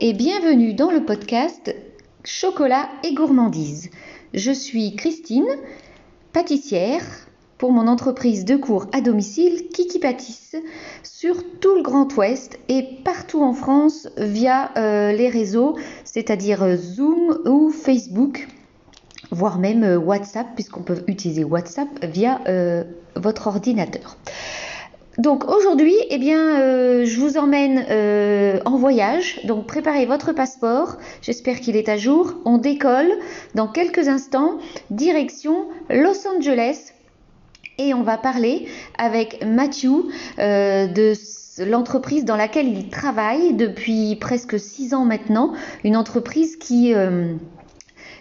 et 0.00 0.12
bienvenue 0.12 0.74
dans 0.74 0.92
le 0.92 1.04
podcast 1.04 1.74
Chocolat 2.22 2.88
et 3.02 3.14
gourmandise. 3.14 3.90
Je 4.32 4.52
suis 4.52 4.94
Christine, 4.94 5.48
pâtissière 6.32 7.02
pour 7.56 7.72
mon 7.72 7.88
entreprise 7.88 8.44
de 8.44 8.54
cours 8.54 8.86
à 8.92 9.00
domicile 9.00 9.66
Kiki 9.74 9.98
Pâtisse 9.98 10.54
sur 11.02 11.42
tout 11.58 11.74
le 11.74 11.82
Grand 11.82 12.16
Ouest 12.16 12.60
et 12.68 12.84
partout 13.04 13.42
en 13.42 13.52
France 13.52 14.08
via 14.16 14.70
euh, 14.76 15.10
les 15.10 15.28
réseaux, 15.28 15.76
c'est-à-dire 16.04 16.62
euh, 16.62 16.76
Zoom 16.76 17.40
ou 17.44 17.70
Facebook, 17.70 18.46
voire 19.32 19.58
même 19.58 19.82
euh, 19.82 19.98
WhatsApp, 19.98 20.46
puisqu'on 20.54 20.82
peut 20.82 21.02
utiliser 21.08 21.42
WhatsApp 21.42 21.88
via 22.04 22.40
votre 23.16 23.48
ordinateur. 23.48 24.16
Donc 25.18 25.50
aujourd'hui, 25.50 25.96
eh 26.10 26.18
bien, 26.18 26.60
euh, 26.60 27.04
je 27.04 27.18
vous 27.18 27.38
emmène 27.38 27.84
euh, 27.90 28.60
en 28.64 28.76
voyage. 28.76 29.40
Donc 29.44 29.66
préparez 29.66 30.06
votre 30.06 30.32
passeport. 30.32 30.96
J'espère 31.22 31.58
qu'il 31.58 31.74
est 31.74 31.88
à 31.88 31.96
jour. 31.96 32.34
On 32.44 32.56
décolle 32.56 33.10
dans 33.56 33.66
quelques 33.66 34.06
instants, 34.06 34.58
direction 34.90 35.66
Los 35.90 36.28
Angeles. 36.28 36.92
Et 37.78 37.94
on 37.94 38.02
va 38.02 38.16
parler 38.16 38.68
avec 38.96 39.44
Matthew 39.44 40.06
euh, 40.38 40.86
de 40.86 41.14
l'entreprise 41.64 42.24
dans 42.24 42.36
laquelle 42.36 42.68
il 42.68 42.88
travaille 42.88 43.54
depuis 43.54 44.14
presque 44.20 44.58
six 44.60 44.94
ans 44.94 45.04
maintenant. 45.04 45.52
Une 45.82 45.96
entreprise 45.96 46.56
qui 46.56 46.94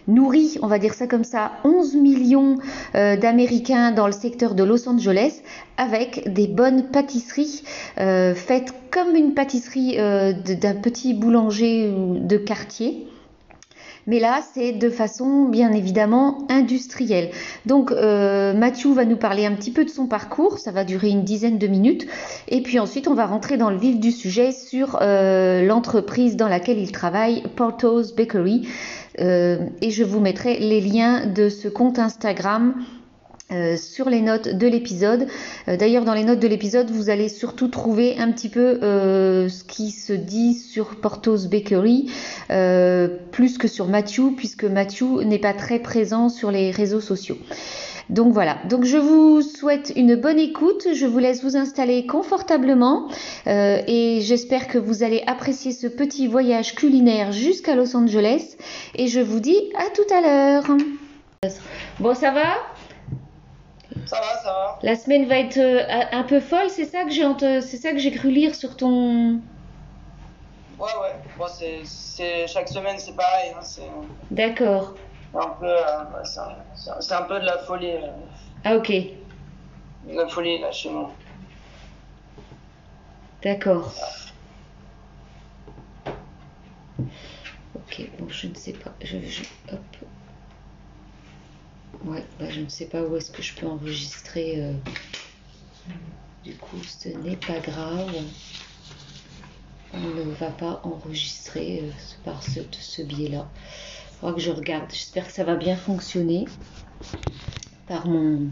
nourrit, 0.08 0.58
on 0.62 0.68
va 0.68 0.80
dire 0.80 0.94
ça 0.94 1.08
comme 1.08 1.24
ça, 1.24 1.52
11 1.64 1.96
millions 1.96 2.58
euh, 2.96 3.18
d'Américains 3.18 3.92
dans 3.92 4.08
le 4.08 4.14
secteur 4.14 4.56
de 4.56 4.64
Los 4.64 4.88
Angeles 4.88 5.42
avec 5.78 6.34
des 6.34 6.48
bonnes 6.48 6.90
pâtisseries 6.90 7.64
euh, 8.00 8.34
faites 8.34 8.74
comme 8.92 9.16
une 9.16 9.34
pâtisserie 9.34 10.00
euh, 10.00 10.34
d'un 10.34 10.76
petit 10.76 11.14
boulanger 11.14 11.94
de 11.94 12.38
quartier. 12.38 13.08
Mais 14.10 14.22
là, 14.22 14.40
c'est 14.54 14.72
de 14.72 14.90
façon 14.90 15.50
bien 15.50 15.74
évidemment 15.74 16.48
industrielle. 16.50 17.30
Donc, 17.66 17.92
Mathieu 17.92 18.94
va 18.94 19.04
nous 19.04 19.18
parler 19.18 19.46
un 19.46 19.52
petit 19.52 19.70
peu 19.70 19.84
de 19.84 19.90
son 19.90 20.08
parcours. 20.08 20.60
Ça 20.60 20.72
va 20.72 20.86
durer 20.86 21.10
une 21.10 21.26
dizaine 21.26 21.58
de 21.58 21.68
minutes. 21.68 22.08
Et 22.48 22.62
puis 22.62 22.80
ensuite, 22.80 23.10
on 23.10 23.16
va 23.16 23.26
rentrer 23.26 23.58
dans 23.58 23.70
le 23.70 23.76
vif 23.76 24.00
du 24.00 24.14
sujet 24.14 24.54
sur 24.54 24.98
l'entreprise 25.02 26.38
dans 26.38 26.48
laquelle 26.48 26.78
il 26.78 26.94
travaille, 26.94 27.44
Portos 27.58 28.14
Bakery. 28.16 28.70
Euh, 29.20 29.58
et 29.82 29.92
je 29.92 30.04
vous 30.04 30.20
mettrai 30.20 30.60
les 30.60 30.82
liens 30.82 31.26
de 31.26 31.50
ce 31.50 31.68
compte 31.68 32.00
Instagram 32.00 32.76
euh, 33.52 33.78
sur 33.78 34.10
les 34.10 34.22
notes 34.22 34.50
de 34.50 34.68
l'épisode. 34.68 35.28
Euh, 35.68 35.78
d'ailleurs, 35.78 36.06
dans 36.06 36.14
les 36.14 36.24
notes 36.24 36.40
de 36.40 36.48
l'épisode, 36.48 36.90
vous 36.92 37.10
allez 37.10 37.30
surtout 37.30 37.68
trouver 37.68 38.18
un 38.20 38.32
petit 38.32 38.50
peu 38.50 38.80
ce 38.82 39.64
qui 39.64 39.92
se 39.92 40.14
dit 40.14 40.54
sur 40.54 41.00
Portos 41.00 41.48
Bakery, 41.50 42.12
plus 43.32 43.58
que 43.58 43.68
sur 43.68 43.88
Matthew, 43.88 44.36
puisque 44.36 44.66
Matthew 44.66 45.24
n'est 45.26 45.40
pas 45.40 45.54
très 45.54 45.80
présent 45.80 46.30
sur 46.30 46.52
les 46.52 46.72
réseaux 46.72 47.02
sociaux. 47.02 47.38
Donc 48.10 48.32
voilà, 48.32 48.58
donc 48.70 48.86
je 48.86 48.98
vous 48.98 49.42
souhaite 49.42 49.92
une 49.98 50.16
bonne 50.16 50.40
écoute, 50.40 50.88
je 50.94 51.06
vous 51.06 51.20
laisse 51.20 51.44
vous 51.44 51.58
installer 51.58 52.06
confortablement 52.06 53.10
euh, 53.48 53.82
et 53.86 54.22
j'espère 54.22 54.68
que 54.68 54.78
vous 54.78 55.04
allez 55.04 55.24
apprécier 55.28 55.74
ce 55.74 55.88
petit 55.88 56.28
voyage 56.28 56.74
culinaire 56.74 57.34
jusqu'à 57.34 57.76
Los 57.76 57.98
Angeles 57.98 58.56
et 58.96 59.08
je 59.08 59.20
vous 59.20 59.42
dis 59.42 59.60
à 59.76 59.90
tout 59.90 60.14
à 60.14 60.22
l'heure. 60.22 60.78
Bon, 62.00 62.16
ça 62.16 62.32
va? 62.32 62.56
Ça 64.06 64.22
va, 64.22 64.42
ça 64.42 64.52
va. 64.54 64.80
La 64.84 64.96
semaine 64.96 65.26
va 65.26 65.40
être 65.40 65.58
euh, 65.58 65.84
un 66.14 66.24
peu 66.24 66.40
folle, 66.40 66.70
c'est 66.70 66.86
ça 66.86 67.04
que 67.04 67.10
j'ai 67.10 67.26
c'est 67.62 67.78
ça 67.78 67.92
que 67.92 67.98
j'ai 67.98 68.12
cru 68.12 68.32
lire 68.32 68.56
sur 68.56 68.78
ton. 68.78 69.42
Ouais, 70.80 70.86
ouais. 71.02 71.16
Bon, 71.38 71.46
c'est 71.50 72.48
chaque 72.48 72.70
semaine, 72.70 72.96
c'est 73.00 73.16
pareil. 73.18 73.52
Hein, 73.54 73.82
D'accord 74.32 74.94
un 75.34 75.50
peu, 75.60 75.66
euh, 75.66 76.24
c'est 76.24 77.14
un, 77.14 77.24
peu 77.24 77.40
de 77.40 77.46
la 77.46 77.58
folie. 77.60 77.92
Euh. 77.92 78.12
Ah 78.64 78.76
ok. 78.76 78.90
De 78.90 80.14
la 80.14 80.28
folie 80.28 80.60
là 80.60 80.72
chez 80.72 80.90
moi. 80.90 81.12
D'accord. 83.44 83.94
Ok, 87.76 88.10
bon, 88.18 88.30
je 88.30 88.48
ne 88.48 88.56
sais 88.56 88.74
pas. 88.74 88.94
Je, 89.02 89.18
hop. 89.72 89.80
Ouais, 92.06 92.24
bah, 92.40 92.50
je 92.50 92.62
ne 92.62 92.70
sais 92.70 92.86
pas 92.86 93.02
où 93.02 93.16
est-ce 93.18 93.32
que 93.32 93.42
je 93.42 93.54
peux 93.56 93.68
enregistrer. 93.68 94.62
Euh. 94.62 94.74
Du 96.44 96.56
coup, 96.56 96.82
ce 96.84 97.10
n'est 97.10 97.36
pas 97.36 97.60
grave. 97.60 98.14
On 99.94 100.00
ne 100.00 100.24
va 100.34 100.50
pas 100.50 100.82
enregistrer 100.84 101.84
par 102.24 102.44
ce, 102.44 102.60
ce 102.72 103.02
biais-là 103.02 103.48
faudra 104.20 104.36
que 104.36 104.42
je 104.42 104.52
regarde. 104.52 104.86
J'espère 104.92 105.28
que 105.28 105.34
ça 105.34 105.44
va 105.44 105.56
bien 105.56 105.76
fonctionner 105.76 106.46
par 107.88 108.08
mon, 108.08 108.50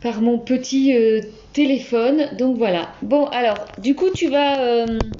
par 0.00 0.20
mon 0.20 0.38
petit 0.38 0.96
euh, 0.96 1.20
téléphone. 1.52 2.28
Donc 2.38 2.56
voilà. 2.56 2.92
Bon, 3.02 3.26
alors, 3.26 3.66
du 3.78 3.94
coup, 3.94 4.10
tu 4.10 4.28
vas. 4.28 4.60
Euh, 4.62 5.10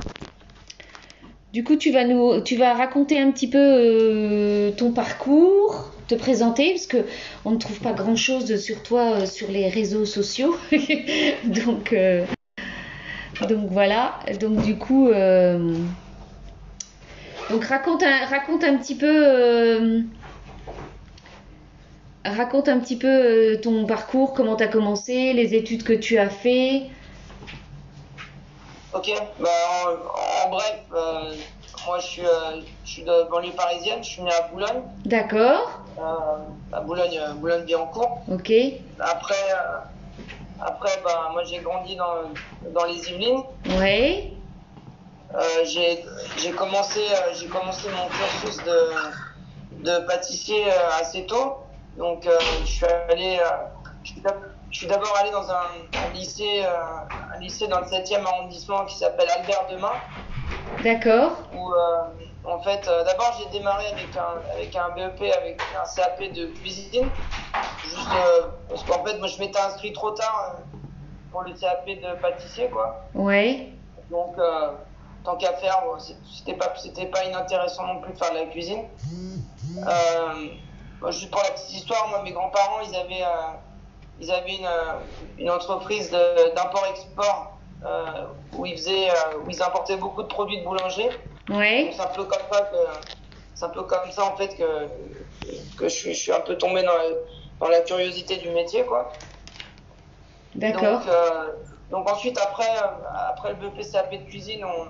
du 1.52 1.64
coup, 1.64 1.76
tu 1.76 1.90
vas 1.90 2.04
nous, 2.04 2.40
tu 2.40 2.56
vas 2.56 2.72
raconter 2.72 3.20
un 3.20 3.30
petit 3.30 3.48
peu 3.48 3.58
euh, 3.58 4.70
ton 4.70 4.92
parcours, 4.92 5.90
te 6.08 6.14
présenter, 6.14 6.70
parce 6.70 6.86
que 6.86 7.04
on 7.44 7.50
ne 7.50 7.58
trouve 7.58 7.78
pas 7.80 7.92
grand 7.92 8.16
chose 8.16 8.56
sur 8.58 8.82
toi 8.82 9.26
sur 9.26 9.50
les 9.50 9.68
réseaux 9.68 10.06
sociaux. 10.06 10.56
donc, 11.44 11.94
donc 13.48 13.68
voilà. 13.70 14.18
Donc 14.40 14.62
du 14.62 14.78
coup, 14.78 15.10
donc 17.52 17.64
raconte 17.64 18.02
un, 18.02 18.26
raconte 18.26 18.64
un 18.64 18.76
petit 18.78 18.94
peu, 18.94 19.06
euh, 19.06 20.00
raconte 22.24 22.68
un 22.68 22.80
petit 22.80 22.96
peu 22.96 23.06
euh, 23.06 23.60
ton 23.60 23.84
parcours, 23.86 24.32
comment 24.32 24.56
tu 24.56 24.64
as 24.64 24.68
commencé, 24.68 25.34
les 25.34 25.54
études 25.54 25.84
que 25.84 25.92
tu 25.92 26.18
as 26.18 26.30
fait. 26.30 26.84
Ok, 28.94 29.10
bah, 29.38 29.48
en, 30.46 30.50
bref, 30.50 30.80
euh, 30.94 31.34
moi 31.86 31.98
je 31.98 32.06
suis, 32.06 32.22
je 32.84 32.90
suis 32.90 33.02
de 33.02 33.30
banlieue 33.30 33.52
parisienne, 33.52 34.02
je 34.02 34.08
suis 34.08 34.22
né 34.22 34.30
à 34.32 34.48
Boulogne. 34.48 34.82
D'accord. 35.04 35.82
à 36.72 36.80
Boulogne, 36.80 37.20
Boulogne-Billancourt. 37.36 38.22
Ok. 38.30 38.50
Après, 38.98 39.34
après 40.60 41.00
bah, 41.04 41.30
moi 41.32 41.42
j'ai 41.44 41.58
grandi 41.58 41.96
dans, 41.96 42.32
dans 42.70 42.84
les 42.86 43.10
Yvelines. 43.10 43.42
Oui. 43.78 44.32
Euh, 45.34 45.64
j'ai 45.64 46.50
commencé, 46.52 47.00
euh, 47.00 47.32
j'ai 47.34 47.46
commencé 47.46 47.88
mon 47.88 48.08
cursus 48.08 48.62
de, 48.64 49.84
de 49.84 50.06
pâtissier 50.06 50.64
euh, 50.66 51.00
assez 51.00 51.24
tôt. 51.24 51.58
Donc, 51.96 52.26
je 52.60 52.66
suis 52.66 52.86
allé, 53.10 53.38
je 54.02 54.78
suis 54.78 54.86
d'abord 54.86 55.14
allé 55.20 55.30
dans 55.30 55.50
un, 55.50 56.14
lycée, 56.14 56.64
un 56.64 57.38
lycée 57.38 57.66
dans 57.66 57.80
le 57.80 57.86
7e 57.86 58.24
arrondissement 58.24 58.86
qui 58.86 58.96
s'appelle 58.96 59.28
Albert 59.28 59.66
Demain. 59.70 59.92
D'accord. 60.82 61.32
Où, 61.54 61.70
en 62.48 62.62
fait, 62.62 62.86
d'abord, 62.86 63.38
j'ai 63.38 63.58
démarré 63.58 63.84
avec 63.88 64.08
un, 64.16 64.54
avec 64.54 64.74
un 64.74 64.88
BEP, 64.88 65.20
avec 65.36 65.60
un 65.78 65.94
CAP 65.94 66.32
de 66.32 66.46
cuisine. 66.46 67.10
Juste 67.84 68.08
parce 68.70 68.84
qu'en 68.84 69.04
fait, 69.04 69.18
moi, 69.18 69.28
je 69.28 69.38
m'étais 69.38 69.60
inscrit 69.60 69.92
trop 69.92 70.12
tard 70.12 70.56
pour 71.30 71.42
le 71.42 71.52
CAP 71.52 71.84
de 71.86 72.20
pâtissier, 72.22 72.70
quoi. 72.70 73.04
Ouais. 73.14 73.68
Donc, 74.10 74.38
tant 75.24 75.36
qu'à 75.36 75.52
faire, 75.54 75.82
c'était 75.98 76.54
pas, 76.54 76.72
c'était 76.76 77.06
pas 77.06 77.24
inintéressant 77.24 77.86
non 77.86 78.00
plus 78.00 78.12
de 78.12 78.18
faire 78.18 78.32
de 78.32 78.38
la 78.38 78.46
cuisine. 78.46 78.84
Euh, 79.78 81.10
juste 81.10 81.30
pour 81.30 81.42
la 81.42 81.50
petite 81.50 81.72
histoire, 81.72 82.08
moi, 82.08 82.22
mes 82.22 82.32
grands-parents, 82.32 82.80
ils 82.80 82.96
avaient, 82.96 83.22
euh, 83.22 83.52
ils 84.20 84.30
avaient 84.30 84.56
une, 84.56 84.66
euh, 84.66 84.98
une 85.38 85.50
entreprise 85.50 86.10
d'import-export 86.10 87.56
euh, 87.84 88.26
où 88.56 88.66
ils 88.66 88.76
faisaient, 88.76 89.08
où 89.44 89.50
ils 89.50 89.62
importaient 89.62 89.96
beaucoup 89.96 90.22
de 90.22 90.28
produits 90.28 90.58
de 90.58 90.64
boulangerie. 90.64 91.10
Ouais. 91.48 91.92
C'est 91.94 92.02
un 92.02 92.06
peu 92.06 92.24
comme 92.24 92.42
ça 92.50 92.60
que, 92.60 92.76
c'est 93.54 93.64
un 93.64 93.70
peu 93.70 93.82
comme 93.82 94.10
ça 94.10 94.24
en 94.24 94.36
fait 94.36 94.56
que, 94.56 94.88
que 95.76 95.88
je 95.88 95.94
suis, 95.94 96.14
je 96.14 96.20
suis 96.20 96.32
un 96.32 96.40
peu 96.40 96.56
tombé 96.56 96.82
dans 96.82 96.94
la, 96.94 97.04
dans 97.60 97.68
la 97.68 97.80
curiosité 97.80 98.36
du 98.36 98.50
métier, 98.50 98.84
quoi. 98.84 99.12
D'accord. 100.54 101.00
Donc, 101.00 101.08
donc, 101.90 102.10
ensuite, 102.10 102.38
après, 102.38 102.70
après 103.28 103.50
le 103.50 103.68
BPCAP 103.68 104.12
de 104.12 104.16
cuisine, 104.28 104.64
on, 104.64 104.86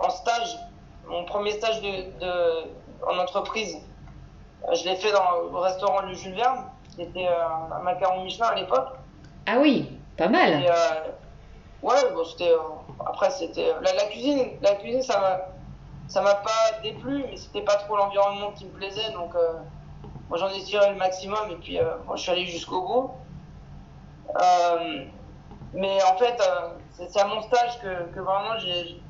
en 0.00 0.10
stage, 0.10 0.58
mon 1.08 1.24
premier 1.24 1.52
stage 1.52 1.80
de, 1.82 2.64
en 3.06 3.18
entreprise, 3.18 3.76
euh, 4.68 4.74
je 4.74 4.84
l'ai 4.84 4.96
fait 4.96 5.12
dans 5.12 5.50
le 5.52 5.58
restaurant 5.58 6.00
Le 6.02 6.14
Jules 6.14 6.34
Verne. 6.34 6.64
C'était 6.96 7.28
euh, 7.28 7.74
un 7.74 7.78
macaron 7.80 8.24
Michelin 8.24 8.46
à 8.48 8.54
l'époque. 8.54 8.88
Ah 9.46 9.58
oui, 9.60 9.90
pas 10.16 10.28
mal. 10.28 10.64
Euh, 10.64 11.10
ouais, 11.82 12.12
bon, 12.12 12.24
c'était. 12.24 12.52
après, 13.06 13.30
c'était. 13.30 13.72
La, 13.82 14.06
cuisine, 14.06 14.50
la 14.62 14.74
cuisine, 14.74 15.02
ça 15.02 15.20
m'a. 15.20 15.40
Ça 16.08 16.22
m'a 16.22 16.34
pas 16.34 16.80
déplu, 16.82 17.24
mais 17.30 17.36
c'était 17.36 17.62
pas 17.62 17.76
trop 17.76 17.96
l'environnement 17.96 18.50
qui 18.50 18.64
me 18.64 18.72
plaisait, 18.72 19.12
donc 19.12 19.32
moi 20.28 20.38
j'en 20.38 20.48
ai 20.48 20.60
tiré 20.60 20.90
le 20.90 20.96
maximum 20.96 21.52
et 21.52 21.54
puis 21.54 21.78
moi, 22.04 22.16
je 22.16 22.22
suis 22.22 22.32
allé 22.32 22.46
jusqu'au 22.46 22.82
bout. 22.82 23.10
mais 25.72 26.02
en 26.02 26.16
fait, 26.16 26.42
c'est 26.94 27.16
à 27.20 27.26
mon 27.26 27.40
stage 27.42 27.78
que, 27.80 28.12
que 28.12 28.18
vraiment 28.18 28.58
j'ai 28.58 29.00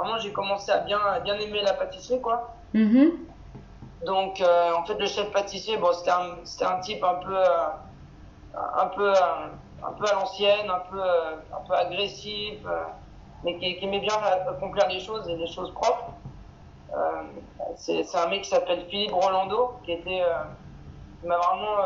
vraiment 0.00 0.18
j'ai 0.18 0.32
commencé 0.32 0.72
à 0.72 0.78
bien, 0.78 0.98
à 0.98 1.20
bien 1.20 1.38
aimer 1.38 1.60
la 1.62 1.74
pâtisserie, 1.74 2.20
quoi. 2.20 2.54
Mhm. 2.72 3.12
Donc, 4.04 4.40
euh, 4.40 4.72
en 4.74 4.84
fait, 4.84 4.98
le 4.98 5.06
chef 5.06 5.30
pâtissier, 5.30 5.76
bon, 5.76 5.92
c'était 5.92 6.10
un, 6.10 6.36
c'était 6.44 6.64
un 6.64 6.80
type 6.80 7.04
un 7.04 7.14
peu, 7.14 7.36
euh, 7.36 7.68
un 8.54 8.86
peu, 8.86 9.12
euh, 9.12 9.46
un 9.86 9.92
peu 9.92 10.06
à 10.06 10.14
l'ancienne, 10.14 10.70
un 10.70 10.82
peu, 10.90 11.00
un 11.00 11.60
peu 11.66 11.74
agressif, 11.74 12.58
mais 13.44 13.58
qui, 13.58 13.76
qui 13.76 13.84
aimait 13.84 14.00
bien 14.00 14.14
accomplir 14.48 14.88
les 14.88 15.00
choses 15.00 15.28
et 15.28 15.36
les 15.36 15.46
choses 15.46 15.72
propres. 15.74 16.12
C'est, 17.76 18.02
c'est 18.02 18.18
un 18.18 18.26
mec 18.28 18.42
qui 18.42 18.50
s'appelle 18.50 18.84
Philippe 18.90 19.12
Rolando, 19.12 19.78
qui 19.84 19.92
était, 19.92 20.22
m'a 21.24 21.36
vraiment, 21.36 21.76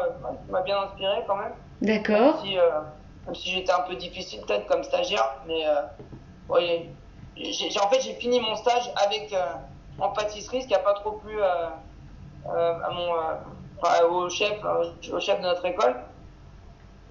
m'a 0.50 0.62
bien 0.62 0.80
inspiré 0.82 1.22
quand 1.26 1.36
même. 1.36 1.54
D'accord. 1.82 2.42
Même 2.44 3.34
si, 3.34 3.42
si 3.42 3.50
j'étais 3.50 3.72
un 3.72 3.82
peu 3.82 3.94
difficile 3.96 4.40
peut-être 4.46 4.66
comme 4.66 4.82
stagiaire, 4.82 5.36
mais 5.46 5.64
euh, 7.38 7.42
ouais, 7.42 7.52
j'ai, 7.52 7.70
j'ai- 7.70 7.80
en 7.80 7.88
fait 7.88 8.00
j'ai 8.00 8.14
fini 8.14 8.40
mon 8.40 8.54
stage 8.56 8.90
avec 8.96 9.32
euh, 9.32 9.54
en 9.98 10.10
pâtisserie, 10.10 10.62
ce 10.62 10.68
qui 10.68 10.74
a 10.74 10.80
pas 10.80 10.94
trop 10.94 11.12
plu 11.12 11.40
euh, 11.42 11.68
euh, 12.50 12.80
à 12.84 12.90
mon, 12.90 13.14
euh, 13.14 13.34
enfin, 13.82 14.04
au 14.06 14.28
chef, 14.30 14.58
euh, 14.64 14.92
au 15.12 15.20
chef 15.20 15.38
de 15.40 15.44
notre 15.44 15.64
école. 15.66 15.96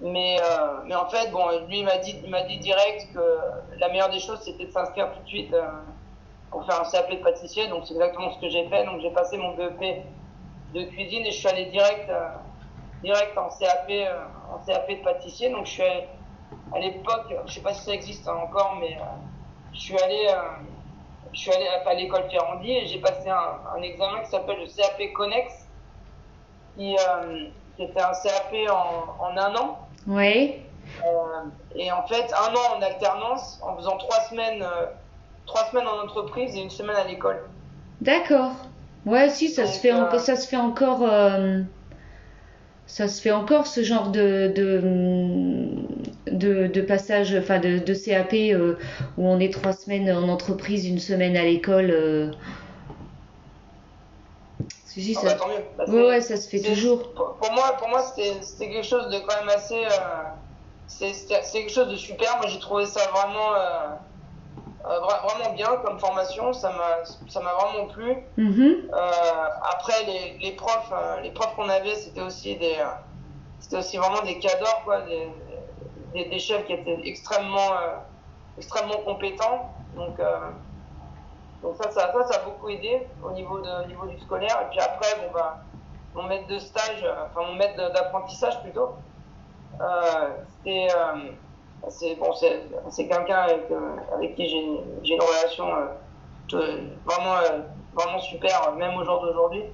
Mais, 0.00 0.38
euh, 0.42 0.82
mais 0.86 0.94
en 0.94 1.08
fait, 1.08 1.30
bon, 1.30 1.48
lui 1.68 1.78
il 1.78 1.84
m'a 1.84 1.98
dit, 1.98 2.20
il 2.24 2.46
dit 2.48 2.58
direct 2.58 3.12
que 3.14 3.38
la 3.78 3.88
meilleure 3.88 4.10
des 4.10 4.20
choses 4.20 4.40
c'était 4.42 4.66
de 4.66 4.70
s'inscrire 4.70 5.12
tout 5.12 5.22
de 5.22 5.26
suite 5.28 5.54
pour 6.50 6.66
faire 6.66 6.80
un 6.80 6.90
CAP 6.90 7.10
de 7.10 7.16
pâtissier. 7.16 7.68
Donc 7.68 7.86
c'est 7.86 7.94
exactement 7.94 8.32
ce 8.32 8.40
que 8.40 8.48
j'ai 8.48 8.68
fait. 8.68 8.84
Donc 8.84 9.00
j'ai 9.00 9.10
passé 9.10 9.36
mon 9.38 9.54
BEP 9.54 9.80
de 10.74 10.84
cuisine 10.84 11.24
et 11.26 11.30
je 11.30 11.38
suis 11.38 11.48
allé 11.48 11.66
direct, 11.66 12.10
direct 13.02 13.36
en 13.38 13.48
CAP, 13.50 13.90
en 14.52 14.58
CAP 14.64 14.90
de 14.90 15.02
pâtissier. 15.04 15.50
Donc 15.50 15.66
je 15.66 15.72
suis 15.72 15.82
allé, 15.82 16.08
à 16.74 16.80
l'époque, 16.80 17.34
je 17.46 17.52
sais 17.54 17.62
pas 17.62 17.74
si 17.74 17.84
ça 17.84 17.92
existe 17.94 18.28
encore, 18.28 18.76
mais 18.80 18.96
je 19.74 19.80
suis 19.80 19.98
allé, 19.98 20.26
euh, 20.28 20.40
je 21.32 21.38
suis 21.40 21.52
allé 21.52 21.66
à, 21.66 21.88
à 21.88 21.94
l'école 21.94 22.24
Ferrandi 22.30 22.70
et 22.70 22.86
j'ai 22.86 22.98
passé 23.00 23.28
un, 23.28 23.76
un 23.76 23.82
examen 23.82 24.20
qui 24.24 24.30
s'appelle 24.30 24.58
le 24.60 24.66
CAP 24.66 25.12
Connex, 25.12 25.66
qui, 26.76 26.96
euh, 26.96 27.48
qui 27.76 27.82
était 27.84 28.00
un 28.00 28.12
CAP 28.12 28.54
en, 28.70 29.24
en 29.24 29.36
un 29.36 29.54
an. 29.56 29.78
Oui. 30.06 30.56
Euh, 31.04 31.44
et 31.74 31.90
en 31.90 32.06
fait, 32.06 32.32
un 32.32 32.54
an 32.54 32.78
en 32.78 32.82
alternance, 32.82 33.60
en 33.62 33.76
faisant 33.76 33.96
trois 33.96 34.20
semaines, 34.30 34.62
euh, 34.62 34.86
trois 35.46 35.64
semaines 35.66 35.88
en 35.88 36.04
entreprise 36.04 36.54
et 36.56 36.62
une 36.62 36.70
semaine 36.70 36.96
à 36.96 37.04
l'école. 37.04 37.42
D'accord. 38.00 38.52
Ouais, 39.06 39.28
si, 39.28 39.48
ça 39.48 39.66
se 39.66 39.80
fait, 39.80 39.92
encore, 39.92 40.20
ça 40.20 40.36
se 40.36 40.48
fait 40.48 40.56
encore, 40.56 41.06
ça 42.86 43.08
se 43.08 43.20
fait 43.20 43.32
encore 43.32 43.66
ce 43.66 43.82
genre 43.82 44.08
de, 44.08 44.52
de, 44.54 44.80
de, 46.26 46.66
de 46.66 46.80
passage, 46.80 47.34
enfin 47.34 47.58
de, 47.58 47.78
de 47.78 47.94
CAP 47.94 48.32
euh, 48.34 48.78
où 49.18 49.26
on 49.28 49.38
est 49.40 49.52
trois 49.52 49.72
semaines 49.72 50.10
en 50.10 50.28
entreprise, 50.28 50.86
une 50.88 50.98
semaine 50.98 51.36
à 51.36 51.44
l'école. 51.44 51.90
euh. 51.90 52.30
Si, 54.86 55.02
si, 55.02 55.14
Ah 55.16 55.20
ça, 55.20 55.26
bah, 55.28 55.34
tant 55.34 55.48
mieux. 55.48 55.64
Bah, 55.76 55.84
ouais, 55.88 56.06
ouais, 56.08 56.20
ça 56.20 56.36
se 56.36 56.48
fait 56.48 56.60
toujours. 56.60 57.14
Pour, 57.14 57.36
pour 57.38 57.52
moi, 57.52 57.72
pour 57.78 57.88
moi 57.88 58.02
c'était 58.02 58.42
c'était 58.42 58.70
quelque 58.70 58.86
chose 58.86 59.08
de 59.08 59.18
quand 59.20 59.36
même 59.40 59.48
assez. 59.48 59.84
euh, 59.84 60.22
c'est 60.86 61.12
quelque 61.52 61.70
chose 61.72 61.88
de 61.88 61.96
super. 61.96 62.36
Moi, 62.36 62.46
j'ai 62.46 62.60
trouvé 62.60 62.86
ça 62.86 63.00
vraiment, 63.10 63.54
euh, 63.54 63.88
euh, 64.86 65.00
vra- 65.00 65.22
vraiment 65.26 65.54
bien 65.54 65.76
comme 65.84 65.98
formation. 65.98 66.52
Ça 66.52 66.70
m'a 66.70 67.54
vraiment 67.54 67.86
plu. 67.88 68.14
Mhm. 68.36 68.88
Euh, 68.94 69.48
après, 69.72 70.04
les, 70.06 70.38
les 70.42 70.52
profs, 70.52 70.92
euh, 70.92 71.20
les 71.20 71.32
profs 71.32 71.54
qu'on 71.56 71.68
avait, 71.68 71.96
c'était 71.96 72.20
aussi 72.20 72.56
des, 72.56 72.76
c'était 73.58 73.78
aussi 73.78 73.96
vraiment 73.96 74.22
des 74.22 74.38
cadors, 74.38 74.82
quoi, 74.84 75.00
des, 75.02 75.26
des, 76.14 76.24
des 76.26 76.38
chefs 76.38 76.64
qui 76.66 76.72
étaient 76.72 77.00
extrêmement, 77.04 77.72
euh, 77.72 77.96
extrêmement 78.58 78.98
compétents. 79.04 79.70
Donc, 79.94 80.18
euh, 80.18 80.50
donc 81.62 81.76
ça, 81.76 81.90
ça, 81.90 82.12
ça, 82.12 82.32
ça 82.32 82.40
a 82.40 82.44
beaucoup 82.44 82.68
aidé 82.68 83.06
au 83.22 83.32
niveau 83.32 83.60
de, 83.60 83.84
au 83.84 83.86
niveau 83.86 84.06
du 84.06 84.18
scolaire. 84.20 84.56
Et 84.62 84.70
puis 84.70 84.80
après, 84.80 85.08
bon 85.20 85.32
bah, 85.32 85.58
mon 86.14 86.22
maître 86.24 86.46
de 86.46 86.58
stage, 86.58 87.02
euh, 87.04 87.26
enfin 87.26 87.46
mon 87.46 87.54
maître 87.54 87.76
d'apprentissage 87.76 88.62
plutôt, 88.62 88.94
c'était, 90.56 90.88
c'est 91.88 92.14
bon, 92.16 92.32
quelqu'un 92.96 93.36
avec, 93.36 93.70
euh, 93.70 93.96
avec 94.14 94.34
qui 94.36 94.48
j'ai, 94.48 95.14
une 95.14 95.20
relation 95.20 95.66
euh, 96.54 96.78
vraiment, 97.04 97.36
euh, 97.36 97.60
vraiment 97.94 98.18
super, 98.20 98.72
même 98.72 98.96
au 98.96 99.04
jour 99.04 99.20
d'aujourd'hui. 99.20 99.64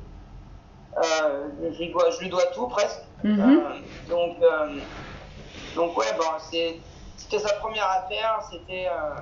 Je, 1.02 1.78
lui 1.78 1.92
dois, 1.92 2.10
je 2.10 2.20
lui 2.20 2.28
dois 2.28 2.46
tout 2.54 2.66
presque. 2.68 3.02
Mhm. 3.22 3.40
Euh, 3.40 3.60
donc, 4.08 4.36
donc 5.74 5.96
ouais, 5.96 6.12
bon, 6.16 6.24
c'était 6.38 7.38
sa 7.38 7.54
première 7.54 7.88
affaire, 7.88 8.42
c'était, 8.50 8.88
euh, 8.88 9.14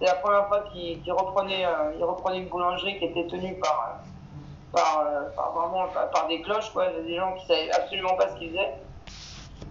la 0.00 0.14
première 0.14 0.46
fois 0.48 0.64
qu'il, 0.72 1.00
reprenait, 1.12 1.64
euh, 1.64 1.94
il 1.96 2.04
reprenait 2.04 2.38
une 2.38 2.48
boulangerie 2.48 2.98
qui 2.98 3.06
était 3.06 3.26
tenue 3.26 3.54
par, 3.58 4.00
euh, 4.02 4.76
par, 4.76 5.00
euh, 5.00 5.30
par 5.34 5.52
vraiment 5.52 5.86
par, 6.12 6.28
des 6.28 6.42
cloches, 6.42 6.70
quoi, 6.72 6.88
des 6.88 7.16
gens 7.16 7.34
qui 7.34 7.46
savaient 7.46 7.70
absolument 7.72 8.14
pas 8.14 8.28
ce 8.28 8.36
qu'ils 8.36 8.50
faisaient. 8.50 8.74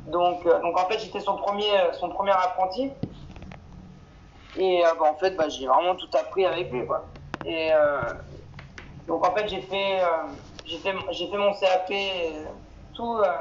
Donc, 0.07 0.45
euh, 0.45 0.59
donc 0.61 0.79
en 0.79 0.85
fait, 0.87 0.99
j'étais 0.99 1.19
son 1.19 1.35
premier, 1.35 1.71
son 1.93 2.09
premier 2.09 2.31
apprenti. 2.31 2.91
Et 4.57 4.81
bah, 4.99 5.11
en 5.11 5.15
fait, 5.15 5.31
bah, 5.31 5.49
j'ai 5.49 5.67
vraiment 5.67 5.95
tout 5.95 6.09
appris 6.17 6.45
avec 6.45 6.71
lui, 6.71 6.85
quoi. 6.85 7.05
Et 7.45 7.69
donc 9.07 9.25
en 9.25 9.33
fait, 9.33 9.47
j'ai 9.47 9.61
fait, 9.61 10.01
j'ai 10.65 10.77
fait, 10.79 10.93
fait 10.93 11.37
mon 11.37 11.53
CAP, 11.53 11.93
tout, 12.97 13.17
euh, 13.19 13.31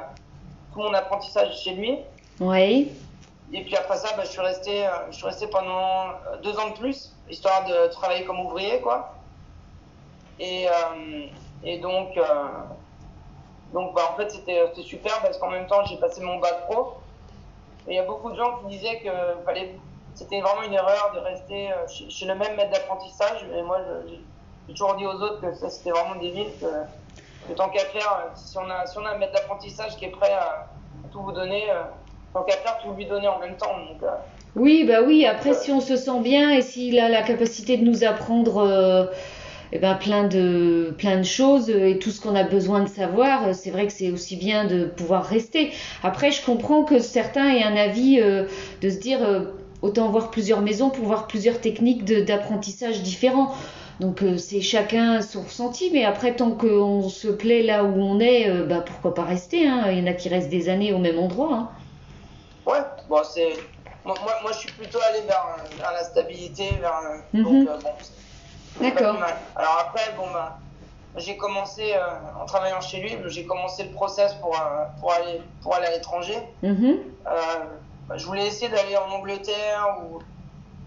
tout 0.72 0.80
mon 0.80 0.92
apprentissage 0.92 1.58
chez 1.58 1.72
lui. 1.72 1.98
Oui. 2.40 2.92
Et 3.52 3.62
puis 3.62 3.76
après 3.76 3.96
ça, 3.96 4.14
bah, 4.16 4.24
je 4.24 4.30
suis 4.30 4.40
resté, 4.40 4.86
euh, 4.86 4.90
je 5.10 5.16
suis 5.16 5.26
resté 5.26 5.46
pendant 5.46 6.08
euh, 6.08 6.36
deux 6.42 6.58
ans 6.58 6.70
de 6.70 6.74
plus, 6.74 7.14
histoire 7.30 7.64
de 7.64 7.88
travailler 7.92 8.24
comme 8.24 8.40
ouvrier, 8.40 8.80
quoi. 8.80 9.14
Et, 10.38 10.68
euh, 10.68 11.26
et 11.62 11.78
donc, 11.78 12.18
donc 13.72 13.94
bah, 13.94 14.10
en 14.12 14.16
fait, 14.16 14.30
c'était 14.30 14.68
super 14.82 15.22
parce 15.22 15.38
qu'en 15.38 15.50
même 15.50 15.66
temps, 15.66 15.84
j'ai 15.84 15.96
passé 15.96 16.20
mon 16.20 16.38
bac 16.38 16.66
pro. 16.68 16.96
Et 17.88 17.92
il 17.92 17.96
y 17.96 17.98
a 17.98 18.04
beaucoup 18.04 18.30
de 18.30 18.36
gens 18.36 18.58
qui 18.58 18.76
disaient 18.76 19.00
que 19.00 19.08
c'était 20.14 20.40
vraiment 20.40 20.62
une 20.62 20.74
erreur 20.74 21.12
de 21.14 21.20
rester 21.20 21.70
chez, 21.88 22.26
le 22.26 22.34
même 22.34 22.56
maître 22.56 22.72
d'apprentissage. 22.72 23.46
Mais 23.50 23.62
moi, 23.62 23.78
j'ai 24.66 24.74
toujours 24.74 24.96
dit 24.96 25.06
aux 25.06 25.14
autres 25.14 25.40
que 25.40 25.54
ça, 25.54 25.70
c'était 25.70 25.90
vraiment 25.90 26.16
débile. 26.16 26.50
Que, 26.60 27.48
que 27.48 27.52
tant 27.54 27.70
qu'à 27.70 27.86
faire, 27.86 28.30
si 28.34 28.58
on, 28.58 28.68
a, 28.68 28.84
si 28.86 28.98
on 28.98 29.06
a 29.06 29.12
un 29.12 29.18
maître 29.18 29.32
d'apprentissage 29.32 29.96
qui 29.96 30.04
est 30.04 30.10
prêt 30.10 30.32
à, 30.32 30.66
tout 31.12 31.22
vous 31.22 31.32
donner, 31.32 31.64
tout 32.82 32.92
lui 32.96 33.06
donner 33.06 33.28
en 33.28 33.38
même 33.38 33.56
temps. 33.56 33.72
Euh, 34.02 34.06
Oui, 34.54 34.84
bah 34.86 35.00
oui, 35.06 35.26
après 35.26 35.54
si 35.54 35.70
on 35.72 35.80
se 35.80 35.96
sent 35.96 36.20
bien 36.22 36.50
et 36.50 36.62
s'il 36.62 36.98
a 36.98 37.08
la 37.08 37.22
capacité 37.22 37.76
de 37.76 37.84
nous 37.84 38.04
apprendre 38.04 38.58
euh, 38.58 39.06
eh 39.72 39.78
ben, 39.78 39.94
plein 39.94 40.24
de, 40.24 40.94
plein 40.96 41.18
de 41.18 41.24
choses 41.24 41.70
et 41.70 41.98
tout 41.98 42.10
ce 42.10 42.20
qu'on 42.20 42.34
a 42.36 42.44
besoin 42.44 42.80
de 42.80 42.88
savoir, 42.88 43.48
euh, 43.48 43.52
c'est 43.52 43.70
vrai 43.70 43.86
que 43.86 43.92
c'est 43.92 44.10
aussi 44.10 44.36
bien 44.36 44.64
de 44.64 44.84
pouvoir 44.84 45.24
rester. 45.24 45.70
Après, 46.02 46.30
je 46.30 46.44
comprends 46.44 46.84
que 46.84 46.98
certains 46.98 47.48
aient 47.54 47.62
un 47.64 47.76
avis 47.76 48.20
de 48.20 48.88
se 48.90 48.98
dire 48.98 49.18
autant 49.82 50.08
voir 50.08 50.30
plusieurs 50.30 50.60
maisons 50.62 50.90
pour 50.90 51.04
voir 51.04 51.26
plusieurs 51.26 51.60
techniques 51.60 52.04
d'apprentissage 52.04 53.02
différents. 53.02 53.54
Donc 53.98 54.22
c'est 54.36 54.60
chacun 54.60 55.22
son 55.22 55.40
ressenti, 55.42 55.88
mais 55.90 56.04
après 56.04 56.36
tant 56.36 56.50
qu'on 56.50 57.08
se 57.08 57.28
plaît 57.28 57.62
là 57.62 57.82
où 57.82 57.94
on 57.98 58.20
est, 58.20 58.50
bah 58.68 58.82
pourquoi 58.84 59.14
pas 59.14 59.24
rester, 59.24 59.66
hein. 59.66 59.86
Il 59.90 59.98
y 59.98 60.02
en 60.02 60.06
a 60.06 60.12
qui 60.12 60.28
restent 60.28 60.50
des 60.50 60.68
années 60.68 60.92
au 60.92 60.98
même 60.98 61.18
endroit. 61.18 61.54
hein. 61.54 61.68
Ouais, 62.66 62.80
bon, 63.08 63.22
c'est. 63.24 63.70
Moi, 64.04 64.16
moi, 64.22 64.34
moi, 64.42 64.52
je 64.52 64.58
suis 64.58 64.70
plutôt 64.70 64.98
allé 65.08 65.22
vers, 65.22 65.46
vers 65.76 65.92
la 65.92 66.04
stabilité, 66.04 66.78
vers. 66.78 66.96
euh, 66.98 67.18
Mhm. 67.32 67.44
Donc, 67.44 67.68
euh, 67.68 67.80
bon, 67.82 67.92
D'accord. 68.80 69.16
Alors 69.56 69.78
après, 69.88 70.12
bon, 70.16 70.30
bah, 70.32 70.60
j'ai 71.14 71.36
commencé, 71.38 71.94
euh, 71.94 72.00
en 72.40 72.44
travaillant 72.44 72.80
chez 72.82 72.98
lui, 73.00 73.16
j'ai 73.26 73.46
commencé 73.46 73.84
le 73.84 73.92
process 73.92 74.34
pour, 74.34 74.54
euh, 74.54 74.84
pour, 75.00 75.12
aller, 75.12 75.40
pour 75.62 75.74
aller 75.74 75.86
à 75.86 75.90
l'étranger. 75.92 76.36
Bah, 78.08 78.16
je 78.16 78.26
voulais 78.26 78.46
essayer 78.46 78.68
d'aller 78.70 78.96
en 78.96 79.10
Angleterre 79.10 79.98
ou, 80.04 80.20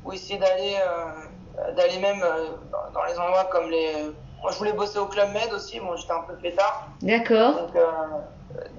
ou 0.03 0.13
essayer 0.13 0.37
d'aller 0.39 0.77
euh, 0.87 1.73
d'aller 1.75 1.97
même 1.99 2.21
euh, 2.23 2.51
dans, 2.71 2.91
dans 2.93 3.03
les 3.05 3.17
endroits 3.19 3.45
comme 3.45 3.69
les. 3.69 4.03
Moi, 4.41 4.51
je 4.51 4.57
voulais 4.57 4.71
bosser 4.73 4.99
au 4.99 5.07
Club 5.07 5.31
Med 5.33 5.51
aussi. 5.51 5.79
Bon, 5.81 5.95
j'étais 5.97 6.13
un 6.13 6.21
peu 6.21 6.37
pétard. 6.37 6.95
D'accord. 7.01 7.55
Donc, 7.55 7.75
euh, 7.75 7.91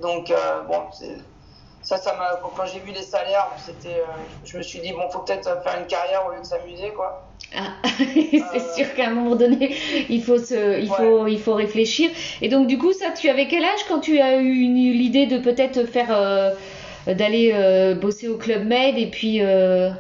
donc 0.01 0.31
euh, 0.31 0.63
bon, 0.63 0.91
c'est- 0.93 1.19
ça, 1.91 1.97
ça 1.99 2.15
m'a. 2.17 2.41
Quand, 2.57 2.65
j'ai 2.67 2.81
vu 2.81 2.93
les 2.93 3.03
salaires, 3.03 3.49
c'était. 3.59 4.01
euh, 4.01 4.07
je 4.45 4.57
me 4.57 4.63
suis 4.63 4.81
dit, 4.81 4.93
bon, 4.93 5.09
faut 5.11 5.21
peut-être 5.21 5.63
faire 5.63 5.79
une 5.81 5.87
carrière 5.87 6.25
au 6.27 6.31
lieu 6.33 6.39
de 6.41 6.45
s'amuser, 6.45 6.93
quoi. 6.93 7.27
Ah, 7.55 7.73
c'est 8.53 8.61
sûr 8.75 8.95
qu'à 8.95 9.09
un 9.09 9.11
moment 9.11 9.35
donné, 9.35 9.75
il 10.09 10.23
faut 10.23 10.39
se, 10.39 10.79
il 10.81 10.89
Ouais. 10.89 10.97
faut, 10.97 11.27
il 11.27 11.41
faut 11.41 11.55
réfléchir. 11.55 12.11
Et 12.41 12.49
donc 12.49 12.69
du 12.69 12.79
coup, 12.79 12.93
ça, 12.93 13.11
tu 13.11 13.29
avais 13.29 13.49
quel 13.49 13.65
âge 13.65 13.85
quand 13.89 14.01
tu 14.01 14.21
as 14.21 14.37
eu 14.37 14.53
l'idée 14.93 15.27
de 15.27 15.39
peut-être 15.39 15.85
faire, 15.85 16.13
euh, 16.17 16.51
d'aller 17.07 17.51
euh, 17.53 17.95
bosser 17.95 18.29
au 18.29 18.39
Club 18.39 18.65
Med 18.67 18.99
et 18.99 19.11
puis, 19.11 19.43
euh, 19.43 19.91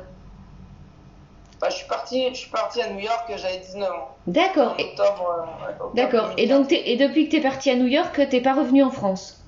Bah, 1.60 1.68
je 1.70 1.76
suis 1.76 1.86
parti, 1.88 2.28
je 2.30 2.34
suis 2.38 2.50
parti 2.50 2.80
à 2.82 2.88
New 2.90 3.00
York, 3.00 3.30
j'avais 3.36 3.58
19 3.58 3.90
ans. 3.90 4.16
D'accord, 4.26 4.76
octobre. 4.78 5.28
euh, 5.30 5.84
octobre 5.84 5.94
d'accord. 5.94 6.32
Et 6.38 6.46
2015. 6.46 6.48
donc, 6.48 6.72
et 6.72 6.96
depuis 6.96 7.26
que 7.26 7.30
tu 7.32 7.36
es 7.36 7.40
parti 7.42 7.70
à 7.70 7.76
New 7.76 7.86
York, 7.86 8.20
t'es 8.30 8.40
pas 8.40 8.54
revenu 8.54 8.82
en 8.82 8.90
France? 8.90 9.39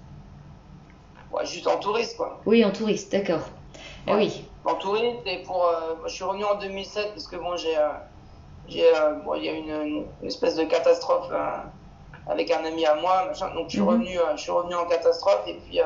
Ouais, 1.32 1.46
juste 1.46 1.66
en 1.66 1.78
touriste, 1.78 2.16
quoi. 2.16 2.40
Oui, 2.46 2.64
en 2.64 2.70
touriste, 2.70 3.10
d'accord. 3.12 3.48
Ah 4.06 4.16
oui, 4.16 4.44
En 4.64 4.74
touriste, 4.74 5.20
et 5.26 5.38
pour. 5.42 5.64
euh, 5.66 5.94
je 6.06 6.12
suis 6.12 6.24
revenu 6.24 6.44
en 6.44 6.56
2007 6.56 7.08
parce 7.14 7.26
que 7.26 7.36
bon, 7.36 7.56
j'ai. 7.56 7.76
euh, 7.76 7.88
j'ai, 8.68 8.86
euh, 8.94 9.14
bon, 9.24 9.34
il 9.34 9.44
y 9.44 9.48
a 9.48 9.52
eu 9.52 9.56
une, 9.58 10.06
une 10.20 10.26
espèce 10.26 10.54
de 10.56 10.64
catastrophe 10.64 11.28
euh, 11.32 11.56
avec 12.26 12.50
un 12.50 12.64
ami 12.64 12.84
à 12.86 12.94
moi, 12.94 13.24
machin. 13.26 13.52
Donc 13.54 13.66
je 13.68 13.72
suis 13.72 13.80
Mhm. 13.80 13.88
revenu, 13.88 14.18
je 14.36 14.40
suis 14.40 14.52
revenu 14.52 14.74
en 14.74 14.86
catastrophe 14.86 15.42
et 15.48 15.54
puis 15.54 15.80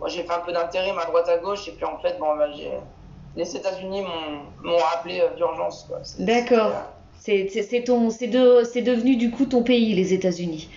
moi 0.00 0.08
j'ai 0.08 0.24
fait 0.24 0.32
un 0.32 0.40
peu 0.40 0.52
d'intérim 0.52 0.98
à 0.98 1.04
droite 1.04 1.28
à 1.28 1.38
gauche 1.38 1.68
et 1.68 1.72
puis 1.72 1.84
en 1.84 1.98
fait 1.98 2.18
bon 2.18 2.34
bah, 2.36 2.48
les 3.36 3.56
États-Unis 3.56 4.02
m'ont 4.62 4.76
rappelé 4.78 5.22
d'urgence 5.36 5.84
quoi. 5.88 6.00
D'accord. 6.18 6.72
c'est, 7.18 7.46
C'est 7.48 7.48
c'est- 7.48 7.62
c'est 7.62 7.84
ton, 7.84 8.10
c'est 8.10 8.26
de- 8.26 8.64
c'est 8.64 8.82
devenu 8.82 9.16
du 9.16 9.30
coup 9.30 9.46
ton 9.46 9.62
pays, 9.62 9.94
les 9.94 10.12
États-Unis. 10.14 10.68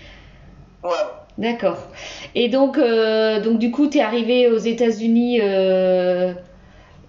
ouais, 0.83 0.89
ouais. 0.89 0.95
D'accord. 1.37 1.77
Et 2.33 2.49
donc, 2.49 2.77
euh, 2.77 3.39
donc 3.41 3.59
du 3.59 3.71
coup, 3.71 3.87
tu 3.87 3.99
es 3.99 4.01
arrivé 4.01 4.49
aux 4.49 4.57
États-Unis 4.57 5.39
euh, 5.41 6.33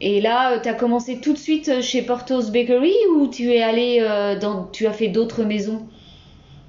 et 0.00 0.20
là, 0.20 0.58
tu 0.58 0.68
as 0.68 0.75
commencé 0.75 1.20
tout 1.20 1.32
de 1.32 1.38
suite 1.38 1.80
chez 1.80 2.02
Portos 2.02 2.50
Bakery 2.52 2.94
ou 3.16 3.28
tu 3.28 3.52
es 3.54 3.62
allé 3.62 3.99
euh, 4.00 4.38
dans, 4.38 4.64
tu 4.64 4.87
as 4.87 4.92
fait 4.92 5.08
d'autres 5.08 5.44
maisons? 5.44 5.87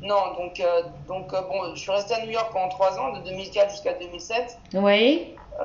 Non 0.01 0.33
donc 0.37 0.61
euh, 0.61 0.83
donc 1.09 1.33
euh, 1.33 1.41
bon 1.41 1.75
je 1.75 1.79
suis 1.81 1.91
resté 1.91 2.13
à 2.13 2.25
New 2.25 2.31
York 2.31 2.53
pendant 2.53 2.69
trois 2.69 2.97
ans 2.97 3.11
de 3.19 3.23
2004 3.25 3.69
jusqu'à 3.71 3.93
2007. 3.95 4.57
Oui. 4.75 5.33
Euh, 5.59 5.63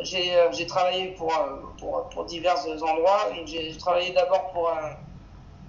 j'ai 0.00 0.34
euh, 0.34 0.50
j'ai 0.50 0.64
travaillé 0.64 1.08
pour, 1.08 1.30
euh, 1.30 1.60
pour, 1.78 2.08
pour 2.08 2.24
divers 2.24 2.56
endroits. 2.82 3.28
J'ai 3.44 3.76
travaillé 3.76 4.12
d'abord 4.14 4.50
pour, 4.52 4.70
un, 4.70 4.96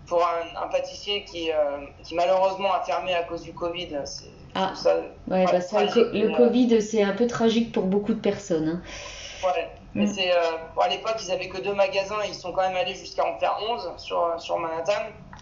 pour 0.08 0.22
un, 0.22 0.64
un 0.64 0.68
pâtissier 0.70 1.26
qui, 1.26 1.52
euh, 1.52 1.80
qui 2.02 2.16
malheureusement 2.16 2.72
a 2.72 2.80
fermé 2.86 3.14
à 3.14 3.24
cause 3.24 3.42
du 3.42 3.52
Covid. 3.54 3.90
C'est 4.06 4.30
Ah. 4.56 4.74
ça. 4.76 4.96
Ouais, 5.28 5.46
bah 5.46 5.62
ça, 5.62 5.84
le, 5.84 6.36
Covid, 6.36 6.82
c'est 6.82 7.04
un 7.04 7.14
peu 7.14 7.28
tragique 7.28 7.72
pour 7.72 7.84
beaucoup 7.84 8.14
de 8.14 8.20
personnes. 8.20 8.68
hein. 8.68 9.48
Ouais. 9.48 9.70
Mais 9.94 10.06
Mm. 10.06 10.14
c'est, 10.14 10.32
euh, 10.32 10.36
bon, 10.76 10.82
à 10.82 10.88
l'époque, 10.88 11.16
ils 11.24 11.32
avaient 11.32 11.50
que 11.50 11.60
deux 11.62 11.74
magasins. 11.74 12.16
Ils 12.28 12.34
sont 12.34 12.52
quand 12.54 12.62
même 12.62 12.76
allés 12.78 12.96
jusqu'à 12.96 13.26
en 13.26 13.38
faire 13.40 13.58
11 13.70 13.92
sur, 13.98 14.36
sur 14.40 14.58
Manhattan. 14.58 14.94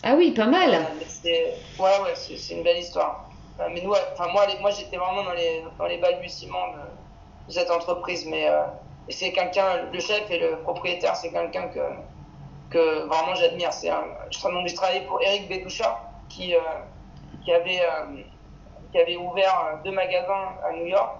Ah 0.03 0.15
oui, 0.15 0.31
pas 0.31 0.45
mal. 0.47 0.73
Euh, 0.73 0.77
mais 1.23 1.53
ouais, 1.77 1.99
ouais, 2.03 2.13
c'est 2.15 2.53
une 2.55 2.63
belle 2.63 2.77
histoire. 2.79 3.29
Euh, 3.59 3.67
mais 3.71 3.81
nous, 3.81 3.93
enfin, 4.13 4.31
moi, 4.31 4.45
les- 4.47 4.57
moi 4.59 4.71
j'étais 4.71 4.97
vraiment 4.97 5.23
dans 5.23 5.33
les, 5.33 5.63
dans 5.77 5.85
les 5.85 5.97
balbutiements 5.97 6.67
de, 6.69 7.47
de 7.47 7.51
cette 7.53 7.69
entreprise. 7.69 8.25
Mais 8.25 8.47
c'est 9.09 9.31
quelqu'un, 9.33 9.83
le 9.91 9.99
chef 9.99 10.29
et 10.31 10.39
le 10.39 10.57
propriétaire, 10.63 11.15
c'est 11.15 11.31
quelqu'un 11.31 11.67
que, 11.67 11.79
que 12.71 13.05
vraiment 13.07 13.35
j'admire. 13.35 13.73
C'est 13.73 13.89
je, 14.31 14.41
donc, 14.47 14.67
j'ai 14.67 14.75
travaillé 14.75 15.01
pour 15.01 15.21
Eric 15.21 15.47
Bédoucha, 15.49 15.99
qui, 16.29 16.53
qui, 17.43 17.51
avait, 17.51 17.81
qui 18.91 18.97
avait 18.97 19.17
ouvert 19.17 19.53
euh, 19.65 19.83
deux 19.83 19.91
magasins 19.91 20.55
à 20.67 20.73
New 20.73 20.85
York, 20.85 21.15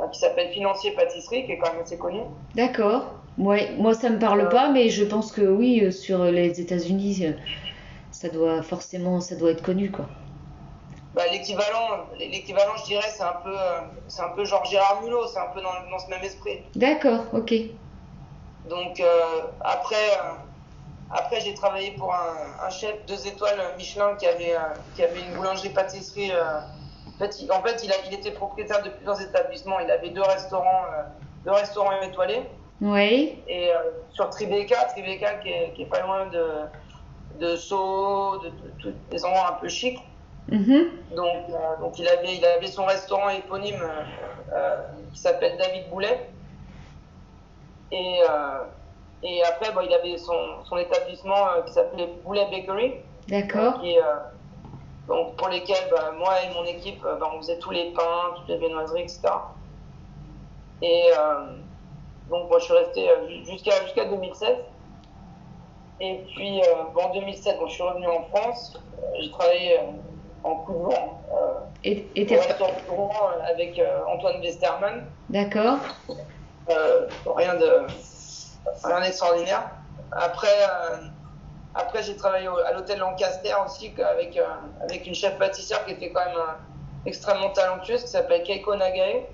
euh, 0.00 0.08
qui 0.08 0.18
s'appelle 0.18 0.50
Financier 0.50 0.92
Pâtisserie, 0.92 1.46
qui 1.46 1.52
est 1.52 1.58
quand 1.58 1.72
même 1.72 1.82
assez 1.82 1.98
connu. 1.98 2.20
D'accord. 2.54 3.14
Ouais, 3.38 3.72
moi 3.78 3.94
ça 3.94 4.10
me 4.10 4.18
parle 4.18 4.48
pas, 4.48 4.68
mais 4.68 4.90
je 4.90 5.04
pense 5.04 5.32
que 5.32 5.42
oui, 5.42 5.80
euh, 5.82 5.90
sur 5.90 6.24
les 6.24 6.60
États-Unis, 6.60 7.24
euh, 7.24 7.32
ça 8.10 8.28
doit 8.28 8.62
forcément, 8.62 9.20
ça 9.20 9.36
doit 9.36 9.52
être 9.52 9.62
connu, 9.62 9.90
quoi. 9.90 10.06
Bah, 11.14 11.22
l'équivalent, 11.30 12.06
l'équivalent, 12.18 12.76
je 12.78 12.84
dirais, 12.84 13.08
c'est 13.08 13.22
un 13.22 13.36
peu, 13.44 13.54
euh, 13.54 13.80
c'est 14.08 14.22
un 14.22 14.30
peu 14.30 14.44
genre 14.44 14.64
Gérard 14.64 15.02
Mulot, 15.02 15.26
c'est 15.26 15.38
un 15.38 15.50
peu 15.54 15.60
dans, 15.60 15.90
dans 15.90 15.98
ce 15.98 16.08
même 16.08 16.22
esprit. 16.22 16.60
D'accord, 16.74 17.24
ok. 17.32 17.52
Donc 18.68 19.00
euh, 19.00 19.42
après, 19.60 19.96
euh, 19.96 20.32
après 21.12 21.40
j'ai 21.40 21.54
travaillé 21.54 21.92
pour 21.92 22.12
un, 22.14 22.36
un 22.66 22.70
chef 22.70 23.04
deux 23.06 23.26
étoiles 23.26 23.60
Michelin 23.76 24.16
qui 24.16 24.26
avait, 24.26 24.54
euh, 24.56 24.60
qui 24.94 25.02
avait 25.02 25.20
une 25.20 25.34
boulangerie-pâtisserie. 25.34 26.32
euh, 26.32 26.58
en 27.14 27.18
fait, 27.18 27.40
il, 27.40 27.52
en 27.52 27.62
fait 27.62 27.82
il, 27.84 27.92
a, 27.92 27.96
il 28.06 28.14
était 28.14 28.32
propriétaire 28.32 28.82
de 28.82 28.88
plusieurs 28.90 29.20
établissements. 29.20 29.78
Il 29.80 29.90
avait 29.90 30.10
deux 30.10 30.22
restaurants, 30.22 30.84
euh, 30.94 31.02
deux 31.44 31.52
restaurants 31.52 31.92
étoilés. 32.02 32.42
Oui, 32.80 33.44
Et 33.46 33.70
sur 34.10 34.28
Tribeca, 34.30 34.84
Tribeca 34.86 35.34
qui 35.34 35.50
est, 35.50 35.72
qui 35.74 35.82
est 35.82 35.86
pas 35.86 36.00
loin 36.00 36.26
de, 36.26 36.46
de 37.38 37.54
Sceaux, 37.56 38.38
de, 38.38 38.50
de- 38.82 38.96
des 39.10 39.24
endroits 39.24 39.50
un 39.50 39.60
peu 39.60 39.68
chics. 39.68 40.00
mhm, 40.48 40.90
Donc, 41.14 41.48
euh, 41.50 41.76
donc 41.80 41.98
il, 42.00 42.08
avait, 42.08 42.34
il 42.34 42.44
avait 42.44 42.66
son 42.66 42.84
restaurant 42.86 43.28
éponyme 43.28 43.80
euh, 44.52 44.76
qui 45.12 45.20
s'appelle 45.20 45.56
David 45.58 45.88
Boulet. 45.90 46.28
Et, 47.92 48.20
euh, 48.28 48.64
et 49.22 49.42
après, 49.44 49.72
bon, 49.72 49.80
il 49.82 49.92
avait 49.92 50.16
son, 50.18 50.64
son 50.64 50.76
établissement 50.78 51.48
euh, 51.56 51.62
qui 51.62 51.72
s'appelait 51.72 52.08
Boulet 52.24 52.46
Bakery. 52.50 52.94
d'accord. 53.28 53.80
Euh, 53.84 54.00
donc, 55.08 55.36
pour 55.36 55.48
lesquels 55.48 55.88
bah, 55.90 56.12
moi 56.16 56.34
et 56.42 56.54
mon 56.54 56.64
équipe, 56.64 57.04
euh, 57.04 57.16
bah, 57.16 57.30
on 57.34 57.38
faisait 57.38 57.58
tous 57.58 57.70
les 57.70 57.92
pains, 57.92 58.32
toutes 58.36 58.48
les 58.48 58.58
viennoiseries, 58.58 59.02
etc. 59.02 59.22
Et 60.82 61.04
donc, 62.28 62.48
moi, 62.48 62.58
je 62.58 62.64
suis 62.64 62.74
resté 62.74 63.08
ju- 63.28 63.44
jusqu'à 63.44 63.80
jusqu'à 63.84 64.04
2007. 64.06 64.64
Et 66.00 66.24
puis, 66.34 66.60
euh, 66.60 66.64
bon, 66.94 67.02
en 67.02 67.12
2007, 67.14 67.58
bon, 67.58 67.66
je 67.68 67.74
suis 67.74 67.82
revenu 67.82 68.06
en 68.08 68.22
France. 68.24 68.76
Euh, 68.98 69.02
J'ai 69.20 69.30
travaillé 69.30 69.78
euh, 69.78 69.82
en 70.42 70.56
coup 70.56 70.72
de 70.72 70.78
vent 70.78 71.22
Et, 71.84 72.10
t'es- 72.26 72.38
avec 73.48 73.80
Antoine 74.08 74.40
Westerman. 74.40 75.06
D'accord. 75.28 75.78
Rien 77.26 77.54
de 77.56 77.86
rien 78.84 79.00
d'extraordinaire. 79.00 79.68
Après, 80.12 80.48
euh, 80.62 80.96
après 81.74 82.02
j'ai 82.02 82.16
travaillé 82.16 82.48
au- 82.48 82.58
à 82.58 82.72
l'hôtel 82.72 82.98
Lancaster 82.98 83.54
aussi 83.64 83.94
avec, 84.02 84.36
euh, 84.36 84.44
avec 84.82 85.06
une 85.06 85.14
chef 85.14 85.38
pâtissière 85.38 85.84
qui 85.84 85.92
était 85.92 86.12
quand 86.12 86.24
même 86.26 86.36
euh, 86.36 86.52
extrêmement 87.06 87.50
talentueuse, 87.50 88.02
qui 88.02 88.08
s'appelle 88.10 88.42
Keiko 88.42 88.74
Nagae. 88.76 89.26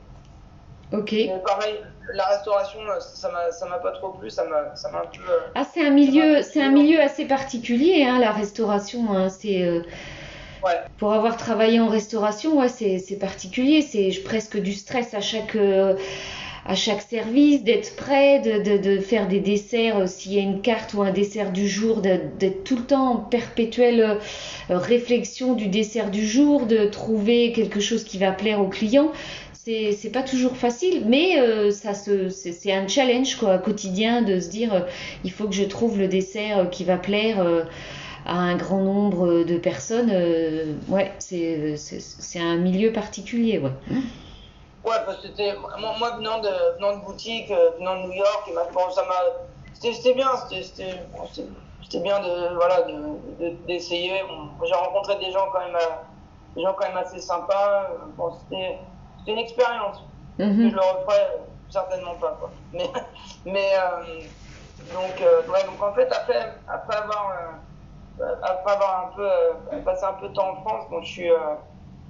Ok. 0.93 1.13
Mais 1.13 1.43
pareil, 1.45 1.79
la 2.15 2.25
restauration, 2.27 2.79
ça 3.01 3.29
m'a 3.69 3.79
pas 3.79 3.93
trop 3.93 4.11
plu, 4.11 4.31
ça 4.31 4.45
m'a 4.45 4.59
un 4.59 5.07
peu. 5.07 5.23
Ah, 5.55 5.65
c'est 5.65 5.85
un 5.87 5.91
milieu, 5.91 6.43
c'est 6.43 6.63
un 6.63 6.71
milieu 6.71 7.01
assez 7.01 7.27
particulier, 7.27 8.05
hein, 8.05 8.19
la 8.19 8.33
restauration. 8.33 9.13
hein, 9.13 9.29
c'est 9.29 9.63
euh, 9.63 9.83
Ouais. 10.65 10.81
pour 10.97 11.13
avoir 11.13 11.37
travaillé 11.37 11.79
en 11.79 11.89
restauration, 11.89 12.59
ouais, 12.59 12.69
c'est 12.69 12.99
c'est 12.99 13.17
particulier. 13.19 13.83
C'est 13.83 14.11
presque 14.25 14.57
du 14.57 14.73
stress 14.73 15.13
à 15.15 15.21
chaque 15.21 15.55
euh, 15.57 15.95
à 16.69 16.75
chaque 16.75 17.01
service, 17.01 17.65
d'être 17.65 17.97
prêt, 17.97 18.41
de, 18.41 18.99
faire 18.99 19.27
des 19.27 19.41
desserts, 19.41 20.01
euh, 20.01 20.07
s'il 20.07 20.35
y 20.35 20.39
a 20.39 20.43
une 20.43 20.61
carte 20.61 20.93
ou 20.93 21.03
un 21.03 21.11
dessert 21.11 21.51
du 21.51 21.67
jour, 21.67 22.03
d'être 22.03 22.63
tout 22.63 22.77
le 22.77 22.83
temps 22.83 23.13
en 23.13 23.17
perpétuelle 23.17 24.19
euh, 24.71 24.79
réflexion 24.79 25.55
du 25.55 25.69
dessert 25.69 26.11
du 26.11 26.27
jour, 26.27 26.67
de 26.67 26.85
trouver 26.85 27.53
quelque 27.53 27.81
chose 27.81 28.05
qui 28.05 28.19
va 28.19 28.33
plaire 28.33 28.61
au 28.61 28.69
client. 28.69 29.11
C'est 29.65 30.13
pas 30.13 30.23
toujours 30.23 30.57
facile, 30.57 31.03
mais 31.07 31.39
euh, 31.41 31.71
c'est 31.71 32.73
un 32.73 32.89
challenge 32.89 33.37
quotidien 33.63 34.23
de 34.23 34.41
se 34.41 34.49
dire 34.49 34.87
il 35.25 35.31
faut 35.31 35.47
que 35.47 35.55
je 35.55 35.65
trouve 35.65 35.99
le 35.99 36.09
dessert 36.09 36.71
qui 36.71 36.85
va 36.85 36.97
plaire 36.97 37.67
à 38.25 38.35
un 38.35 38.57
grand 38.57 38.81
nombre 38.81 39.45
de 39.45 39.59
personnes. 39.59 40.11
ouais, 40.89 41.13
c'est 41.19 42.41
un 42.41 42.57
milieu 42.57 42.93
particulier, 42.93 43.59
ouais. 43.59 43.99
Ouais, 44.85 44.97
parce 45.05 45.19
que 45.19 45.29
c'était 45.29 45.55
moi, 45.57 45.95
moi, 45.99 46.11
venant 46.17 46.39
de 46.39 46.49
venant 46.77 46.97
de 46.99 47.05
boutique, 47.05 47.51
euh, 47.51 47.71
venant 47.79 47.97
de 47.97 48.03
New 48.07 48.13
York, 48.13 48.45
et 48.49 48.53
maintenant 48.53 48.91
ça 48.91 49.05
m'a 49.05 49.15
c'était 49.73 49.93
c'était 49.95 50.15
bien, 50.15 50.31
c'était 50.51 52.01
bien 52.01 52.21
de 52.21 52.55
voilà 52.55 52.83
de 52.83 52.93
de- 53.39 53.67
d'essayer. 53.67 54.23
Bon, 54.25 54.65
J'ai 54.65 54.75
rencontré 54.75 55.17
des 55.19 55.31
gens 55.33 55.47
quand 55.53 55.61
même 55.61 55.75
euh, 55.77 55.97
des 56.57 56.63
gens 56.63 56.75
quand 56.75 56.87
même 56.89 56.97
assez 56.97 57.21
sympas. 57.21 57.89
Bon, 58.17 58.33
c'était 58.33 58.79
une 59.27 59.39
expérience. 59.39 60.03
Mhm. 60.39 60.71
Je 60.71 60.75
le 60.75 60.81
referai 60.81 61.21
euh, 61.23 61.39
certainement 61.69 62.15
pas 62.17 62.37
quoi. 62.39 62.53
Mais 62.73 62.91
mais 63.45 63.71
euh, 63.77 64.29
donc 64.93 65.21
euh, 65.21 65.47
ouais 65.49 65.65
donc 65.65 65.83
en 65.83 65.93
fait 65.95 66.11
après 66.13 66.63
après 66.69 66.97
avoir 66.97 67.33
euh, 68.21 68.35
après 68.43 68.73
avoir 68.73 69.07
un 69.07 69.17
peu 69.17 69.81
passé 69.85 70.05
un 70.05 70.15
peu 70.15 70.29
de 70.29 70.35
temps 70.35 70.51
en 70.51 70.57
France, 70.65 70.85
bon, 70.91 71.03
je 71.03 71.09
suis 71.11 71.31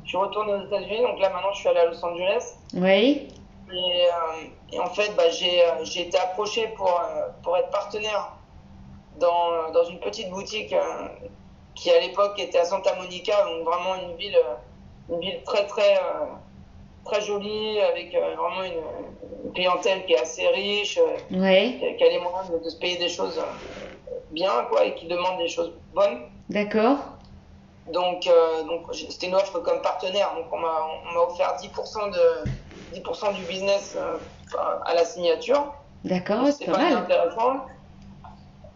je 0.09 0.12
suis 0.17 0.17
retourné 0.17 0.55
aux 0.55 0.65
États-Unis. 0.65 1.03
Donc 1.03 1.21
là 1.21 1.29
maintenant 1.29 1.53
je 1.53 1.59
suis 1.59 1.69
allé 1.69 1.81
à 1.81 1.85
Los 1.85 2.03
Angeles. 2.03 2.45
Oui, 2.73 3.29
Et, 3.71 3.75
euh, 4.07 4.49
et 4.73 4.79
en 4.81 4.87
fait, 4.87 5.15
bah, 5.15 5.29
j'ai 5.29 5.62
euh, 5.62 5.85
j'ai 5.85 6.03
été 6.09 6.19
approché 6.19 6.69
pour, 6.69 6.88
euh, 6.88 7.29
pour 7.43 7.55
être 7.59 7.69
partenaire 7.69 8.33
dans, 9.17 9.71
dans 9.73 9.85
une 9.85 10.00
petite 10.00 10.31
boutique 10.31 10.75
qui, 11.75 11.91
à 11.91 12.00
l'époque, 12.00 12.38
était 12.38 12.59
à 12.59 12.65
Santa 12.65 12.95
Monica, 12.97 13.45
donc 13.45 13.65
vraiment 13.67 13.95
une 13.97 14.17
ville, 14.17 14.38
une 15.11 15.21
ville 15.21 15.43
très, 15.45 15.67
très, 15.67 16.00
très 17.05 17.21
jolie, 17.21 17.79
avec 17.81 18.15
euh, 18.15 18.35
vraiment 18.37 18.62
une, 18.62 18.83
une 19.45 19.53
clientèle 19.53 20.07
qui 20.07 20.15
est 20.15 20.21
assez 20.21 20.47
riche, 20.49 20.99
euh, 20.99 21.38
ouais, 21.38 21.77
qui 21.79 21.87
a- 21.87 21.93
qui 21.95 22.05
a 22.05 22.09
les 22.09 22.19
moyens 22.21 22.50
de, 22.50 22.59
de 22.65 22.69
se 22.71 22.79
payer 22.79 22.97
des 22.97 23.09
choses 23.11 23.38
euh, 23.38 23.85
bien, 24.31 24.65
quoi, 24.71 24.85
et 24.87 24.95
qui 24.95 25.07
demande 25.07 25.37
des 25.38 25.49
choses 25.49 25.73
bonnes. 25.93 26.23
d'accord. 26.49 26.97
Donc, 27.92 28.26
euh, 28.26 28.62
donc 28.64 28.87
c'était 28.92 29.28
une 29.28 29.35
offre 29.35 29.61
comme 29.61 29.80
partenaire. 29.80 30.35
Donc, 30.35 30.47
on 30.52 30.59
m'a 30.59 31.21
offert 31.21 31.57
10%, 31.57 32.11
de, 32.11 32.50
10 32.92 33.02
du 33.35 33.42
business 33.45 33.97
euh, 33.97 34.16
à 34.85 34.95
la 34.95 35.04
signature. 35.04 35.73
D'accord, 36.04 36.47
c'est 36.57 36.66
pas 36.66 36.78
mal. 36.78 36.92
intéressant. 36.92 37.66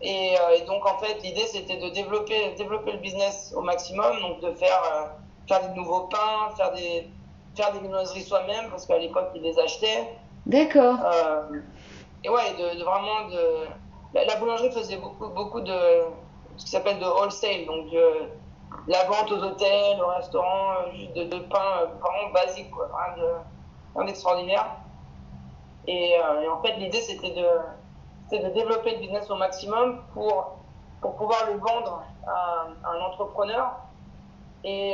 Et, 0.00 0.34
euh, 0.36 0.56
et 0.56 0.62
donc, 0.62 0.84
en 0.86 0.98
fait, 0.98 1.22
l'idée, 1.22 1.46
c'était 1.46 1.76
de 1.76 1.90
développer, 1.90 2.54
développer 2.56 2.92
le 2.92 2.98
business 2.98 3.52
au 3.56 3.60
maximum. 3.60 4.20
Donc, 4.20 4.40
de 4.40 4.52
faire, 4.52 4.82
euh, 4.94 5.04
faire 5.46 5.68
des 5.68 5.74
nouveaux 5.76 6.08
pains, 6.08 6.54
faire 6.56 6.72
des, 6.72 7.08
faire 7.54 7.72
des 7.72 7.80
viennoiseries 7.80 8.22
soi-même, 8.22 8.70
parce 8.70 8.86
qu'à 8.86 8.98
l'époque, 8.98 9.28
ils 9.34 9.42
les 9.42 9.58
achetaient. 9.58 10.08
D'accord. 10.46 10.96
Et 12.24 12.28
ouais, 12.28 12.52
de, 12.58 12.78
de 12.78 12.84
vraiment 12.84 13.28
de. 13.28 13.66
La, 14.14 14.24
la 14.24 14.36
boulangerie 14.36 14.70
faisait 14.72 14.96
beaucoup, 14.96 15.28
beaucoup 15.28 15.60
de, 15.60 15.74
ce 16.56 16.64
qui 16.64 16.70
s'appelle 16.70 16.98
de 16.98 17.04
wholesale, 17.04 17.64
donc 17.66 17.86
la 18.86 19.04
vente 19.04 19.30
aux 19.30 19.42
hôtels, 19.42 20.00
aux 20.02 20.08
restaurants, 20.08 20.90
juste 20.94 21.14
de, 21.14 21.38
pain 21.38 21.84
vraiment 22.00 22.32
basique, 22.32 22.70
quoi, 22.70 22.88
rien 23.94 24.04
d'extraordinaire. 24.04 24.66
Et, 25.86 26.12
et, 26.12 26.48
en 26.48 26.60
fait, 26.62 26.74
l'idée, 26.76 27.00
c'était 27.00 27.30
de, 27.30 28.38
de 28.38 28.48
développer 28.50 28.92
le 28.92 28.98
business 28.98 29.30
au 29.30 29.36
maximum 29.36 30.02
pour, 30.14 30.58
pour 31.00 31.16
pouvoir 31.16 31.46
le 31.46 31.58
vendre 31.58 32.02
à, 32.26 32.68
un 32.88 33.00
entrepreneur. 33.00 33.72
Et, 34.64 34.92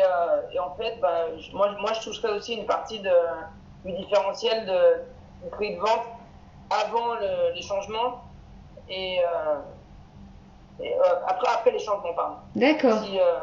et 0.53 0.59
en 0.59 0.75
fait, 0.77 0.99
bah, 1.01 1.27
moi, 1.53 1.73
moi, 1.81 1.93
je 1.93 2.03
toucherais 2.03 2.33
aussi 2.33 2.55
une 2.55 2.67
partie 2.67 3.01
de, 3.01 3.13
du 3.85 3.93
différentiel 3.93 4.67
de, 4.67 5.45
du 5.45 5.51
prix 5.51 5.75
de 5.75 5.81
vente 5.81 6.07
avant 6.71 7.15
les 7.55 7.63
changements 7.63 8.23
et, 8.89 9.21
euh, 9.21 9.61
et 10.81 10.95
euh, 10.95 11.03
après, 11.27 11.49
après 11.53 11.71
les 11.73 11.79
changements, 11.79 12.15
pardon. 12.15 12.37
D'accord. 12.55 13.03
Euh, 13.03 13.41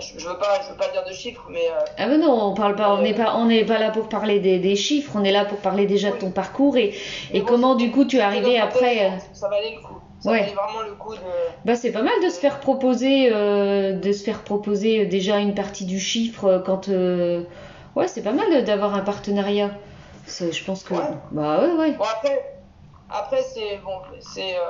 je, 0.00 0.18
je 0.18 0.28
veux 0.28 0.36
pas, 0.38 0.60
je 0.62 0.70
veux 0.70 0.76
pas 0.76 0.88
dire 0.88 1.04
de 1.04 1.12
chiffres, 1.12 1.46
mais. 1.50 1.68
ah 1.96 2.06
mais 2.06 2.18
non, 2.18 2.32
on 2.32 2.54
parle 2.54 2.76
pas, 2.76 2.94
on 2.94 3.02
n'est 3.02 3.14
pas, 3.14 3.34
on 3.36 3.46
n'est 3.46 3.64
pas 3.64 3.78
là 3.78 3.90
pour 3.90 4.08
parler 4.08 4.40
des, 4.40 4.58
des, 4.58 4.76
chiffres, 4.76 5.12
on 5.14 5.24
est 5.24 5.32
là 5.32 5.44
pour 5.44 5.58
parler 5.58 5.86
déjà 5.86 6.10
de 6.10 6.16
ton 6.16 6.30
parcours 6.30 6.76
et, 6.76 6.94
et 7.32 7.42
comment 7.42 7.74
du 7.74 7.90
coup 7.90 8.04
tu 8.04 8.16
es 8.16 8.20
arrivé 8.20 8.58
après. 8.58 9.12
Ça 9.32 9.48
valait 9.48 9.76
le 9.76 9.82
coup. 9.82 10.00
Ça 10.20 10.30
valait 10.30 10.52
vraiment 10.52 10.82
le 10.86 10.94
coup 10.94 11.14
de. 11.14 11.20
Bah 11.64 11.76
c'est 11.76 11.92
pas 11.92 12.02
mal 12.02 12.14
de 12.22 12.28
se 12.28 12.38
faire 12.40 12.60
proposer, 12.60 13.30
de 13.30 14.12
se 14.12 14.24
faire 14.24 14.42
proposer 14.42 15.06
déjà 15.06 15.38
une 15.38 15.54
partie 15.54 15.84
du 15.84 16.00
chiffre 16.00 16.62
quand. 16.64 16.88
Ouais, 17.98 18.06
c'est 18.06 18.22
pas 18.22 18.32
mal 18.32 18.64
d'avoir 18.64 18.94
un 18.94 19.00
partenariat. 19.00 19.70
Je 20.28 20.64
pense 20.64 20.84
que. 20.84 20.94
Bah 21.32 21.60
ouais, 21.60 21.72
ouais. 21.72 21.92
Bon, 21.92 22.04
après, 22.04 22.60
après 23.10 23.42
c'est. 23.42 23.78
Bon, 23.78 24.00
c'est. 24.20 24.56
Euh, 24.56 24.60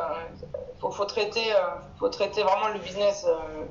faut, 0.80 0.90
faut, 0.90 1.04
traiter, 1.04 1.52
euh, 1.52 1.76
faut 1.98 2.08
traiter 2.08 2.42
vraiment 2.42 2.68
le 2.72 2.78
business 2.78 3.26
euh, 3.28 3.64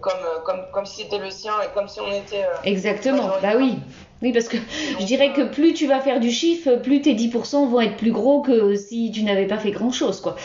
comme, 0.00 0.12
comme, 0.44 0.60
comme 0.72 0.86
si 0.86 1.02
c'était 1.02 1.18
le 1.18 1.30
sien 1.30 1.52
et 1.62 1.72
comme 1.74 1.88
si 1.88 2.00
on 2.00 2.10
était. 2.12 2.44
Exactement, 2.64 3.30
bah 3.42 3.52
oui. 3.56 3.78
Oui, 4.22 4.32
parce 4.32 4.48
que 4.48 4.56
je 5.00 5.04
dirais 5.04 5.32
que 5.32 5.42
plus 5.42 5.74
tu 5.74 5.86
vas 5.86 6.00
faire 6.00 6.20
du 6.20 6.30
chiffre, 6.30 6.76
plus 6.76 7.02
tes 7.02 7.14
10% 7.14 7.68
vont 7.68 7.80
être 7.80 7.96
plus 7.96 8.12
gros 8.12 8.40
que 8.40 8.74
si 8.74 9.10
tu 9.10 9.22
n'avais 9.22 9.46
pas 9.46 9.58
fait 9.58 9.70
grand 9.70 9.90
chose, 9.90 10.20
quoi. 10.20 10.36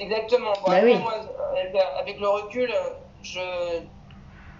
Exactement. 0.00 0.52
Bon, 0.64 0.70
bah 0.70 0.76
après, 0.76 0.92
oui. 0.92 0.98
moi, 0.98 1.14
avec 2.00 2.20
le 2.20 2.28
recul, 2.28 2.70
je 3.22 3.40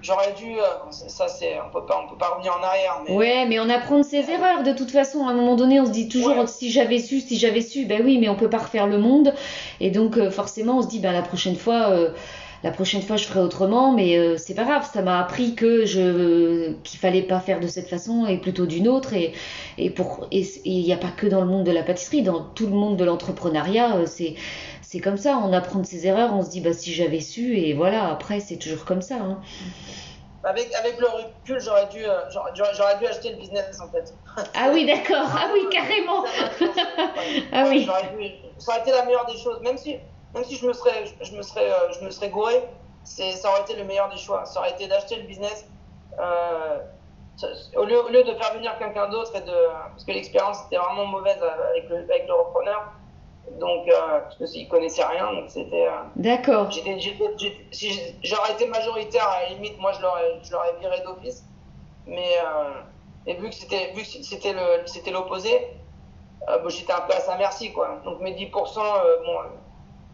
J'aurais 0.00 0.32
dû, 0.34 0.58
euh, 0.58 0.90
ça 0.90 1.26
c'est, 1.26 1.58
on 1.60 1.72
peut 1.72 1.84
pas, 1.84 2.04
on 2.04 2.08
peut 2.08 2.18
pas 2.18 2.28
revenir 2.28 2.56
en 2.56 2.62
arrière. 2.62 3.00
Mais... 3.04 3.14
Ouais, 3.14 3.46
mais 3.46 3.58
on 3.58 3.68
apprend 3.68 3.98
de 3.98 4.04
ses 4.04 4.30
erreurs. 4.30 4.62
De 4.62 4.72
toute 4.72 4.92
façon, 4.92 5.26
à 5.26 5.32
un 5.32 5.34
moment 5.34 5.56
donné, 5.56 5.80
on 5.80 5.86
se 5.86 5.90
dit 5.90 6.08
toujours 6.08 6.48
si 6.48 6.70
j'avais 6.70 7.00
su, 7.00 7.20
si 7.20 7.36
j'avais 7.36 7.62
su. 7.62 7.84
Ben 7.84 8.02
oui, 8.04 8.18
mais 8.18 8.28
on 8.28 8.36
peut 8.36 8.48
pas 8.48 8.58
refaire 8.58 8.86
le 8.86 8.98
monde. 8.98 9.34
Et 9.80 9.90
donc 9.90 10.16
euh, 10.16 10.30
forcément, 10.30 10.78
on 10.78 10.82
se 10.82 10.88
dit 10.88 11.00
ben 11.00 11.12
la 11.12 11.22
prochaine 11.22 11.56
fois. 11.56 11.90
Euh, 11.90 12.10
la 12.62 12.70
prochaine 12.70 13.02
fois 13.02 13.16
je 13.16 13.24
ferai 13.24 13.40
autrement, 13.40 13.92
mais 13.92 14.36
c'est 14.38 14.54
pas 14.54 14.64
grave, 14.64 14.88
ça 14.92 15.02
m'a 15.02 15.20
appris 15.20 15.54
que 15.54 15.84
je 15.86 16.72
qu'il 16.82 16.98
fallait 16.98 17.22
pas 17.22 17.40
faire 17.40 17.60
de 17.60 17.66
cette 17.66 17.88
façon 17.88 18.26
et 18.26 18.38
plutôt 18.38 18.66
d'une 18.66 18.88
autre 18.88 19.14
et 19.14 19.32
et 19.76 19.90
pour 19.90 20.26
et 20.32 20.44
il 20.64 20.84
n'y 20.84 20.92
a 20.92 20.96
pas 20.96 21.10
que 21.10 21.26
dans 21.26 21.40
le 21.40 21.46
monde 21.46 21.64
de 21.64 21.72
la 21.72 21.82
pâtisserie, 21.82 22.22
dans 22.22 22.42
tout 22.42 22.66
le 22.66 22.74
monde 22.74 22.96
de 22.96 23.04
l'entrepreneuriat, 23.04 24.06
c'est 24.06 24.34
c'est 24.82 25.00
comme 25.00 25.18
ça, 25.18 25.38
on 25.44 25.52
apprend 25.52 25.80
de 25.80 25.86
ses 25.86 26.06
erreurs, 26.06 26.34
on 26.34 26.42
se 26.42 26.48
dit 26.48 26.62
bah 26.62 26.72
si 26.72 26.94
j'avais 26.94 27.20
su 27.20 27.58
et 27.58 27.74
voilà, 27.74 28.10
après 28.10 28.40
c'est 28.40 28.56
toujours 28.56 28.86
comme 28.86 29.02
ça. 29.02 29.16
Hein. 29.16 29.38
Avec, 30.44 30.72
avec 30.74 30.98
le 30.98 31.06
recul, 31.06 31.60
j'aurais 31.60 31.88
dû, 31.88 32.06
euh, 32.06 32.20
j'aurais 32.54 32.96
dû 32.98 33.06
acheter 33.06 33.32
le 33.32 33.36
business 33.36 33.78
en 33.82 33.90
fait. 33.90 34.14
Ah 34.54 34.70
oui, 34.72 34.86
d'accord, 34.86 35.28
ah 35.30 35.50
oui, 35.52 35.66
carrément. 35.70 36.24
ah 37.52 37.64
oui. 37.68 37.86
ça 38.58 38.72
aurait 38.72 38.80
été 38.80 38.92
la 38.92 39.04
meilleure 39.04 39.26
des 39.26 39.36
choses, 39.36 39.60
même 39.62 39.76
si, 39.76 39.96
même 40.34 40.44
si 40.44 40.56
je 40.56 40.66
me 40.66 40.72
serais, 40.72 41.04
je 41.20 41.36
me 41.36 41.42
serais, 41.42 41.70
euh, 41.70 41.92
je 41.98 42.04
me 42.04 42.10
serais 42.10 42.30
gouré, 42.30 42.62
ça 43.04 43.50
aurait 43.50 43.62
été 43.62 43.74
le 43.74 43.84
meilleur 43.84 44.08
des 44.10 44.18
choix. 44.18 44.44
Ça 44.44 44.60
aurait 44.60 44.72
été 44.72 44.86
d'acheter 44.86 45.16
le 45.16 45.22
business. 45.22 45.66
Euh, 46.18 46.78
au, 47.76 47.84
lieu, 47.84 48.04
au 48.04 48.08
lieu, 48.08 48.24
de 48.24 48.34
faire 48.34 48.52
venir 48.54 48.76
quelqu'un 48.78 49.08
d'autre 49.08 49.34
et 49.36 49.40
de 49.40 49.54
parce 49.90 50.04
que 50.04 50.12
l'expérience 50.12 50.58
était 50.66 50.76
vraiment 50.76 51.06
mauvaise 51.06 51.40
avec 51.70 51.88
le, 51.88 51.98
avec 51.98 52.26
le 52.26 52.34
repreneur 52.34 52.92
donc, 53.58 53.88
euh, 53.88 54.20
parce 54.38 54.52
qu'il 54.52 54.68
connaissait 54.68 55.04
rien, 55.04 55.32
donc 55.32 55.44
c'était. 55.48 55.86
Euh, 55.86 56.02
D'accord. 56.16 56.70
Si 56.70 57.90
j'aurais 58.22 58.52
été 58.52 58.66
majoritaire, 58.66 59.26
à 59.26 59.42
la 59.42 59.48
limite, 59.50 59.78
moi 59.80 59.92
je 59.92 60.02
l'aurais, 60.02 60.74
viré 60.80 61.00
d'office. 61.00 61.44
Mais 62.06 62.36
et 63.26 63.34
vu 63.34 63.48
que 63.48 63.54
c'était, 63.54 63.92
vu 63.92 64.02
que 64.02 64.08
c'était 64.08 64.52
le, 64.52 64.86
c'était 64.86 65.10
l'opposé, 65.10 65.68
bon, 66.46 66.68
j'étais 66.68 66.92
un 66.92 67.00
peu 67.00 67.14
à 67.14 67.20
sa 67.20 67.36
merci, 67.36 67.72
quoi. 67.72 68.00
Donc 68.04 68.20
mes 68.20 68.32
10%, 68.32 68.50
bon, 68.52 69.38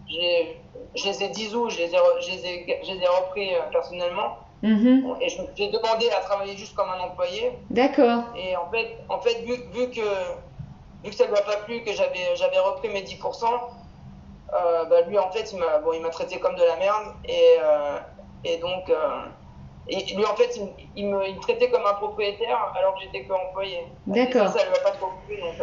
je 0.08 1.04
les 1.04 1.24
ai 1.24 1.28
10 1.28 1.54
ou 1.56 1.70
je 1.70 1.78
les 1.78 1.94
ai, 1.94 1.98
je 2.20 2.30
les 2.30 2.46
ai, 2.46 2.80
je 2.82 2.92
les 2.92 3.02
ai 3.02 3.06
repris 3.06 3.50
personnellement. 3.72 4.38
Mm-hmm. 4.62 5.20
et 5.20 5.28
je 5.28 5.42
j'ai 5.56 5.68
demandé 5.68 6.08
à 6.08 6.22
travailler 6.22 6.56
juste 6.56 6.74
comme 6.74 6.88
un 6.88 7.00
employé. 7.00 7.52
D'accord. 7.68 8.22
Et 8.34 8.56
en 8.56 8.70
fait, 8.70 8.96
en 9.10 9.20
fait 9.20 9.42
vu, 9.42 9.56
vu 9.74 9.90
que 9.90 10.00
vu 11.04 11.10
que 11.10 11.14
ça 11.14 11.24
ne 11.24 11.30
lui 11.30 11.38
a 11.38 11.42
pas 11.42 11.56
plu, 11.58 11.82
que 11.82 11.92
j'avais, 11.92 12.58
repris 12.58 12.88
mes 12.88 13.02
10%, 13.02 13.44
euh, 13.44 14.84
bah 14.86 15.02
lui 15.02 15.18
en 15.18 15.30
fait 15.30 15.52
il 15.52 15.58
m'a, 15.58 15.78
bon, 15.78 15.92
il 15.92 16.10
traité 16.10 16.40
comme 16.40 16.56
de 16.56 16.62
la 16.62 16.76
merde 16.76 17.14
et, 17.26 17.56
euh, 17.60 17.98
et 18.44 18.56
donc 18.56 18.88
euh, 18.88 19.24
et 19.86 20.14
lui 20.14 20.24
en 20.24 20.34
fait 20.34 20.58
il, 20.96 21.08
me, 21.08 21.28
il, 21.28 21.38
traitait 21.40 21.68
comme 21.68 21.84
un 21.84 21.94
propriétaire 21.94 22.72
alors 22.78 22.94
que 22.94 23.00
j'étais 23.02 23.24
que 23.24 23.32
employé. 23.34 23.86
D'accord. 24.06 24.48
Ça, 24.48 24.60
ça 24.60 24.64
lui 24.64 24.74
a 24.74 24.82
pas 24.82 24.92
trop 24.92 25.10
plu 25.26 25.36
donc 25.42 25.56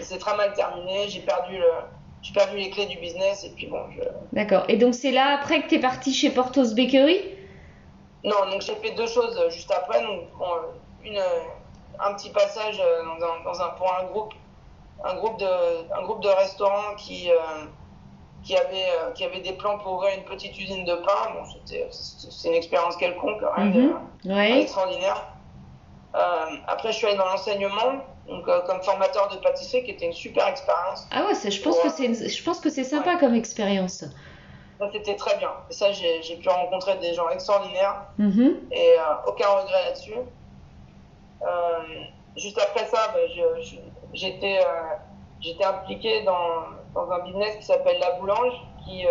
c'est 0.00 0.18
très 0.18 0.36
mal 0.36 0.52
terminé. 0.54 1.08
J'ai 1.08 1.20
perdu 1.20 1.56
le 1.58 1.70
j'ai 2.22 2.32
perdu 2.32 2.56
les 2.56 2.70
clés 2.70 2.86
du 2.86 2.98
business 2.98 3.44
et 3.44 3.50
puis 3.50 3.66
bon. 3.66 3.82
Je... 3.96 4.02
D'accord. 4.32 4.64
Et 4.68 4.76
donc 4.76 4.94
c'est 4.94 5.12
là 5.12 5.38
après 5.40 5.62
que 5.62 5.68
tu 5.68 5.74
es 5.76 5.80
parti 5.80 6.12
chez 6.12 6.30
Portos 6.30 6.74
Bakery? 6.74 7.20
Non, 8.24 8.50
donc 8.50 8.60
j'ai 8.60 8.74
fait 8.76 8.90
deux 8.90 9.06
choses 9.06 9.38
juste 9.50 9.70
après. 9.70 10.02
Donc, 10.02 10.24
une, 11.04 11.18
un 11.98 12.14
petit 12.14 12.30
passage 12.30 12.76
dans 12.78 13.26
un, 13.26 13.44
dans 13.44 13.62
un, 13.62 13.68
pour 13.70 13.92
un 13.94 14.04
groupe 14.04 14.34
un 15.04 15.14
groupe 15.16 15.38
de, 15.38 15.46
un 15.96 16.02
groupe 16.02 16.22
de 16.22 16.28
restaurants 16.28 16.94
qui, 16.96 17.30
euh, 17.30 17.36
qui, 18.42 18.56
avait, 18.56 18.88
euh, 18.98 19.12
qui 19.12 19.24
avait 19.24 19.40
des 19.40 19.52
plans 19.52 19.78
pour 19.78 19.94
ouvrir 19.94 20.16
une 20.16 20.24
petite 20.24 20.58
usine 20.58 20.84
de 20.84 20.94
pain. 20.94 21.32
Bon, 21.34 21.44
c'est 21.90 22.48
une 22.48 22.54
expérience 22.54 22.96
quelconque, 22.96 23.40
rien 23.56 23.64
mhm. 24.24 24.58
extraordinaire. 24.58 25.26
Euh, 26.14 26.46
après, 26.66 26.92
je 26.92 26.98
suis 26.98 27.06
allé 27.06 27.16
dans 27.16 27.26
l'enseignement, 27.26 28.04
donc 28.30 28.46
comme 28.46 28.82
formateur 28.82 29.28
de 29.28 29.36
pâtisserie, 29.36 29.84
qui 29.84 29.90
était 29.90 30.06
une 30.06 30.12
super 30.12 30.46
expérience. 30.46 31.06
Ah 31.10 31.26
ouais, 31.26 31.34
je 31.34 31.62
pense, 31.62 31.78
que 31.80 31.90
c'est, 31.90 32.28
je 32.28 32.44
pense 32.44 32.60
que 32.60 32.70
c'est 32.70 32.84
sympa 32.84 33.16
comme 33.16 33.34
expérience. 33.34 34.04
Ça, 34.78 34.88
c'était 34.92 35.16
très 35.16 35.36
bien. 35.36 35.50
Et 35.68 35.74
ça, 35.74 35.92
j'ai 35.92 36.36
pu 36.36 36.48
rencontrer 36.48 36.96
des 36.98 37.12
gens 37.12 37.28
extraordinaires 37.28 38.04
mhm. 38.16 38.60
et 38.70 38.94
aucun 39.26 39.48
regret 39.48 39.84
là-dessus. 39.86 40.14
juste 42.36 42.58
après 42.58 42.86
ça, 42.86 43.12
bah, 43.12 43.18
j'étais 44.12 44.60
euh, 44.60 44.96
j'étais 45.40 45.64
impliqué 45.64 46.22
dans, 46.22 46.64
dans, 46.94 47.10
un 47.10 47.20
business 47.20 47.56
qui 47.56 47.64
s'appelle 47.64 47.98
La 48.00 48.12
Boulange, 48.12 48.52
qui, 48.84 49.06
euh, 49.06 49.10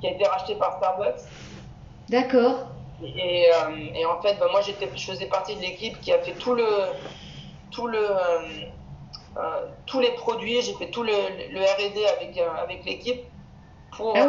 qui 0.00 0.06
a 0.06 0.10
été 0.10 0.24
racheté 0.24 0.54
par 0.54 0.76
Starbucks. 0.76 1.22
D'accord. 2.08 2.68
Et, 3.02 3.46
euh, 3.48 3.94
et, 3.94 4.04
en 4.04 4.20
fait, 4.20 4.38
bah, 4.38 4.46
moi, 4.50 4.60
je 4.60 4.72
faisais 5.02 5.26
partie 5.26 5.56
de 5.56 5.60
l'équipe 5.60 6.00
qui 6.00 6.12
a 6.12 6.18
fait 6.18 6.32
tout 6.32 6.54
le, 6.54 6.66
tout 7.70 7.86
le, 7.86 8.06
tous 9.86 10.00
les 10.00 10.12
produits. 10.12 10.60
J'ai 10.62 10.74
fait 10.74 10.90
tout 10.90 11.02
le, 11.02 11.12
le 11.12 11.60
R&D 11.60 12.06
avec, 12.18 12.38
avec 12.38 12.84
l'équipe 12.84 13.24
pour, 13.96 14.14
ah 14.16 14.26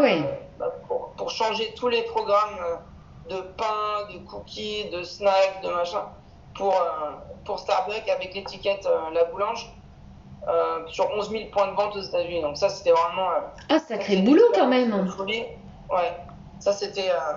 bah, 0.59 0.71
pour, 0.87 1.09
pour, 1.11 1.29
changer 1.29 1.73
tous 1.75 1.87
les 1.87 2.03
programmes 2.03 2.57
de 3.29 3.41
pain, 3.57 4.07
de 4.13 4.19
cookies, 4.19 4.89
de 4.89 5.03
snacks, 5.03 5.61
de 5.63 5.69
machin 5.69 6.05
pour, 6.55 6.75
pour 7.45 7.59
Starbucks 7.59 8.09
avec 8.09 8.33
l'étiquette 8.33 8.87
La 9.13 9.25
Boulange. 9.25 9.71
Euh, 10.47 10.87
sur 10.87 11.07
11 11.11 11.29
000 11.29 11.43
points 11.51 11.67
de 11.67 11.75
vente 11.75 11.95
aux 11.95 12.01
États-Unis. 12.01 12.41
Donc 12.41 12.57
ça, 12.57 12.69
c'était 12.69 12.91
vraiment. 12.91 13.29
Euh, 13.29 13.39
ah, 13.69 13.77
sacré 13.77 14.17
boulot 14.17 14.51
quand 14.55 14.67
même. 14.67 14.91
Ouais, 15.91 16.17
ça 16.59 16.73
c'était, 16.73 17.11
euh, 17.11 17.33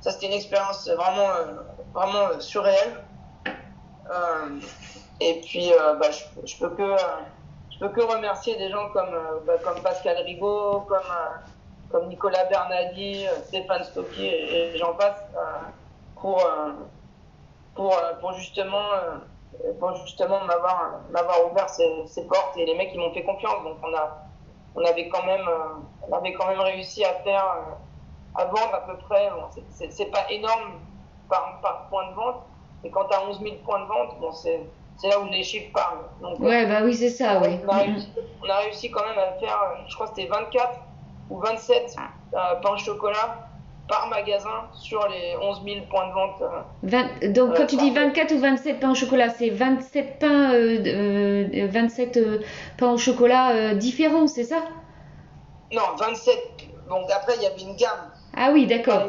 ça 0.00 0.10
c'était 0.10 0.26
une 0.26 0.34
expérience 0.34 0.86
vraiment, 0.88 1.28
vraiment 1.94 2.38
surréelle. 2.40 3.02
Et 5.20 5.40
puis, 5.40 5.72
bah, 6.00 6.10
je, 6.10 6.46
je, 6.46 6.56
peux 6.58 6.70
que, 6.70 6.96
je 7.70 7.78
peux 7.78 7.88
que 7.88 8.00
remercier 8.00 8.56
des 8.56 8.70
gens 8.70 8.88
comme, 8.90 9.14
bah, 9.46 9.54
comme 9.64 9.80
Pascal 9.82 10.16
Rigaud, 10.24 10.80
comme, 10.88 11.00
comme 11.90 12.08
Nicolas 12.08 12.44
Bernardi, 12.46 13.26
Stéphane 13.44 13.84
Stocky 13.84 14.26
et, 14.26 14.76
j'en 14.76 14.94
passe 14.94 15.22
pour, 16.16 16.42
pour, 17.74 17.94
pour 18.20 18.32
justement 18.34 18.88
pour 19.78 19.94
justement 19.96 20.44
m'avoir 20.44 21.00
m'avoir 21.10 21.50
ouvert 21.50 21.68
ces, 21.68 22.26
portes. 22.26 22.56
Et 22.56 22.66
les 22.66 22.74
mecs 22.74 22.90
ils 22.92 23.00
m'ont 23.00 23.12
fait 23.12 23.22
confiance. 23.22 23.62
Donc 23.64 23.76
on 23.82 23.94
a 23.94 24.26
on 24.74 24.84
avait 24.84 25.08
quand 25.08 25.24
même 25.24 25.46
euh, 25.48 26.08
on 26.08 26.12
avait 26.12 26.32
quand 26.32 26.46
même 26.48 26.60
réussi 26.60 27.04
à 27.04 27.14
faire 27.20 27.44
euh, 27.44 28.40
à 28.40 28.44
vendre 28.46 28.74
à 28.74 28.80
peu 28.80 28.96
près 28.98 29.30
bon, 29.30 29.48
c'est 29.70 30.10
pas 30.10 30.30
énorme 30.30 30.80
par, 31.28 31.60
par 31.62 31.88
point 31.88 32.10
de 32.10 32.14
vente. 32.14 32.42
Mais 32.82 32.90
quand 32.90 33.04
tu 33.06 33.14
as 33.14 33.22
11 33.24 33.40
000 33.40 33.56
points 33.64 33.80
de 33.80 33.86
vente 33.86 34.20
bon 34.20 34.32
c'est 34.32 34.60
c'est 34.98 35.08
là 35.08 35.20
où 35.20 35.26
les 35.26 35.42
chiffres 35.42 35.70
parlent 35.74 36.04
donc 36.20 36.40
ouais 36.40 36.66
bah 36.66 36.80
oui 36.84 36.94
c'est 36.94 37.10
ça 37.10 37.40
oui 37.42 37.58
on 37.66 37.68
a, 37.68 37.78
réussi, 37.78 38.08
on 38.44 38.48
a 38.48 38.56
réussi 38.58 38.90
quand 38.90 39.02
même 39.06 39.18
à 39.18 39.32
faire 39.38 39.58
je 39.88 39.94
crois 39.94 40.08
que 40.08 40.14
c'était 40.16 40.28
24 40.28 40.70
ou 41.30 41.40
27 41.40 41.96
euh, 42.34 42.38
pains 42.62 42.70
au 42.72 42.76
chocolat 42.78 43.42
par 43.88 44.08
magasin 44.08 44.68
sur 44.72 45.06
les 45.08 45.36
11 45.40 45.62
000 45.64 45.86
points 45.88 46.08
de 46.08 46.12
vente. 46.12 46.42
euh, 46.42 46.60
20 46.82 47.32
donc 47.32 47.50
Euh, 47.50 47.54
quand 47.56 47.66
tu 47.66 47.76
dis 47.76 47.92
pardon. 47.92 48.08
24 48.08 48.32
ou 48.34 48.38
27 48.40 48.80
pains 48.80 48.90
au 48.90 48.94
chocolat, 48.96 49.28
c'est 49.30 49.48
27 49.50 50.18
pains, 50.18 50.52
euh, 50.54 51.46
euh, 51.54 51.66
27 51.70 52.16
euh, 52.16 52.40
pains 52.78 52.92
au 52.92 52.96
chocolat 52.98 53.50
euh, 53.50 53.74
différents, 53.74 54.26
c'est 54.26 54.42
ça? 54.42 54.60
Non, 55.72 55.82
27. 55.98 56.36
Donc 56.88 57.08
après, 57.12 57.34
il 57.36 57.42
y 57.42 57.46
avait 57.46 57.60
une 57.60 57.76
gamme. 57.76 58.10
Ah 58.36 58.50
oui, 58.52 58.66
d'accord. 58.66 59.06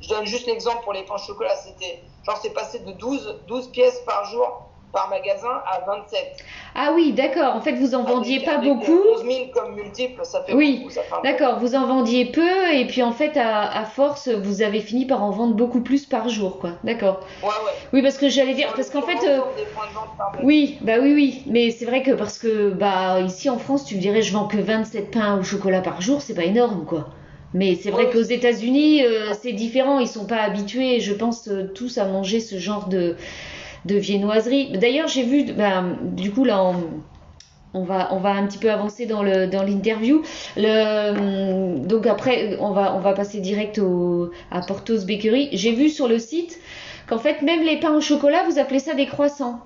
je 0.00 0.08
donne 0.08 0.24
juste 0.26 0.46
l'exemple 0.46 0.82
pour 0.84 0.92
les 0.92 1.02
pains 1.04 1.14
au 1.14 1.18
chocolat. 1.18 1.54
C'était 1.56 2.02
genre, 2.24 2.36
c'est 2.40 2.52
passé 2.54 2.78
de 2.80 2.92
12, 2.92 3.42
12 3.48 3.72
pièces 3.72 4.00
par 4.06 4.24
jour 4.26 4.70
par 4.92 5.10
magasin 5.10 5.62
à 5.70 5.80
27. 5.86 6.18
Ah 6.74 6.92
oui, 6.94 7.12
d'accord. 7.12 7.54
En 7.54 7.60
fait, 7.60 7.72
vous 7.74 7.94
en 7.94 8.04
vendiez 8.04 8.36
Avec- 8.36 8.46
pas 8.48 8.56
avec, 8.58 8.70
euh, 8.70 8.74
beaucoup. 8.74 8.98
11 9.16 9.24
000 9.24 9.36
comme 9.52 9.74
multiple, 9.74 10.20
ça 10.24 10.42
fait 10.42 10.54
Oui. 10.54 10.86
D'accord, 11.22 11.58
vous 11.58 11.74
en 11.74 11.86
vendiez 11.86 12.26
peu 12.26 12.72
et 12.72 12.86
puis 12.86 13.02
en 13.02 13.12
fait, 13.12 13.36
à, 13.36 13.78
à 13.78 13.84
force, 13.84 14.28
vous 14.28 14.62
avez 14.62 14.80
fini 14.80 15.04
par 15.04 15.22
en 15.22 15.30
vendre 15.30 15.54
beaucoup 15.54 15.80
plus 15.82 16.06
par 16.06 16.28
jour, 16.28 16.58
quoi. 16.58 16.70
D'accord. 16.84 17.20
Ouais, 17.42 17.48
ouais. 17.48 17.72
Oui, 17.92 18.02
parce 18.02 18.16
que 18.16 18.28
j'allais 18.28 18.54
dire, 18.54 18.68
Sur 18.68 18.76
parce 18.76 18.90
qu'en 18.90 19.02
fait, 19.02 19.26
euh, 19.26 19.36
l'ensemble 19.36 19.56
des 19.56 19.64
points 19.64 19.86
de 19.88 19.94
vente 19.94 20.16
par 20.16 20.26
magasin. 20.30 20.46
oui, 20.46 20.78
bah 20.80 20.94
oui, 21.02 21.12
oui, 21.14 21.42
mais 21.46 21.70
c'est 21.70 21.84
vrai 21.84 22.02
que 22.02 22.12
parce 22.12 22.38
que 22.38 22.70
bah 22.70 23.20
ici 23.20 23.50
en 23.50 23.58
France, 23.58 23.84
tu 23.84 23.96
me 23.96 24.00
dirais, 24.00 24.22
je 24.22 24.32
vends 24.32 24.46
que 24.46 24.56
27 24.58 25.10
pains 25.10 25.38
au 25.38 25.42
chocolat 25.42 25.80
par 25.82 26.00
jour, 26.00 26.22
c'est 26.22 26.34
pas 26.34 26.44
énorme, 26.44 26.84
quoi. 26.86 27.08
Mais 27.54 27.74
c'est 27.74 27.90
vrai 27.90 28.06
Oui. 28.06 28.12
qu'aux 28.12 28.22
États-Unis, 28.22 29.04
euh, 29.04 29.32
c'est 29.40 29.52
différent, 29.52 29.98
ils 29.98 30.08
sont 30.08 30.26
pas 30.26 30.38
habitués, 30.42 31.00
je 31.00 31.12
pense, 31.14 31.48
tous 31.74 31.96
à 31.98 32.04
manger 32.04 32.40
ce 32.40 32.58
genre 32.58 32.88
de, 32.88 33.16
de 33.86 33.96
viennoiserie. 33.96 34.72
D'ailleurs, 34.78 35.08
j'ai 35.08 35.22
vu, 35.22 35.52
bah, 35.52 35.84
du 36.02 36.32
coup, 36.32 36.44
là, 36.44 36.72
on, 37.74 37.84
va, 37.84 38.12
on 38.12 38.18
va 38.18 38.30
un 38.30 38.46
petit 38.46 38.58
peu 38.58 38.70
avancer 38.70 39.06
dans 39.06 39.22
le, 39.22 39.46
dans 39.46 39.62
l'interview. 39.62 40.22
Le, 40.56 41.78
donc 41.86 42.06
après, 42.06 42.56
on 42.60 42.70
va, 42.70 42.94
on 42.94 43.00
va 43.00 43.12
passer 43.12 43.40
direct 43.40 43.80
à 44.50 44.60
Portos 44.60 45.04
Bakery. 45.06 45.48
J'ai 45.52 45.72
vu 45.72 45.88
sur 45.88 46.08
le 46.08 46.18
site 46.18 46.58
qu'en 47.08 47.18
fait, 47.18 47.42
même 47.42 47.62
les 47.62 47.78
pains 47.78 47.94
au 47.94 48.00
chocolat, 48.00 48.44
vous 48.48 48.58
appelez 48.58 48.80
ça 48.80 48.94
des 48.94 49.06
croissants. 49.06 49.60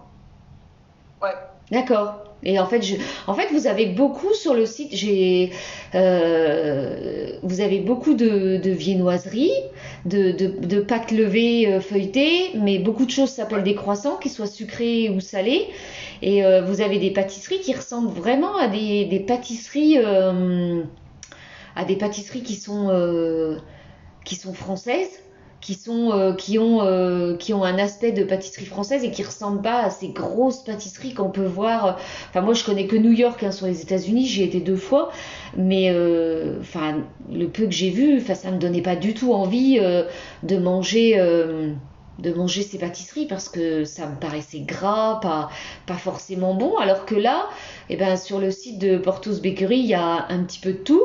Ouais. 1.22 1.34
D'accord. 1.70 2.24
Et 2.42 2.58
en 2.58 2.66
fait, 2.66 2.82
en 3.26 3.34
fait, 3.34 3.48
vous 3.52 3.66
avez 3.66 3.86
beaucoup 3.86 4.32
sur 4.32 4.54
le 4.54 4.64
site. 4.64 4.88
J'ai, 4.92 5.50
euh, 5.94 7.32
vous 7.42 7.60
avez 7.60 7.80
beaucoup 7.80 8.14
de, 8.14 8.56
de 8.56 8.70
viennoiseries, 8.70 9.52
de, 10.06 10.80
pâtes 10.80 11.12
levées 11.12 11.66
euh, 11.66 11.80
feuilletées, 11.80 12.52
mais 12.54 12.78
beaucoup 12.78 13.04
de 13.04 13.10
choses 13.10 13.28
s'appellent 13.28 13.62
des 13.62 13.74
croissants, 13.74 14.16
qu'ils 14.16 14.30
soient 14.30 14.46
sucrés 14.46 15.10
ou 15.10 15.20
salés. 15.20 15.66
Et 16.22 16.44
euh, 16.44 16.62
vous 16.62 16.80
avez 16.80 16.98
des 16.98 17.10
pâtisseries 17.10 17.60
qui 17.60 17.74
ressemblent 17.74 18.18
vraiment 18.18 18.56
à 18.56 18.68
des, 18.68 19.24
pâtisseries, 19.26 19.98
à 19.98 21.84
des 21.86 21.96
pâtisseries 21.96 22.42
qui 22.42 22.54
sont, 22.54 23.58
qui 24.24 24.36
sont 24.36 24.54
françaises 24.54 25.20
qui 25.60 25.74
sont 25.74 26.12
euh, 26.12 26.32
qui 26.32 26.58
ont 26.58 26.82
euh, 26.82 27.36
qui 27.36 27.52
ont 27.52 27.64
un 27.64 27.78
aspect 27.78 28.12
de 28.12 28.24
pâtisserie 28.24 28.64
française 28.64 29.04
et 29.04 29.10
qui 29.10 29.22
ressemblent 29.22 29.62
pas 29.62 29.82
à 29.82 29.90
ces 29.90 30.08
grosses 30.08 30.64
pâtisseries 30.64 31.14
qu'on 31.14 31.30
peut 31.30 31.44
voir. 31.44 31.98
Enfin 32.30 32.40
moi 32.40 32.54
je 32.54 32.64
connais 32.64 32.86
que 32.86 32.96
New 32.96 33.12
York 33.12 33.42
hein, 33.42 33.52
sur 33.52 33.66
les 33.66 33.82
États-Unis, 33.82 34.26
j'y 34.26 34.42
ai 34.42 34.46
été 34.46 34.60
deux 34.60 34.76
fois, 34.76 35.10
mais 35.56 35.90
euh, 35.90 36.58
le 37.30 37.46
peu 37.48 37.64
que 37.64 37.72
j'ai 37.72 37.90
vu, 37.90 38.18
enfin 38.18 38.34
ça 38.34 38.50
me 38.50 38.58
donnait 38.58 38.82
pas 38.82 38.96
du 38.96 39.14
tout 39.14 39.32
envie 39.32 39.78
euh, 39.80 40.04
de 40.42 40.56
manger 40.56 41.18
euh, 41.18 41.72
de 42.18 42.32
manger 42.32 42.62
ces 42.62 42.78
pâtisseries 42.78 43.26
parce 43.26 43.48
que 43.48 43.84
ça 43.84 44.06
me 44.06 44.18
paraissait 44.18 44.60
gras, 44.60 45.20
pas 45.20 45.50
pas 45.86 45.94
forcément 45.94 46.54
bon. 46.54 46.76
Alors 46.78 47.04
que 47.04 47.14
là, 47.14 47.48
eh 47.90 47.96
ben 47.96 48.16
sur 48.16 48.38
le 48.38 48.50
site 48.50 48.78
de 48.78 48.96
Portos 48.96 49.40
Bakery, 49.42 49.78
il 49.78 49.86
y 49.86 49.94
a 49.94 50.26
un 50.28 50.42
petit 50.44 50.58
peu 50.58 50.72
de 50.72 50.78
tout. 50.78 51.04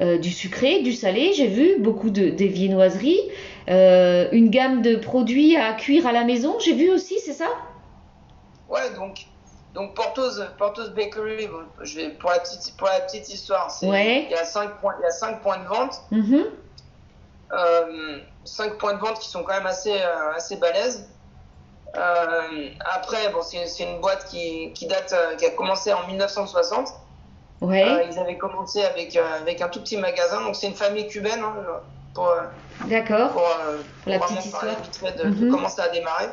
Euh, 0.00 0.16
du 0.16 0.30
sucré, 0.30 0.80
du 0.80 0.92
salé, 0.92 1.32
j'ai 1.34 1.46
vu 1.46 1.76
beaucoup 1.78 2.08
de 2.08 2.30
des 2.30 2.48
viennoiseries, 2.48 3.20
euh, 3.68 4.28
une 4.32 4.50
gamme 4.50 4.82
de 4.82 4.96
produits 4.96 5.56
à 5.56 5.72
cuire 5.74 6.06
à 6.06 6.12
la 6.12 6.24
maison, 6.24 6.58
j'ai 6.58 6.74
vu 6.74 6.90
aussi, 6.90 7.18
c'est 7.20 7.32
ça? 7.32 7.48
Ouais, 8.68 8.90
donc, 8.96 9.26
donc 9.74 9.94
Portos, 9.94 10.40
Portos 10.58 10.90
Bakery, 10.90 11.46
bon, 11.48 11.64
je 11.82 11.96
vais, 11.96 12.08
pour, 12.10 12.30
la 12.30 12.38
petite, 12.40 12.76
pour 12.76 12.88
la 12.88 13.00
petite 13.00 13.28
histoire, 13.28 13.70
c'est- 13.70 13.88
Ouais. 13.88 14.24
il, 14.24 14.30
y 14.30 14.34
a 14.34 14.44
cinq 14.44 14.80
points, 14.80 14.94
il 15.00 15.02
y 15.02 15.06
a 15.06 15.10
5 15.10 15.40
points 15.42 15.58
de 15.58 15.66
vente. 15.66 15.94
Mhm. 16.10 16.44
Euh, 17.52 18.18
5 18.44 18.78
points 18.78 18.94
de 18.94 18.98
vente 19.00 19.18
qui 19.18 19.28
sont 19.28 19.42
quand 19.42 19.54
même 19.54 19.66
assez, 19.66 19.92
euh, 19.92 20.32
assez 20.36 20.56
balèzes. 20.56 21.08
Euh, 21.96 22.68
après, 22.94 23.30
bon, 23.32 23.42
c'est 23.42 23.66
c'est 23.66 23.82
une 23.82 24.00
boîte 24.00 24.24
qui, 24.26 24.72
qui 24.74 24.86
date, 24.86 25.12
euh, 25.12 25.34
qui 25.34 25.44
a 25.46 25.50
commencé 25.50 25.92
en 25.92 26.06
1960. 26.06 26.88
Ouais, 27.60 27.82
Euh, 27.84 28.04
ils 28.10 28.18
avaient 28.18 28.38
commencé 28.38 28.82
avec, 28.84 29.16
euh, 29.16 29.36
avec 29.40 29.60
un 29.60 29.68
tout 29.68 29.80
petit 29.80 29.96
magasin, 29.96 30.40
donc 30.42 30.54
c'est 30.56 30.68
une 30.68 30.74
famille 30.74 31.08
cubaine 31.08 31.40
hein, 31.42 31.54
pour, 32.14 32.28
euh, 32.28 32.46
d'accord. 32.86 33.32
pour, 33.32 33.46
euh, 33.48 33.82
Pour 34.02 34.12
la 34.12 34.18
petite 34.20 34.44
histoire. 34.44 34.82
vite 34.82 34.96
fait 34.96 35.12
de, 35.12 35.24
de 35.24 35.44
Mhm. 35.44 35.50
comment 35.50 35.68
ça 35.68 35.84
a 35.84 35.88
démarré. 35.88 36.26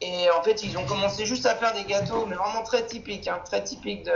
Et 0.00 0.30
en 0.30 0.42
fait, 0.42 0.62
ils 0.62 0.76
ont 0.76 0.84
commencé 0.86 1.24
juste 1.26 1.46
à 1.46 1.54
faire 1.56 1.72
des 1.72 1.84
gâteaux, 1.84 2.26
mais 2.26 2.36
vraiment 2.36 2.62
très 2.62 2.84
typiques, 2.86 3.28
hein, 3.28 3.40
très 3.44 3.62
typiques 3.64 4.04
de, 4.04 4.12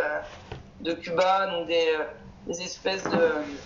de 0.80 0.92
Cuba, 0.94 1.46
donc 1.46 1.66
des, 1.68 1.88
euh, 1.94 2.04
des 2.46 2.62
espèces 2.62 3.08
de, 3.08 3.62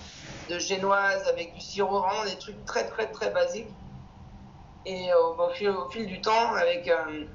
de 0.49 0.59
génoises 0.59 1.27
avec 1.29 1.55
du 1.55 1.61
sirop, 1.61 2.01
vraiment 2.01 2.25
des 2.25 2.39
trucs 2.39 2.65
très 2.65 2.87
très 2.89 3.11
très 3.11 3.31
basiques. 3.31 3.77
Et 4.85 5.11
au, 5.15 5.49
fil, 5.51 5.69
au 5.71 5.89
fil 5.91 6.07
du 6.07 6.21
temps, 6.21 6.55
avec, 6.55 6.89
euh, 6.89 7.27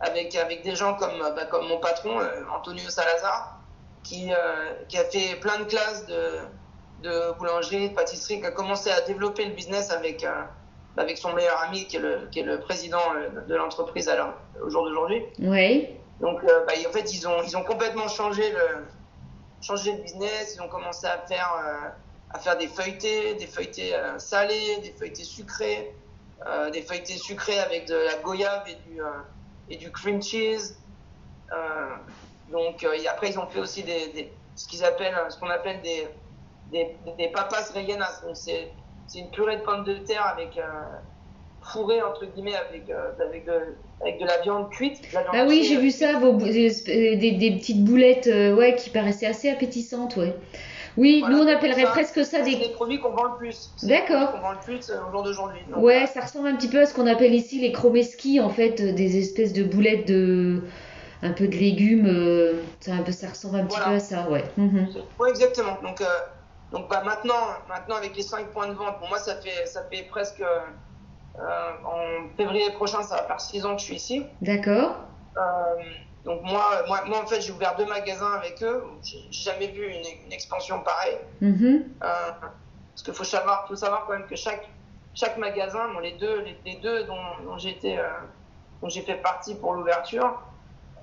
avec, 0.00 0.34
avec 0.36 0.62
des 0.62 0.76
gens 0.76 0.94
comme, 0.96 1.18
bah, 1.18 1.46
comme 1.46 1.66
mon 1.68 1.80
patron, 1.80 2.20
euh, 2.20 2.44
Antonio 2.56 2.88
Salazar, 2.90 3.66
qui, 4.04 4.32
euh, 4.32 4.84
qui 4.88 4.98
a 4.98 5.04
fait 5.04 5.36
plein 5.40 5.58
de 5.58 5.64
classes 5.64 6.06
de, 6.06 6.40
de 7.02 7.32
boulangerie, 7.38 7.90
de 7.90 7.94
pâtisserie, 7.94 8.40
qui 8.40 8.46
a 8.46 8.50
commencé 8.50 8.90
à 8.90 9.00
développer 9.02 9.44
le 9.44 9.52
business 9.52 9.90
avec, 9.90 10.24
euh, 10.24 10.42
avec 10.96 11.18
son 11.18 11.32
meilleur 11.32 11.60
ami, 11.62 11.86
qui 11.86 11.96
est 11.96 12.00
le, 12.00 12.28
qui 12.30 12.40
est 12.40 12.44
le 12.44 12.60
président 12.60 13.00
euh, 13.16 13.40
de 13.46 13.54
l'entreprise 13.54 14.10
au 14.62 14.70
jour 14.70 14.84
d'aujourd'hui. 14.84 15.22
Ouais, 15.40 15.96
Donc, 16.20 16.42
euh, 16.44 16.64
bah, 16.66 16.72
en 16.88 16.92
fait, 16.92 17.12
ils 17.12 17.26
ont, 17.28 17.42
ils 17.42 17.56
ont 17.56 17.64
complètement 17.64 18.08
changé 18.08 18.50
le, 18.50 18.84
changé 19.60 19.92
le 19.92 20.02
business. 20.02 20.54
Ils 20.56 20.62
ont 20.62 20.68
commencé 20.68 21.06
à 21.06 21.18
faire, 21.28 21.52
euh, 21.64 21.88
à 22.30 22.38
faire 22.38 22.56
des 22.56 22.68
feuilletés, 22.68 23.34
des 23.34 23.46
feuilletés 23.46 23.94
salés, 24.18 24.78
des 24.82 24.92
feuilletés 24.92 25.24
sucrés, 25.24 25.94
des 26.72 26.82
feuilletés 26.82 27.18
sucrés 27.18 27.58
avec 27.60 27.86
de 27.86 27.94
la 27.94 28.14
goyave 28.16 28.64
et 28.68 28.74
du, 28.88 29.00
et 29.68 29.76
du 29.76 29.90
cream 29.92 30.20
cheese. 30.22 30.76
Donc, 32.50 32.82
et 32.84 33.08
après, 33.08 33.30
ils 33.30 33.38
ont 33.38 33.46
fait 33.46 33.60
aussi 33.60 33.82
des, 33.82 34.08
des- 34.08 34.32
ce 34.56 34.66
qu'ils 34.68 34.84
appellent, 34.84 35.16
ce 35.30 35.38
qu'on 35.38 35.48
appelle 35.48 35.80
des, 35.82 36.06
des, 36.72 36.98
des 37.18 37.28
papas 37.28 37.70
rellenas. 37.74 38.22
Donc, 38.26 38.36
c'est, 38.36 38.72
c'est 39.06 39.18
une 39.20 39.30
purée 39.30 39.56
de 39.58 39.62
pommes 39.62 39.84
de 39.84 39.94
terre 39.98 40.26
avec 40.26 40.56
euh, 40.58 40.62
fourrée 41.60 42.02
entre 42.02 42.26
guillemets 42.26 42.56
avec, 42.56 42.90
euh, 42.90 43.10
avec, 43.28 43.46
de, 43.46 43.52
avec 44.00 44.20
de 44.20 44.26
la 44.26 44.40
viande 44.40 44.70
cuite. 44.70 45.00
de 45.10 45.14
la 45.14 45.22
viande 45.22 45.34
Ah 45.36 45.44
oui, 45.46 45.62
j'ai 45.64 45.76
euh, 45.76 45.80
vu 45.80 45.90
ça, 45.90 46.18
vos 46.18 46.32
des, 46.32 46.70
des- 47.16 47.32
des 47.32 47.50
petites 47.56 47.84
boulettes, 47.84 48.26
euh, 48.26 48.54
ouais, 48.56 48.74
qui 48.76 48.90
paraissaient 48.90 49.26
assez 49.26 49.48
appétissantes, 49.50 50.16
ouais. 50.16 50.34
Oui, 50.98 51.20
Voilà, 51.20 51.36
nous 51.36 51.42
on 51.42 51.46
appellerait 51.46 51.84
ça, 51.84 51.90
presque 51.90 52.22
ça 52.24 52.42
des... 52.42 52.50
les 52.50 52.72
produits 52.72 53.00
qu'on 53.00 53.12
vend 53.12 53.24
le 53.24 53.36
plus. 53.38 53.74
D'accord. 53.82 54.32
qu'on 54.32 54.40
vend 54.40 54.52
le 54.52 54.58
plus 54.58 54.90
euh, 54.90 54.96
au 55.08 55.10
jour 55.10 55.22
d'aujourd'hui. 55.22 55.60
Ouais, 55.74 56.02
euh, 56.02 56.06
ça 56.06 56.20
ressemble 56.20 56.48
un 56.48 56.56
petit 56.56 56.68
peu 56.68 56.80
à 56.80 56.86
ce 56.86 56.92
qu'on 56.94 57.06
appelle 57.06 57.32
ici 57.34 57.60
les 57.60 57.72
chromeski, 57.72 58.40
en 58.40 58.50
fait, 58.50 58.80
euh, 58.80 58.92
des 58.92 59.18
espèces 59.18 59.54
de 59.54 59.62
boulettes 59.64 60.06
de... 60.06 60.62
un 61.22 61.32
peu 61.32 61.48
de 61.48 61.56
légumes, 61.56 62.06
euh, 62.06 62.60
ça, 62.80 62.92
un 62.92 63.02
peu, 63.02 63.12
ça 63.12 63.28
ressemble 63.30 63.56
un 63.56 63.64
petit 63.64 63.76
Voilà. 63.78 63.92
peu 63.92 63.96
à 63.96 64.00
ça, 64.00 64.28
ouais. 64.28 64.44
Mhm. 64.58 64.88
Ouais, 65.18 65.30
exactement. 65.30 65.78
Donc, 65.82 66.02
euh, 66.02 66.04
donc 66.72 66.88
bah, 66.88 67.02
maintenant, 67.04 67.48
maintenant, 67.68 67.96
avec 67.96 68.16
les 68.16 68.22
5 68.22 68.46
points 68.48 68.68
de 68.68 68.72
vente, 68.72 68.98
pour 68.98 69.08
moi, 69.08 69.18
ça 69.18 69.36
fait, 69.36 69.66
ça 69.66 69.84
fait 69.84 70.04
presque. 70.04 70.40
euh, 71.38 71.70
en 71.84 72.28
février 72.36 72.70
prochain, 72.72 73.02
ça 73.02 73.16
va 73.16 73.22
faire 73.24 73.40
6 73.40 73.64
ans 73.64 73.74
que 73.74 73.80
je 73.80 73.86
suis 73.86 73.96
ici. 73.96 74.26
D'accord. 74.40 74.96
Euh, 75.36 75.40
donc, 76.24 76.42
moi, 76.42 76.82
moi, 76.88 77.00
moi, 77.06 77.22
en 77.22 77.26
fait, 77.26 77.40
j'ai 77.40 77.52
ouvert 77.52 77.74
deux 77.76 77.86
magasins 77.86 78.32
avec 78.34 78.62
eux. 78.62 78.84
J'ai 79.02 79.18
jamais 79.30 79.68
vu 79.68 79.86
une, 79.86 80.04
une 80.26 80.32
expansion 80.32 80.80
pareille. 80.80 81.18
Mhm. 81.40 81.84
Euh, 82.02 82.06
parce 82.90 83.02
qu'il 83.02 83.14
faut 83.14 83.24
savoir, 83.24 83.66
faut 83.66 83.76
savoir 83.76 84.04
quand 84.06 84.12
même 84.12 84.26
que 84.26 84.36
chaque, 84.36 84.68
chaque 85.14 85.38
magasin, 85.38 85.88
bon, 85.92 86.00
les 86.00 86.12
deux, 86.12 86.42
les, 86.42 86.58
les 86.66 86.76
deux 86.76 87.04
dont, 87.04 87.14
dont 87.44 87.56
euh, 87.56 88.10
dont 88.82 88.88
j'ai 88.88 89.02
fait 89.02 89.14
partie 89.14 89.54
pour 89.54 89.72
l'ouverture, 89.74 90.42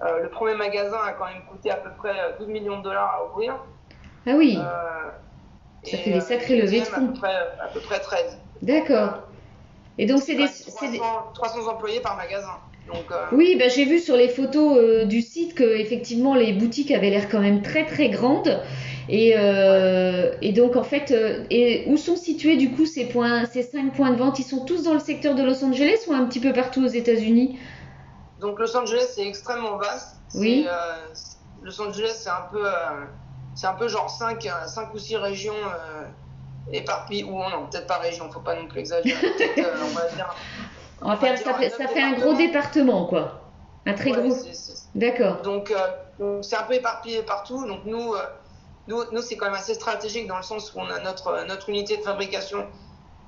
le 0.01 0.29
premier 0.29 0.55
magasin 0.55 0.99
a 1.05 1.12
quand 1.12 1.25
même 1.25 1.43
coûté 1.49 1.71
à 1.71 1.75
peu 1.75 1.89
près 1.97 2.36
12 2.39 2.47
millions 2.47 2.77
de 2.77 2.84
dollars 2.84 3.15
à 3.15 3.25
ouvrir. 3.25 3.55
Ah 4.25 4.32
oui, 4.38 4.58
Ça 5.83 5.97
et, 5.97 6.01
fait 6.01 6.11
des 6.11 6.17
euh, 6.17 6.21
sacrées 6.21 6.55
le 6.57 6.63
levées 6.63 6.81
de 6.81 6.85
fonds. 6.85 7.05
À 7.05 7.07
peu 7.07 7.13
près, 7.13 7.35
à 7.61 7.67
peu 7.73 7.79
près 7.79 7.99
13. 7.99 8.37
d'accord. 8.61 9.23
Et 9.97 10.05
donc 10.05 10.21
c'est 10.21 10.35
des... 10.35 10.43
Ouais, 10.43 10.49
c'est 10.49 10.91
des- 10.91 10.97
300, 10.97 11.31
300 11.33 11.67
employés 11.67 11.99
par 11.99 12.15
magasin. 12.15 12.57
Donc, 12.87 13.03
euh, 13.11 13.25
Oui, 13.33 13.55
bah, 13.59 13.67
j'ai 13.67 13.85
vu 13.85 13.99
sur 13.99 14.15
les 14.15 14.29
photos 14.29 14.77
euh, 14.77 15.05
du 15.05 15.21
site 15.21 15.53
que 15.55 15.63
effectivement 15.63 16.35
les 16.35 16.53
boutiques 16.53 16.91
avaient 16.91 17.09
l'air 17.09 17.29
quand 17.29 17.41
même 17.41 17.61
très 17.61 17.85
très 17.85 18.09
grandes. 18.09 18.61
Et, 19.09 19.33
euh, 19.37 20.31
et 20.41 20.53
donc 20.53 20.75
en 20.75 20.83
fait, 20.83 21.11
et 21.49 21.83
où 21.87 21.97
sont 21.97 22.15
situés 22.15 22.57
du 22.57 22.71
coup 22.71 22.85
ces 22.85 23.05
points, 23.07 23.45
ces 23.45 23.63
cinq 23.63 23.93
points 23.93 24.11
de 24.11 24.17
vente? 24.17 24.39
Ils 24.39 24.43
sont 24.43 24.65
tous 24.65 24.83
dans 24.83 24.93
le 24.93 24.99
secteur 24.99 25.33
de 25.35 25.43
Los 25.43 25.63
Angeles 25.65 26.05
ou 26.07 26.13
un 26.13 26.25
petit 26.25 26.39
peu 26.39 26.53
partout 26.53 26.83
aux 26.83 26.87
États-Unis? 26.87 27.59
Donc 28.39 28.59
Los 28.59 28.75
Angeles, 28.77 29.07
c'est 29.15 29.27
extrêmement 29.27 29.77
vaste. 29.77 30.15
Oui. 30.35 30.65
Los 31.61 31.81
Angeles, 31.81 32.13
c'est 32.23 32.29
un 32.29 32.45
peu, 32.51 32.63
c'est 33.60 33.67
un 33.67 33.74
peu 33.74 33.89
genre 33.89 34.10
5, 34.10 34.48
ou 34.93 34.98
6 34.98 35.17
régions 35.17 35.54
euh, 35.54 36.06
éparpillés, 36.72 37.26
ou 37.26 37.38
non, 37.38 37.67
peut-être 37.67 37.88
pas 37.88 37.98
région, 37.98 38.32
faut 38.32 38.39
pas 38.39 38.56
non 38.56 38.69
plus 38.69 38.80
exagérer. 38.80 39.19
Peut-être, 39.38 39.84
on 39.84 39.88
va 39.89 40.08
dire. 40.08 40.34
On 41.02 41.10
va 41.10 41.17
faire, 41.17 41.38
ça, 41.38 41.54
fait, 41.56 41.69
ça 41.69 41.88
fait 41.89 42.02
un 42.02 42.13
gros 42.13 42.36
département, 42.36 43.06
quoi. 43.06 43.52
Un 43.86 43.95
très 43.95 44.12
Ouais, 44.12 44.30
gros. 44.30 44.38
D'accord. 44.95 45.41
Donc, 45.41 45.72
euh, 45.72 46.41
c'est 46.41 46.56
un 46.56 46.63
peu 46.63 46.76
éparpillé 46.76 47.22
partout. 47.24 47.67
Donc 47.67 47.84
nous, 47.84 48.13
euh, 48.13 48.22
nous, 48.88 49.04
nous 49.12 49.22
c'est 49.22 49.36
quand 49.36 49.48
même 49.48 49.56
assez 49.56 49.74
stratégique 49.74 50.28
dans 50.28 50.38
le 50.38 50.43
sens 50.43 50.74
où 50.74 50.80
on 50.80 50.89
a 50.89 51.00
notre, 51.02 51.43
notre 51.45 51.67
unité 51.67 51.98
de 51.98 52.02
fabrication 52.04 52.65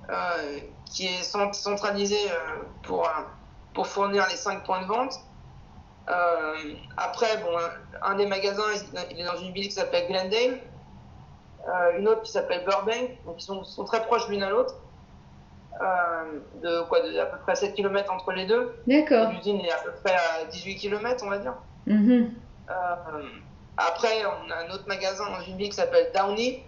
euh, 0.10 0.60
qui 0.86 1.08
est 1.08 1.24
cent- 1.24 1.52
centralisée 1.52 2.32
euh, 2.32 2.64
pour, 2.84 3.06
euh, 3.06 3.12
pour 3.74 3.88
fournir 3.88 4.26
les 4.30 4.38
cinq 4.38 4.64
points 4.64 4.82
de 4.82 4.88
vente. 4.88 5.14
Euh, 6.12 6.74
après, 6.98 7.38
bon, 7.38 7.58
un 8.02 8.16
des 8.16 8.26
magasins, 8.26 8.64
il 9.12 9.20
est 9.20 9.24
dans 9.24 9.38
une 9.38 9.54
ville 9.54 9.68
qui 9.68 9.74
s'appelle 9.74 10.08
Glendale, 10.08 10.60
euh, 11.68 11.98
une 12.00 12.08
autre 12.08 12.24
qui 12.24 12.32
s'appelle 12.32 12.66
Burbank, 12.66 13.24
donc 13.26 13.36
ils 13.42 13.46
sont, 13.46 13.64
sont 13.64 13.86
très 13.86 14.04
proches 14.06 14.28
l'une 14.30 14.44
à 14.44 14.50
l'autre. 14.50 14.76
Euh, 15.80 16.40
de 16.62 16.82
quoi, 16.84 17.02
de 17.02 17.18
à 17.18 17.26
peu 17.26 17.38
près 17.40 17.56
7 17.56 17.74
km 17.74 18.12
entre 18.12 18.32
les 18.34 18.46
deux. 18.46 18.76
D'accord. 18.88 19.32
L'usine 19.32 19.62
est 19.62 19.72
à 19.72 19.78
peu 19.78 19.92
près 20.04 20.14
à 20.14 20.46
18 20.46 20.76
km, 20.76 21.24
on 21.26 21.30
va 21.30 21.38
dire. 21.38 21.56
Mhm. 21.88 22.34
Euh, 22.70 22.74
après, 23.78 24.24
on 24.26 24.52
a 24.52 24.66
un 24.66 24.70
autre 24.72 24.88
magasin 24.88 25.30
dans 25.30 25.42
une 25.42 25.58
ville 25.58 25.70
qui 25.70 25.76
s'appelle 25.76 26.12
Downey, 26.14 26.64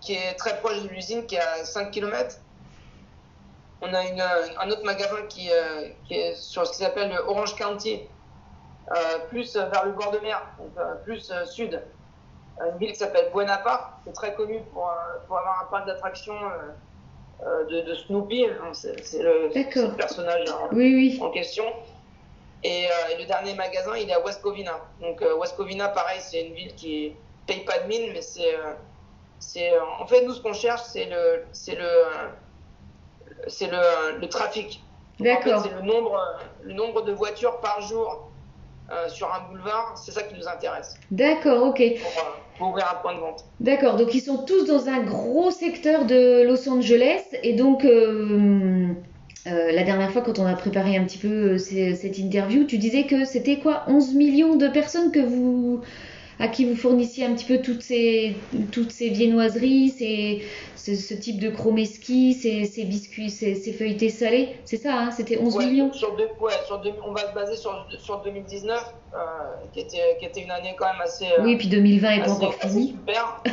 qui 0.00 0.14
est 0.14 0.34
très 0.34 0.58
proche 0.60 0.82
de 0.82 0.88
l'usine, 0.88 1.26
qui 1.26 1.36
est 1.36 1.40
à 1.40 1.64
5 1.64 1.90
km. 1.90 2.36
On 3.82 3.92
a 3.92 4.04
une, 4.06 4.20
un 4.20 4.70
autre 4.70 4.84
magasin 4.84 5.22
qui, 5.28 5.50
qui 6.06 6.14
est 6.14 6.34
sur 6.34 6.66
ce 6.66 6.72
qui 6.72 6.78
s'appelle 6.78 7.16
Orange 7.26 7.54
County, 7.54 8.00
plus 9.28 9.56
vers 9.56 9.84
le 9.84 9.92
bord 9.92 10.10
de 10.10 10.18
mer, 10.18 10.42
donc 10.58 10.70
euh, 10.78 10.94
plus 11.04 11.30
euh, 11.30 11.44
sud. 11.46 11.80
Une 12.72 12.76
ville 12.78 12.90
qui 12.92 12.98
s'appelle 12.98 13.30
Buena 13.32 13.58
Park, 13.58 14.02
qui 14.02 14.10
est 14.10 14.12
très 14.12 14.34
connue 14.34 14.60
pour, 14.72 14.86
euh, 14.88 14.92
pour 15.26 15.38
avoir 15.38 15.62
un 15.62 15.70
parc 15.70 15.86
d'attractions 15.86 16.34
euh, 16.34 17.46
euh, 17.46 17.64
de, 17.66 17.80
de 17.88 17.94
Snoopy. 17.94 18.46
C'est 18.74 19.02
c'est 19.06 19.22
le, 19.22 19.50
c'est 19.52 19.96
personnage 19.96 20.44
hein, 20.48 20.68
Oui, 20.72 20.94
oui. 20.94 21.18
en 21.22 21.30
question. 21.30 21.64
Et, 22.62 22.86
euh, 22.86 23.18
le 23.18 23.24
dernier 23.24 23.54
magasin, 23.54 23.96
il 23.96 24.10
est 24.10 24.12
à 24.12 24.20
West 24.20 24.42
Covina. 24.42 24.78
Donc 25.00 25.22
euh, 25.22 25.34
West 25.36 25.56
Covina, 25.56 25.88
pareil, 25.88 26.20
c'est 26.20 26.46
une 26.48 26.54
ville 26.54 26.74
qui 26.74 27.14
paye 27.46 27.64
pas 27.64 27.78
de 27.78 27.88
mine, 27.88 28.10
mais 28.12 28.20
c'est, 28.20 28.54
euh, 28.54 28.72
c'est, 29.38 29.72
euh, 29.72 29.80
en 29.98 30.06
fait, 30.06 30.22
nous 30.26 30.34
ce 30.34 30.42
qu'on 30.42 30.52
cherche, 30.52 30.82
c'est 30.82 31.06
le, 31.06 31.44
c'est 31.52 31.76
le, 31.76 31.86
euh, 31.86 32.28
c'est 33.46 33.68
le, 33.70 34.18
le 34.18 34.28
trafic. 34.28 34.82
En 35.20 35.24
fait, 35.24 35.58
c'est 35.62 35.72
le 35.74 35.82
nombre, 35.82 36.14
euh, 36.16 36.42
le 36.64 36.74
nombre 36.74 37.02
de 37.02 37.12
voitures 37.12 37.60
par 37.60 37.80
jour 37.80 38.29
euh, 38.92 39.08
sur 39.08 39.32
un 39.32 39.48
boulevard. 39.48 39.94
C'est 39.96 40.12
ça 40.12 40.22
qui 40.22 40.34
nous 40.34 40.48
intéresse 40.48 40.96
D'accord, 41.10 41.68
ok. 41.68 41.76
pour, 41.76 42.22
euh, 42.22 42.30
pour 42.58 42.68
ouvrir 42.70 42.90
un 42.90 43.00
point 43.00 43.14
de 43.14 43.20
vente. 43.20 43.44
D'accord, 43.60 43.96
donc 43.96 44.14
ils 44.14 44.20
sont 44.20 44.38
tous 44.44 44.64
dans 44.66 44.88
un 44.88 45.00
gros 45.00 45.50
secteur 45.50 46.04
de 46.06 46.42
Los 46.42 46.68
Angeles 46.68 47.22
et 47.42 47.54
donc 47.54 47.84
euh, 47.84 48.88
la 49.46 49.82
dernière 49.84 50.10
fois 50.10 50.22
quand 50.22 50.38
on 50.38 50.46
a 50.46 50.54
préparé 50.54 50.96
un 50.96 51.04
petit 51.04 51.18
peu 51.18 51.56
cette 51.58 52.18
interview, 52.18 52.64
tu 52.64 52.78
disais 52.78 53.04
que 53.04 53.24
c'était 53.24 53.58
quoi 53.58 53.84
11 53.86 54.14
millions 54.14 54.56
de 54.56 54.68
personnes 54.68 55.12
que 55.12 55.20
vous 55.20 55.80
à 56.40 56.48
qui 56.48 56.64
vous 56.64 56.74
fournissiez 56.74 57.24
un 57.26 57.34
petit 57.34 57.44
peu 57.44 57.58
toutes 57.62 57.82
ces 57.82 58.40
toutes 58.72 58.90
ces 58.92 59.10
viennoiseries, 59.10 59.90
ces, 59.90 60.42
ce, 60.74 60.94
ce 60.96 61.14
type 61.14 61.38
de 61.38 61.50
chromeski, 61.50 62.34
ces, 62.34 62.64
ces 62.64 62.84
biscuits, 62.84 63.30
ces, 63.30 63.54
ces 63.54 63.72
feuilletés 63.72 64.08
salés, 64.08 64.56
c'est 64.64 64.76
ça, 64.78 64.94
hein 64.94 65.10
C'était 65.10 65.38
11 65.38 65.56
Ouais, 65.56 65.66
millions 65.66 65.92
Sur 65.92 66.16
deux, 66.16 66.28
ouais, 66.40 66.52
sur 66.66 66.80
deux- 66.80 66.94
on 67.06 67.12
va 67.12 67.28
se 67.28 67.34
baser 67.34 67.56
sur, 67.56 67.86
sur 67.98 68.22
2019, 68.22 68.94
euh, 69.14 69.18
qui, 69.72 69.80
était, 69.80 70.16
qui 70.18 70.26
était 70.26 70.40
une 70.42 70.50
année 70.50 70.74
quand 70.78 70.86
même 70.86 71.00
assez. 71.02 71.26
euh, 71.26 71.42
Oui, 71.44 71.56
puis 71.56 71.68
2020 71.68 72.10
est 72.10 72.24
pas 72.24 72.30
encore 72.32 72.54
fini. 72.54 72.88
super. 72.88 73.42
Euh, 73.46 73.50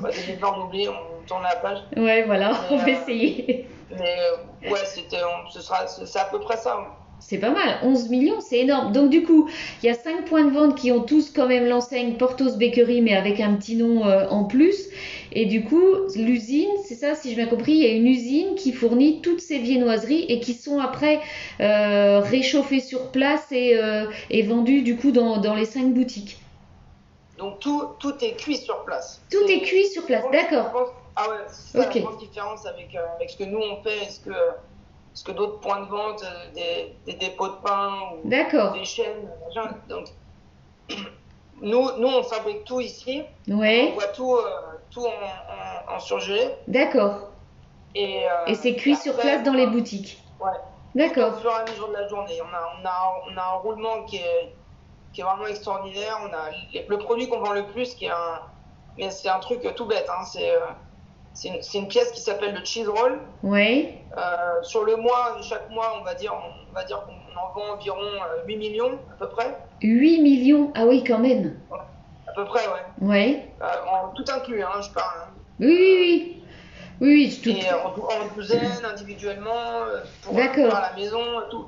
bah, 0.00 0.10
2020, 0.26 0.54
on 0.56 0.66
oublie, 0.66 0.88
on 0.88 1.24
tourne 1.26 1.42
la 1.42 1.56
page. 1.56 1.78
Ouais, 1.96 2.22
voilà, 2.24 2.52
on 2.70 2.76
va 2.76 2.84
euh, 2.84 2.86
essayer. 2.88 3.68
Mais 3.90 4.70
ouais, 4.70 4.78
c'était, 4.86 5.18
ce 5.52 5.60
sera, 5.60 5.86
c'est 5.86 6.18
à 6.18 6.24
peu 6.24 6.40
près 6.40 6.56
ça. 6.56 6.78
C'est 7.26 7.38
pas 7.38 7.50
mal, 7.50 7.78
11 7.82 8.10
millions, 8.10 8.40
c'est 8.40 8.58
énorme. 8.58 8.92
Donc 8.92 9.08
du 9.08 9.22
coup, 9.22 9.48
il 9.82 9.86
y 9.86 9.88
a 9.88 9.94
5 9.94 10.26
points 10.26 10.44
de 10.44 10.50
vente 10.50 10.74
qui 10.74 10.92
ont 10.92 11.00
tous 11.00 11.30
quand 11.30 11.46
même 11.46 11.66
l'enseigne 11.66 12.18
Portos 12.18 12.58
Bakery, 12.58 13.00
mais 13.00 13.16
avec 13.16 13.40
un 13.40 13.54
petit 13.54 13.76
nom 13.76 14.06
euh, 14.06 14.28
en 14.28 14.44
plus. 14.44 14.90
Et 15.32 15.46
du 15.46 15.64
coup, 15.64 15.82
l'usine, 16.16 16.68
c'est 16.84 16.94
ça, 16.94 17.14
si 17.14 17.30
j'ai 17.30 17.36
bien 17.36 17.46
compris, 17.46 17.72
il 17.72 17.78
y 17.78 17.86
a 17.86 17.92
une 17.92 18.06
usine 18.06 18.54
qui 18.56 18.72
fournit 18.72 19.22
toutes 19.22 19.40
ces 19.40 19.58
viennoiseries 19.58 20.26
et 20.28 20.38
qui 20.38 20.52
sont 20.52 20.78
après 20.80 21.20
euh, 21.60 22.20
réchauffées 22.20 22.80
sur 22.80 23.10
place 23.10 23.50
et, 23.52 23.78
euh, 23.78 24.04
et 24.28 24.42
vendues 24.42 24.82
du 24.82 24.96
coup 24.96 25.10
dans, 25.10 25.38
dans 25.38 25.54
les 25.54 25.64
5 25.64 25.94
boutiques. 25.94 26.38
Donc 27.38 27.58
tout, 27.58 27.84
tout 28.00 28.22
est 28.22 28.36
cuit 28.36 28.58
sur 28.58 28.84
place. 28.84 29.22
Tout 29.30 29.48
est 29.48 29.60
cuit 29.62 29.86
sur 29.86 30.04
place, 30.04 30.24
je 30.26 30.30
d'accord. 30.30 30.72
je 30.74 30.92
Ah 31.16 31.30
ouais, 31.30 31.36
c'est 31.48 31.78
la 31.78 31.86
grande 31.86 32.18
différence 32.18 32.66
avec, 32.66 32.94
avec 33.16 33.30
ce 33.30 33.38
que 33.38 33.44
nous 33.44 33.60
on 33.60 33.82
fait 33.82 34.02
et 34.02 34.10
ce 34.10 34.20
que, 34.20 34.30
ce 35.14 35.24
que 35.24 35.32
d'autres 35.32 35.60
points 35.60 35.80
de 35.80 35.86
vente, 35.86 36.22
euh, 36.24 36.52
des, 36.54 36.96
des 37.06 37.14
dépôts 37.18 37.48
de 37.48 37.54
pain 37.64 37.92
ou 38.24 38.28
des 38.28 38.84
chaînes. 38.84 39.30
machin. 39.46 39.70
Donc, 39.88 40.08
nous, 41.62 41.88
nous, 41.98 42.08
on 42.08 42.22
fabrique 42.24 42.64
tout 42.64 42.80
ici. 42.80 43.22
On 43.48 43.58
ouais, 43.58 43.92
voit 43.94 44.08
tout, 44.08 44.34
euh, 44.34 44.42
tout 44.90 45.00
en, 45.06 45.92
en, 45.92 45.94
en 45.96 45.98
surgelé. 46.00 46.50
d'accord. 46.68 47.28
Et, 47.94 48.26
euh, 48.28 48.46
Et 48.46 48.54
c'est 48.56 48.74
cuit 48.74 48.96
sur 48.96 49.16
place 49.16 49.44
dans 49.44 49.52
les 49.52 49.68
boutiques. 49.68 50.20
Ouais. 50.40 50.50
D'accord, 50.96 51.34
Au 51.36 51.40
fur 51.40 51.50
et 51.50 51.54
à 51.54 51.64
mesure 51.70 51.88
de 51.88 51.92
la 51.94 52.08
journée. 52.08 52.40
On 52.42 52.54
a, 52.54 52.72
on 52.80 52.84
a, 52.84 53.14
on 53.32 53.36
a 53.36 53.42
un 53.54 53.58
roulement 53.58 54.02
qui 54.04 54.16
est, 54.16 54.54
qui 55.12 55.20
est 55.20 55.24
vraiment 55.24 55.46
extraordinaire. 55.46 56.18
On 56.22 56.32
a 56.32 56.50
le 56.88 56.98
produit 56.98 57.28
qu'on 57.28 57.38
vend 57.38 57.52
le 57.52 57.66
plus, 57.66 57.94
qui 57.94 58.06
est 58.06 58.10
un, 58.10 58.40
mais 58.98 59.10
c'est 59.10 59.28
un 59.28 59.38
truc 59.38 59.60
tout 59.76 59.86
bête. 59.86 60.08
Hein, 60.10 60.24
c'est, 60.24 60.50
euh, 60.56 60.60
c'est 61.34 61.78
une, 61.78 61.88
pièce 61.88 62.12
qui 62.12 62.20
s'appelle 62.20 62.54
le 62.54 62.64
cheese 62.64 62.86
roll. 62.88 63.18
ouais, 63.42 63.98
Euh, 64.16 64.62
sur 64.62 64.84
le 64.84 64.96
mois, 64.96 65.36
chaque 65.42 65.68
mois, 65.70 65.98
on 66.00 66.04
va 66.04 66.14
dire, 66.14 66.32
on 66.32 66.72
va 66.72 66.84
dire 66.84 67.02
qu'on 67.04 67.40
en 67.40 67.52
vend 67.52 67.74
environ 67.74 67.98
euh, 68.00 68.46
8 68.46 68.56
millions 68.56 68.98
à 69.12 69.16
peu 69.18 69.28
près. 69.28 69.56
8 69.82 70.22
millions, 70.22 70.72
ah 70.76 70.86
oui, 70.86 71.02
quand 71.04 71.18
même. 71.18 71.58
À 72.28 72.32
peu 72.32 72.44
près, 72.44 72.64
ouais. 72.66 72.84
Ouais, 73.08 73.48
Euh, 73.60 73.64
en 73.90 74.08
tout 74.10 74.24
inclus, 74.32 74.62
hein, 74.62 74.80
je 74.80 74.90
parle. 74.90 75.18
hein. 75.22 75.28
oui, 75.60 75.66
oui, 75.68 75.98
oui. 76.00 76.30
Oui, 77.00 77.08
oui, 77.26 77.40
tout. 77.42 77.50
Et 77.50 77.72
en, 77.72 77.88
en 77.88 78.34
douzaine, 78.36 78.84
individuellement, 78.88 79.50
euh, 79.88 80.00
pour, 80.22 80.34
pour 80.34 80.74
à 80.76 80.80
la 80.80 80.92
maison, 80.94 81.20
tout. 81.50 81.66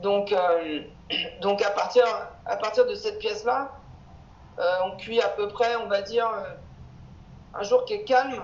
Donc, 0.00 0.32
euh, 0.32 0.82
donc 1.42 1.60
à, 1.62 1.70
partir, 1.70 2.04
à 2.46 2.56
partir 2.56 2.86
de 2.86 2.94
cette 2.94 3.18
pièce-là, 3.18 3.72
euh, 4.60 4.62
on 4.86 4.96
cuit 4.96 5.20
à 5.20 5.28
peu 5.28 5.48
près, 5.48 5.74
on 5.84 5.88
va 5.88 6.02
dire, 6.02 6.26
euh, 6.28 7.58
un 7.58 7.62
jour 7.64 7.84
qui 7.84 7.94
est 7.94 8.04
calme, 8.04 8.40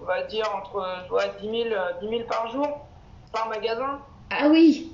on 0.00 0.04
va 0.04 0.22
dire 0.24 0.46
entre 0.54 1.10
ouais, 1.10 1.30
10, 1.40 1.68
000, 1.70 1.74
euh, 1.74 1.92
10 2.02 2.08
000 2.08 2.22
par 2.28 2.50
jour, 2.50 2.86
par 3.32 3.48
magasin. 3.48 4.00
Ah 4.30 4.48
oui, 4.48 4.92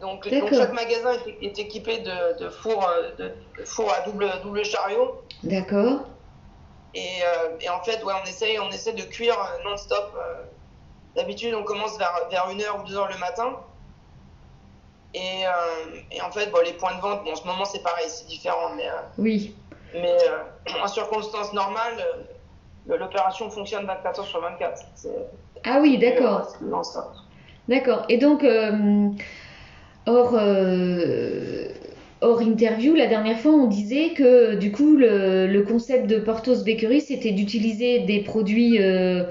Donc, 0.00 0.28
donc 0.28 0.52
chaque 0.54 0.72
magasin 0.72 1.12
est, 1.12 1.44
est 1.44 1.58
équipé 1.58 1.98
de, 1.98 2.38
de 2.38 2.48
fours 2.50 2.86
euh, 2.88 3.10
de, 3.18 3.32
de 3.58 3.64
fours 3.64 3.92
à 3.92 4.00
double, 4.02 4.30
double 4.42 4.64
chariot. 4.64 5.22
d'accord. 5.42 6.00
Et, 6.94 7.22
euh, 7.22 7.56
et 7.60 7.68
en 7.68 7.82
fait, 7.82 8.02
ouais, 8.04 8.14
on 8.22 8.26
essaye, 8.26 8.58
on 8.58 8.70
essaie 8.70 8.94
de 8.94 9.02
cuire 9.02 9.38
euh, 9.38 9.64
non-stop. 9.68 10.14
D'habitude, 11.14 11.54
on 11.54 11.62
commence 11.64 11.98
vers, 11.98 12.12
vers 12.30 12.48
1h 12.48 12.80
ou 12.80 12.88
2h 12.88 13.12
le 13.12 13.18
matin. 13.18 13.56
Et, 15.14 15.46
euh, 15.46 15.50
et 16.10 16.20
en 16.20 16.30
fait, 16.30 16.46
bon, 16.50 16.58
les 16.64 16.74
points 16.74 16.94
de 16.94 17.00
vente, 17.00 17.24
bon, 17.24 17.32
en 17.32 17.36
ce 17.36 17.46
moment, 17.46 17.64
c'est 17.64 17.82
pareil, 17.82 18.06
c'est 18.08 18.26
différent. 18.26 18.70
Mais, 18.76 18.88
Oui, 19.18 19.54
mais 19.94 20.16
euh, 20.28 20.82
en 20.82 20.88
circonstances 20.88 21.52
normales, 21.54 22.02
l'opération 22.88 23.50
fonctionne 23.50 23.84
24 23.86 24.20
heures 24.20 24.26
sur 24.26 24.40
24. 24.40 24.82
C'est- 24.94 25.08
ah 25.64 25.78
oui, 25.82 25.98
d'accord. 25.98 26.52
D'accord. 27.68 28.04
Et 28.08 28.18
donc, 28.18 28.44
euh, 28.44 29.08
hors, 30.06 30.34
euh, 30.34 31.66
hors 32.20 32.40
interview, 32.42 32.94
la 32.94 33.06
dernière 33.06 33.38
fois, 33.38 33.52
on 33.52 33.66
disait 33.66 34.10
que 34.10 34.54
du 34.54 34.70
coup, 34.70 34.96
le, 34.96 35.46
le 35.46 35.62
concept 35.62 36.06
de 36.06 36.18
Portos 36.18 36.62
Bakery, 36.64 37.00
c'était 37.00 37.32
d'utiliser 37.32 38.00
des 38.00 38.20
produits, 38.20 38.78
euh, 38.80 39.24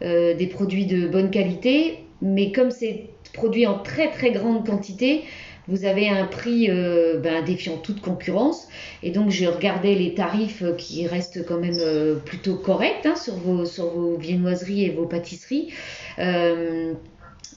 des 0.00 0.46
produits 0.46 0.86
de 0.86 1.06
bonne 1.08 1.30
qualité, 1.30 1.98
mais 2.22 2.52
comme 2.52 2.70
c'est 2.70 3.10
produit 3.34 3.66
en 3.66 3.78
très 3.78 4.10
très 4.10 4.30
grande 4.30 4.66
quantité, 4.66 5.22
vous 5.68 5.84
avez 5.84 6.08
un 6.08 6.24
prix 6.24 6.70
euh, 6.70 7.18
ben, 7.18 7.44
défiant 7.44 7.76
toute 7.76 8.00
concurrence. 8.00 8.68
Et 9.02 9.10
donc, 9.10 9.30
j'ai 9.30 9.46
regardé 9.46 9.94
les 9.94 10.14
tarifs 10.14 10.62
euh, 10.62 10.72
qui 10.72 11.06
restent 11.06 11.46
quand 11.46 11.58
même 11.58 11.78
euh, 11.78 12.16
plutôt 12.16 12.56
corrects 12.56 13.04
hein, 13.04 13.16
sur, 13.16 13.34
vos, 13.34 13.66
sur 13.66 13.90
vos 13.90 14.16
viennoiseries 14.16 14.84
et 14.86 14.90
vos 14.90 15.06
pâtisseries. 15.06 15.72
Euh, 16.18 16.94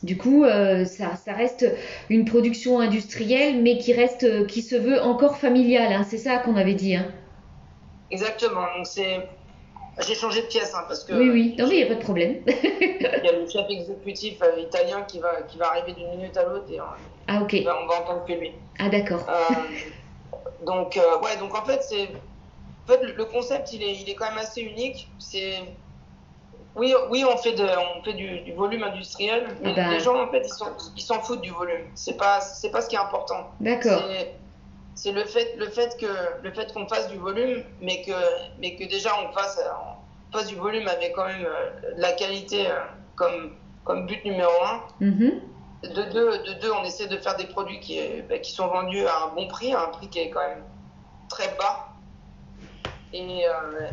du 0.04 0.18
coup, 0.18 0.44
euh, 0.44 0.84
ça, 0.84 1.16
ça 1.16 1.34
reste 1.34 1.66
une 2.10 2.26
production 2.26 2.80
industrielle, 2.80 3.62
mais 3.62 3.78
qui 3.78 3.94
reste, 3.94 4.46
qui 4.48 4.62
se 4.62 4.76
veut 4.76 5.02
encore 5.02 5.38
familiale. 5.38 5.94
hein. 5.94 6.04
C'est 6.08 6.18
ça 6.18 6.38
qu'on 6.38 6.56
avait 6.58 6.74
dit. 6.74 6.96
Hein. 6.96 7.06
Exactement. 8.12 8.66
Donc, 8.78 8.88
c'est. 8.88 9.20
J'ai 10.08 10.16
changé 10.16 10.42
de 10.42 10.48
pièce 10.48 10.74
hein, 10.74 10.84
parce 10.88 11.04
que 11.04 11.14
Oui, 11.14 11.30
oui. 11.30 11.56
Non, 11.60 11.68
mais 11.68 11.76
il 11.76 11.78
n'y 11.78 11.84
a 11.84 11.88
pas 11.88 11.96
de 11.96 12.00
problème. 12.04 12.38
il 12.48 13.02
y 13.02 13.28
a 13.28 13.32
le 13.34 13.48
chef 13.48 13.66
exécutif 13.70 14.42
euh, 14.42 14.60
italien 14.62 15.02
qui 15.04 15.20
va, 15.20 15.42
qui 15.44 15.58
va 15.58 15.68
arriver 15.68 15.94
d'une 15.94 16.10
minute 16.10 16.36
à 16.38 16.44
l'autre 16.46 16.66
et 16.72 16.80
Ah, 17.34 17.42
ok. 17.42 17.56
on 17.66 17.88
va 17.88 18.02
entendre 18.02 18.26
que 18.26 18.34
lui. 18.34 18.52
Ah, 18.80 18.90
d'accord. 18.90 19.26
Euh, 19.30 19.54
donc, 20.66 20.98
euh, 20.98 21.20
ouais, 21.20 21.38
donc 21.38 21.56
en 21.56 21.64
fait, 21.66 21.82
c'est. 21.84 22.10
En 22.84 22.92
fait, 22.94 23.02
le- 23.04 23.26
concept, 23.26 23.72
il 23.74 23.84
est, 23.84 23.94
il 23.94 24.10
est 24.10 24.16
quand 24.16 24.28
même 24.30 24.38
assez 24.40 24.62
unique. 24.62 25.10
C'est. 25.20 25.60
oui, 26.76 26.94
oui, 27.10 27.24
on 27.26 27.38
fait, 27.38 27.54
de, 27.54 27.64
on 27.64 28.04
fait 28.04 28.14
du, 28.14 28.42
du 28.42 28.54
volume 28.54 28.84
industriel, 28.84 29.48
mais 29.62 29.72
Ah 29.72 29.76
bah. 29.76 29.90
les 29.92 30.00
gens, 30.02 30.22
en 30.22 30.30
fait, 30.32 30.46
ils 30.98 31.02
s'en 31.02 31.22
foutent 31.22 31.42
du 31.42 31.52
volume. 31.52 31.86
C'est 31.96 32.18
pas, 32.18 32.42
c'est 32.42 32.72
pas 32.72 32.82
ce 32.82 32.90
qui 32.90 32.96
est 32.96 33.00
important. 33.00 33.52
D'accord. 33.60 34.04
C'est- 34.96 35.12
le 35.14 35.24
fait, 35.24 35.56
le 35.58 35.68
fait 35.70 35.98
que, 36.00 36.06
le 36.44 36.52
fait 36.54 36.72
qu'on 36.74 36.88
fasse 36.88 37.08
du 37.08 37.18
volume, 37.18 37.64
mais 37.80 38.04
que, 38.04 38.12
mais 38.60 38.76
que 38.76 38.84
déjà 38.84 39.10
on 39.24 39.32
fasse, 39.32 39.60
on 40.34 40.38
fasse 40.38 40.48
du 40.48 40.56
volume 40.56 40.88
avec 40.88 41.14
quand 41.16 41.26
même 41.26 41.46
euh, 41.46 41.96
de 41.96 42.02
la 42.02 42.12
qualité 42.12 42.68
comme, 43.16 43.56
comme 43.84 44.06
but 44.06 44.24
numéro 44.26 44.52
un. 44.64 44.82
Mhm. 45.00 45.42
De 45.84 46.04
deux, 46.04 46.38
de 46.44 46.54
deux, 46.62 46.72
on 46.72 46.84
essaie 46.84 47.08
de 47.08 47.18
faire 47.18 47.36
des 47.36 47.48
produits 47.48 47.80
qui, 47.80 48.00
bah, 48.30 48.38
qui 48.38 48.52
sont 48.52 48.68
vendus 48.68 49.06
à 49.06 49.24
un 49.24 49.28
bon 49.36 49.48
prix, 49.48 49.74
à 49.74 49.82
un 49.84 49.88
prix 49.88 50.08
qui 50.10 50.20
est 50.20 50.30
quand 50.30 50.48
même 50.48 50.64
très 51.28 51.48
bas. 51.58 51.90
Et, 53.14 53.48
euh, 53.48 53.90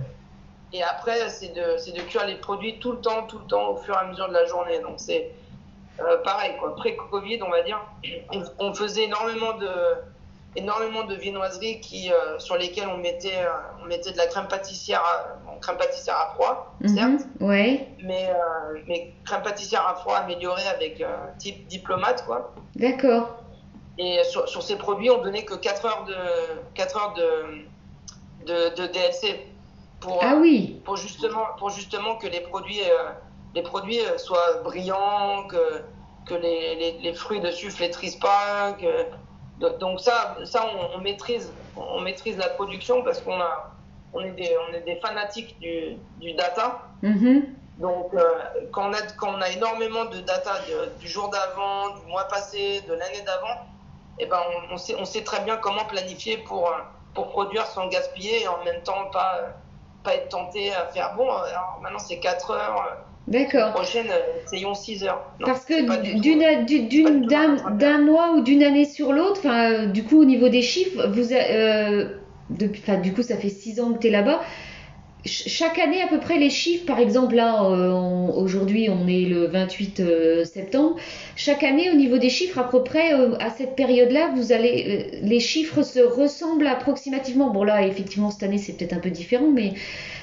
et 0.73 0.83
après, 0.83 1.29
c'est 1.31 1.55
de, 1.55 1.97
de 1.97 2.03
cuire 2.03 2.27
les 2.27 2.37
produits 2.37 2.79
tout 2.79 2.93
le 2.93 3.01
temps, 3.01 3.27
tout 3.27 3.39
le 3.39 3.47
temps, 3.47 3.71
au 3.71 3.77
fur 3.79 3.95
et 3.95 3.99
à 3.99 4.05
mesure 4.05 4.29
de 4.29 4.35
la 4.35 4.45
journée. 4.45 4.81
Donc 4.81 4.95
c'est 4.99 5.33
euh, 6.01 6.19
pareil, 6.19 6.57
quoi. 6.59 6.77
Pré-Covid, 6.77 7.43
on 7.43 7.51
va 7.51 7.63
dire, 7.63 7.81
on 8.59 8.75
faisait 8.75 9.05
énormément 9.05 9.55
de, 9.55 9.71
énormément 10.59 11.05
de 11.05 11.15
viennoiseries 11.15 11.81
qui, 11.81 12.13
euh, 12.13 12.39
sur 12.39 12.57
lesquelles 12.57 12.89
on 12.89 12.97
mettait, 12.99 13.39
euh, 13.45 13.49
on 13.83 13.87
mettait 13.87 14.13
de 14.13 14.17
la 14.19 14.27
crème 14.27 14.49
pâtissière, 14.49 15.03
à, 15.03 15.37
bon, 15.47 15.59
crème 15.61 15.77
pâtissière 15.77 16.17
à 16.17 16.35
froid, 16.35 16.75
certes, 16.85 17.25
Mhm. 17.41 17.49
Ouais. 17.49 17.89
mais, 18.03 18.29
euh, 18.29 18.79
mais 18.89 19.13
crème 19.25 19.43
pâtissière 19.43 19.87
à 19.87 19.95
froid 19.95 20.17
améliorée 20.17 20.67
avec 20.67 21.03
type 21.39 21.67
diplomate, 21.69 22.25
quoi. 22.27 22.53
D'accord. 22.77 23.37
Et 23.99 24.23
sur, 24.25 24.49
sur 24.49 24.63
ces 24.63 24.77
produits, 24.77 25.11
on 25.11 25.23
donnait 25.23 25.45
que 25.45 25.55
4 25.55 25.85
heures 25.87 26.05
de, 26.05 26.15
4 26.75 26.97
heures 26.97 27.15
de, 27.15 28.47
de, 28.47 28.75
de 28.77 28.87
DLC 28.87 29.47
pour, 30.01 30.21
Ah 30.23 30.37
oui. 30.41 30.81
pour, 30.85 30.97
justement, 30.97 31.47
pour 31.59 31.71
justement 31.71 32.17
que 32.17 32.27
les 32.29 32.41
produits, 32.41 32.81
les 33.55 33.63
produits 33.63 34.01
soient 34.17 34.61
brillants, 34.63 35.45
que, 35.49 35.83
que 36.27 36.35
les, 36.35 36.77
les, 36.77 36.93
les 37.01 37.13
fruits 37.15 37.41
dessus 37.41 37.71
flétrissent 37.71 38.17
pas. 38.31 38.73
Que... 38.81 38.87
do- 39.59 39.77
Donc 39.79 40.01
ça, 40.01 40.37
ça 40.45 40.65
on, 40.67 40.97
on 40.97 41.01
maîtrise, 41.01 41.55
on 41.77 42.01
maîtrise 42.01 42.37
la 42.39 42.49
production 42.51 43.03
parce 43.05 43.21
qu'on 43.23 43.41
a, 43.41 43.53
on 44.13 44.21
est 44.25 44.33
des, 44.33 44.57
on 44.69 44.75
est 44.75 44.83
des 44.83 44.97
fanatiques 45.01 45.59
du, 45.61 45.99
du 46.17 46.35
data. 46.35 46.83
Mhm. 47.03 47.55
Donc, 47.77 48.13
euh, 48.15 48.43
quand, 48.73 48.91
on 48.91 48.93
a, 48.93 49.03
quand 49.19 49.35
on 49.37 49.41
a 49.41 49.51
énormément 49.51 50.05
de 50.07 50.19
data 50.21 50.53
de- 50.69 50.99
du 50.99 51.09
jour 51.09 51.31
d'avant, 51.31 51.91
du 51.97 52.07
mois 52.07 52.25
passé, 52.25 52.81
de 52.83 52.93
l'année 52.95 53.23
d'avant, 53.23 53.57
eh 54.19 54.27
ben, 54.27 54.41
on, 54.71 54.75
on 54.75 54.77
sait, 54.77 54.97
on 54.99 55.05
sait 55.05 55.23
très 55.23 55.41
bien 55.45 55.57
comment 55.59 55.85
planifier 55.85 56.39
pour, 56.39 56.69
euh, 56.69 56.73
pour 57.15 57.29
produire 57.29 57.67
sans 57.67 57.87
gaspiller 57.89 58.43
et 58.43 58.49
en 58.49 58.65
même 58.65 58.83
temps 58.83 59.09
pas, 59.11 59.41
pas 60.03 60.15
être 60.17 60.29
tenté 60.29 60.75
à 60.75 60.87
faire 60.87 61.15
bon, 61.15 61.31
alors 61.31 61.79
maintenant 61.83 61.99
c'est 62.01 62.19
4 62.21 62.51
heures, 62.51 62.83
euh, 62.83 62.95
D'accord. 63.29 63.73
prochaine, 63.73 64.07
euh, 64.11 64.43
essayons 64.47 64.75
6 64.75 65.05
heures. 65.05 65.23
Non, 65.41 65.47
Parce 65.47 65.65
que 65.65 65.75
tout 66.91 67.71
d'un 67.77 67.99
mois 67.99 68.33
ou 68.35 68.41
d'une 68.43 68.63
année 68.63 68.85
sur 68.85 69.13
l'autre, 69.13 69.41
enfin 69.45 69.71
euh, 69.73 69.87
du 69.87 70.03
coup 70.05 70.21
au 70.21 70.25
niveau 70.25 70.49
des 70.49 70.63
chiffres, 70.63 71.07
vous 71.09 71.33
euh, 71.33 72.09
depuis, 72.51 72.83
du 73.03 73.13
coup 73.13 73.23
ça 73.23 73.37
fait 73.37 73.51
six 73.51 73.81
ans 73.81 73.93
que 73.93 73.99
tu 74.01 74.07
es 74.07 74.11
là-bas. 74.11 74.41
Ch- 75.25 75.49
Chaque 75.49 75.79
année 75.79 76.01
à 76.01 76.07
peu 76.07 76.19
près 76.21 76.39
les 76.39 76.49
chiffres, 76.49 76.87
par 76.87 76.99
exemple 77.01 77.35
là 77.35 77.65
euh, 77.65 77.93
aujourd'hui 77.93 78.89
on 78.89 79.07
est 79.09 79.27
le 79.27 79.47
28 79.47 80.01
euh, 80.01 80.45
septembre, 80.45 80.97
chaque 81.37 81.63
année 81.65 81.91
au 81.91 81.95
niveau 81.97 82.19
des 82.19 82.31
chiffres 82.31 82.59
à 82.59 82.69
peu 82.71 82.83
près 82.83 83.13
euh, 83.15 83.35
à 83.41 83.51
cette 83.51 83.75
période-là 83.77 84.31
vous 84.35 84.53
allez 84.53 85.11
euh, 85.13 85.19
les 85.23 85.41
chiffres 85.41 85.83
se 85.83 85.99
ressemblent 86.01 86.67
approximativement. 86.69 87.51
Bon 87.51 87.65
là 87.65 87.85
effectivement 87.87 88.31
cette 88.31 88.45
année 88.45 88.59
c'est 88.59 88.73
peut-être 88.75 88.93
un 88.95 89.01
peu 89.01 89.11
différent, 89.11 89.51
mais 89.53 89.73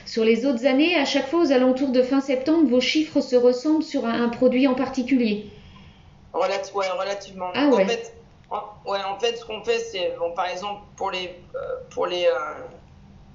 sur 0.06 0.24
les 0.24 0.46
autres 0.46 0.66
années 0.66 0.96
à 0.96 1.06
chaque 1.06 1.28
fois 1.28 1.42
aux 1.42 1.52
alentours 1.52 1.90
de 1.92 2.02
fin 2.04 2.22
septembre 2.22 2.70
vos 2.70 2.82
chiffres 2.82 3.22
se 3.22 3.36
ressemblent 3.36 3.84
sur 3.84 4.06
un- 4.06 4.24
un 4.24 4.30
produit 4.30 4.68
en 4.68 4.76
particulier. 4.76 5.48
Relati- 6.34 6.74
ouais, 6.74 6.90
relativement. 6.90 7.48
Ah 7.54 7.68
ouais. 7.70 7.84
En 7.84 7.88
fait, 7.88 8.14
en, 8.52 8.62
ouais, 8.90 9.00
en 9.04 9.18
fait, 9.20 9.36
ce 9.38 9.46
qu'on 9.46 9.64
fait, 9.64 9.80
c'est, 9.80 10.16
bon, 10.20 10.32
par 10.34 10.48
exemple, 10.48 10.82
pour 10.98 11.10
les, 11.12 11.36
euh, 11.56 11.60
pour 11.90 12.06
les, 12.08 12.26
euh, 12.26 12.32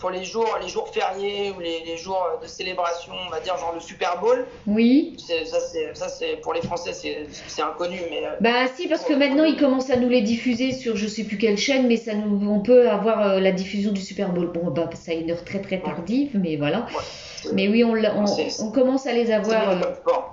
pour 0.01 0.11
les 0.11 0.25
jours, 0.25 0.59
les 0.63 0.69
jours 0.69 0.89
fériés 0.89 1.53
ou 1.57 1.61
les, 1.61 1.85
les 1.85 1.97
jours 1.99 2.25
de 2.43 2.47
célébration, 2.47 3.13
on 3.27 3.31
va 3.31 3.39
dire 3.41 3.57
genre 3.59 3.73
le 3.75 3.81
Super 3.81 4.19
Bowl, 4.19 4.47
Oui. 4.67 5.17
ça, 5.19 5.61
c'est, 5.61 5.95
ça, 5.95 6.09
c'est, 6.09 6.41
pour 6.41 6.55
les 6.55 6.63
Français, 6.63 6.93
c'est, 6.95 7.63
inconnu, 7.63 8.01
mais 8.11 8.27
euh, 8.27 8.31
Bah 8.41 8.67
si, 8.75 8.89
parce 8.89 9.05
que 9.05 9.13
maintenant 9.13 9.45
ils 9.45 9.59
commencent 9.59 9.91
à 9.91 9.97
nous 9.97 10.09
les 10.09 10.23
diffuser 10.23 10.73
sur 10.73 10.97
je 10.97 11.07
sais 11.07 11.25
plus 11.25 11.37
quelle 11.37 11.59
chaîne, 11.59 11.87
mais 11.87 11.97
ça 11.99 12.15
nous, 12.15 12.51
on 12.51 12.61
peut 12.61 12.89
avoir 12.89 13.21
euh, 13.23 13.41
la 13.41 13.53
diffusion 13.53 13.93
du 13.93 14.01
Super 14.01 14.31
Bowl. 14.31 14.51
Bon, 14.53 14.71
bah 14.71 14.89
ça 14.95 15.13
a 15.13 15.15
une 15.15 15.31
heure 15.31 15.45
très 15.45 15.61
très 15.61 15.81
tardive, 15.81 16.31
mais 16.35 16.57
voilà. 16.57 16.87
ouais, 16.87 17.51
Mais 17.53 17.69
oui, 17.69 17.85
on, 17.85 17.93
on, 17.93 18.25
on 18.67 18.71
commence 18.73 19.07
à 19.07 19.13
les 19.13 19.31
avoir. 19.31 19.71
euh, 19.71 19.77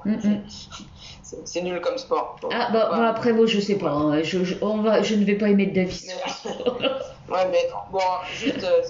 mm, 0.06 0.12
mm. 0.14 0.42
C'est, 1.44 1.62
nul 1.62 1.82
comme 1.82 1.98
sport. 1.98 2.38
Ah 2.54 2.70
bah, 2.72 2.90
bon, 2.96 3.02
après 3.04 3.34
moi 3.34 3.46
je 3.48 3.60
sais 3.60 3.76
pas, 3.76 3.90
hein. 3.90 4.24
je, 4.24 4.46
je, 4.46 4.56
on 4.62 4.78
va, 4.78 5.02
je 5.02 5.14
ne 5.16 5.26
vais 5.26 5.36
pas 5.36 5.50
émettre 5.50 5.74
d'avis. 5.74 6.08
Ouais, 7.30 7.46
mais 7.52 7.68
bon, 7.92 8.00
juste, 8.40 8.64
euh, 8.64 8.82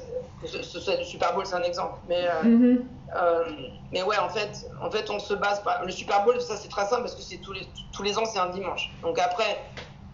ce, 0.45 0.61
ce 0.61 0.79
soit 0.79 0.95
du 0.97 1.05
Super 1.05 1.33
Bowl, 1.33 1.45
c'est 1.45 1.55
un 1.55 1.63
exemple. 1.63 1.95
Mais, 2.07 2.27
euh, 2.27 2.43
Mhm. 2.43 2.87
Euh, 3.15 3.45
mais 3.93 4.03
ouais, 4.03 4.17
en 4.17 4.27
fait, 4.27 4.69
en 4.81 4.91
fait, 4.91 5.09
on 5.09 5.17
se 5.17 5.33
base 5.33 5.63
pas. 5.63 5.81
Le 5.83 5.91
Super 5.91 6.25
Bowl, 6.25 6.41
ça 6.41 6.57
c'est 6.57 6.67
très 6.67 6.85
simple 6.85 7.03
parce 7.03 7.15
que 7.15 7.21
c'est 7.21 7.37
tous 7.37 7.53
les 7.53 7.61
tous 7.93 8.03
les 8.03 8.17
ans, 8.19 8.25
c'est 8.25 8.37
un 8.39 8.49
dimanche. 8.49 8.91
Donc 9.01 9.17
après, 9.17 9.57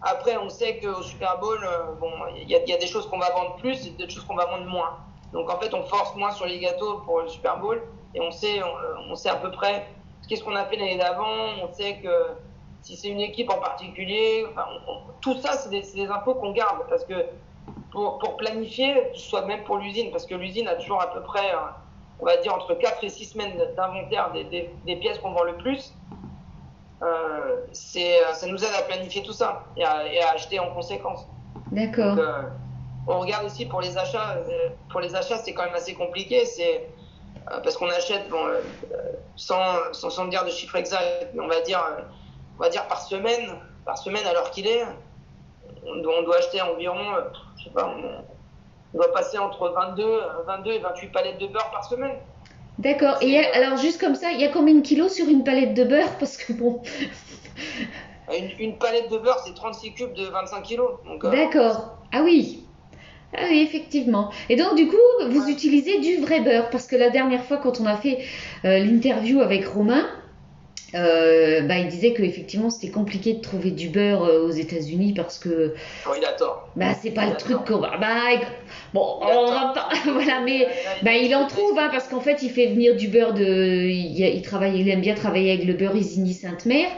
après, 0.00 0.36
on 0.36 0.48
sait 0.48 0.78
qu'au 0.78 1.02
Super 1.02 1.38
Bowl, 1.40 1.58
euh, 1.64 1.92
bon, 2.00 2.10
il 2.36 2.48
y, 2.48 2.54
a- 2.54 2.62
il 2.62 2.68
y 2.68 2.72
a 2.72 2.76
des 2.78 2.86
choses 2.86 3.08
qu'on 3.08 3.18
va 3.18 3.30
vendre 3.32 3.56
plus 3.56 3.84
et 3.88 3.90
des 3.90 4.08
choses 4.08 4.24
qu'on 4.24 4.36
va 4.36 4.46
vendre 4.46 4.66
moins. 4.66 4.98
Donc 5.32 5.52
en 5.52 5.58
fait, 5.58 5.74
on 5.74 5.82
force 5.82 6.14
moins 6.14 6.30
sur 6.30 6.46
les 6.46 6.60
gâteaux 6.60 6.98
pour 6.98 7.20
le 7.22 7.28
Super 7.28 7.58
Bowl 7.58 7.82
et 8.14 8.20
on 8.20 8.30
sait, 8.30 8.62
on, 8.62 9.10
on 9.10 9.14
sait 9.16 9.28
à 9.30 9.36
peu 9.36 9.50
près 9.50 9.88
qu'est-ce 10.28 10.44
qu'on 10.44 10.54
a 10.54 10.64
fait 10.66 10.76
l'année 10.76 10.96
d'avant. 10.98 11.26
On 11.64 11.72
sait 11.72 11.96
que 12.00 12.28
si 12.82 12.96
c'est 12.96 13.08
une 13.08 13.20
équipe 13.20 13.50
en 13.50 13.58
particulier, 13.58 14.46
enfin, 14.52 14.66
on- 14.86 14.92
on- 14.92 15.00
tout 15.20 15.36
ça, 15.40 15.54
c'est 15.54 15.70
des, 15.70 15.82
c'est 15.82 15.96
des 15.96 16.06
infos 16.06 16.34
qu'on 16.36 16.52
garde 16.52 16.86
parce 16.88 17.04
que 17.04 17.14
pour, 17.94 18.18
pour 18.18 18.36
planifier, 18.36 18.92
soit 19.14 19.46
même 19.46 19.62
pour 19.64 19.76
l'usine, 19.78 20.10
parce 20.10 20.26
que 20.26 20.34
l'usine 20.34 20.68
a 20.68 20.74
toujours 20.74 21.00
à 21.00 21.10
peu 21.14 21.22
près, 21.22 21.48
euh, 21.54 21.58
on 22.20 22.26
va 22.26 22.36
dire, 22.36 22.52
entre 22.52 22.74
4 22.74 23.02
et 23.04 23.08
6 23.08 23.24
semaines 23.32 23.56
d'inventaire 23.76 24.32
des, 24.32 24.44
des, 24.44 24.70
des 24.84 24.96
pièces 24.96 25.18
qu'on 25.20 25.30
vend 25.32 25.44
le 25.44 25.56
plus. 25.56 25.94
Euh, 27.02 27.56
c'est, 27.72 28.16
ça 28.32 28.46
nous 28.46 28.62
aide 28.64 28.74
à 28.78 28.82
planifier 28.82 29.22
tout 29.22 29.32
ça 29.32 29.64
et 29.76 29.84
à, 29.84 30.06
et 30.12 30.20
à 30.20 30.30
acheter 30.30 30.58
en 30.58 30.70
conséquence. 30.74 31.26
D'accord. 31.70 32.16
Euh, 32.18 32.42
on 33.06 33.20
regarde 33.20 33.44
aussi 33.46 33.66
pour 33.66 33.80
les 33.80 33.96
achats. 33.96 34.36
euh, 34.36 34.68
pour 34.90 35.00
les 35.00 35.14
achats, 35.14 35.38
c'est 35.38 35.52
quand 35.54 35.64
même 35.64 35.74
assez 35.74 35.94
compliqué. 35.94 36.44
C'est 36.46 36.88
euh, 37.50 37.60
parce 37.62 37.76
qu'on 37.76 37.90
achète, 37.90 38.28
bon, 38.28 38.44
euh, 38.46 38.60
sans, 39.36 39.62
sans, 39.92 40.10
sans 40.10 40.26
dire 40.26 40.44
de 40.44 40.50
chiffre 40.50 40.76
exact, 40.76 41.30
mais 41.34 41.42
on 41.42 41.48
va 41.48 41.60
dire, 41.60 41.78
euh, 41.78 42.02
on 42.58 42.62
va 42.62 42.70
dire 42.70 42.86
par 42.88 43.00
semaine, 43.02 43.46
par 43.84 43.98
semaine 43.98 44.26
à 44.26 44.32
l'heure 44.32 44.50
qu'il 44.50 44.66
est, 44.66 44.84
on 45.86 45.96
doit, 46.02 46.14
on 46.20 46.22
doit 46.22 46.36
acheter 46.38 46.60
environ, 46.60 47.14
euh, 47.16 47.20
je 47.58 47.64
sais 47.64 47.70
pas, 47.70 47.94
on, 47.96 48.96
doit 48.96 49.12
passer 49.12 49.38
entre 49.38 49.68
22, 49.70 50.02
euh, 50.02 50.20
22 50.46 50.72
et 50.72 50.78
28 50.78 51.08
palettes 51.08 51.38
de 51.38 51.46
beurre 51.48 51.70
par 51.70 51.84
semaine. 51.84 52.14
D'accord. 52.78 53.16
Et 53.20 53.38
a- 53.38 53.56
alors 53.56 53.76
juste 53.78 54.00
comme 54.00 54.14
ça, 54.14 54.30
il 54.32 54.40
y 54.40 54.44
a 54.44 54.48
combien 54.48 54.74
de 54.74 54.80
kilos 54.82 55.12
sur 55.12 55.28
une 55.28 55.44
palette 55.44 55.74
de 55.74 55.84
beurre? 55.84 56.16
Parce 56.18 56.36
que 56.36 56.52
bon, 56.52 56.80
Une, 58.32 58.50
une 58.58 58.78
palette 58.78 59.10
de 59.10 59.18
beurre, 59.18 59.38
c'est 59.44 59.54
36 59.54 59.92
cubes 59.94 60.14
de 60.14 60.24
25 60.24 60.62
kilos. 60.62 60.92
Euh, 61.06 61.30
d'accord. 61.30 61.98
Ah 62.12 62.22
oui. 62.24 62.64
Ah 63.36 63.42
oui, 63.50 63.60
effectivement. 63.60 64.30
Et 64.48 64.56
donc, 64.56 64.76
du 64.76 64.86
coup, 64.86 64.96
vous 65.28 65.48
utilisez 65.48 65.98
du 65.98 66.18
vrai 66.18 66.40
beurre 66.40 66.70
parce 66.70 66.86
que 66.86 66.96
la 66.96 67.10
dernière 67.10 67.44
fois, 67.44 67.58
quand 67.58 67.80
on 67.80 67.86
a 67.86 67.96
fait 67.96 68.24
euh, 68.64 68.78
l'interview 68.78 69.40
avec 69.40 69.66
Romain, 69.66 70.06
euh, 70.94 71.62
bah, 71.62 71.78
il 71.78 71.88
disait 71.88 72.12
que 72.12 72.22
effectivement 72.22 72.70
c'était 72.70 72.92
compliqué 72.92 73.34
de 73.34 73.40
trouver 73.40 73.70
du 73.70 73.88
beurre 73.88 74.24
euh, 74.24 74.46
aux 74.46 74.50
États-Unis 74.50 75.12
parce 75.14 75.38
que 75.38 75.74
bon, 76.04 76.12
il 76.16 76.24
a 76.24 76.32
tort. 76.32 76.68
bah 76.76 76.94
c'est 77.00 77.10
pas 77.10 77.26
le 77.26 77.36
truc 77.36 77.64
qu'on 77.66 77.78
va. 77.78 77.96
Bah 77.98 78.44
bon, 78.92 79.18
Il 79.22 79.36
on 79.36 79.46
va 79.46 79.72
pas. 79.74 79.88
Voilà, 80.12 80.40
mais 80.44 80.68
bah 81.02 81.14
il 81.14 81.34
en 81.34 81.46
trouve 81.46 81.78
hein, 81.78 81.88
parce 81.90 82.08
qu'en 82.08 82.20
fait 82.20 82.42
il 82.42 82.50
fait 82.50 82.66
venir 82.66 82.96
du 82.96 83.08
beurre 83.08 83.34
de. 83.34 83.88
Il, 83.88 84.20
il 84.20 84.42
travaille, 84.42 84.80
il 84.80 84.88
aime 84.88 85.00
bien 85.00 85.14
travailler 85.14 85.52
avec 85.52 85.66
le 85.66 85.74
beurre 85.74 85.96
Isigny 85.96 86.34
Sainte-Mère. 86.34 86.90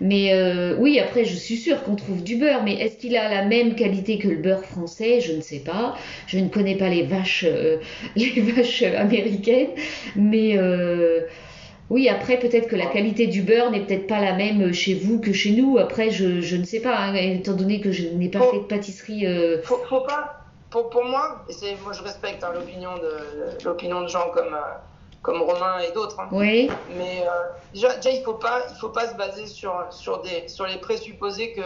Mais 0.00 0.32
euh, 0.32 0.76
oui, 0.78 1.00
après, 1.00 1.24
je 1.24 1.34
suis 1.34 1.56
sûre 1.56 1.82
qu'on 1.82 1.96
trouve 1.96 2.22
du 2.22 2.36
beurre, 2.36 2.62
mais 2.62 2.74
est-ce 2.74 2.96
qu'il 2.96 3.16
a 3.16 3.28
la 3.28 3.44
même 3.44 3.74
qualité 3.74 4.18
que 4.18 4.28
le 4.28 4.36
beurre 4.36 4.64
français? 4.64 5.20
Je 5.20 5.32
ne 5.32 5.40
sais 5.40 5.58
pas. 5.58 5.96
Je 6.26 6.38
ne 6.38 6.48
connais 6.48 6.76
pas 6.76 6.88
les 6.88 7.02
vaches, 7.02 7.44
euh, 7.46 7.78
les 8.16 8.40
vaches 8.40 8.82
américaines, 8.82 9.70
mais 10.14 10.56
euh, 10.56 11.22
oui, 11.90 12.08
après, 12.08 12.38
peut-être 12.38 12.68
que 12.68 12.76
la 12.76 12.86
qualité 12.86 13.26
du 13.26 13.42
beurre 13.42 13.70
n'est 13.70 13.80
peut-être 13.80 14.06
pas 14.06 14.20
la 14.20 14.34
même 14.34 14.72
chez 14.72 14.94
vous 14.94 15.20
que 15.20 15.32
chez 15.32 15.52
nous. 15.52 15.78
Après, 15.78 16.10
je, 16.10 16.40
je 16.40 16.56
ne 16.56 16.64
sais 16.64 16.80
pas, 16.80 16.96
hein, 16.96 17.14
étant 17.14 17.52
donné 17.54 17.80
que 17.80 17.92
je 17.92 18.08
n'ai 18.08 18.28
pas 18.28 18.40
fait 18.42 18.58
de 18.58 18.64
pâtisserie. 18.64 19.26
euh, 19.26 19.62
faut, 19.62 19.78
faut 19.88 20.00
pas. 20.00 20.34
Pour, 20.70 20.90
pour 20.90 21.04
moi, 21.04 21.46
moi 21.82 21.92
je 21.94 22.02
respecte 22.02 22.44
hein, 22.44 22.50
l'opinion 22.54 22.90
de 22.98 23.64
l'opinion 23.64 24.02
de 24.02 24.08
gens 24.08 24.28
comme 24.34 24.52
euh, 24.52 24.74
comme 25.22 25.40
Romain 25.40 25.78
et 25.80 25.92
d'autres. 25.92 26.20
hein. 26.20 26.28
Oui, 26.30 26.68
Mais 26.96 27.22
euh, 27.22 27.30
déjà, 27.72 27.96
déjà, 27.96 28.10
il 28.10 28.22
faut 28.22 28.34
pas 28.34 28.60
il 28.70 28.76
faut 28.76 28.90
pas 28.90 29.08
se 29.08 29.14
baser 29.14 29.46
sur 29.46 29.86
sur 29.90 30.20
des 30.20 30.46
sur 30.46 30.66
les 30.66 30.76
présupposés 30.76 31.52
que 31.54 31.62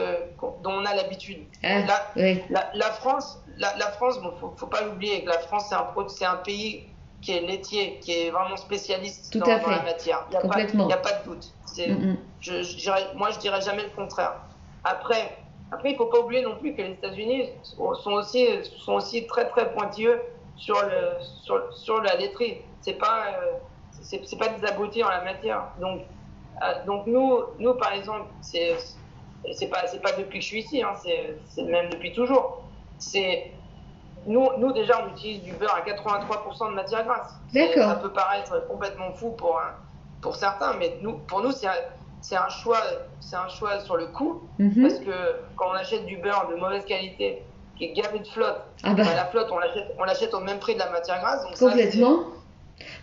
dont 0.63 0.71
on 0.71 0.85
a 0.85 0.95
l'habitude. 0.95 1.39
Ah, 1.65 1.81
La, 1.81 2.13
oui, 2.17 2.41
la, 2.49 2.71
la 2.75 2.91
France 2.93 3.41
la, 3.59 3.77
la 3.77 3.91
France 3.91 4.21
bon 4.23 4.33
faut, 4.41 4.55
faut 4.57 4.67
pas 4.69 4.83
l'oublier 4.83 5.25
que 5.25 5.29
la 5.31 5.39
France 5.41 5.67
c'est 5.69 5.75
un 5.75 5.87
c'est 6.09 6.25
un 6.25 6.37
pays 6.37 6.85
qui 7.23 7.33
est 7.33 7.41
laitier, 7.41 8.01
qui 8.01 8.13
est 8.13 8.31
vraiment 8.31 8.57
spécialiste 8.57 9.33
Tout 9.33 9.39
dans, 9.39 9.47
à 9.47 9.59
dans 9.59 9.65
fait. 9.65 9.71
la 9.71 9.83
matière. 9.83 10.27
Il 10.29 10.31
n'y 10.33 10.37
a, 10.37 10.97
pas- 10.97 11.11
a 11.11 11.19
de 11.21 11.25
doute. 11.25 11.53
Mm, 11.79 11.93
mm. 11.93 12.17
je, 12.41 12.63
je 12.63 12.77
dirais, 12.77 13.07
moi, 13.15 13.31
je 13.31 13.39
dirais 13.39 13.61
jamais 13.63 13.85
le 13.85 13.91
contraire. 13.91 14.35
Après, 14.85 15.39
après 15.71 15.91
il 15.91 15.93
ne 15.93 15.99
faut 15.99 16.07
pas 16.07 16.19
oublier 16.19 16.43
non 16.43 16.57
plus 16.57 16.75
que 16.75 16.83
les 16.83 16.93
États-Unis 16.93 17.49
sont 17.63 18.11
aussi, 18.13 18.47
sont 18.85 18.95
aussi 18.95 19.27
très 19.27 19.49
très 19.49 19.73
pointilleux 19.73 20.21
sur, 20.57 20.75
le, 20.83 21.23
sur, 21.45 21.73
sur 21.73 22.03
la 22.03 22.17
laiterie. 22.17 22.59
C'est 22.81 22.95
pas, 22.95 23.29
euh, 23.41 24.37
pas 24.39 24.49
des 24.49 24.67
abrutis 24.67 25.05
en 25.05 25.09
la 25.09 25.23
matière. 25.23 25.69
Donc, 25.81 26.03
euh, 26.63 26.85
donc 26.85 27.07
nous, 27.07 27.41
nous, 27.59 27.75
par 27.75 27.93
exemple, 27.93 28.27
c'est 28.41 28.77
c'est 29.53 29.69
pas, 29.69 29.83
pas 30.03 30.13
depuis 30.13 30.39
que 30.39 30.43
je 30.45 30.49
suis 30.49 30.61
ici, 30.61 30.83
hein, 30.83 30.95
c'est 31.03 31.39
c'est 31.49 31.65
même 31.65 31.89
depuis 31.91 32.13
toujours. 32.13 32.63
C'est 32.99 33.53
nous, 34.27 34.49
nous, 34.59 34.73
déjà, 34.73 35.05
on 35.05 35.11
utilise 35.13 35.43
du 35.43 35.53
beurre 35.53 35.75
à 35.75 35.81
83% 35.89 36.71
de 36.71 36.75
matière 36.75 37.05
grasse. 37.05 37.33
D'accord. 37.53 37.89
Ça 37.91 37.95
peut 37.97 38.11
paraître 38.13 38.67
complètement 38.69 39.13
fou 39.13 39.31
pour, 39.33 39.59
un- 39.59 39.75
pour 40.21 40.37
certains, 40.37 40.75
mais 40.79 40.97
nous, 41.03 41.15
pour 41.27 41.43
nous, 41.43 41.53
c'est 41.53 41.67
un, 41.67 41.73
un, 42.45 42.49
choix, 42.49 42.79
un 43.33 43.49
choix 43.49 43.81
sur 43.81 43.97
le 43.97 44.07
coût. 44.07 44.43
Mhm. 44.59 44.83
Parce 44.83 44.99
que 45.01 45.11
quand 45.57 45.67
on 45.71 45.75
achète 45.75 46.07
du 46.07 46.17
beurre 46.19 46.49
de 46.51 46.55
mauvaise 46.57 46.85
qualité, 46.85 47.43
qui 47.77 47.85
est 47.87 47.93
gavé 47.95 48.19
de 48.21 48.27
flotte, 48.29 48.61
Ah 48.85 48.95
bah, 48.95 49.03
bah, 49.05 49.15
la 49.15 49.25
flotte, 49.27 49.49
on 49.51 50.05
l'achète, 50.05 50.35
au 50.35 50.41
même 50.41 50.59
prix 50.59 50.75
de 50.75 50.79
la 50.81 50.91
matière 50.91 51.21
grasse. 51.21 51.43
Donc 51.45 51.57
ça, 51.57 51.69
complètement. 51.71 52.21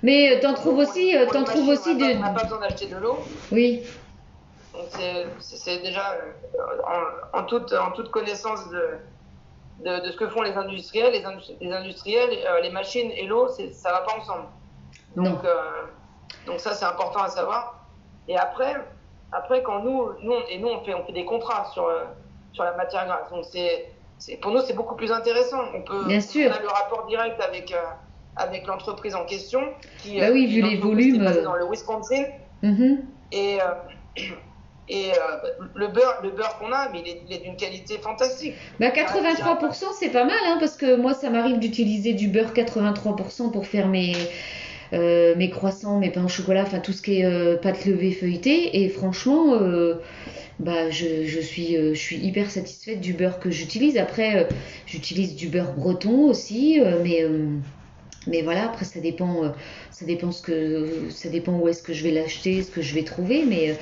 Mais 0.03 0.35
euh, 0.35 0.41
t'en 0.41 0.53
trouves 0.53 0.77
aussi, 0.79 1.15
euh, 1.17 1.25
t'en 1.31 1.43
trouves 1.43 1.67
aussi 1.69 1.95
de. 1.95 1.99
pas- 2.01 2.17
On 2.17 2.19
n'a 2.21 2.29
pas 2.31 2.43
besoin 2.43 2.59
d'acheter 2.59 2.87
de 2.87 2.97
l'eau. 2.97 3.17
Oui, 3.51 3.81
Donc 4.73 4.85
c'est- 5.39 5.81
déjà 5.81 6.13
euh, 6.13 6.59
en, 7.33 7.39
en 7.39 7.43
toute, 7.43 7.73
en 7.73 7.91
toute 7.91 8.09
connaissance 8.11 8.69
de, 8.69 8.83
de, 9.83 10.05
de 10.05 10.11
ce 10.11 10.17
que 10.17 10.27
font 10.27 10.41
les 10.41 10.53
industriels. 10.53 11.11
Les, 11.13 11.23
indus- 11.25 11.53
les 11.61 11.71
industriels, 11.71 12.29
euh, 12.47 12.59
les 12.61 12.69
machines 12.69 13.11
et 13.11 13.25
l'eau, 13.25 13.47
ça 13.71 13.91
va 13.91 14.01
pas 14.01 14.15
ensemble. 14.19 14.45
non. 15.15 15.23
Donc, 15.31 15.45
euh, 15.45 15.53
donc 16.45 16.59
ça, 16.59 16.73
c'est 16.73 16.85
important 16.85 17.21
à 17.21 17.29
savoir. 17.29 17.85
Et 18.27 18.37
après, 18.37 18.75
après 19.31 19.63
quand 19.63 19.79
nous, 19.83 20.09
nous 20.21 20.33
et 20.49 20.57
nous, 20.59 20.67
on 20.69 20.83
fait, 20.83 20.93
on 20.93 21.03
fait 21.05 21.13
des 21.13 21.25
contrats 21.25 21.65
sur, 21.73 21.85
euh, 21.85 22.03
sur 22.53 22.63
la 22.63 22.73
matière 22.75 23.05
grasse. 23.05 23.29
Donc 23.31 23.45
c'est, 23.45 23.91
pour 24.41 24.51
nous, 24.51 24.61
c'est 24.61 24.73
beaucoup 24.75 24.95
plus 24.95 25.11
intéressant. 25.11 25.61
On 25.73 25.81
peut, 25.81 26.05
Bien 26.05 26.21
sûr. 26.21 26.51
On 26.51 26.55
a 26.55 26.59
le 26.61 26.67
rapport 26.67 27.05
direct 27.07 27.39
avec, 27.41 27.73
avec 28.35 28.67
l'entreprise 28.67 29.15
en 29.15 29.25
question. 29.25 29.61
Qui, 29.99 30.19
Bah 30.19 30.27
oui, 30.31 30.45
vu 30.47 30.59
est 30.59 30.61
les 30.63 30.69
qui 30.69 30.75
est 30.75 30.77
volumes, 30.77 31.25
euh. 31.27 31.43
dans 31.43 31.55
le 31.55 31.65
Wisconsin. 31.69 32.23
Mhm. 32.61 33.05
Et, 33.31 33.59
euh, 33.61 33.65
et 34.89 35.11
euh, 35.11 35.65
le 35.75 35.87
beurre, 35.87 36.19
le 36.23 36.31
beurre 36.31 36.57
qu'on 36.57 36.71
a, 36.71 36.89
mais 36.91 37.03
il 37.05 37.33
est, 37.33 37.43
d'une 37.43 37.55
qualité 37.55 37.97
fantastique. 37.99 38.55
Bah 38.79 38.89
83% 38.89 39.83
c'est 39.97 40.09
pas 40.09 40.25
mal 40.25 40.37
hein, 40.47 40.57
parce 40.59 40.75
que 40.75 40.95
moi 40.95 41.13
ça 41.13 41.29
m'arrive 41.29 41.59
d'utiliser 41.59 42.13
du 42.13 42.27
beurre 42.27 42.53
83% 42.53 43.51
pour 43.51 43.67
faire 43.67 43.87
mes, 43.87 44.13
euh, 44.93 45.35
mes 45.35 45.49
croissants, 45.51 45.99
mes 45.99 46.09
pains 46.09 46.25
au 46.25 46.29
chocolat, 46.29 46.63
enfin 46.63 46.79
tout 46.79 46.91
ce 46.91 47.03
qui 47.03 47.21
est 47.21 47.25
euh, 47.25 47.55
pâte 47.55 47.85
levée 47.85 48.11
feuilletée 48.11 48.83
et 48.83 48.89
franchement 48.89 49.59
bah 50.59 50.89
je, 50.89 51.25
je 51.25 51.39
suis 51.39 51.75
je 51.75 51.93
suis 51.93 52.17
hyper 52.17 52.49
satisfaite 52.49 52.99
du 52.99 53.13
beurre 53.13 53.39
que 53.39 53.51
j'utilise. 53.51 53.95
Après 53.97 54.47
j'utilise 54.87 55.35
du 55.35 55.47
beurre 55.49 55.73
breton 55.73 56.25
aussi 56.25 56.81
mais 57.03 57.23
mais 58.27 58.41
voilà 58.41 58.65
après 58.65 58.85
ça 58.85 58.99
dépend 58.99 59.53
ça 59.91 60.05
dépend 60.05 60.31
que 60.43 61.09
ça 61.11 61.29
dépend 61.29 61.53
où 61.59 61.67
est-ce 61.67 61.83
que 61.83 61.93
je 61.93 62.03
vais 62.03 62.11
l'acheter, 62.11 62.63
ce 62.63 62.71
que 62.71 62.81
je 62.81 62.95
vais 62.95 63.03
trouver 63.03 63.45
mais 63.47 63.75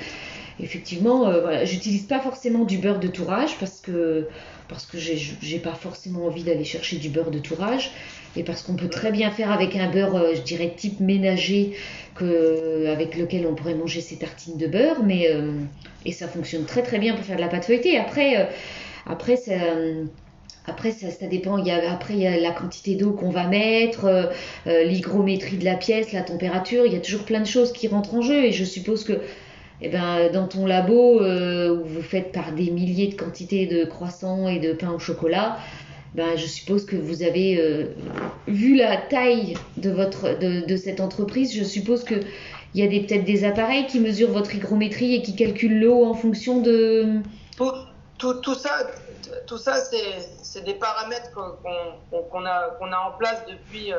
effectivement 0.60 1.28
euh, 1.28 1.64
j'utilise 1.64 2.04
pas 2.04 2.20
forcément 2.20 2.64
du 2.64 2.78
beurre 2.78 3.00
de 3.00 3.08
tourage 3.08 3.56
parce 3.58 3.80
que 3.80 4.28
parce 4.68 4.84
que 4.86 4.98
j'ai 4.98 5.58
pas 5.58 5.72
forcément 5.74 6.26
envie 6.26 6.42
d'aller 6.44 6.64
chercher 6.64 6.96
du 6.96 7.08
beurre 7.08 7.30
de 7.30 7.38
tourage 7.38 7.90
et 8.36 8.42
parce 8.44 8.62
qu'on 8.62 8.74
peut 8.76 8.88
très 8.88 9.10
bien 9.10 9.30
faire 9.30 9.50
avec 9.50 9.74
un 9.76 9.90
beurre, 9.90 10.16
euh, 10.16 10.34
je 10.34 10.42
dirais 10.42 10.74
type 10.76 11.00
ménager, 11.00 11.72
que, 12.14 12.86
avec 12.86 13.16
lequel 13.16 13.46
on 13.46 13.54
pourrait 13.54 13.74
manger 13.74 14.00
ses 14.00 14.16
tartines 14.18 14.58
de 14.58 14.66
beurre, 14.66 15.02
mais 15.04 15.28
euh, 15.30 15.52
et 16.04 16.12
ça 16.12 16.28
fonctionne 16.28 16.64
très 16.66 16.82
très 16.82 16.98
bien 16.98 17.14
pour 17.14 17.24
faire 17.24 17.36
de 17.36 17.40
la 17.40 17.48
pâte 17.48 17.64
feuilletée. 17.64 17.96
Après, 17.98 18.38
euh, 18.38 18.44
après 19.06 19.36
ça. 19.36 19.52
euh, 19.52 20.04
après, 20.66 20.90
ça, 20.92 21.10
ça 21.10 21.26
dépend. 21.26 21.56
Il 21.58 21.66
y 21.66 21.70
a, 21.70 21.90
après, 21.90 22.14
il 22.14 22.20
y 22.20 22.26
a 22.26 22.38
la 22.38 22.50
quantité 22.50 22.94
d'eau 22.94 23.12
qu'on 23.12 23.30
va 23.30 23.46
mettre, 23.46 24.04
euh, 24.04 24.24
euh, 24.66 24.84
l'hygrométrie 24.84 25.56
de 25.56 25.64
la 25.64 25.76
pièce, 25.76 26.12
la 26.12 26.20
température. 26.22 26.84
Il 26.84 26.92
y 26.92 26.96
a 26.96 27.00
toujours 27.00 27.24
plein 27.24 27.40
de 27.40 27.46
choses 27.46 27.72
qui 27.72 27.88
rentrent 27.88 28.14
en 28.14 28.20
jeu. 28.22 28.44
Et 28.44 28.52
je 28.52 28.64
suppose 28.64 29.02
que 29.04 29.20
eh 29.80 29.88
ben, 29.88 30.30
dans 30.32 30.48
ton 30.48 30.66
labo, 30.66 31.20
euh, 31.20 31.70
où 31.76 31.84
vous 31.84 32.02
faites 32.02 32.32
par 32.32 32.52
des 32.52 32.70
milliers 32.70 33.08
de 33.08 33.14
quantités 33.14 33.66
de 33.66 33.84
croissants 33.84 34.48
et 34.48 34.58
de 34.58 34.72
pain 34.72 34.90
au 34.90 34.98
chocolat, 34.98 35.58
ben, 36.14 36.36
je 36.36 36.46
suppose 36.46 36.84
que 36.86 36.96
vous 36.96 37.22
avez 37.22 37.60
euh, 37.60 37.94
vu 38.48 38.74
la 38.76 38.96
taille 38.96 39.54
de, 39.76 39.90
votre, 39.90 40.38
de, 40.38 40.66
de 40.66 40.76
cette 40.76 41.00
entreprise. 41.00 41.54
Je 41.56 41.62
suppose 41.64 42.02
qu'il 42.04 42.22
y 42.74 42.82
a 42.82 42.88
peut-être 42.88 43.24
des 43.24 43.44
appareils 43.44 43.86
qui 43.86 44.00
mesurent 44.00 44.32
votre 44.32 44.54
hygrométrie 44.54 45.14
et 45.14 45.22
qui 45.22 45.36
calculent 45.36 45.80
l'eau 45.80 46.04
en 46.04 46.14
fonction 46.14 46.60
de. 46.60 47.20
Tout, 47.56 47.70
tout, 48.18 48.34
tout 48.40 48.54
ça, 48.54 48.70
tout 49.46 49.58
ça 49.58 49.76
c'est, 49.76 50.64
des 50.64 50.74
paramètres 50.74 51.30
qu'on, 51.32 52.44
a, 52.46 52.50
a 52.50 53.08
en 53.08 53.16
place 53.18 53.44
depuis, 53.48 53.92
euh, 53.92 53.98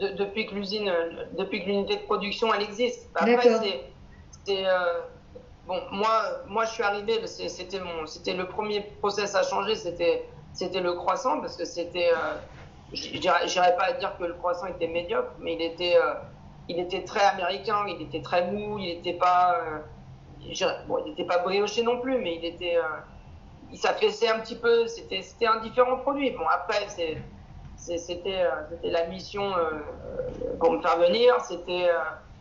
de- 0.00 0.16
depuis 0.16 0.46
que 0.46 0.54
l'usine, 0.54 0.90
depuis 1.36 1.62
que 1.62 1.66
l'unité 1.66 1.96
de 1.96 2.02
production 2.02 2.54
elle 2.54 2.62
existe. 2.62 3.08
Après, 3.16 3.36
Euh, 4.48 5.00
bon, 5.66 5.80
moi, 5.92 6.22
moi 6.46 6.64
je 6.64 6.70
suis 6.72 6.82
arrivé, 6.82 7.26
c'était 7.26 8.34
le 8.34 8.46
premier 8.46 8.80
process 9.00 9.34
à 9.34 9.42
changer, 9.42 9.74
c'était, 9.74 10.28
le 10.80 10.92
croissant 10.94 11.40
parce 11.40 11.56
que 11.56 11.64
c'était, 11.64 12.10
euh, 12.12 12.36
je 12.92 13.18
j'irais 13.46 13.76
pas 13.76 13.92
dire 13.94 14.16
que 14.18 14.24
le 14.24 14.34
croissant 14.34 14.66
était 14.66 14.88
médiocre, 14.88 15.32
mais 15.40 15.54
il 15.54 15.62
était, 15.62 15.96
euh, 15.96 16.14
il 16.68 16.78
était 16.78 17.04
très 17.04 17.24
américain, 17.24 17.84
il 17.88 18.02
était 18.02 18.22
très 18.22 18.50
mou, 18.50 18.78
il 18.78 18.96
n'était 18.96 19.14
pas, 19.14 19.56
bon, 20.86 20.98
il 21.04 21.10
n'était 21.10 21.24
pas 21.24 21.38
brioché 21.38 21.82
non 21.82 22.00
plus, 22.00 22.18
mais 22.18 22.36
il 22.36 22.44
était, 22.44 22.78
il 23.70 23.78
s'affaissait 23.78 24.28
un 24.28 24.40
petit 24.40 24.56
peu. 24.56 24.86
C'était, 24.86 25.46
un 25.46 25.60
différent 25.60 25.98
produit. 25.98 26.30
Bon, 26.30 26.46
après, 26.46 26.86
c'était, 27.76 28.44
la 28.82 29.06
mission 29.06 29.52
pour 30.58 30.72
me 30.72 30.80
faire 30.80 30.98
venir. 30.98 31.40
C'était 31.40 31.88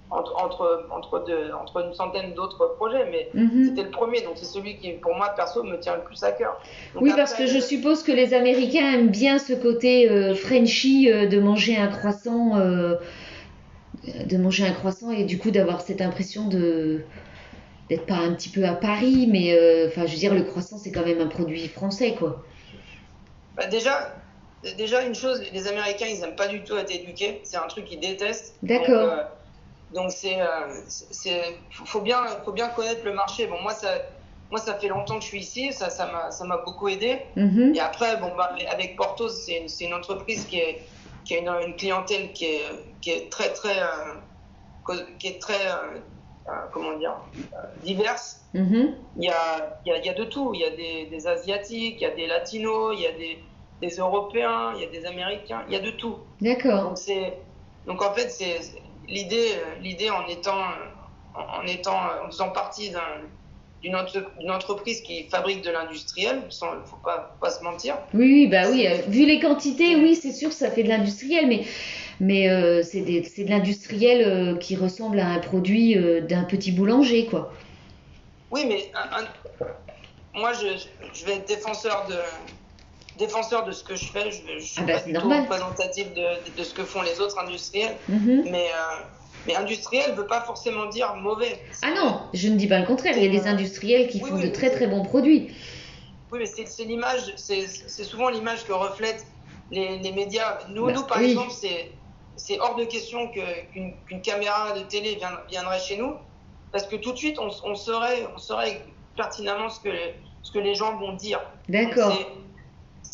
entre, 0.10 0.36
entre, 0.38 0.88
entre, 0.92 1.24
deux, 1.26 1.52
entre 1.54 1.84
une 1.86 1.94
centaine 1.94 2.34
d'autres 2.34 2.76
projets, 2.78 3.06
mais 3.10 3.30
Mhm. 3.34 3.66
c'était 3.68 3.84
le 3.84 3.92
premier. 3.92 4.22
Donc, 4.22 4.34
c'est 4.36 4.46
celui 4.46 4.78
qui, 4.78 4.92
pour 4.94 5.16
moi, 5.16 5.30
perso, 5.36 5.64
me 5.64 5.80
tient 5.80 5.96
le 5.96 6.04
plus 6.04 6.24
à 6.24 6.32
cœur. 6.32 6.58
Donc, 6.94 7.04
Oui, 7.04 7.12
parce 7.16 7.34
que 7.34 7.46
je 7.48 7.60
suppose 7.60 8.04
que 8.04 8.12
les 8.12 8.34
Américains 8.34 8.94
aiment 8.94 9.10
bien 9.10 9.40
ce 9.40 9.54
côté 9.54 10.10
euh, 10.10 10.36
Frenchy 10.36 11.12
euh, 11.12 11.28
de 11.28 11.40
manger 11.40 11.76
un 11.78 11.88
croissant, 11.88 12.58
euh, 12.58 12.96
de 14.26 14.38
manger 14.38 14.66
un 14.66 14.74
croissant 14.74 15.12
et 15.12 15.24
du 15.24 15.38
coup 15.38 15.52
d'avoir 15.52 15.82
cette 15.82 16.02
impression 16.02 16.48
de 16.48 17.02
d'être 17.90 18.06
pas 18.08 18.16
un 18.16 18.34
petit 18.34 18.50
peu 18.50 18.66
à 18.66 18.74
Paris, 18.74 19.28
mais 19.32 19.54
euh, 19.54 19.88
enfin, 19.88 20.06
je 20.08 20.14
veux 20.14 20.18
dire, 20.18 20.34
le 20.34 20.44
croissant 20.44 20.78
c'est 20.78 20.92
quand 20.92 21.06
même 21.06 21.22
un 21.22 21.28
produit 21.28 21.68
français, 21.68 22.16
quoi. 22.18 22.44
bah, 23.56 23.68
déjà, 23.68 24.12
déjà, 24.78 25.04
une 25.04 25.14
chose, 25.16 25.42
les 25.54 25.68
Américains, 25.68 26.08
ils 26.08 26.20
n'aiment 26.20 26.36
pas 26.36 26.48
du 26.48 26.64
tout 26.64 26.76
être 26.76 26.92
éduqués. 26.92 27.42
C'est 27.44 27.58
un 27.58 27.68
truc 27.68 27.86
qu'ils 27.86 28.00
détestent. 28.00 28.56
D'accord. 28.64 29.12
Donc, 29.96 30.12
c'est, 30.12 30.40
euh, 30.42 30.48
c'est- 30.88 31.58
faut 31.72 32.02
bien, 32.02 32.20
faut 32.44 32.52
bien 32.52 32.70
connaître 32.70 33.04
le 33.06 33.14
marché. 33.14 33.48
Bon, 33.48 33.60
moi 33.62 33.74
ça, 33.74 33.92
moi 34.52 34.60
ça 34.60 34.74
fait 34.76 34.90
longtemps 34.90 35.18
que 35.18 35.24
je 35.24 35.30
suis 35.30 35.40
ici, 35.40 35.72
ça, 35.74 35.90
ça 35.90 36.06
m'a, 36.12 36.32
ça 36.32 36.44
m'a 36.46 36.58
beaucoup 36.58 36.88
aidé. 36.90 37.22
Mhm. 37.36 37.74
Et 37.76 37.80
après, 37.80 38.18
bon 38.18 38.32
bah 38.36 38.54
avec 38.70 38.96
Portos, 38.98 39.30
c'est 39.30 39.58
une, 39.62 39.70
c'est 39.70 39.86
une 39.86 39.94
entreprise 39.94 40.46
qui 40.46 40.60
est, 40.60 40.86
qui 41.26 41.36
a 41.36 41.40
une, 41.40 41.50
une 41.68 41.76
clientèle 41.76 42.34
qui 42.34 42.46
est, 42.46 42.62
qui 43.02 43.10
est 43.12 43.32
très 43.32 43.54
très, 43.54 43.78
euh, 43.82 44.96
qui 45.20 45.28
est 45.28 45.40
très, 45.42 45.66
euh, 45.68 46.00
euh, 46.50 46.52
comment 46.74 46.98
dire, 46.98 47.16
euh, 47.36 47.58
diverse. 47.82 48.42
Mhm. 48.54 48.96
Il 49.16 49.24
y 49.24 49.30
a, 49.30 49.80
il 49.86 49.90
y 49.90 49.96
a, 49.96 49.98
il 50.00 50.06
y 50.06 50.10
a 50.10 50.14
de 50.14 50.26
tout. 50.26 50.54
Il 50.54 50.60
y 50.60 50.66
a 50.66 50.72
des, 50.72 51.06
des 51.06 51.28
asiatiques, 51.28 51.98
il 52.02 52.04
y 52.04 52.06
a 52.06 52.12
des 52.12 52.28
latinos, 52.28 52.94
il 52.98 53.02
y 53.02 53.08
a 53.08 53.12
des, 53.14 53.40
des 53.82 53.96
européens, 53.96 54.74
il 54.76 54.82
y 54.82 54.86
a 54.86 54.90
des 54.90 55.06
américains, 55.06 55.64
il 55.68 55.74
y 55.74 55.78
a 55.78 55.80
de 55.80 55.92
tout. 55.92 56.18
D'accord. 56.42 56.84
Donc 56.84 56.98
c'est 56.98 57.42
donc 57.86 58.02
en 58.04 58.14
fait 58.14 58.30
c'est- 58.30 58.62
l'idée 59.08 59.50
euh, 59.54 59.80
l'idée 59.82 60.10
en 60.10 60.28
étant 60.28 60.60
euh, 60.60 61.40
en 61.60 61.66
étant 61.68 61.98
euh, 61.98 62.26
en 62.26 62.28
faisant 62.28 62.50
partie 62.50 62.90
d'un- 62.92 63.22
d'une 63.82 63.96
entre- 63.96 64.32
d'une 64.40 64.52
entreprise 64.52 65.02
qui 65.02 65.28
fabrique 65.30 65.62
de 65.62 65.70
l'industriel, 65.70 66.42
faut 66.50 66.96
pas 67.04 67.30
faut 67.34 67.46
pas 67.46 67.52
se 67.52 67.64
mentir. 67.64 67.98
Oui, 68.14 68.48
bah 68.48 68.70
oui, 68.72 68.88
vu 69.08 69.26
les 69.26 69.40
quantités, 69.40 69.96
oui, 69.96 70.16
c'est 70.16 70.32
sûr, 70.32 70.52
ça 70.52 70.72
fait 70.72 70.82
de 70.84 70.90
l'industriel, 70.90 71.46
mais, 71.48 71.66
mais 72.20 72.50
euh, 72.50 72.82
c'est 72.82 73.02
de 73.02 73.50
l'industriel 73.50 74.22
euh, 74.28 74.58
qui 74.58 74.76
ressemble 74.76 75.20
à 75.20 75.28
un 75.28 75.40
produit 75.40 75.98
euh, 75.98 76.22
d'un 76.22 76.46
petit 76.46 76.72
boulanger, 76.72 77.28
quoi. 77.28 77.54
Oui, 78.50 78.66
mais 78.66 78.90
un- 78.96 79.22
un- 79.22 80.40
moi 80.40 80.54
je, 80.54 80.68
je 81.14 81.26
vais 81.26 81.34
être 81.34 81.48
défenseur 81.48 82.08
de 82.08 82.16
défenseur 83.18 83.64
de 83.66 83.72
ce 83.72 83.84
que 83.84 83.96
je 83.96 84.12
fais. 84.12 84.32
Je, 84.32 84.60
suis 84.60 84.76
Ah 84.82 84.84
bah, 84.86 84.94
pas 84.94 85.00
c'est 85.00 85.06
du 85.08 85.14
tout 85.14 85.20
normal. 85.22 85.42
représentatif 85.44 86.14
de, 86.14 86.56
de 86.56 86.64
ce 86.64 86.74
que 86.74 86.84
font 86.84 87.02
les 87.02 87.20
autres 87.20 87.40
industriels, 87.40 87.98
Mhm. 88.08 88.44
mais 88.50 88.68
euh, 88.68 89.04
mais 89.48 89.56
industriel 89.56 90.14
veut 90.16 90.26
pas 90.28 90.42
forcément 90.42 90.88
dire 90.88 91.16
mauvais. 91.16 91.62
Ah 91.84 91.92
non, 91.96 92.22
je 92.34 92.48
ne 92.48 92.56
dis 92.56 92.68
pas 92.68 92.80
le 92.80 92.86
contraire, 92.88 93.16
il 93.18 93.24
y 93.24 93.28
a 93.28 93.30
des 93.42 93.48
industriels 93.48 94.08
qui 94.08 94.22
Oui, 94.24 94.30
font 94.30 94.36
oui, 94.38 94.44
de 94.44 94.50
très 94.50 94.72
très 94.72 94.88
bons 94.88 95.04
produits. 95.04 95.54
Oui, 96.32 96.40
mais 96.40 96.46
c'est 96.66 96.84
l'image, 96.86 97.34
c'est 97.38 97.68
souvent 98.04 98.30
l'image 98.30 98.66
que 98.66 98.74
reflètent 98.74 99.26
les, 99.72 100.00
les 100.00 100.12
médias. 100.12 100.58
Nous, 100.70 100.86
Bah, 100.88 100.94
nous 100.94 101.04
par 101.04 101.20
oui. 101.20 101.32
exemple, 101.32 101.52
c'est 101.52 101.92
c'est 102.38 102.60
hors 102.60 102.76
de 102.76 102.84
question 102.84 103.30
qu'une 103.30 104.22
caméra 104.22 104.74
de 104.78 104.82
télé 104.84 105.18
viendrait 105.50 105.80
chez 105.80 105.96
nous, 105.96 106.16
parce 106.74 106.86
que 106.86 106.98
tout 106.98 107.14
de 107.14 107.18
suite, 107.18 107.40
on, 107.40 107.50
on, 107.64 107.76
saurait, 107.76 108.28
on 108.36 108.38
saurait 108.38 108.82
pertinemment 109.16 109.70
ce 109.70 109.80
que, 109.80 109.96
ce 110.42 110.52
que 110.52 110.60
les 110.60 110.76
gens 110.76 110.98
vont 110.98 111.14
dire. 111.14 111.40
D'accord. 111.70 112.12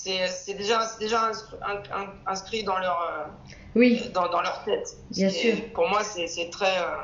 C'est 0.03 0.55
déjà, 0.55 0.81
déjà 0.99 1.31
inscrit 2.25 2.63
dans 2.63 2.79
leur, 2.79 3.01
euh, 3.01 3.51
oui. 3.75 4.09
dans, 4.13 4.29
dans 4.29 4.41
leur 4.41 4.63
tête. 4.63 4.97
Bien 5.11 5.29
sûr. 5.29 5.55
Pour 5.75 5.87
moi, 5.89 6.03
c'est 6.03 6.49
très, 6.49 6.79
euh, 6.79 6.95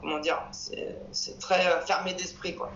comment 0.00 0.18
dire, 0.18 0.42
c'est 0.50 1.38
très 1.40 1.66
euh, 1.66 1.80
fermé 1.80 2.12
d'esprit, 2.12 2.54
quoi. 2.54 2.70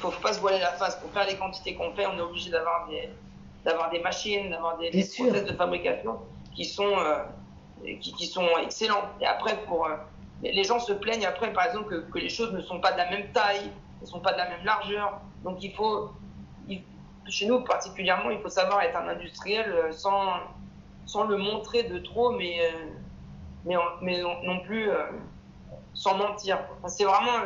Faut, 0.00 0.10
faut 0.10 0.20
pas 0.20 0.32
se 0.32 0.40
voiler 0.40 0.58
la 0.58 0.72
face. 0.72 0.96
Pour 0.96 1.12
faire 1.12 1.26
les 1.26 1.36
quantités 1.36 1.76
qu'on 1.76 1.94
fait, 1.94 2.06
on 2.06 2.18
est 2.18 2.20
obligé 2.20 2.50
d'avoir 2.50 2.88
des, 2.88 3.08
d'avoir 3.64 3.88
des 3.90 4.00
machines, 4.00 4.50
d'avoir 4.50 4.78
des, 4.78 4.90
des 4.90 5.04
process 5.04 5.44
de 5.44 5.52
fabrication 5.52 6.18
qui 6.56 6.64
sont, 6.64 6.96
qui, 8.00 8.12
qui, 8.14 8.26
sont 8.26 8.48
excellents. 8.64 9.04
Et 9.20 9.26
après, 9.26 9.62
pour 9.62 9.88
les 10.42 10.64
gens 10.64 10.80
se 10.80 10.92
plaignent 10.92 11.26
après, 11.26 11.52
par 11.52 11.66
exemple, 11.66 11.88
que, 11.88 12.10
que, 12.10 12.18
les 12.18 12.30
choses 12.30 12.52
ne 12.52 12.62
sont 12.62 12.80
pas 12.80 12.92
de 12.92 12.98
la 12.98 13.10
même 13.10 13.30
taille, 13.32 13.70
ne 14.00 14.06
sont 14.06 14.20
pas 14.20 14.32
de 14.32 14.38
la 14.38 14.48
même 14.48 14.64
largeur. 14.64 15.20
Donc 15.44 15.62
il 15.62 15.72
faut, 15.72 16.10
chez 17.30 17.46
nous 17.46 17.60
particulièrement, 17.60 18.30
il 18.30 18.38
faut 18.38 18.48
savoir 18.48 18.82
être 18.82 18.96
un 18.96 19.08
industriel 19.08 19.70
euh, 19.70 19.92
sans, 19.92 20.34
sans 21.06 21.24
le 21.24 21.36
montrer 21.36 21.84
de 21.84 21.98
trop, 21.98 22.32
mais, 22.32 22.60
euh, 22.60 22.86
mais, 23.64 23.74
mais 24.02 24.22
non, 24.22 24.60
plus 24.60 24.90
euh, 24.90 24.96
sans 25.94 26.16
mentir. 26.16 26.58
c'est 26.86 27.04
vraiment, 27.04 27.38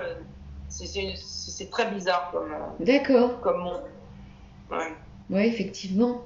c'est 0.68 1.70
très 1.70 1.90
bizarre 1.90 2.30
comme. 2.32 2.54
D'accord. 2.80 3.40
Comme 3.40 3.60
monde. 3.60 3.82
Ouais. 4.70 4.92
ouais. 5.30 5.48
effectivement. 5.48 6.22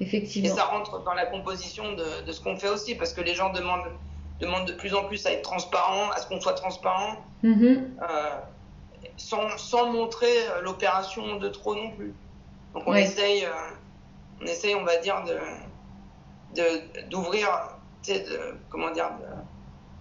Effectivement. 0.00 0.48
Et 0.48 0.52
ça 0.52 0.64
rentre 0.64 1.02
dans 1.04 1.14
la 1.14 1.26
composition 1.26 1.92
de, 1.92 2.26
de 2.26 2.32
ce 2.32 2.40
qu'on 2.40 2.56
fait 2.56 2.68
aussi, 2.68 2.94
parce 2.96 3.12
que 3.12 3.20
les 3.20 3.34
gens 3.34 3.52
demandent, 3.52 3.92
demandent 4.40 4.66
de 4.66 4.72
plus 4.72 4.94
en 4.94 5.04
plus 5.04 5.24
à 5.26 5.32
être 5.32 5.42
transparent, 5.42 6.10
à 6.10 6.18
ce 6.18 6.26
qu'on 6.26 6.40
soit 6.40 6.54
transparent. 6.54 7.16
Mm-hmm. 7.44 7.90
sans, 9.18 9.56
sans, 9.58 9.92
montrer 9.92 10.32
l'opération 10.62 11.36
de 11.36 11.48
trop 11.48 11.74
non 11.74 11.90
plus. 11.90 12.14
Donc 12.74 12.82
on 12.86 12.94
essaye, 12.94 13.44
euh, 13.44 13.48
on 14.42 14.46
essaye, 14.46 14.74
on 14.74 14.84
va 14.84 14.96
dire, 14.98 15.22
de 15.24 15.38
d'ouvrir, 17.10 17.48
de, 18.06 18.14
comment 18.70 18.90
dire, 18.90 19.10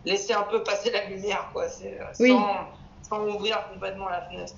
de 0.06 0.10
laisser 0.10 0.34
un 0.34 0.44
peu 0.44 0.64
passer 0.64 0.92
la 0.92 1.06
lumière, 1.10 1.50
quoi. 1.54 1.68
C'est 1.68 1.98
euh, 2.00 2.06
oui. 2.20 2.30
sans, 2.30 3.18
sans, 3.18 3.28
ouvrir 3.28 3.64
complètement 3.72 4.10
la 4.10 4.22
fenêtre. 4.22 4.54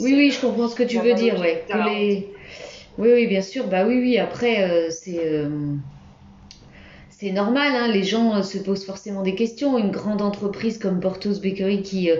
oui, 0.00 0.14
oui, 0.14 0.30
je 0.30 0.40
comprends 0.40 0.68
ce 0.68 0.74
que 0.74 0.82
tu 0.82 0.98
veux 0.98 1.14
dire, 1.14 1.38
ouais. 1.40 1.64
Les... 1.86 2.32
Oui, 2.98 3.10
oui, 3.12 3.26
bien 3.26 3.42
sûr. 3.42 3.66
Bah 3.66 3.84
oui, 3.86 3.98
oui. 3.98 4.18
Après, 4.18 4.62
euh, 4.62 4.90
c'est 4.90 5.18
euh, 5.18 5.74
c'est 7.10 7.30
normal. 7.30 7.74
Hein, 7.74 7.88
les 7.88 8.04
gens 8.04 8.42
se 8.42 8.58
posent 8.58 8.86
forcément 8.86 9.22
des 9.22 9.34
questions. 9.34 9.76
Une 9.76 9.90
grande 9.90 10.22
entreprise 10.22 10.78
comme 10.78 11.00
Portos 11.00 11.40
Bakery 11.42 11.82
qui 11.82 12.10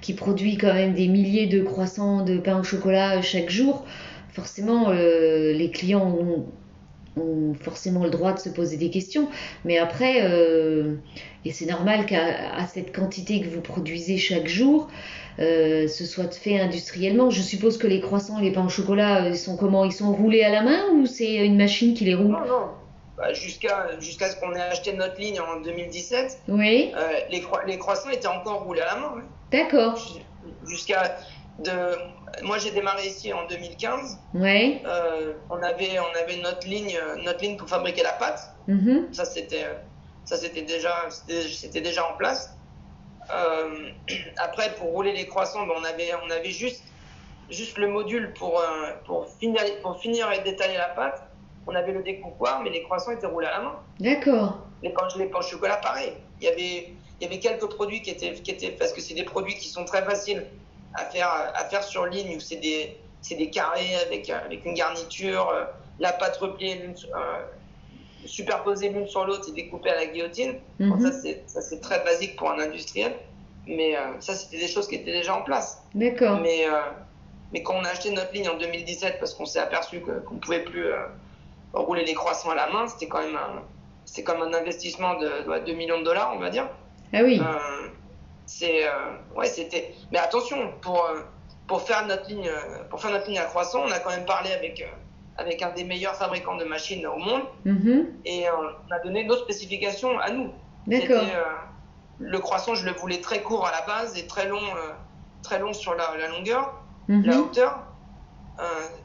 qui 0.00 0.14
produit 0.14 0.58
quand 0.58 0.74
même 0.74 0.94
des 0.94 1.08
milliers 1.08 1.46
de 1.46 1.62
croissants 1.62 2.24
de 2.24 2.38
pain 2.38 2.58
au 2.58 2.64
chocolat 2.64 3.22
chaque 3.22 3.50
jour 3.50 3.84
forcément, 4.32 4.90
euh, 4.90 5.52
les 5.52 5.70
clients 5.70 6.06
ont, 6.06 6.46
forcément 7.60 8.04
le 8.04 8.10
droit 8.10 8.32
de 8.32 8.38
se 8.38 8.48
poser 8.48 8.78
des 8.78 8.88
questions. 8.88 9.28
Mais 9.66 9.76
après, 9.76 10.22
euh, 10.22 10.94
et 11.44 11.52
c'est 11.52 11.66
normal 11.66 12.06
qu'à 12.06 12.66
cette 12.66 12.96
quantité 12.96 13.42
que 13.42 13.48
vous 13.48 13.60
produisez 13.60 14.16
chaque 14.16 14.48
jour, 14.48 14.88
euh, 15.38 15.86
ce 15.88 16.06
soit 16.06 16.34
fait 16.34 16.58
industriellement. 16.58 17.28
Je 17.28 17.42
suppose 17.42 17.76
que 17.76 17.86
les 17.86 18.00
croissants 18.00 18.38
et 18.38 18.44
les 18.44 18.50
pains 18.50 18.64
au 18.64 18.70
chocolat, 18.70 19.28
ils 19.28 19.36
sont 19.36 19.58
comment? 19.58 19.84
Ils 19.84 19.92
sont 19.92 20.10
roulés 20.10 20.42
à 20.42 20.50
la 20.50 20.62
main 20.62 20.88
ou 20.94 21.04
c'est 21.04 21.34
une 21.44 21.58
machine 21.58 21.92
qui 21.92 22.06
les 22.06 22.14
roule? 22.14 22.28
Non, 22.28 22.46
non. 22.46 22.68
Bah, 23.18 23.34
jusqu'à 23.34 23.90
ce 24.00 24.40
qu'on 24.40 24.54
ait 24.54 24.60
acheté 24.62 24.94
notre 24.94 25.20
ligne 25.20 25.38
en 25.38 25.60
2017, 25.60 26.44
oui. 26.48 26.92
les, 27.30 27.44
les, 27.66 27.78
croissants 27.78 28.08
étaient 28.08 28.26
encore 28.26 28.64
roulés 28.64 28.80
à 28.80 28.94
la 28.94 29.00
main. 29.00 29.14
D'accord. 29.50 30.18
Jusqu'à 30.66 31.18
de 31.58 31.72
moi 32.42 32.58
j'ai 32.58 32.70
démarré 32.70 33.06
ici 33.06 33.32
en 33.32 33.46
2015. 33.46 34.18
Ouais. 34.34 34.82
Euh, 34.86 35.34
on 35.50 35.62
avait 35.62 35.98
on 35.98 36.18
avait 36.18 36.40
notre 36.42 36.66
ligne 36.66 36.98
notre 37.24 37.40
ligne 37.40 37.56
pour 37.56 37.68
fabriquer 37.68 38.02
la 38.02 38.12
pâte. 38.12 38.54
Mm-hmm. 38.68 39.12
Ça 39.12 39.24
c'était 39.24 39.66
ça 40.24 40.36
c'était 40.36 40.62
déjà 40.62 40.94
c'était 41.08 41.80
déjà 41.80 42.08
en 42.10 42.16
place. 42.16 42.56
Euh, 43.32 43.90
après 44.38 44.74
pour 44.76 44.90
rouler 44.90 45.12
les 45.12 45.26
croissants, 45.26 45.66
ben, 45.66 45.74
on 45.76 45.84
avait 45.84 46.10
on 46.26 46.30
avait 46.30 46.50
juste 46.50 46.84
juste 47.50 47.76
le 47.78 47.88
module 47.88 48.32
pour 48.34 48.60
euh, 48.60 48.92
pour 49.04 49.28
finir 49.38 49.62
pour 49.82 49.98
finir 50.00 50.30
et 50.32 50.40
détailler 50.42 50.78
la 50.78 50.88
pâte. 50.88 51.22
On 51.66 51.74
avait 51.76 51.92
le 51.92 52.02
découpoir, 52.02 52.60
mais 52.64 52.70
les 52.70 52.82
croissants 52.82 53.12
étaient 53.12 53.26
roulés 53.26 53.46
à 53.46 53.58
la 53.58 53.60
main. 53.60 53.74
D'accord. 54.00 54.66
Les 54.82 54.90
pains 54.90 55.06
les 55.16 55.26
pains 55.26 55.38
au 55.38 55.42
chocolat 55.42 55.76
pareil. 55.76 56.14
Il 56.40 56.44
y 56.46 56.48
avait 56.48 56.92
il 57.20 57.24
y 57.24 57.26
avait 57.26 57.38
quelques 57.38 57.68
produits 57.68 58.02
qui 58.02 58.10
étaient 58.10 58.32
qui 58.32 58.50
étaient 58.50 58.70
parce 58.70 58.92
que 58.92 59.00
c'est 59.00 59.14
des 59.14 59.24
produits 59.24 59.54
qui 59.54 59.68
sont 59.68 59.84
très 59.84 60.02
faciles 60.02 60.44
à 60.94 61.04
faire, 61.04 61.30
à 61.54 61.64
faire 61.64 61.82
sur 61.82 62.06
ligne 62.06 62.36
où 62.36 62.40
c'est 62.40 62.56
des, 62.56 62.96
des 63.30 63.50
carrés 63.50 63.94
avec, 64.06 64.28
avec 64.30 64.64
une 64.64 64.74
garniture, 64.74 65.48
euh, 65.50 65.64
la 65.98 66.12
pâte 66.12 66.36
repliée 66.36 66.80
euh, 66.82 67.18
superposée 68.24 68.88
l'une 68.88 69.06
sur 69.06 69.24
l'autre 69.24 69.48
et 69.48 69.52
découpée 69.52 69.90
à 69.90 69.96
la 69.96 70.06
guillotine. 70.06 70.54
Mhm. 70.78 71.00
Ça, 71.46 71.60
c'est 71.60 71.80
très 71.80 72.04
basique 72.04 72.36
pour 72.36 72.50
un 72.50 72.58
industriel. 72.58 73.14
Mais 73.66 73.96
euh, 73.96 74.00
ça, 74.20 74.34
c'était 74.34 74.58
des 74.58 74.68
choses 74.68 74.88
qui 74.88 74.96
étaient 74.96 75.12
déjà 75.12 75.36
en 75.36 75.42
place. 75.42 75.82
D'accord. 75.94 76.40
Mais, 76.40 76.64
mais 77.52 77.62
quand 77.62 77.74
on 77.74 77.84
a 77.84 77.88
acheté 77.90 78.10
notre 78.10 78.32
ligne 78.32 78.48
en 78.48 78.58
2017, 78.58 79.18
parce 79.20 79.34
qu'on 79.34 79.46
s'est 79.46 79.60
aperçu 79.60 80.00
qu'on 80.00 80.34
ne 80.34 80.40
pouvait 80.40 80.64
plus 80.64 80.86
rouler 81.72 82.04
les 82.04 82.14
croissants 82.14 82.50
à 82.50 82.54
la 82.54 82.68
main, 82.70 82.88
c'était 82.88 83.06
quand 83.06 83.22
même 83.22 83.36
un, 83.36 83.62
c'est 84.04 84.24
comme 84.24 84.42
un 84.42 84.52
investissement 84.52 85.14
de, 85.14 85.64
2 85.64 85.72
millions 85.74 86.00
de 86.00 86.04
dollars, 86.04 86.32
on 86.34 86.40
va 86.40 86.50
dire. 86.50 86.68
Ah 87.12 87.20
oui. 87.22 87.40
C'est 88.46 88.86
euh, 88.86 88.90
ouais, 89.36 89.46
c'était. 89.46 89.94
Mais 90.10 90.18
attention, 90.18 90.72
pour 90.80 91.04
euh, 91.04 91.20
pour 91.66 91.82
faire 91.82 92.06
notre 92.06 92.28
ligne 92.28 92.48
euh, 92.48 92.84
pour 92.90 93.00
faire 93.00 93.10
notre 93.10 93.28
ligne 93.28 93.38
à 93.38 93.44
croissant, 93.44 93.82
on 93.84 93.90
a 93.90 93.98
quand 93.98 94.10
même 94.10 94.26
parlé 94.26 94.52
avec 94.52 94.84
avec 95.38 95.62
un 95.62 95.70
des 95.70 95.84
meilleurs 95.84 96.14
fabricants 96.16 96.56
de 96.56 96.64
machines 96.64 97.06
au 97.06 97.16
monde 97.16 97.42
mm-hmm. 97.64 98.06
et 98.26 98.44
on 98.50 98.92
a 98.92 98.98
donné 98.98 99.24
nos 99.24 99.36
spécifications 99.36 100.18
à 100.18 100.30
nous. 100.30 100.52
D'accord. 100.86 101.22
le 102.18 102.38
croissant, 102.40 102.74
je 102.74 102.84
le 102.84 102.92
voulais 102.92 103.20
très 103.20 103.40
court 103.40 103.66
à 103.66 103.70
la 103.70 103.82
base 103.86 104.18
et 104.18 104.26
très 104.26 104.46
long 104.46 104.60
très 105.42 105.58
long 105.58 105.72
sur 105.72 105.94
la, 105.94 106.16
la 106.18 106.28
longueur, 106.28 106.74
mm-hmm. 107.08 107.24
la 107.24 107.40
hauteur. 107.40 107.78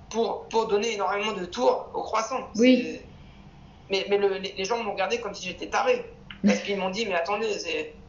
pour, 0.10 0.48
pour 0.50 0.68
donner 0.68 0.94
énormément 0.94 1.32
de 1.32 1.46
tours 1.46 1.90
au 1.94 2.02
croissant. 2.02 2.50
Oui. 2.56 3.00
Mais, 3.90 4.06
mais 4.10 4.18
le, 4.18 4.38
les, 4.38 4.66
gens 4.66 4.84
m'ont 4.84 4.92
regardé 4.92 5.20
comme 5.22 5.34
si 5.34 5.48
j'étais 5.48 5.68
taré. 5.68 6.04
Parce 6.46 6.60
qu'ils 6.60 6.78
m'ont 6.78 6.90
dit, 6.90 7.06
mais 7.06 7.16
attendez, 7.16 7.48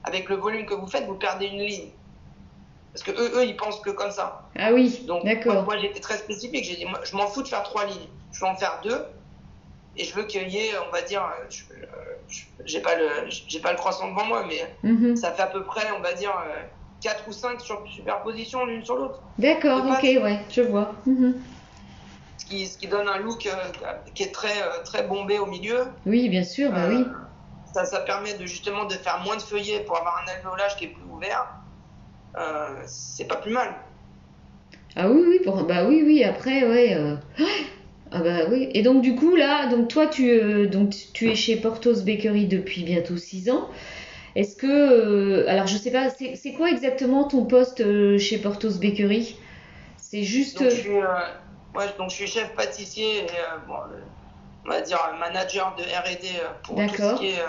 avec 0.05 0.28
le 0.28 0.36
volume 0.36 0.66
que 0.66 0.74
vous 0.74 0.86
faites, 0.86 1.07
vous 1.07 1.14
perdez 1.14 1.46
une 1.46 1.61
ligne. 1.61 1.88
Parce 2.92 3.03
que 3.03 3.11
eux, 3.12 3.38
eux 3.38 3.44
ils 3.44 3.57
pensent 3.57 3.80
que 3.80 3.90
comme 3.90 4.11
ça. 4.11 4.49
Ah 4.59 4.72
oui, 4.72 5.05
Donc, 5.07 5.24
d'accord. 5.24 5.64
Moi, 5.64 5.78
j'étais 5.78 6.01
très 6.01 6.16
spécifique. 6.16 6.64
J'ai 6.64 6.76
dit, 6.76 6.84
moi, 6.84 7.01
je 7.05 7.14
m'en 7.16 7.26
fous 7.26 7.42
de 7.42 7.49
faire 7.49 7.62
trois 7.62 7.84
lignes. 7.84 8.09
Je 8.32 8.40
veux 8.40 8.46
en 8.46 8.57
faire 8.57 8.80
deux. 8.82 9.05
Et 9.96 10.05
je 10.05 10.14
veux 10.14 10.24
qu'il 10.24 10.49
y 10.49 10.59
ait, 10.59 10.70
on 10.88 10.92
va 10.92 11.03
dire, 11.03 11.22
j'ai 12.64 12.80
pas 12.80 12.96
le, 12.96 13.09
j'ai 13.28 13.61
pas 13.61 13.72
le 13.72 13.78
croissant 13.78 14.09
devant 14.09 14.24
moi, 14.26 14.44
mais 14.46 14.88
mm-hmm. 14.88 15.16
ça 15.16 15.32
fait 15.32 15.42
à 15.42 15.49
peu 15.49 15.64
près, 15.64 15.86
on 15.96 16.01
va 16.01 16.12
dire, 16.12 16.32
quatre 17.01 17.26
ou 17.26 17.32
cinq 17.32 17.61
sur 17.61 17.82
superposition 17.88 18.64
l'une 18.64 18.84
sur 18.84 18.96
l'autre. 18.96 19.20
D'accord, 19.38 19.84
ok, 19.84 20.03
ouais, 20.03 20.40
je 20.51 20.62
vois. 20.62 20.94
Mm-hmm. 21.07 21.32
Ce, 22.38 22.44
qui, 22.46 22.66
ce 22.66 22.78
qui 22.78 22.86
donne 22.86 23.09
un 23.09 23.18
look 23.18 23.49
qui 24.14 24.22
est 24.22 24.32
très, 24.32 24.55
très 24.84 25.03
bombé 25.03 25.40
au 25.40 25.46
milieu. 25.46 25.86
Oui, 26.07 26.28
bien 26.28 26.44
sûr, 26.44 26.70
bah 26.70 26.86
oui. 26.88 27.05
Ça, 27.79 27.85
ça, 27.85 28.01
permet 28.01 28.35
de, 28.35 28.45
justement 28.45 28.87
de 28.87 28.95
faire 28.95 29.20
moins 29.20 29.37
de 29.37 29.43
feuillets 29.43 29.81
pour 29.81 29.97
avoir 29.97 30.24
un 30.24 30.33
alvéolage 30.33 30.76
qui 30.76 30.87
est 30.87 30.89
plus 30.89 31.05
ouvert. 31.12 31.47
Euh, 32.37 32.74
c'est 32.87 33.26
pas 33.26 33.37
plus 33.37 33.53
mal. 33.53 33.72
Ah 34.97 35.09
oui, 35.09 35.22
oui, 35.29 35.41
pour, 35.45 35.62
bah 35.62 35.85
oui, 35.87 36.03
oui, 36.05 36.24
après, 36.24 36.68
ouais. 36.68 36.95
Euh... 36.95 37.14
Ah 38.11 38.20
bah 38.20 38.47
oui. 38.51 38.68
Et 38.74 38.83
donc 38.83 39.03
du 39.03 39.14
coup, 39.14 39.37
là, 39.37 39.68
donc 39.68 39.87
toi, 39.87 40.09
tu, 40.09 40.29
euh, 40.29 40.66
donc, 40.66 40.93
tu 41.12 41.31
es 41.31 41.37
chez 41.37 41.55
Portos 41.55 42.03
Bakery 42.05 42.47
depuis 42.47 42.83
bientôt 42.83 43.16
6 43.16 43.49
ans. 43.51 43.68
Est-ce 44.35 44.57
que... 44.57 45.47
Alors 45.47 45.68
je 45.68 45.76
sais 45.76 45.93
pas, 45.93 46.09
c'est 46.11 46.53
quoi 46.55 46.70
exactement 46.70 47.29
ton 47.29 47.45
poste 47.45 47.85
chez 48.18 48.39
Portos 48.39 48.81
Bakery? 48.81 49.37
C'est 49.99 50.24
juste... 50.24 50.61
Donc 50.61 50.70
je, 50.70 50.74
suis, 50.74 50.91
ouais, 50.91 51.87
donc 51.97 52.11
je 52.11 52.14
suis 52.14 52.26
chef 52.26 52.53
pâtissier 52.57 53.18
et 53.18 53.26
bon, 53.68 53.76
on 54.69 54.71
va 54.71 54.83
dire 54.83 54.99
manager 55.19 55.75
de 55.77 55.83
R&D 55.83 56.29
pour 56.62 56.77
tout 56.77 56.95
ce 57.03 57.19
qui 57.19 57.29
est, 57.31 57.43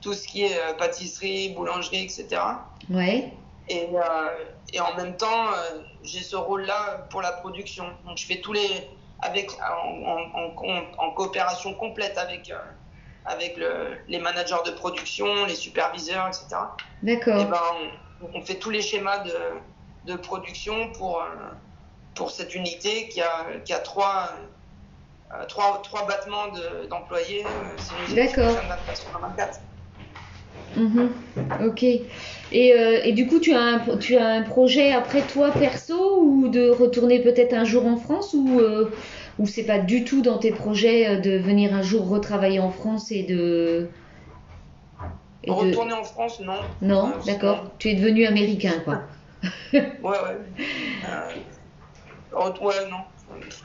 tout 0.00 0.14
ce 0.14 0.26
qui 0.28 0.44
est 0.44 0.76
pâtisserie, 0.78 1.48
boulangerie, 1.50 2.04
etc. 2.04 2.40
Ouais. 2.88 3.32
Et, 3.68 3.88
euh, 3.94 4.28
et 4.72 4.80
en 4.80 4.94
même 4.94 5.16
temps, 5.16 5.48
euh, 5.48 5.80
j'ai 6.02 6.20
ce 6.20 6.36
rôle-là 6.36 7.06
pour 7.10 7.20
la 7.20 7.32
production. 7.32 7.84
Donc 8.06 8.16
je 8.16 8.26
fais 8.26 8.40
tous 8.40 8.52
les 8.52 8.88
avec 9.20 9.50
en, 9.60 10.06
en, 10.06 10.68
en, 10.68 11.06
en 11.06 11.10
coopération 11.12 11.74
complète 11.74 12.16
avec 12.18 12.50
euh, 12.50 12.58
avec 13.24 13.56
le, 13.56 13.98
les 14.06 14.20
managers 14.20 14.62
de 14.64 14.70
production, 14.70 15.44
les 15.44 15.56
superviseurs, 15.56 16.28
etc. 16.28 16.46
D'accord. 17.02 17.40
Et 17.40 17.44
ben 17.44 17.60
on, 18.22 18.38
on, 18.38 18.42
fait 18.42 18.54
tous 18.54 18.70
les 18.70 18.80
schémas 18.80 19.18
de, 19.18 19.34
de 20.06 20.16
production 20.16 20.92
pour 20.92 21.22
pour 22.14 22.30
cette 22.30 22.54
unité 22.54 23.08
qui 23.08 23.20
a 23.20 23.44
qui 23.64 23.72
a 23.74 23.80
trois 23.80 24.30
euh, 25.34 25.44
trois, 25.46 25.80
trois 25.82 26.06
battements 26.06 26.48
de- 26.48 26.86
d'employés. 26.88 27.44
euh, 27.44 27.76
qui 28.06 28.14
D'accord. 28.14 28.54
fonctionne 28.54 28.68
24 28.68 28.96
sur 28.96 29.10
24. 29.20 29.60
Mhm. 30.76 31.10
Ok. 31.66 31.82
Et, 31.82 32.04
euh, 32.52 33.00
et 33.02 33.12
du 33.12 33.26
coup, 33.26 33.40
tu 33.40 33.52
as, 33.54 33.60
un, 33.60 33.96
tu 33.98 34.16
as 34.16 34.26
un 34.26 34.42
projet 34.42 34.92
après 34.92 35.26
toi 35.26 35.50
perso 35.50 36.20
ou 36.22 36.48
de 36.48 36.68
retourner 36.70 37.20
peut-être 37.20 37.54
un 37.54 37.64
jour 37.64 37.86
en 37.86 37.96
France 37.96 38.34
ou, 38.34 38.60
euh, 38.60 38.90
ou 39.38 39.46
c'est 39.46 39.64
pas 39.64 39.78
du 39.78 40.04
tout 40.04 40.20
dans 40.22 40.38
tes 40.38 40.52
projets 40.52 41.08
euh, 41.08 41.20
de 41.20 41.36
venir 41.38 41.74
un 41.74 41.82
jour 41.82 42.08
retravailler 42.08 42.60
en 42.60 42.70
France 42.70 43.10
et 43.10 43.22
de. 43.22 43.90
et 45.42 45.50
de- 45.50 45.52
Retourner 45.54 45.94
en 45.94 46.04
France, 46.04 46.40
non. 46.40 46.60
Non, 46.80 47.12
Euh, 47.16 47.24
d'accord. 47.26 47.72
Tu 47.78 47.88
es 47.88 47.94
devenu 47.94 48.26
américain, 48.26 48.74
quoi. 48.84 49.02
Ouais, 49.72 49.80
ouais. 50.02 50.16
Ouais, 52.60 52.88
non. 52.90 52.98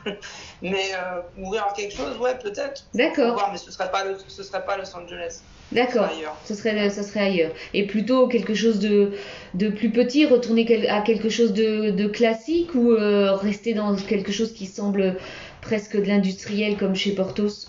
mais 0.62 0.92
euh, 0.94 1.22
ouvrir 1.38 1.68
quelque 1.76 1.96
chose, 1.96 2.18
ouais, 2.18 2.38
peut-être. 2.38 2.86
D'accord, 2.94 3.50
mais 3.52 3.58
ce 3.58 3.72
serait 3.72 3.90
pas, 3.92 4.04
le- 4.04 4.18
ce 4.28 4.44
serait 4.44 4.66
pas 4.66 4.78
Los 4.78 4.96
Angeles. 4.96 5.42
d'accord. 5.72 6.10
Ce 6.46 6.54
serait, 6.56 6.90
ce 6.90 7.04
serait 7.04 7.22
ailleurs. 7.22 7.52
Et 7.74 7.88
plutôt 7.88 8.28
quelque 8.28 8.54
chose 8.54 8.80
de, 8.80 9.14
de 9.54 9.70
plus 9.70 9.90
petit, 9.92 10.26
retourner 10.26 10.66
quel- 10.66 10.90
à 10.90 11.02
quelque 11.02 11.30
chose 11.30 11.54
de, 11.54 11.90
de 11.92 12.08
classique 12.08 12.76
ou 12.76 12.92
euh, 12.92 13.34
rester 13.36 13.74
dans 13.74 13.96
quelque 13.96 14.32
chose 14.32 14.54
qui 14.54 14.66
semble 14.66 15.18
presque 15.62 15.96
de 15.98 16.06
l'industriel 16.06 16.78
comme 16.78 16.96
chez 16.96 17.16
Portos 17.16 17.68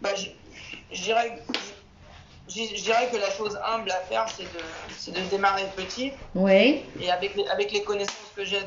Bah, 0.00 0.10
je 0.16 0.26
je 0.92 1.02
dirais, 1.02 1.42
je 2.48 2.62
je 2.76 2.82
dirais 2.82 3.10
que 3.10 3.16
la 3.16 3.30
chose 3.30 3.58
humble 3.64 3.90
à 3.90 4.00
faire, 4.02 4.28
c'est 4.28 4.46
de, 4.46 4.62
c'est 4.96 5.12
de 5.12 5.22
démarrer 5.22 5.72
petit. 5.76 6.12
Ouais, 6.34 6.92
Et 6.98 7.10
avec 7.10 7.34
les, 7.34 7.46
avec 7.48 7.72
les 7.72 7.84
connaissances 7.84 8.32
que 8.34 8.44
j'ai 8.44 8.60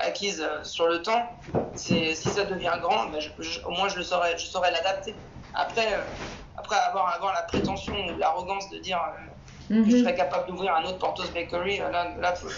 acquises 0.00 0.40
euh, 0.40 0.62
sur 0.64 0.86
le 0.86 1.02
temps, 1.02 1.28
c'est, 1.74 2.14
si 2.14 2.30
ça 2.30 2.44
devient 2.44 2.72
grand, 2.80 3.12
je- 3.18 3.30
je- 3.38 3.60
au 3.64 3.70
moins 3.70 3.88
je, 3.88 3.96
le 3.96 4.02
saurais, 4.04 4.36
je 4.38 4.44
saurais 4.46 4.70
l'adapter. 4.70 5.16
Après, 5.52 5.94
euh, 5.94 6.02
après 6.54 6.76
avoir, 6.76 7.08
avoir 7.14 7.32
la 7.34 7.42
prétention 7.42 7.94
ou 7.94 8.18
l'arrogance 8.18 8.68
de 8.70 8.78
dire 8.78 8.98
euh, 8.98 9.26
que 9.84 9.90
je 9.90 9.96
Mhm. 9.96 10.02
serais 10.02 10.14
capable 10.14 10.48
d'ouvrir 10.48 10.74
un 10.76 10.84
autre 10.84 10.98
Portos 10.98 11.30
Bakery, 11.32 11.78
là, 11.78 12.14
là 12.18 12.34
faut, 12.34 12.48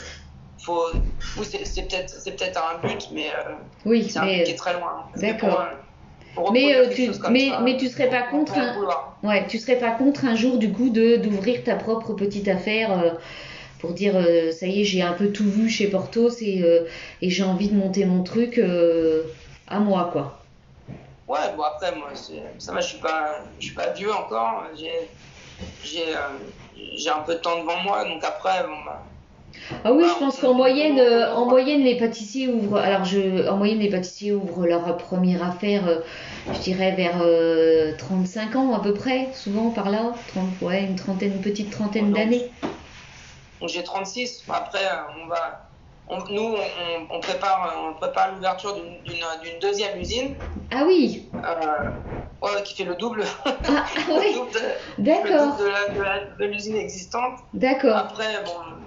faut- 0.58 0.90
oui, 1.36 1.46
c'est, 1.46 1.82
peut-être, 1.88 2.10
c'est 2.10 2.36
peut-être 2.36 2.62
un 2.62 2.78
but, 2.78 3.08
mais 3.12 3.30
euh, 3.34 3.54
oui, 3.84 4.08
c'est 4.08 4.18
un 4.18 4.26
but 4.26 4.44
qui 4.44 4.52
est 4.52 4.56
très 4.56 4.74
loin. 4.74 5.06
D'accord. 5.16 5.64
Mais, 6.50 6.74
euh, 6.74 6.88
tu- 6.94 7.10
mais- 7.28 7.50
ça, 7.50 7.60
mais 7.62 7.76
tu 7.76 7.88
serais 7.88 8.08
pas 8.10 8.24
on 8.26 8.30
contre 8.38 8.58
un- 8.58 9.28
ouais, 9.28 9.46
tu 9.48 9.58
serais 9.58 9.78
pas 9.78 9.92
contre 9.92 10.24
un 10.24 10.34
jour 10.34 10.58
du 10.58 10.72
coup 10.72 10.90
de 10.90 11.16
d'ouvrir 11.16 11.62
ta 11.64 11.76
propre 11.76 12.14
petite 12.14 12.48
affaire 12.48 12.92
euh, 12.98 13.10
pour 13.78 13.92
dire 13.92 14.16
euh, 14.16 14.50
ça 14.52 14.66
y 14.66 14.80
est, 14.82 14.84
j'ai 14.84 15.02
un 15.02 15.12
peu 15.12 15.32
tout 15.32 15.48
vu 15.50 15.68
chez 15.68 15.88
Portos 15.90 16.30
et, 16.40 16.64
et 17.22 17.30
j'ai 17.30 17.42
envie 17.44 17.68
de 17.70 17.74
monter 17.76 18.04
mon 18.04 18.22
truc 18.22 18.60
à 19.66 19.80
moi, 19.80 20.10
quoi. 20.12 20.40
Ouais, 21.26 21.54
bon 21.56 21.62
après 21.62 21.94
moi 21.96 22.12
ça 22.58 22.72
va, 22.72 22.80
je 22.80 22.88
suis 22.88 22.98
pas, 23.00 23.38
je 23.58 23.66
suis 23.66 23.74
pas 23.74 23.90
vieux 23.92 24.12
encore. 24.12 24.64
J'ai, 24.74 25.10
j'ai, 25.82 26.04
j'ai 26.96 27.10
un 27.10 27.20
peu 27.20 27.34
de 27.34 27.40
temps 27.40 27.60
devant 27.60 27.78
moi, 27.78 28.04
donc 28.04 28.22
après 28.24 28.62
bon 28.64 28.76
bah. 28.84 29.13
Ah 29.84 29.92
oui, 29.92 30.04
Ah, 30.04 30.12
je 30.14 30.18
pense 30.18 30.38
on- 30.38 30.40
qu'en 30.40 30.54
moyenne, 30.54 30.98
euh, 30.98 31.32
en 31.34 31.46
moyenne, 31.46 31.82
les 31.82 31.96
pâtissiers 31.96 32.48
ouvrent. 32.48 32.78
Alors, 32.78 33.04
je, 33.04 33.48
en 33.48 33.56
moyenne, 33.56 33.78
les 33.78 33.88
pâtissiers 33.90 34.32
ouvrent 34.32 34.66
leur 34.66 34.96
première 34.96 35.42
affaire, 35.42 35.86
euh, 35.88 36.00
je 36.52 36.60
dirais 36.60 36.92
vers 36.92 37.20
euh, 37.22 37.96
35 37.96 38.56
ans 38.56 38.74
à 38.74 38.80
peu 38.80 38.94
près, 38.94 39.32
souvent 39.32 39.70
par 39.70 39.90
là, 39.90 40.14
30, 40.28 40.60
ouais, 40.60 40.84
une 40.84 40.96
trentaine, 40.96 41.34
une 41.34 41.40
petite 41.40 41.72
trentaine 41.72 42.12
d'années. 42.12 42.52
J'ai 43.66 43.82
36. 43.82 44.44
Après 44.50 44.84
euh, 44.84 44.96
on 45.24 45.26
va, 45.28 45.70
on- 46.06 46.24
nous 46.30 46.56
on, 47.10 47.20
prépare, 47.20 47.66
euh, 47.66 47.90
on 47.90 47.94
prépare 47.94 48.34
l'ouverture 48.34 48.74
d'une, 48.74 49.58
deuxième 49.60 49.98
usine, 49.98 50.36
Ah 50.70 50.84
oui, 50.86 51.30
euh, 51.46 51.90
ouais, 52.42 52.62
qui 52.64 52.74
fait 52.74 52.84
le 52.84 52.96
double, 52.96 53.22
ah 53.46 53.86
le 54.08 54.18
oui, 54.18 54.34
d'accord, 54.98 55.56
de, 55.58 56.38
de 56.38 56.44
l'usine 56.46 56.76
existante. 56.76 57.38
d'accord. 57.54 57.96
Après 57.96 58.44
bon. 58.44 58.83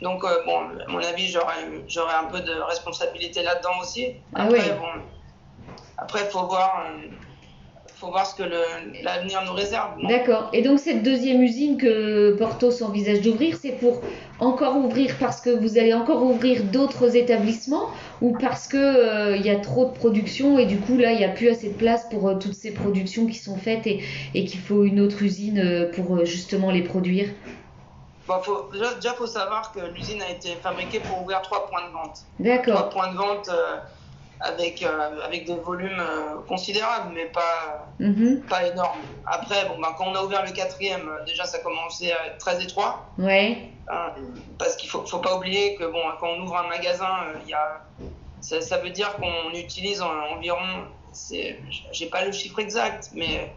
Donc, 0.00 0.24
euh, 0.24 0.28
bon, 0.46 0.58
à 0.58 0.90
mon 0.90 0.98
avis, 0.98 1.26
j'aurais, 1.26 1.64
j'aurais 1.88 2.14
un 2.14 2.24
peu 2.24 2.40
de 2.40 2.52
responsabilité 2.52 3.42
là-dedans 3.42 3.80
aussi. 3.82 4.06
Ah 4.34 4.44
Après, 4.44 4.58
ouais. 4.58 4.76
bon, 4.78 5.02
après, 5.96 6.20
faut 6.30 6.46
voir, 6.46 6.84
euh, 6.86 7.08
faut 7.96 8.08
voir 8.08 8.24
ce 8.24 8.36
que 8.36 8.44
l'avenir 9.02 9.42
nous 9.44 9.54
réserve. 9.54 9.90
D'accord. 10.06 10.50
Et 10.52 10.62
donc 10.62 10.78
cette 10.78 11.02
deuxième 11.02 11.42
usine 11.42 11.76
que 11.76 12.36
Portos 12.38 12.82
envisage 12.82 13.22
d'ouvrir, 13.22 13.56
c'est 13.60 13.72
pour 13.72 14.02
encore 14.38 14.76
ouvrir 14.76 15.16
parce 15.18 15.40
que 15.40 15.50
vous 15.50 15.78
allez 15.78 15.92
encore 15.92 16.22
ouvrir 16.22 16.62
d'autres 16.62 17.16
établissements 17.16 17.88
ou 18.20 18.36
parce 18.38 18.68
que 18.68 18.76
euh, 18.76 19.36
y 19.36 19.50
a 19.50 19.56
trop 19.56 19.86
de 19.86 19.90
production 19.90 20.60
et 20.60 20.66
du 20.66 20.78
coup 20.78 20.96
là 20.96 21.10
il 21.10 21.18
n'y 21.18 21.24
a 21.24 21.28
plus 21.30 21.48
assez 21.48 21.70
de 21.70 21.76
place 21.76 22.06
pour 22.08 22.28
euh, 22.28 22.36
toutes 22.36 22.54
ces 22.54 22.72
productions 22.72 23.26
qui 23.26 23.34
sont 23.34 23.56
faites 23.56 23.88
et, 23.88 24.00
et 24.34 24.44
qu'il 24.44 24.60
faut 24.60 24.84
une 24.84 25.00
autre 25.00 25.22
usine 25.22 25.58
euh, 25.58 25.90
pour 25.90 26.24
justement 26.24 26.70
les 26.70 26.82
produire? 26.82 27.26
Bon, 28.28 28.40
faut, 28.42 28.68
déjà, 28.72 28.94
déjà, 28.94 29.14
faut 29.14 29.26
savoir 29.26 29.72
que 29.72 29.80
l'usine 29.80 30.22
a 30.22 30.30
été 30.30 30.56
fabriquée 30.56 31.00
pour 31.00 31.22
ouvrir 31.22 31.42
trois 31.42 31.66
points 31.66 31.86
de 31.88 31.92
vente. 31.92 32.16
Trois 32.36 32.56
D'accord. 32.56 32.88
points 32.90 33.12
de 33.12 33.16
vente 33.16 33.48
euh, 33.48 33.78
avec, 34.40 34.82
euh, 34.82 35.20
avec 35.24 35.46
des 35.46 35.56
volumes 35.56 35.98
euh, 36.00 36.42
considérables, 36.46 37.12
mais 37.14 37.26
pas, 37.26 37.94
Mhm. 37.98 38.46
pas 38.48 38.66
énormes. 38.66 39.08
Après, 39.26 39.66
bon, 39.68 39.80
ben, 39.80 39.92
quand 39.98 40.06
on 40.06 40.14
a 40.14 40.22
ouvert 40.22 40.44
le 40.44 40.52
quatrième, 40.52 41.10
déjà, 41.26 41.44
ça 41.44 41.58
commençait 41.58 42.12
à 42.12 42.26
être 42.28 42.38
très 42.38 42.62
étroit. 42.62 43.14
Hein, 43.90 44.12
parce 44.58 44.76
qu'il 44.76 44.88
faut, 44.88 45.04
faut 45.06 45.18
pas 45.20 45.34
oublier 45.36 45.74
que 45.76 45.84
bon, 45.84 46.02
quand 46.20 46.28
on 46.28 46.40
ouvre 46.42 46.56
un 46.56 46.68
magasin, 46.68 47.10
il 47.42 47.48
y 47.48 47.54
a, 47.54 47.84
ça, 48.40 48.60
ça 48.60 48.78
veut 48.78 48.90
dire 48.90 49.16
qu'on 49.16 49.50
utilise 49.54 50.02
en- 50.02 50.20
environ, 50.36 50.86
j'ai 51.92 52.06
pas 52.10 52.24
le 52.24 52.32
chiffre 52.32 52.58
exact, 52.60 53.10
mais 53.14 53.56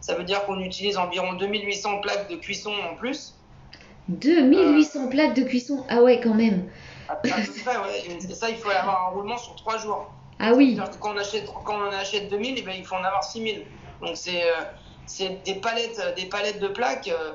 ça 0.00 0.14
veut 0.14 0.24
dire 0.24 0.44
qu'on 0.46 0.60
utilise 0.60 0.96
environ 0.96 1.34
2800 1.34 2.00
plaques 2.00 2.28
de 2.30 2.36
cuisson 2.36 2.72
en 2.90 2.94
plus. 2.96 3.41
2800 4.08 5.08
plaques 5.08 5.34
de 5.34 5.42
cuisson. 5.42 5.84
Ah 5.88 6.02
ouais 6.02 6.20
quand 6.20 6.34
même. 6.34 6.68
À, 7.08 7.12
à 7.12 7.16
peu 7.16 7.28
près, 7.28 7.76
ouais. 7.76 8.18
Ça, 8.34 8.50
il 8.50 8.56
faut 8.56 8.70
avoir 8.70 9.08
un 9.08 9.14
roulement 9.14 9.38
sur 9.38 9.54
3 9.56 9.78
jours. 9.78 10.10
Ah 10.38 10.52
oui. 10.54 10.76
Que 10.76 10.98
Quand 10.98 11.14
on 11.14 11.18
achète, 11.18 11.46
quand 11.64 11.76
on 11.76 11.92
achète 11.92 12.28
2000, 12.30 12.54
eh 12.58 12.62
ben, 12.62 12.74
il 12.76 12.84
faut 12.84 12.94
en 12.96 13.04
avoir 13.04 13.22
6000. 13.24 13.64
Donc 14.00 14.16
c'est, 14.16 14.42
euh, 14.42 15.28
des 15.44 15.54
palettes, 15.56 16.00
des 16.16 16.26
palettes 16.26 16.60
de 16.60 16.68
plaques. 16.68 17.08
euh, 17.08 17.32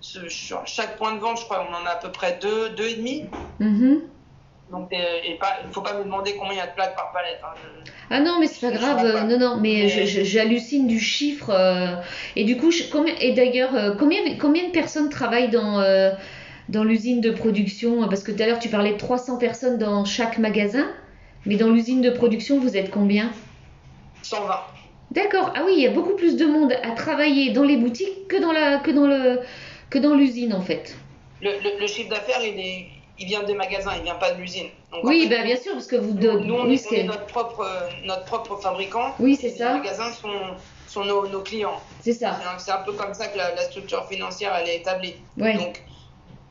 sur 0.00 0.66
chaque 0.66 0.98
point 0.98 1.14
de 1.14 1.18
vente, 1.18 1.38
je 1.38 1.44
crois, 1.44 1.66
on 1.68 1.74
en 1.74 1.86
a 1.86 1.90
à 1.90 1.96
peu 1.96 2.12
près 2.12 2.38
deux, 2.40 2.70
deux 2.70 2.88
et 2.88 2.94
demi. 2.96 3.24
Mhm. 3.58 4.02
Donc, 4.74 4.92
euh, 4.92 4.96
il 5.26 5.36
faut 5.72 5.80
pas 5.82 5.96
me 5.98 6.04
demander 6.04 6.34
combien 6.36 6.54
il 6.54 6.58
y 6.58 6.60
a 6.60 6.66
de 6.66 6.74
plaques 6.74 6.96
par 6.96 7.12
palette. 7.12 7.40
hein. 7.44 7.54
Je- 7.56 7.90
Ah 8.10 8.20
non, 8.20 8.38
mais 8.40 8.46
c'est 8.46 8.60
pas 8.70 8.76
grave. 8.76 9.12
pas. 9.12 9.24
Non, 9.24 9.38
non, 9.38 9.56
mais 9.60 9.88
j'hallucine 9.88 10.86
du 10.86 10.98
chiffre. 11.00 11.50
euh, 11.50 11.94
et 12.36 12.44
du 12.44 12.56
coup, 12.56 12.70
je- 12.70 12.84
combien, 12.90 13.14
et 13.20 13.32
d'ailleurs, 13.32 13.74
euh, 13.74 13.94
combien, 13.98 14.20
combien 14.38 14.64
de 14.66 14.72
personnes 14.72 15.08
travaillent 15.08 15.50
dans, 15.50 15.80
euh, 15.80 16.10
dans 16.68 16.84
l'usine 16.84 17.20
de 17.20 17.30
production? 17.30 18.08
Parce 18.08 18.22
que 18.22 18.32
tout 18.32 18.42
à 18.42 18.46
l'heure, 18.46 18.58
tu 18.58 18.68
parlais 18.68 18.92
de 18.92 18.98
300 18.98 19.38
personnes 19.38 19.78
dans 19.78 20.04
chaque 20.04 20.38
magasin. 20.38 20.86
Mais 21.46 21.56
dans 21.56 21.68
l'usine 21.70 22.00
de 22.02 22.10
production, 22.10 22.58
vous 22.58 22.76
êtes 22.76 22.90
combien? 22.90 23.30
120. 24.22 24.60
D'accord. 25.10 25.52
Ah 25.54 25.62
oui, 25.66 25.74
il 25.76 25.82
y 25.82 25.86
a 25.86 25.90
beaucoup 25.90 26.14
plus 26.14 26.36
de 26.36 26.46
monde 26.46 26.72
à 26.82 26.90
travailler 26.92 27.52
dans 27.52 27.62
les 27.64 27.76
boutiques 27.76 28.26
que 28.28 28.40
dans 28.40 28.52
la, 28.52 28.78
que 28.78 28.90
dans 28.90 29.06
le, 29.06 29.40
que 29.90 29.98
dans 29.98 30.14
l'usine, 30.14 30.52
en 30.54 30.62
fait. 30.62 30.96
Le, 31.42 31.50
le- 31.62 31.78
le 31.80 31.86
chiffre 31.86 32.08
d'affaires, 32.08 32.40
il, 32.42 32.58
est, 32.58 32.86
il 33.18 33.26
vient 33.26 33.42
des 33.44 33.54
magasins, 33.54 33.92
il 33.96 34.02
vient 34.02 34.14
pas 34.16 34.32
de 34.32 34.40
l'usine. 34.40 34.68
Oui, 35.02 35.26
bah, 35.28 35.42
bien 35.44 35.56
sûr, 35.56 35.72
parce 35.72 35.86
que 35.86 35.96
vous... 35.96 36.12
nous, 36.14 36.20
de- 36.20 36.38
nous, 36.40 36.54
on, 36.54 36.70
est, 36.70 36.86
on 36.90 36.94
est 36.94 37.02
notre 37.04 37.26
propre, 37.26 37.60
euh, 37.60 37.88
notre 38.04 38.24
propre 38.24 38.56
fabricant. 38.56 39.14
oui, 39.20 39.36
c'est 39.40 39.48
Les 39.48 39.56
ça. 39.56 39.74
magasins 39.74 40.12
sont, 40.12 40.28
sont 40.88 41.04
nos, 41.04 41.26
nos 41.28 41.40
clients. 41.40 41.80
C'est 42.00 42.12
ça. 42.12 42.38
C'est 42.58 42.72
un 42.72 42.78
peu 42.82 42.92
comme 42.92 43.14
ça 43.14 43.28
que 43.28 43.38
la, 43.38 43.54
la 43.54 43.62
structure 43.62 44.06
financière 44.08 44.54
elle 44.56 44.68
est 44.68 44.76
établie. 44.76 45.14
Ouais. 45.36 45.54
Donc, 45.54 45.82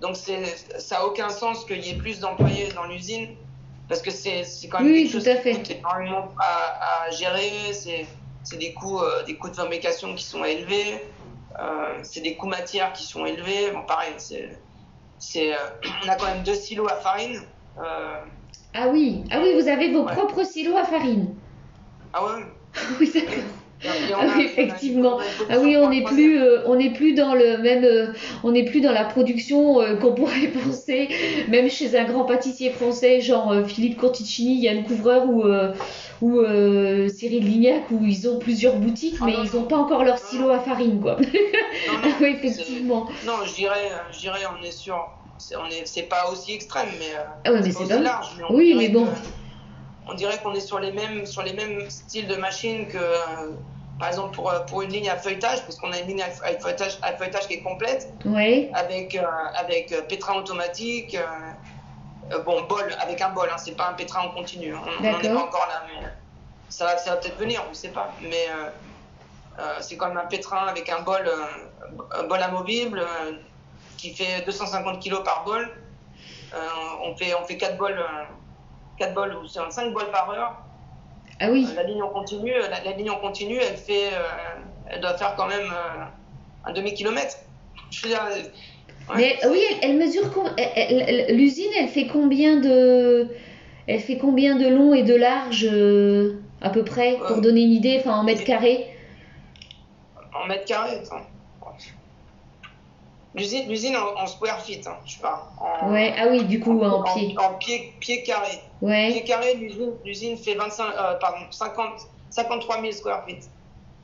donc 0.01 0.15
ça 0.17 0.97
n'a 0.97 1.05
aucun 1.05 1.29
sens 1.29 1.65
qu'il 1.65 1.85
y 1.85 1.91
ait 1.91 1.95
plus 1.97 2.19
d'employés 2.19 2.69
dans 2.73 2.85
l'usine 2.85 3.35
parce 3.89 4.01
que 4.01 4.11
c'est, 4.11 4.43
quand 4.69 4.79
même 4.79 4.87
Oui, 4.91 5.03
quelque 5.03 5.11
tout 5.11 5.17
chose 5.19 5.27
à 5.27 5.35
qui 5.35 5.51
coûte 5.53 5.71
énormément 5.71 6.29
à, 6.39 7.05
à 7.07 7.11
gérer. 7.11 7.51
C'est, 7.73 8.05
c'est 8.43 8.57
des, 8.57 8.73
coûts, 8.73 8.99
euh, 8.99 9.23
des 9.23 9.35
coûts 9.35 9.49
de 9.49 9.55
fabrication 9.55 10.15
qui 10.15 10.23
sont 10.23 10.43
élevés. 10.43 11.03
Euh, 11.59 11.99
c'est 12.03 12.21
des 12.21 12.35
coûts 12.35 12.47
matières 12.47 12.91
qui 12.93 13.03
sont 13.03 13.25
élevés. 13.25 13.71
Bon, 13.71 13.83
pareil, 13.83 14.13
c'est, 14.17 14.57
c'est, 15.31 15.53
euh, 15.53 15.57
on 16.05 16.09
a 16.09 16.15
quand 16.15 16.25
même 16.27 16.43
deux 16.43 16.55
silos 16.55 16.87
à 16.87 16.95
farine. 16.97 17.39
Euh, 17.77 18.25
Ah 18.73 18.87
oui. 18.89 19.23
Ah 19.31 19.39
oui, 19.41 19.53
vous 19.59 19.67
avez 19.67 19.91
vos 19.91 20.03
Ouais. 20.05 20.13
propres 20.13 20.43
silos 20.43 20.77
à 20.77 20.85
farine. 20.85 21.35
ah 22.13 22.25
ouais. 22.25 22.43
Oui, 22.99 23.11
d'accord. 23.13 23.62
Ah 24.15 24.39
effectivement. 24.39 25.19
Ah 25.49 25.59
oui, 25.59 25.75
on 25.77 25.89
n'est 25.89 26.03
un 26.05 26.09
plus, 26.09 26.39
euh, 26.41 26.61
on 26.65 26.75
n'est 26.75 26.91
plus 26.91 27.13
dans 27.13 27.33
le 27.33 27.57
même, 27.57 27.83
euh, 27.83 28.13
on 28.43 28.51
n'est 28.51 28.65
plus 28.65 28.81
dans 28.81 28.91
la 28.91 29.05
production 29.05 29.81
euh, 29.81 29.95
qu'on 29.95 30.13
pourrait 30.13 30.47
penser, 30.65 31.09
même 31.47 31.69
chez 31.69 31.97
un 31.97 32.05
grand 32.05 32.25
pâtissier 32.25 32.71
français, 32.71 33.21
genre 33.21 33.65
Philippe 33.67 33.97
Conticini, 33.97 34.61
Yann 34.61 34.83
Couvreur 34.83 35.25
ou, 35.29 35.43
ou 36.21 36.41
Cyril 37.09 37.45
Lignac, 37.45 37.91
où 37.91 38.03
ils 38.05 38.27
ont 38.29 38.39
plusieurs 38.39 38.75
boutiques, 38.77 39.15
Ah 39.21 39.25
mais 39.25 39.33
non, 39.33 39.43
ils 39.43 39.53
non. 39.53 39.61
n'ont 39.61 39.67
pas 39.67 39.77
encore 39.77 40.03
leur 40.03 40.17
silo 40.17 40.49
à 40.49 40.59
farine, 40.59 40.99
quoi. 40.99 41.17
Non, 41.19 41.27
Ah 42.03 42.07
non, 42.07 42.13
oui, 42.21 42.35
effectivement. 42.41 43.05
Non, 43.25 43.33
je 43.45 43.53
dirais, 43.55 43.91
je 44.11 44.19
dirais, 44.19 44.41
on 44.59 44.63
est 44.63 44.71
sûr. 44.71 44.97
C'est, 45.37 45.55
est, 45.99 46.03
pas 46.03 46.29
aussi 46.31 46.53
extrême, 46.53 46.87
mais 46.99 47.05
Ah 47.43 47.51
ouais, 47.51 47.61
mais 47.61 47.71
c'est 47.71 47.87
pas. 47.87 47.99
large. 47.99 48.27
mais 48.37 48.55
Oui, 48.55 48.73
mais 48.77 48.89
bon. 48.89 49.05
que- 49.05 49.09
on 50.05 50.13
dirait 50.13 50.37
qu'on 50.43 50.53
est 50.53 50.59
sur 50.59 50.79
les 50.79 50.91
mêmes, 50.91 51.25
sur 51.25 51.43
les 51.43 51.53
mêmes 51.53 51.89
styles 51.89 52.27
de 52.27 52.35
machines 52.35 52.87
que, 52.87 52.97
par 53.99 54.07
exemple, 54.09 54.33
pour, 54.35 54.51
pour 54.67 54.81
une 54.81 54.89
ligne 54.91 55.09
à 55.09 55.17
feuilletage, 55.17 55.61
parce 55.63 55.77
qu'on 55.77 55.91
a 55.91 55.99
une 55.99 56.07
ligne 56.07 56.21
à 56.23 56.29
feuilletage, 56.59 56.97
à 57.01 57.13
feuilletage 57.13 57.47
qui 57.47 57.55
est 57.55 57.61
complète, 57.61 58.13
Oui. 58.25 58.69
avec, 58.73 59.15
euh, 59.15 59.23
avec 59.55 59.91
euh, 59.91 60.01
pétrin 60.01 60.35
automatique, 60.35 61.15
euh, 61.15 62.33
euh, 62.33 62.39
bon, 62.43 62.63
bol, 62.63 62.95
avec 63.01 63.21
un 63.21 63.29
bol, 63.29 63.47
hein, 63.51 63.57
c'est 63.57 63.75
pas 63.75 63.89
un 63.89 63.93
pétrin 63.93 64.21
en 64.21 64.29
continu, 64.31 64.73
on 64.75 64.79
n'en 65.03 65.19
est 65.19 65.33
pas 65.33 65.39
encore 65.43 65.67
là, 65.69 65.83
mais 65.87 66.07
ça, 66.69 66.85
va- 66.85 66.97
ça 66.97 67.11
va 67.11 67.17
peut-être 67.17 67.37
venir, 67.37 67.63
on 67.69 67.73
sait 67.73 67.89
pas, 67.91 68.13
mais 68.21 68.47
euh, 68.49 68.69
euh, 69.59 69.77
c'est 69.81 69.95
quand 69.97 70.07
même 70.07 70.17
un 70.17 70.25
pétrin 70.25 70.65
avec 70.67 70.89
un 70.89 71.01
bol, 71.01 71.21
euh, 71.27 71.45
un 72.19 72.23
bol 72.23 72.41
amovible 72.41 72.99
euh, 72.99 73.33
qui 73.97 74.13
fait 74.15 74.41
250 74.45 75.01
kg 75.01 75.23
par 75.23 75.43
bol. 75.45 75.69
Euh, 76.55 76.57
on 77.03 77.15
fait 77.15 77.33
on 77.35 77.43
fait 77.45 77.57
4 77.57 77.77
bols, 77.77 77.97
euh, 77.99 78.23
4 78.97 79.13
bols 79.13 79.35
ou 79.35 79.47
5 79.47 79.91
bols 79.93 80.09
par 80.11 80.29
heure. 80.31 80.55
Ah 81.43 81.49
oui. 81.51 81.67
La 81.75 81.83
ligne 81.83 82.01
en 82.01 82.07
continu, 82.07 82.51
la, 82.51 82.81
la 82.83 82.95
ligne 82.95 83.09
en 83.09 83.17
continu, 83.17 83.57
elle 83.57 83.75
fait, 83.75 84.13
euh, 84.13 84.61
elle 84.89 85.01
doit 85.01 85.17
faire 85.17 85.35
quand 85.35 85.47
même 85.47 85.69
euh, 85.71 86.03
un 86.63 86.71
demi 86.71 86.93
kilomètre. 86.93 87.35
Je 87.91 88.03
veux 88.03 88.09
dire, 88.09 88.25
euh, 88.31 89.13
ouais, 89.13 89.15
Mais 89.17 89.37
oui, 89.49 89.59
elle, 89.81 89.89
elle 89.89 89.97
mesure 89.97 90.23
l'usine, 91.29 91.71
elle 91.77 91.89
fait 91.89 92.07
combien 92.07 92.57
de 92.61 93.27
elle 93.87 93.99
fait 93.99 94.17
combien 94.17 94.55
de 94.55 94.69
long 94.69 94.93
et 94.93 95.03
de 95.03 95.13
large 95.13 95.67
à 96.61 96.69
peu 96.69 96.85
près 96.85 97.17
pour 97.27 97.41
donner 97.41 97.63
une 97.63 97.73
idée, 97.73 97.97
enfin 97.99 98.15
en 98.15 98.23
mètres 98.23 98.45
carrés. 98.45 98.87
en 100.33 100.47
mètres 100.47 100.63
carrés. 100.63 100.95
attends. 100.95 101.25
L'usine, 103.35 103.67
l'usine 103.67 103.95
en, 103.95 104.21
en 104.21 104.27
square 104.27 104.61
feet, 104.63 104.85
hein, 104.87 104.97
je 105.05 105.19
parle. 105.19 105.41
En, 105.57 105.91
Ouais, 105.91 106.13
ah 106.17 106.27
oui, 106.29 106.43
du 106.45 106.59
coup 106.59 106.79
en 106.81 107.01
pied. 107.03 107.35
En, 107.39 107.55
pied, 107.55 107.95
pied 107.99 108.23
carré. 108.23 108.51
Ouais, 108.81 109.09
Pied 109.11 109.23
carré, 109.23 109.55
l'usine, 109.55 109.93
l'usine 110.05 110.37
fait 110.37 110.53
25, 110.55 110.83
euh, 110.85 111.13
pardon, 111.19 111.45
50, 111.49 111.89
53 112.29 112.81
000 112.81 112.91
square 112.91 113.25
feet. 113.27 113.39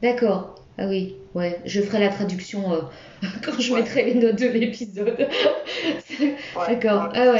d'accord. 0.01 0.55
Ah 0.81 0.87
oui, 0.87 1.17
ouais, 1.35 1.59
je 1.65 1.81
ferai 1.81 1.99
la 1.99 2.07
traduction 2.07 2.71
euh, 2.71 2.81
quand 3.43 3.59
je 3.59 3.73
Ouais. 3.73 3.81
mettrai 3.81 4.05
les 4.05 4.13
notes 4.15 4.37
de 4.37 4.47
l'épisode. 4.47 5.27
Ouais, 6.19 6.75
D'accord, 6.75 7.09
ah 7.13 7.31
ouais. 7.31 7.39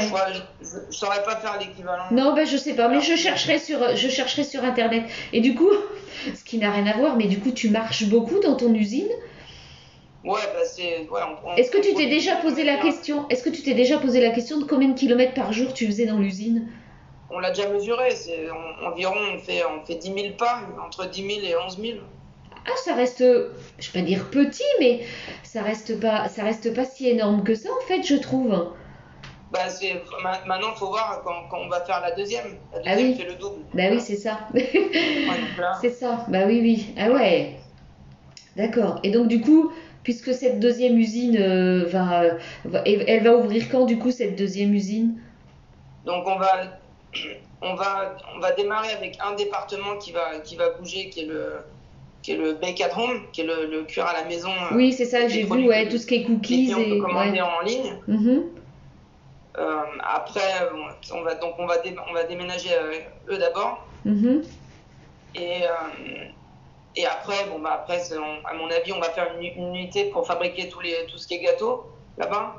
Je, 0.62 0.66
je 0.90 0.96
saurais 0.96 1.22
pas 1.22 1.36
faire 1.36 1.58
l'équivalent. 1.58 2.04
Non, 2.12 2.34
bah 2.34 2.44
je 2.44 2.56
sais 2.56 2.74
pas, 2.74 2.88
mais 2.88 2.94
Alors, 2.94 3.02
je 3.04 3.14
chercherai 3.16 3.58
sur 3.58 3.94
je 3.96 4.08
chercherai 4.08 4.44
sur 4.44 4.64
internet. 4.64 5.04
Et 5.34 5.40
du 5.40 5.54
coup, 5.54 5.68
ce 6.34 6.44
qui 6.44 6.56
n'a 6.58 6.70
rien 6.70 6.86
à 6.86 6.96
voir, 6.96 7.16
mais 7.16 7.26
du 7.26 7.40
coup, 7.40 7.50
tu 7.50 7.68
marches 7.68 8.04
beaucoup 8.08 8.38
dans 8.40 8.56
ton 8.56 8.72
usine? 8.74 9.08
Ouais, 10.24 10.40
bah 10.52 10.60
c'est. 10.64 11.08
Ouais, 11.08 11.20
Est-ce 11.56 11.70
que 11.70 11.78
tu 11.78 11.94
t'es 11.94 12.06
déjà 12.06 12.36
posé 12.36 12.62
la 12.64 12.76
question 12.76 13.26
Est-ce 13.30 13.42
que 13.42 13.48
tu 13.50 13.62
t'es 13.62 13.74
déjà 13.74 13.98
posé 13.98 14.20
la 14.20 14.30
question 14.30 14.58
de 14.58 14.64
combien 14.64 14.88
de 14.88 14.98
kilomètres 14.98 15.34
par 15.34 15.52
jour 15.52 15.72
tu 15.72 15.86
faisais 15.86 16.04
dans 16.06 16.18
l'usine? 16.18 16.68
On 17.30 17.38
l'a 17.38 17.50
déjà 17.52 17.68
mesuré, 17.70 18.10
c'est 18.10 18.48
on- 18.50 18.86
environ, 18.88 19.14
on 19.34 19.38
fait, 19.38 19.62
on 19.64 19.84
fait 19.86 19.94
10 19.94 20.12
000 20.12 20.34
pas, 20.36 20.60
entre 20.84 21.08
10 21.08 21.26
000 21.26 21.46
et 21.46 21.54
11 21.56 21.78
000. 21.80 21.98
Ah, 22.66 22.70
ça 22.84 22.94
reste, 22.94 23.20
je 23.78 23.90
vais 23.92 24.00
pas 24.00 24.06
dire 24.06 24.28
petit, 24.30 24.64
mais 24.80 25.00
ça 25.42 25.62
reste 25.62 25.98
pas, 26.00 26.28
ça 26.28 26.42
reste 26.42 26.74
pas 26.74 26.84
si 26.84 27.08
énorme 27.08 27.42
que 27.44 27.54
ça 27.54 27.70
en 27.70 27.86
fait, 27.86 28.02
je 28.02 28.16
trouve. 28.16 28.74
Bah, 29.52 29.68
c'est, 29.68 30.02
ma- 30.22 30.44
maintenant, 30.44 30.68
il 30.74 30.78
faut 30.78 30.88
voir 30.88 31.22
quand, 31.24 31.48
quand 31.50 31.58
on 31.64 31.68
va 31.68 31.80
faire 31.80 32.00
la 32.02 32.10
deuxième. 32.10 32.58
La 32.74 32.80
Ah 32.84 32.94
deuxième 32.94 33.12
oui. 33.12 33.16
fait 33.16 33.24
le 33.28 33.34
double. 33.36 33.62
Bah 33.72 33.84
oui, 33.90 34.00
c'est 34.00 34.16
ça. 34.16 34.40
Ouais, 34.52 34.70
c'est 35.80 35.90
ça. 35.90 36.26
Bah 36.28 36.40
oui, 36.46 36.60
oui. 36.60 36.94
Ah 36.98 37.10
ouais. 37.10 37.56
D'accord. 38.56 39.00
Et 39.04 39.10
donc 39.10 39.28
du 39.28 39.40
coup, 39.40 39.72
puisque 40.02 40.32
cette 40.34 40.60
deuxième 40.60 40.98
usine 40.98 41.36
euh, 41.38 41.84
va, 41.86 42.36
va- 42.64 42.82
elle 42.86 43.22
va 43.24 43.36
ouvrir 43.36 43.68
quand 43.70 43.84
du 43.86 43.98
coup 43.98 44.10
cette 44.10 44.36
deuxième 44.36 44.74
usine? 44.74 45.20
Donc 46.04 46.26
on 46.26 46.36
va, 46.38 46.80
on 47.62 47.74
va, 47.74 48.16
on 48.34 48.40
va 48.40 48.52
démarrer 48.52 48.92
avec 48.92 49.18
un 49.24 49.34
département 49.34 49.96
qui 49.98 50.12
va, 50.12 50.40
qui 50.40 50.56
va 50.56 50.70
bouger, 50.70 51.10
qui 51.10 51.20
est 51.20 51.26
le, 51.26 51.64
qui 52.22 52.32
est 52.32 52.36
le 52.36 52.54
bake 52.54 52.80
at 52.80 52.96
home, 52.98 53.30
qui 53.32 53.42
est 53.42 53.44
le, 53.44 53.66
le 53.66 53.84
cuir 53.84 54.06
à 54.06 54.12
la 54.14 54.24
maison. 54.24 54.50
euh, 54.50 54.74
Oui, 54.74 54.92
c'est 54.92 55.04
ça. 55.04 55.20
les 55.20 55.28
J'ai 55.28 55.42
vu, 55.44 55.68
ouais, 55.68 55.88
tout 55.88 55.98
ce 55.98 56.06
qui 56.06 56.16
est 56.16 56.18
les 56.18 56.24
cookies 56.24 56.64
clients 56.66 56.78
et 56.80 56.88
peuvent 56.90 57.00
commander 57.00 57.32
ouais. 57.32 57.40
en 57.40 57.60
ligne. 57.60 57.98
Mhm. 58.08 58.42
Euh, 59.58 59.82
après, 60.04 60.68
on 61.12 61.22
va 61.22 61.34
donc 61.34 61.54
on 61.58 61.66
va, 61.66 61.78
dé- 61.78 61.96
on 62.08 62.12
va 62.14 62.24
déménager 62.24 62.70
eux 63.28 63.36
d'abord. 63.38 63.86
Mhm. 64.04 64.42
Et, 65.34 65.62
euh, 65.64 66.28
et 66.96 67.06
après, 67.06 67.44
bon, 67.50 67.58
bah, 67.60 67.70
après 67.82 68.00
on- 68.16 68.46
à 68.46 68.52
mon 68.54 68.68
avis, 68.70 68.92
on 68.92 69.00
va 69.00 69.10
faire 69.10 69.28
une, 69.36 69.44
une 69.44 69.74
unité 69.74 70.06
pour 70.10 70.26
fabriquer 70.26 70.68
tous 70.68 70.80
les, 70.80 71.06
tout 71.10 71.18
ce 71.18 71.26
qui 71.26 71.34
est 71.34 71.40
gâteau 71.40 71.86
là-bas. 72.18 72.54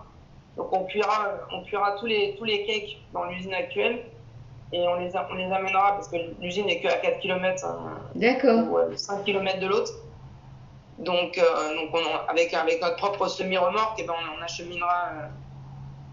Donc 0.57 0.71
on 0.73 0.83
cuira, 0.85 1.29
on 1.51 1.63
cuira 1.63 1.93
tous, 1.99 2.05
les, 2.05 2.35
tous 2.37 2.43
les 2.43 2.65
cakes 2.65 2.97
dans 3.13 3.23
l'usine 3.25 3.53
actuelle 3.53 4.05
et 4.73 4.79
on 4.87 4.95
les, 4.95 5.11
on 5.15 5.33
les 5.35 5.51
amènera 5.51 5.93
parce 5.93 6.07
que 6.09 6.17
l'usine 6.39 6.65
n'est 6.65 6.79
que 6.81 6.87
à 6.87 6.97
4 6.97 7.19
km 7.19 7.65
D'accord. 8.15 8.69
ou 8.71 8.77
euh, 8.77 8.95
5 8.95 9.23
km 9.23 9.59
de 9.59 9.67
l'autre. 9.67 9.91
Donc, 10.97 11.37
euh, 11.37 11.75
donc 11.75 11.89
on, 11.93 12.29
avec, 12.29 12.53
avec 12.53 12.81
notre 12.81 12.95
propre 12.97 13.27
semi-remorque, 13.27 13.97
eh 13.99 14.03
ben, 14.03 14.13
on, 14.13 14.39
on 14.39 14.43
acheminera 14.43 15.09
euh, 15.13 15.27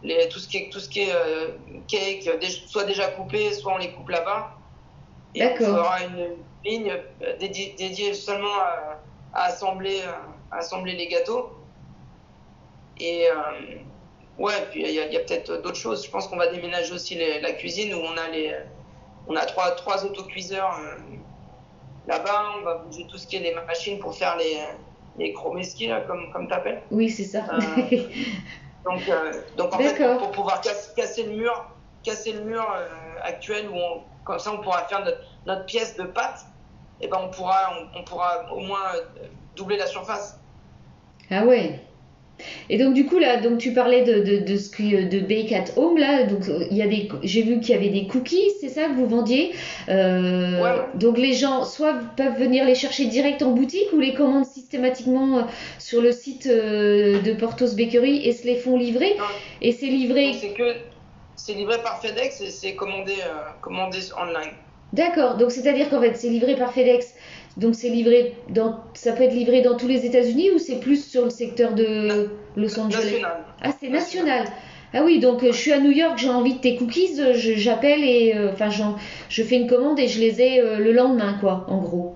les, 0.03 0.29
tout 0.29 0.39
ce 0.39 0.49
qui 0.49 0.57
est, 0.59 0.71
tout 0.71 0.81
ce 0.81 0.89
qui 0.89 1.01
est 1.01 1.13
euh, 1.13 1.49
cake, 1.89 2.27
euh, 2.29 2.39
soit 2.67 2.85
déjà 2.85 3.09
coupé, 3.09 3.53
soit 3.53 3.75
on 3.75 3.79
les 3.79 3.91
coupe 3.93 4.09
là-bas. 4.09 4.51
Et 5.35 5.41
on 5.45 5.57
fera 5.77 6.05
une 6.05 6.37
ligne 6.69 6.93
euh, 7.23 7.37
dédiée, 7.39 7.75
dédiée 7.79 8.15
seulement 8.15 8.55
à, 8.61 8.99
à 9.35 9.43
assembler, 9.47 10.01
euh, 10.03 10.13
à 10.53 10.59
assembler 10.59 10.95
les 10.95 11.09
gâteaux. 11.09 11.51
Et 13.01 13.29
euh, 13.31 13.35
ouais, 14.39 14.55
puis 14.71 14.83
il 14.83 14.91
y 14.93 15.01
a, 15.17 15.21
peut-être 15.21 15.63
d'autres 15.63 15.77
choses. 15.77 16.05
Je 16.05 16.11
pense 16.11 16.27
qu'on 16.29 16.37
va 16.37 16.49
déménager 16.49 16.93
aussi 16.93 17.15
les- 17.15 17.41
la 17.41 17.53
cuisine 17.53 17.95
où 17.95 17.99
on 17.99 18.17
a 18.17 18.29
les, 18.29 18.55
on 19.29 19.37
a 19.37 19.45
trois, 19.47 19.71
trois 19.73 20.05
autocuiseurs 20.05 20.79
là-bas. 22.07 22.45
On 22.59 22.63
va 22.65 22.75
bouger 22.79 23.07
tout 23.09 23.19
ce 23.19 23.27
qui 23.27 23.37
est 23.37 23.41
les 23.41 23.55
machines 23.55 23.99
pour 23.99 24.15
faire 24.17 24.37
les, 24.37 24.59
les 25.19 25.33
chromeski, 25.33 25.87
là, 25.89 26.01
comme, 26.03 26.31
comme 26.33 26.49
t'appelles. 26.49 26.83
Oui, 26.91 27.09
c'est 27.11 27.25
ça. 27.25 27.45
Euh, 27.53 27.99
Donc, 28.85 29.07
euh, 29.09 29.33
donc 29.57 29.75
en 29.75 29.79
fait, 29.79 29.97
pour, 29.97 30.19
pour 30.19 30.31
pouvoir 30.31 30.61
casse- 30.63 30.93
casser 30.97 31.25
le 31.25 31.33
mur, 31.33 31.67
casser 32.03 32.33
le 32.33 32.41
mur 32.41 32.65
euh, 32.75 32.87
actuel 33.23 33.69
où 33.69 33.75
on, 33.77 34.03
comme 34.25 34.39
ça 34.39 34.53
on 34.53 34.59
pourra 34.59 34.83
faire 34.85 35.05
notre, 35.05 35.19
notre 35.47 35.67
pièce 35.67 35.97
de 35.97 36.05
pâte, 36.05 36.47
et 37.01 37.09
ben 37.09 37.19
on 37.23 37.29
pourra, 37.31 37.73
on, 37.95 38.01
on 38.01 38.05
pourra 38.05 38.53
au 38.53 38.61
moins 38.61 38.79
euh, 38.95 39.27
doubler 39.57 39.77
la 39.77 39.87
surface. 39.87 40.39
Ah 41.31 41.45
ouais. 41.45 41.81
Et 42.71 42.79
donc 42.79 42.95
du 42.95 43.05
coup 43.05 43.19
là, 43.19 43.39
donc 43.39 43.59
tu 43.59 43.73
parlais 43.73 44.03
de, 44.05 44.21
de, 44.21 44.39
de 44.45 44.57
ce 44.57 44.71
qui 44.71 44.91
de 44.95 45.19
bake 45.19 45.51
at 45.51 45.65
home 45.77 45.99
là, 45.99 46.23
donc 46.23 46.45
il 46.71 46.77
y 46.77 46.83
a 46.83 46.87
des, 46.87 47.09
j'ai 47.25 47.43
vu 47.43 47.59
qu'il 47.59 47.71
y 47.71 47.79
avait 47.79 47.89
des 47.89 48.07
cookies, 48.07 48.53
c'est 48.61 48.69
ça 48.69 48.85
que 48.85 48.93
vous 48.93 49.09
vendiez. 49.09 49.55
Euh, 49.89 50.63
Ouais. 50.63 50.77
Donc 50.95 51.19
les 51.19 51.33
gens 51.33 51.65
soit 51.65 51.95
peuvent 52.17 52.39
venir 52.39 52.65
les 52.65 52.77
chercher 52.77 53.07
direct 53.07 53.43
en 53.43 53.51
boutique 53.51 53.93
ou 53.93 53.99
les 53.99 54.15
commandent 54.15 54.47
systématiquement 54.47 55.39
euh, 55.39 55.43
sur 55.81 56.01
le 56.01 56.13
site 56.13 56.47
de 56.47 57.33
Portos 57.35 57.75
Bakery 57.77 58.25
et 58.25 58.33
se 58.33 58.47
les 58.47 58.55
font 58.55 58.77
livrer. 58.79 59.17
Non. 59.19 59.25
Et 59.61 59.73
c'est 59.73 59.87
livré. 59.87 60.27
Donc, 60.31 60.37
C'est 60.41 60.53
que 60.55 60.75
c'est 61.35 61.55
livré 61.55 61.83
par 61.83 62.01
FedEx 62.01 62.41
et 62.41 62.51
c'est 62.51 62.75
commandé, 62.77 63.15
euh, 63.15 63.51
commandé 63.61 63.99
online. 64.17 64.53
D'accord. 64.93 65.37
Donc 65.37 65.51
c'est-à-dire 65.51 65.89
qu'en 65.91 66.01
fait 66.01 66.15
c'est 66.17 66.29
livré 66.29 66.57
par 66.57 66.73
FedEx. 66.73 67.15
Donc 67.57 67.75
c'est 67.75 67.89
livré 67.89 68.35
dans, 68.51 68.81
ça 68.95 69.13
peut 69.13 69.25
être 69.25 69.35
livré 69.35 69.63
dans 69.63 69.77
tous 69.77 69.89
les 69.89 70.07
États-Unis 70.07 70.53
ou 70.53 70.59
c'est 70.59 70.79
plus 70.81 71.05
sur 71.05 71.25
le 71.25 71.31
secteur 71.31 71.75
de 71.75 72.31
Los 72.57 72.79
Angeles? 72.79 73.03
National. 73.05 73.45
Ah, 73.63 73.71
c'est 73.81 73.89
national. 73.89 74.45
Ah 74.95 75.03
oui, 75.05 75.19
donc 75.19 75.43
euh, 75.43 75.53
je 75.53 75.57
suis 75.59 75.73
à 75.73 75.81
New 75.81 75.91
York, 75.91 76.17
j'ai 76.17 76.31
envie 76.31 76.55
de 76.55 76.61
tes 76.61 76.77
cookies, 76.77 77.21
euh, 77.21 77.33
j'appelle 77.35 78.03
et 78.05 78.33
euh, 78.35 78.53
enfin 78.53 78.71
j'en- 78.71 78.97
je 79.29 79.43
fais 79.43 79.57
une 79.57 79.67
commande 79.67 79.99
et 79.99 80.09
je 80.09 80.19
les 80.21 80.41
ai 80.41 80.61
euh, 80.61 80.79
le 80.79 80.93
lendemain 80.93 81.37
quoi, 81.41 81.67
en 81.69 81.79
gros. 81.79 82.15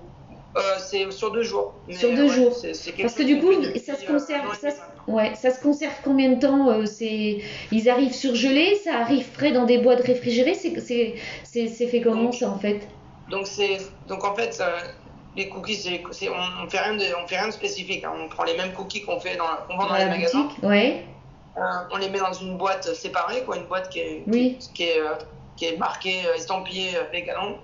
Euh, 0.55 0.61
c'est 0.79 1.09
sur 1.11 1.31
deux 1.31 1.41
jours. 1.41 1.73
Mais, 1.87 1.95
Sur 1.95 2.13
deux 2.13 2.23
ouais, 2.23 2.29
jours. 2.29 2.55
Parce 3.01 3.13
que 3.15 3.23
du 3.23 3.39
coup, 3.39 3.51
ça 3.83 3.95
se 3.95 4.03
euh, 4.03 4.07
conserve, 4.07 4.53
ça 4.55 4.69
se- 4.69 4.77
maintenant. 4.77 5.15
Ouais, 5.15 5.33
ça 5.35 5.49
se 5.51 5.59
conserve 5.61 5.93
combien 6.03 6.29
de 6.31 6.39
temps 6.39 6.69
euh, 6.69 6.85
c'est 6.85 7.39
ils 7.71 7.89
arrivent 7.89 8.13
surgelés, 8.13 8.75
ça 8.75 8.99
arrive 8.99 9.25
frais 9.25 9.51
dans 9.51 9.65
des 9.65 9.79
boîtes 9.79 10.01
réfrigérées, 10.01 10.53
c'est 10.53 11.67
fait 11.67 12.01
comment 12.01 12.23
Donc, 12.25 12.35
ça 12.35 12.49
en 12.49 12.57
fait? 12.59 12.87
Donc 13.29 13.47
c'est 13.47 13.77
donc 14.07 14.23
en 14.23 14.35
fait 14.35 14.61
les 15.35 15.49
cookies 15.49 15.75
c'est 16.11 16.29
on, 16.29 16.63
on 16.63 16.69
fait 16.69 16.79
rien 16.79 16.95
de 16.95 17.03
on 17.23 17.27
fait 17.27 17.37
rien 17.37 17.47
de 17.47 17.53
spécifique. 17.53 18.03
hein. 18.03 18.13
On 18.15 18.27
prend 18.29 18.43
les 18.43 18.55
mêmes 18.55 18.73
cookies 18.73 19.01
qu'on 19.01 19.19
fait 19.19 19.35
dans 19.35 19.45
qu'on 19.67 19.75
vend 19.77 19.83
dans, 19.83 19.89
Dans 19.89 19.97
les 19.97 20.05
la 20.05 20.09
magasins. 20.11 20.43
boutique 20.43 20.63
Ouais. 20.63 21.03
Euh, 21.57 21.61
on 21.91 21.97
les 21.97 22.09
met 22.09 22.19
dans 22.19 22.33
une 22.33 22.57
boîte 22.57 22.93
séparée 22.93 23.43
quoi, 23.43 23.57
une 23.57 23.65
boîte 23.65 23.89
qui 23.89 23.99
est 23.99 24.23
Oui. 24.27 24.57
qui, 24.59 24.73
qui 24.73 24.83
est 24.83 24.99
qui 25.55 25.65
est 25.65 25.77
marquée 25.77 26.19
estampillée 26.35 26.91
vegan. 27.11 27.55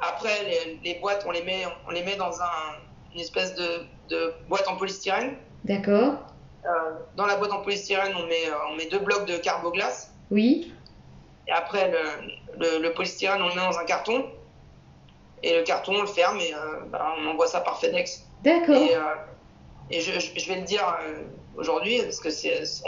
Après 0.00 0.44
les, 0.44 0.78
les 0.84 0.98
boîtes 1.00 1.24
on 1.26 1.30
les 1.30 1.42
met 1.42 1.64
on 1.86 1.90
les 1.90 2.02
met 2.02 2.16
dans 2.16 2.40
un, 2.42 2.76
une 3.14 3.20
espèce 3.20 3.54
de, 3.54 3.84
de 4.10 4.34
boîte 4.48 4.68
en 4.68 4.76
polystyrène. 4.76 5.36
D'accord. 5.64 6.14
Euh, 6.64 6.68
dans 7.16 7.26
la 7.26 7.36
boîte 7.36 7.52
en 7.52 7.60
polystyrène 7.62 8.12
on 8.16 8.26
met 8.26 8.48
euh, 8.48 8.54
on 8.70 8.76
met 8.76 8.86
deux 8.86 8.98
blocs 8.98 9.26
de 9.26 9.36
carboglace. 9.38 10.10
Oui. 10.30 10.72
Et 11.48 11.52
après, 11.52 11.92
le, 11.92 12.00
le, 12.58 12.82
le 12.82 12.92
polystyrène, 12.92 13.40
on 13.40 13.46
le 13.48 13.54
met 13.54 13.60
dans 13.60 13.78
un 13.78 13.84
carton. 13.84 14.26
Et 15.44 15.56
le 15.56 15.62
carton, 15.62 15.94
on 15.94 16.00
le 16.00 16.08
ferme 16.08 16.40
et 16.40 16.52
euh, 16.52 16.80
bah, 16.90 17.14
on 17.20 17.26
envoie 17.28 17.46
ça 17.46 17.60
par 17.60 17.78
FedEx. 17.80 18.26
D'accord. 18.42 18.74
Et, 18.74 18.96
euh, 18.96 19.00
et 19.92 20.00
je, 20.00 20.18
je- 20.18 20.32
je 20.36 20.48
vais 20.48 20.56
le 20.56 20.64
dire 20.66 20.82
aujourd'hui, 21.56 22.02
parce 22.02 22.18
que 22.18 22.28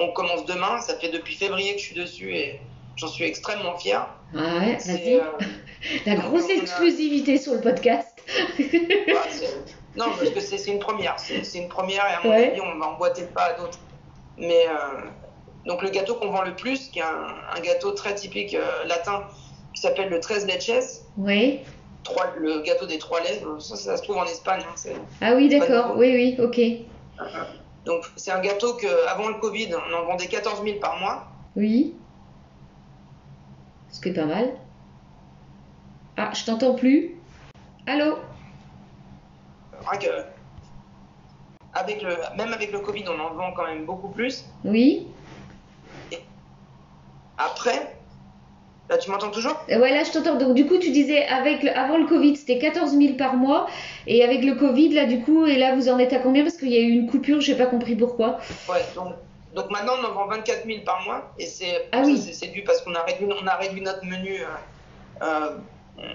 on 0.03 0.13
commence 0.13 0.45
demain. 0.47 0.81
Ça 0.81 0.99
fait 0.99 1.11
depuis 1.11 1.37
février 1.37 1.75
que 1.75 1.79
je 1.79 1.85
suis 1.85 1.95
dessus 1.95 2.35
et 2.35 2.61
j'en 2.99 3.09
suis 3.09 3.25
extrêmement 3.25 3.77
fier. 3.79 4.07
Ah 4.37 4.59
ouais, 4.59 4.77
C'est, 4.79 4.93
vas-y. 4.93 5.15
euh, 5.15 5.23
La 6.07 6.17
grosse 6.17 6.51
a- 6.51 6.55
exclusivité 6.55 7.39
sur 7.39 7.55
le 7.55 7.61
podcast. 7.63 8.09
Non, 9.97 10.07
parce 10.17 10.31
que 10.31 10.41
c'est 10.41 10.71
une 10.71 10.79
première. 10.79 11.17
C'est 11.19 11.59
une 11.59 11.69
première 11.69 12.05
et 12.07 12.15
à 12.15 12.21
mon 12.23 12.31
Ouais. 12.31 12.51
avis, 12.53 12.61
on 12.61 12.79
va 12.79 12.87
emboîter 12.89 13.23
le 13.23 13.27
pas 13.29 13.47
à 13.47 13.53
d'autres. 13.55 13.79
Mais 14.37 14.67
euh, 14.69 15.01
donc 15.67 15.83
le 15.83 15.91
gâteau 15.91 16.15
qu'on 16.15 16.31
vend 16.31 16.43
le 16.43 16.55
plus, 16.55 16.89
qui 16.91 17.01
est 17.01 17.03
un, 17.03 17.35
un 17.57 17.61
gâteau 17.61 17.91
très 17.93 18.15
typique 18.15 18.55
euh, 18.55 18.85
latin, 18.87 19.25
qui 19.75 19.81
s'appelle 19.81 20.09
le 20.11 20.21
13 20.21 20.47
leches, 20.47 20.85
Oui. 21.17 21.61
trois, 22.05 22.27
le 22.39 22.61
gâteau 22.63 22.87
des 22.87 22.99
trois 22.99 23.21
laits. 23.23 23.43
Ça, 23.59 23.75
ça 23.75 23.97
se 23.97 24.03
trouve 24.05 24.19
en 24.19 24.25
Espagne. 24.25 24.63
hein, 24.71 24.91
Ah 25.21 25.33
oui, 25.35 25.49
d'accord. 25.49 25.95
Oui, 25.97 26.13
oui, 26.15 26.45
ok. 26.45 26.61
donc 27.85 28.05
c'est 28.17 28.31
un 28.31 28.41
gâteau 28.41 28.75
que 28.75 28.87
avant 29.09 29.29
le 29.29 29.35
Covid, 29.41 29.71
on 29.75 29.95
en 29.97 30.05
vendait 30.05 30.27
14 30.27 30.63
000 30.63 30.79
par 30.79 31.01
mois. 31.01 31.27
Oui. 31.57 31.95
Ce 33.91 34.01
qui 34.01 34.09
est 34.11 34.15
pas 34.15 34.27
mal. 34.27 34.53
Ah, 36.17 36.33
je 36.35 36.45
t'entends 36.45 36.75
plus. 36.75 37.23
Allô 37.87 38.17
que- 40.01 40.25
avec 41.73 42.03
le, 42.03 42.17
même 42.37 42.53
avec 42.53 42.73
le 42.73 42.81
Covid, 42.81 43.05
on 43.09 43.19
en 43.19 43.35
vend 43.35 43.53
quand 43.53 43.67
même 43.67 43.87
beaucoup 43.87 44.11
plus. 44.11 44.45
Oui 44.65 45.07
Après, 47.37 47.97
là 48.91 48.99
tu 48.99 49.11
m'entends 49.11 49.31
toujours? 49.31 49.57
Euh, 49.71 49.79
Ouais, 49.81 49.91
là 49.95 50.03
je 50.05 50.11
t'entends. 50.13 50.37
Donc 50.37 50.55
du 50.55 50.67
coup, 50.67 50.79
tu 50.79 50.91
disais 50.91 51.25
avec 51.27 51.63
le- 51.63 51.77
avant 51.77 51.99
le 51.99 52.07
Covid, 52.07 52.37
c'était 52.37 52.59
14 52.59 52.97
000 52.97 53.17
par 53.17 53.37
mois. 53.37 53.69
Et 54.07 54.25
avec 54.25 54.43
le 54.45 54.55
Covid, 54.57 54.91
là 54.95 55.07
du 55.07 55.21
coup, 55.23 55.47
et 55.47 55.57
là 55.57 55.75
vous 55.77 55.89
en 55.89 55.99
êtes 55.99 56.13
à 56.13 56.19
combien? 56.19 56.43
Parce 56.43 56.57
qu'il 56.57 56.69
y 56.71 56.77
a 56.77 56.81
eu 56.81 56.91
une 56.91 57.09
coupure, 57.09 57.41
j'ai 57.41 57.57
pas 57.57 57.67
compris 57.67 57.95
pourquoi. 57.97 58.39
Ouais, 58.69 58.85
donc, 58.95 59.15
donc 59.55 59.71
maintenant 59.71 59.95
on 60.01 60.05
en 60.07 60.13
vend 60.13 60.27
24 60.27 60.67
000 60.67 60.81
par 60.85 61.03
mois 61.05 61.33
et 61.39 61.47
c'est 61.47 61.89
Ah 61.93 62.03
oui. 62.05 62.21
dû 62.53 62.63
parce 62.65 62.83
qu'on 62.83 62.95
a 62.95 63.03
réduit, 63.03 63.27
on 63.43 63.47
a 63.47 63.55
réduit 63.57 63.81
notre 63.81 64.05
menu. 64.05 64.41
euh, 64.43 64.47
euh, 65.23 65.57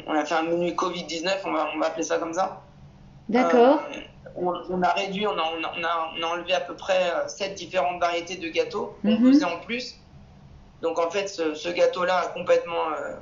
on 0.07 0.13
a 0.13 0.23
fait 0.23 0.35
un 0.35 0.43
menu 0.43 0.71
Covid-19, 0.71 1.29
on 1.45 1.51
va, 1.51 1.67
on 1.75 1.79
va 1.79 1.87
appeler 1.87 2.03
ça 2.03 2.17
comme 2.17 2.33
ça. 2.33 2.61
D'accord. 3.27 3.81
Euh, 3.91 3.99
on, 4.37 4.53
on 4.69 4.81
a 4.81 4.89
réduit, 4.91 5.27
on 5.27 5.37
a, 5.37 5.41
on, 5.43 5.63
a, 5.63 6.11
on, 6.17 6.23
a, 6.23 6.27
enlevé 6.27 6.53
à 6.53 6.61
peu 6.61 6.73
près 6.75 7.11
7 7.27 7.53
différentes 7.55 7.99
variétés 7.99 8.37
de 8.37 8.47
gâteaux 8.49 8.95
qu'on 9.01 9.11
Mhm. 9.11 9.33
faisait 9.33 9.45
en 9.45 9.59
plus. 9.59 9.95
Donc 10.81 10.99
en 10.99 11.09
fait, 11.09 11.27
ce, 11.27 11.53
ce 11.53 11.69
gâteau-là 11.69 12.17
a 12.17 12.27
complètement 12.27 12.89
euh, 12.97 13.15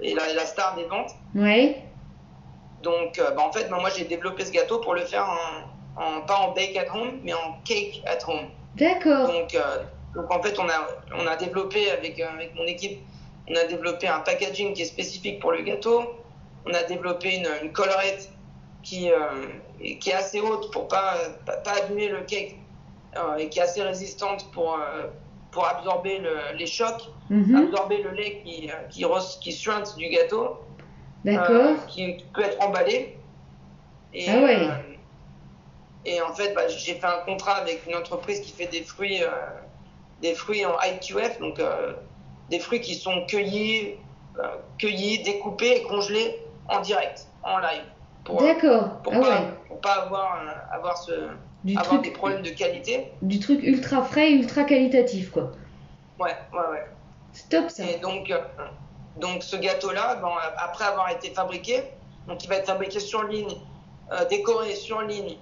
est 0.00 0.14
la, 0.14 0.28
est 0.30 0.34
la 0.34 0.46
star 0.46 0.74
des 0.74 0.84
ventes. 0.84 1.12
Ouais. 1.36 1.82
Donc 2.82 3.18
bah, 3.18 3.42
en 3.46 3.52
fait, 3.52 3.68
moi, 3.70 3.78
moi, 3.80 3.90
j'ai 3.96 4.04
développé 4.04 4.44
ce 4.44 4.50
gâteau 4.50 4.78
pour 4.78 4.94
le 4.94 5.02
faire 5.02 5.26
en, 5.96 6.02
en- 6.02 6.20
pas 6.22 6.36
en 6.38 6.52
bake 6.52 6.76
at 6.76 6.92
home, 6.92 7.20
mais 7.22 7.32
en 7.32 7.54
cake 7.64 8.02
at 8.06 8.18
home. 8.26 8.48
D'accord. 8.74 9.28
Donc, 9.28 9.54
euh, 9.54 9.82
donc 10.14 10.30
en 10.32 10.42
fait, 10.42 10.58
on 10.58 10.68
a, 10.68 10.88
on 11.18 11.26
a 11.26 11.36
développé 11.36 11.90
avec, 11.90 12.18
euh, 12.20 12.28
avec 12.34 12.54
mon 12.54 12.64
équipe, 12.64 12.98
on 13.48 13.54
a 13.56 13.64
développé 13.64 14.08
un 14.08 14.20
packaging 14.20 14.72
qui 14.74 14.82
est 14.82 14.86
spécifique 14.86 15.40
pour 15.40 15.52
le 15.52 15.62
gâteau. 15.62 16.04
On 16.64 16.72
a 16.74 16.82
développé 16.84 17.36
une, 17.36 17.48
une 17.62 17.72
collerette 17.72 18.30
qui, 18.82 19.10
euh, 19.10 19.46
qui 20.00 20.10
est 20.10 20.14
assez 20.14 20.40
haute 20.40 20.70
pour 20.72 20.88
pas, 20.88 21.14
pas, 21.44 21.56
pas 21.56 21.72
abîmer 21.82 22.08
le 22.08 22.22
cake 22.22 22.56
euh, 23.18 23.36
et 23.36 23.48
qui 23.48 23.58
est 23.58 23.62
assez 23.62 23.82
résistante 23.82 24.50
pour, 24.52 24.78
pour 25.50 25.66
absorber 25.66 26.18
le- 26.18 26.56
les 26.56 26.66
chocs, 26.66 27.02
Mhm. 27.30 27.56
absorber 27.56 28.02
le 28.02 28.10
lait 28.10 28.42
qui, 28.44 28.70
qui, 28.90 29.04
qui 29.40 29.52
suinte 29.52 29.96
du 29.96 30.08
gâteau, 30.08 30.60
D'accord. 31.24 31.86
qui, 31.88 32.16
qui 32.16 32.24
peut 32.34 32.42
être 32.42 32.60
emballé. 32.62 33.16
Et, 34.14 34.28
Ah 34.28 34.40
ouais. 34.42 34.68
Et 36.04 36.20
en 36.20 36.32
fait, 36.34 36.52
bah, 36.54 36.68
j'ai 36.68 36.94
fait 36.94 37.06
un 37.06 37.20
contrat 37.24 37.56
avec 37.56 37.86
une 37.86 37.94
entreprise 37.94 38.40
qui 38.40 38.52
fait 38.52 38.66
des 38.66 38.82
fruits, 38.82 39.22
euh, 39.22 39.28
des 40.20 40.34
fruits 40.34 40.64
en 40.66 40.74
IQF, 40.80 41.38
donc 41.38 41.60
euh, 41.60 41.92
des 42.50 42.58
fruits 42.58 42.80
qui 42.80 42.94
sont 42.94 43.24
cueillis, 43.26 43.94
euh, 44.38 44.48
cueillis, 44.78 45.22
découpés 45.22 45.76
et 45.76 45.82
congelés 45.84 46.38
en 46.68 46.80
direct, 46.80 47.26
en 47.44 47.58
live, 47.58 47.84
pour, 48.24 48.42
D'accord. 48.42 49.00
pour 49.02 49.12
Ah 49.14 49.20
pas, 49.20 49.28
ouais. 49.30 49.46
pour 49.68 49.80
pas 49.80 49.92
avoir, 49.92 50.38
avoir, 50.72 50.98
ce, 50.98 51.12
Du 51.62 51.76
avoir 51.76 52.00
des 52.00 52.10
problèmes 52.10 52.42
de 52.42 52.50
qualité. 52.50 53.12
du 53.22 53.38
truc 53.38 53.62
ultra 53.62 54.02
frais, 54.02 54.32
ultra 54.32 54.64
qualitatif, 54.64 55.30
quoi. 55.30 55.52
Ouais, 56.18 56.34
ouais, 56.52 56.70
ouais. 56.70 56.86
C'est 57.32 57.48
top 57.48 57.70
ça. 57.70 57.84
Et 57.84 57.98
donc, 57.98 58.32
donc 59.16 59.42
ce 59.42 59.56
gâteau-là, 59.56 60.16
bon, 60.16 60.32
après 60.56 60.84
avoir 60.84 61.10
été 61.10 61.30
fabriqué, 61.30 61.82
donc 62.26 62.42
il 62.44 62.48
va 62.48 62.56
être 62.56 62.66
fabriqué 62.66 63.00
sur 63.00 63.22
ligne, 63.24 63.56
décoré 64.28 64.74
sur 64.74 65.00
ligne 65.02 65.36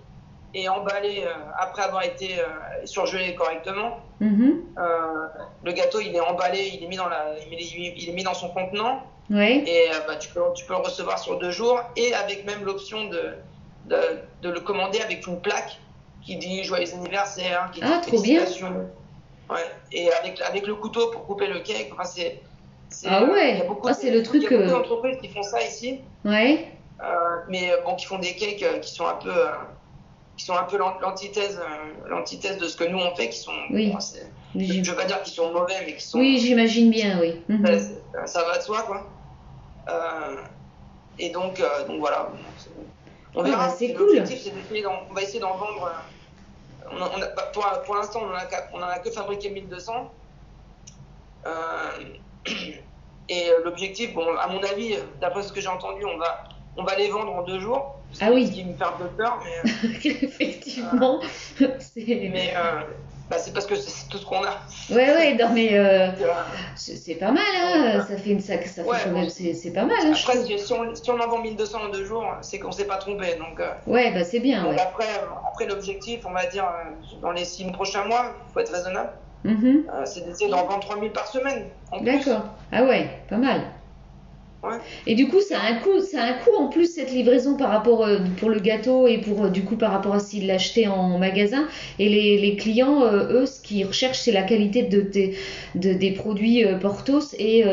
et 0.54 0.68
emballé 0.68 1.22
euh, 1.24 1.32
après 1.58 1.82
avoir 1.82 2.04
été 2.04 2.38
euh, 2.38 2.44
surgelé 2.84 3.34
correctement. 3.34 3.98
Mhm. 4.20 4.62
Euh, 4.78 5.26
le 5.64 5.72
gâteau, 5.72 6.00
il 6.00 6.14
est 6.14 6.20
emballé, 6.20 6.72
il 6.74 6.84
est 6.84 6.88
mis 6.88 6.96
dans, 6.96 7.08
la, 7.08 7.34
il 7.50 8.08
est, 8.08 8.12
mis 8.12 8.22
dans 8.24 8.34
son 8.34 8.48
contenant 8.48 9.02
et 9.32 9.88
bah, 10.08 10.16
tu, 10.16 10.28
peux, 10.30 10.40
tu 10.54 10.64
peux 10.64 10.72
le 10.72 10.80
recevoir 10.80 11.18
sur 11.18 11.38
deux 11.38 11.52
jours 11.52 11.80
et 11.96 12.12
avec 12.14 12.44
même 12.46 12.64
l'option 12.64 13.04
de, 13.04 13.34
de, 13.86 13.96
de 14.42 14.50
le 14.50 14.60
commander 14.60 15.00
avec 15.00 15.24
une 15.26 15.40
plaque 15.40 15.78
qui 16.22 16.36
dit 16.36 16.64
joyeux 16.64 16.92
anniversaire, 16.94 17.70
qui 17.72 17.80
dit 17.80 17.86
Ah, 17.88 18.00
trop 18.00 18.20
bien. 18.20 18.40
félicitations. 18.40 18.90
Ouais. 19.48 19.64
Et 19.92 20.12
avec, 20.12 20.40
avec 20.40 20.66
le 20.66 20.74
couteau 20.74 21.10
pour 21.12 21.26
couper 21.26 21.46
le 21.46 21.60
cake, 21.60 21.90
enfin, 21.92 22.04
c'est. 22.04 22.40
Ah 23.06 23.24
ouais. 23.24 23.52
il 23.52 23.58
y 23.58 23.60
a 23.60 23.64
beaucoup 23.64 23.86
Ah, 23.88 23.94
c'est 23.94 24.10
le 24.10 24.22
truc, 24.22 24.42
Il 24.42 24.50
y 24.50 24.54
a 24.54 24.58
beaucoup 24.58 24.70
d'entreprises 24.70 25.18
qui 25.20 25.28
font 25.28 25.42
ça 25.42 25.62
ici, 25.62 26.00
Ouais. 26.24 26.68
euh, 27.02 27.06
mais 27.48 27.70
bon, 27.84 27.94
qui 27.94 28.06
font 28.06 28.18
des 28.18 28.34
cakes 28.34 28.80
qui 28.80 28.92
sont 28.92 29.06
un 29.06 29.14
peu. 29.14 29.32
Qui 30.40 30.46
sont 30.46 30.56
un 30.56 30.62
peu 30.62 30.78
l'an- 30.78 30.96
l'antithèse, 31.02 31.60
euh, 31.60 32.08
l'antithèse 32.08 32.56
de 32.56 32.66
ce 32.66 32.74
que 32.74 32.84
nous 32.84 32.98
on 32.98 33.14
fait, 33.14 33.28
qui 33.28 33.38
sont. 33.38 33.52
Oui. 33.70 33.92
bon, 33.92 33.98
je 34.54 34.90
veux 34.90 34.96
pas 34.96 35.04
dire 35.04 35.22
qu'ils 35.22 35.34
sont 35.34 35.52
mauvais, 35.52 35.74
mais 35.84 35.96
qui 35.96 36.02
sont. 36.02 36.18
Oui, 36.18 36.38
j'imagine 36.38 36.90
bien, 36.90 37.20
oui. 37.20 37.42
Mhm. 37.48 37.66
ça, 37.66 37.78
ça- 37.78 38.26
ça 38.26 38.44
va 38.44 38.56
de 38.56 38.62
soi, 38.62 38.82
quoi. 38.84 39.06
Euh, 39.90 40.36
et 41.18 41.28
donc, 41.28 41.60
euh, 41.60 41.86
donc 41.86 41.98
voilà. 42.00 42.30
On 43.34 43.40
Ah, 43.40 43.44
verra. 43.44 43.66
bah, 43.68 43.74
c'est 43.78 43.92
cool. 43.92 44.16
L'objectif, 44.16 44.50
on 45.10 45.12
va 45.12 45.20
essayer 45.20 45.40
d'en 45.40 45.56
vendre. 45.58 45.92
on 46.90 46.96
a- 47.02 47.10
on 47.16 47.20
a- 47.22 47.28
bah, 47.36 47.50
pour 47.52 47.62
pour 47.84 47.96
l'instant, 47.96 48.22
on 48.22 48.78
en 48.78 48.82
a 48.82 48.86
a 48.86 48.98
que 48.98 49.10
fabriqué 49.10 49.50
1200. 49.50 50.10
Euh, 51.46 51.50
et 53.28 53.50
l'objectif, 53.62 54.14
bon, 54.14 54.26
à 54.38 54.48
mon 54.48 54.62
avis, 54.62 54.96
d'après 55.20 55.42
ce 55.42 55.52
que 55.52 55.60
j'ai 55.60 55.68
entendu, 55.68 56.02
on 56.06 56.16
va, 56.16 56.44
on 56.78 56.82
va 56.84 56.96
les 56.96 57.10
vendre 57.10 57.30
en 57.34 57.42
deux 57.42 57.60
jours. 57.60 57.99
Ah 58.20 58.30
oui. 58.32 58.46
Ce 58.46 58.52
qui 58.52 58.64
me 58.64 58.72
peu 58.74 59.08
peur, 59.16 59.40
mais, 59.44 59.70
Effectivement. 60.04 61.20
C'est... 61.58 62.30
mais 62.32 62.52
euh, 62.56 62.80
bah, 63.30 63.38
c'est 63.38 63.52
parce 63.52 63.66
que 63.66 63.76
c'est 63.76 64.08
tout 64.08 64.18
ce 64.18 64.26
qu'on 64.26 64.42
a. 64.42 64.50
Ouais, 64.90 65.14
ouais, 65.14 65.34
non, 65.34 65.50
mais 65.54 65.78
euh, 65.78 66.08
euh, 66.20 66.42
c'est 66.74 67.14
pas 67.14 67.30
mal, 67.30 67.44
hein. 67.62 68.04
Ça 68.08 68.16
fait 68.16 68.30
une 68.30 68.40
sac, 68.40 68.66
ça 68.66 68.82
fait 68.82 68.90
quand 69.04 69.10
même, 69.12 69.28
c'est 69.28 69.72
pas 69.72 69.84
mal, 69.84 69.96
hein, 70.02 70.12
je 70.14 70.20
Après, 70.22 70.42
si, 70.58 70.72
on, 70.72 70.94
si 70.94 71.10
on 71.10 71.20
en 71.20 71.28
vend 71.28 71.38
1200 71.38 71.78
en 71.80 71.88
deux 71.90 72.04
jours, 72.04 72.26
c'est 72.42 72.58
qu'on 72.58 72.72
s'est 72.72 72.86
pas 72.86 72.96
trompé. 72.96 73.36
Donc, 73.36 73.60
euh, 73.60 73.70
Ouais, 73.86 74.10
bah 74.12 74.24
c'est 74.24 74.40
bien, 74.40 74.64
donc 74.64 74.72
ouais. 74.72 74.80
après, 74.80 75.04
euh, 75.04 75.26
après 75.48 75.66
l'objectif, 75.66 76.26
on 76.26 76.32
va 76.32 76.46
dire, 76.46 76.64
euh, 76.64 77.20
dans 77.22 77.30
les 77.30 77.44
six 77.44 77.70
prochains 77.70 78.04
mois, 78.04 78.34
il 78.48 78.52
faut 78.52 78.60
être 78.60 78.72
raisonnable, 78.72 79.12
Mhm. 79.44 79.84
euh, 79.94 80.04
c'est 80.04 80.26
d'essayer 80.26 80.50
d'en 80.50 80.66
vendre 80.66 80.80
3000 80.80 81.12
par 81.12 81.26
semaine. 81.28 81.70
D'accord. 82.00 82.42
Ah 82.72 82.82
ouais, 82.84 83.08
pas 83.28 83.36
mal. 83.36 83.60
Ouais. 84.62 84.76
Et 85.06 85.14
du 85.14 85.28
coup, 85.28 85.40
ça 85.40 85.58
a 85.58 85.70
un 85.70 85.76
coût, 85.76 86.00
ça 86.00 86.22
a 86.22 86.26
un 86.26 86.32
coût 86.34 86.54
en 86.58 86.68
plus 86.68 86.94
cette 86.94 87.10
livraison 87.12 87.56
par 87.56 87.70
rapport 87.70 88.04
euh, 88.04 88.18
pour 88.38 88.50
le 88.50 88.60
gâteau 88.60 89.06
et 89.06 89.18
pour 89.18 89.44
euh, 89.44 89.48
du 89.48 89.62
coup 89.62 89.76
par 89.76 89.90
rapport 89.90 90.14
à 90.14 90.20
s'il 90.20 90.46
l'achetait 90.46 90.86
en 90.86 91.18
magasin. 91.18 91.66
Et 91.98 92.08
les, 92.10 92.38
les 92.38 92.56
clients, 92.56 93.02
euh, 93.04 93.40
eux, 93.42 93.46
ce 93.46 93.60
qu'ils 93.62 93.86
recherchent, 93.86 94.18
c'est 94.18 94.32
la 94.32 94.42
qualité 94.42 94.82
de, 94.82 95.00
de- 95.74 95.92
des 95.94 96.10
produits 96.12 96.64
Portos 96.80 97.34
et, 97.38 97.64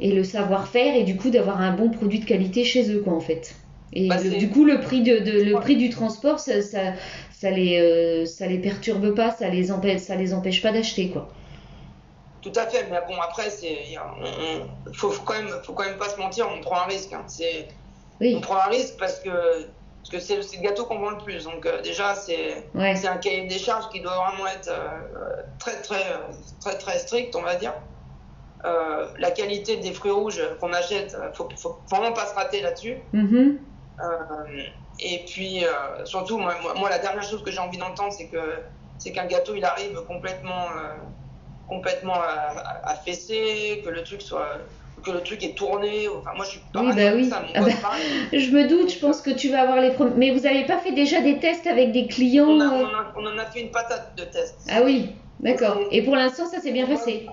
et 0.00 0.12
le 0.12 0.24
savoir-faire 0.24 0.96
et 0.96 1.02
du 1.04 1.16
coup 1.16 1.28
d'avoir 1.30 1.60
un 1.60 1.72
bon 1.72 1.90
produit 1.90 2.20
de 2.20 2.24
qualité 2.24 2.64
chez 2.64 2.90
eux, 2.90 3.00
quoi, 3.00 3.12
en 3.12 3.20
fait. 3.20 3.54
Et 3.92 4.08
Bah, 4.08 4.16
le- 4.22 4.38
du 4.38 4.48
coup, 4.48 4.64
le 4.64 4.80
prix 4.80 5.02
de, 5.02 5.18
de- 5.18 5.42
le 5.42 5.54
Ouais. 5.54 5.60
prix 5.60 5.76
du 5.76 5.90
transport, 5.90 6.38
ça, 6.38 6.62
ça, 6.62 6.94
ça 7.30 7.50
les, 7.50 8.24
ça 8.24 8.46
les 8.46 8.58
perturbe 8.58 9.14
pas, 9.14 9.30
ça 9.32 9.48
les 9.50 9.70
empêche, 9.70 10.00
ça 10.00 10.16
les 10.16 10.32
empêche 10.32 10.62
pas 10.62 10.72
d'acheter, 10.72 11.08
quoi. 11.08 11.28
Tout 12.42 12.52
à 12.56 12.66
fait, 12.66 12.86
mais 12.90 13.00
bon, 13.06 13.20
après, 13.20 13.48
il 13.62 13.98
faut, 14.94 15.10
quand 15.26 15.34
même, 15.34 15.48
faut 15.64 15.74
quand 15.74 15.84
même 15.84 15.98
pas 15.98 16.08
se 16.08 16.18
mentir, 16.18 16.48
on 16.50 16.60
prend 16.60 16.80
un 16.80 16.84
risque. 16.86 17.12
hein. 17.12 17.24
C'est, 17.28 17.68
on 18.20 18.40
prend 18.40 18.56
un 18.56 18.68
risque 18.68 18.94
parce 18.98 19.20
que, 19.20 19.28
parce 19.30 20.10
que 20.10 20.18
c'est, 20.20 20.36
le- 20.36 20.62
gâteau 20.62 20.86
qu'on 20.86 20.98
vend 20.98 21.10
le 21.10 21.18
plus. 21.18 21.44
Donc, 21.44 21.66
euh, 21.66 21.82
déjà, 21.82 22.14
c'est, 22.14 22.70
ouais. 22.74 23.06
un 23.06 23.16
cahier 23.18 23.46
des 23.46 23.58
charges 23.58 23.88
qui 23.90 24.00
doit 24.00 24.14
vraiment 24.14 24.46
être 24.46 24.68
euh, 24.70 25.42
très, 25.58 25.82
très, 25.82 26.02
très, 26.60 26.78
très 26.78 26.98
strict, 26.98 27.36
on 27.36 27.42
va 27.42 27.56
dire. 27.56 27.74
Euh, 28.64 29.08
la 29.18 29.30
qualité 29.30 29.76
des 29.76 29.92
fruits 29.92 30.10
rouges 30.10 30.42
qu'on 30.60 30.72
achète, 30.72 31.14
euh, 31.14 31.32
faut, 31.34 31.48
faut 31.56 31.82
vraiment 31.90 32.12
pas 32.12 32.26
se 32.26 32.34
rater 32.34 32.60
là-dessus. 32.62 33.02
Mhm. 33.12 33.58
Euh, 34.02 34.62
et 34.98 35.24
puis, 35.26 35.64
surtout, 36.04 36.38
moi, 36.38 36.54
moi, 36.76 36.88
la 36.88 36.98
dernière 36.98 37.22
chose 37.22 37.42
que 37.42 37.50
j'ai 37.50 37.58
envie 37.58 37.78
d'entendre, 37.78 38.12
c'est 38.12 38.28
que 38.28 38.64
c'est 38.98 39.12
qu'un 39.12 39.24
gâteau, 39.26 39.54
il 39.54 39.64
arrive 39.64 39.98
complètement, 40.06 40.66
complètement 41.70 42.20
affaissé, 42.84 43.80
que 43.84 43.90
le 43.90 44.02
truc 44.02 44.20
soit, 44.20 44.58
que 45.04 45.10
le 45.12 45.22
truc 45.22 45.42
est 45.44 45.54
tourné. 45.56 46.08
Enfin, 46.08 46.32
moi, 46.36 46.44
je 46.44 46.50
suis 46.50 46.60
pas 46.72 46.80
Oui, 46.82 46.92
bah 46.94 47.12
oui. 47.14 47.30
ça, 47.30 47.40
mon 47.40 47.48
Ah 47.54 47.60
bah. 47.62 47.70
Je 48.32 48.50
me 48.50 48.66
doute, 48.68 48.90
je 48.92 48.98
pense 48.98 49.22
que 49.22 49.30
tu 49.30 49.48
vas 49.50 49.62
avoir 49.62 49.80
les 49.80 49.92
premiers. 49.92 50.14
Mais 50.16 50.30
vous 50.32 50.40
n'avez 50.40 50.66
pas 50.66 50.78
fait 50.78 50.92
déjà 50.92 51.20
des 51.20 51.38
tests 51.38 51.66
avec 51.66 51.92
des 51.92 52.06
clients 52.08 52.48
On, 52.50 52.60
a, 52.60 52.64
euh, 52.64 52.84
on, 52.84 52.86
a, 52.86 53.12
on 53.16 53.26
en 53.34 53.38
a 53.38 53.46
fait 53.46 53.60
une 53.62 53.70
patate 53.70 54.16
de 54.18 54.24
test. 54.24 54.66
Ah 54.68 54.82
oui, 54.84 55.10
d'accord. 55.38 55.78
Et 55.92 56.02
pour 56.02 56.16
l'instant, 56.16 56.46
ça 56.46 56.60
s'est 56.60 56.72
bien 56.72 56.86
passé. 56.86 57.26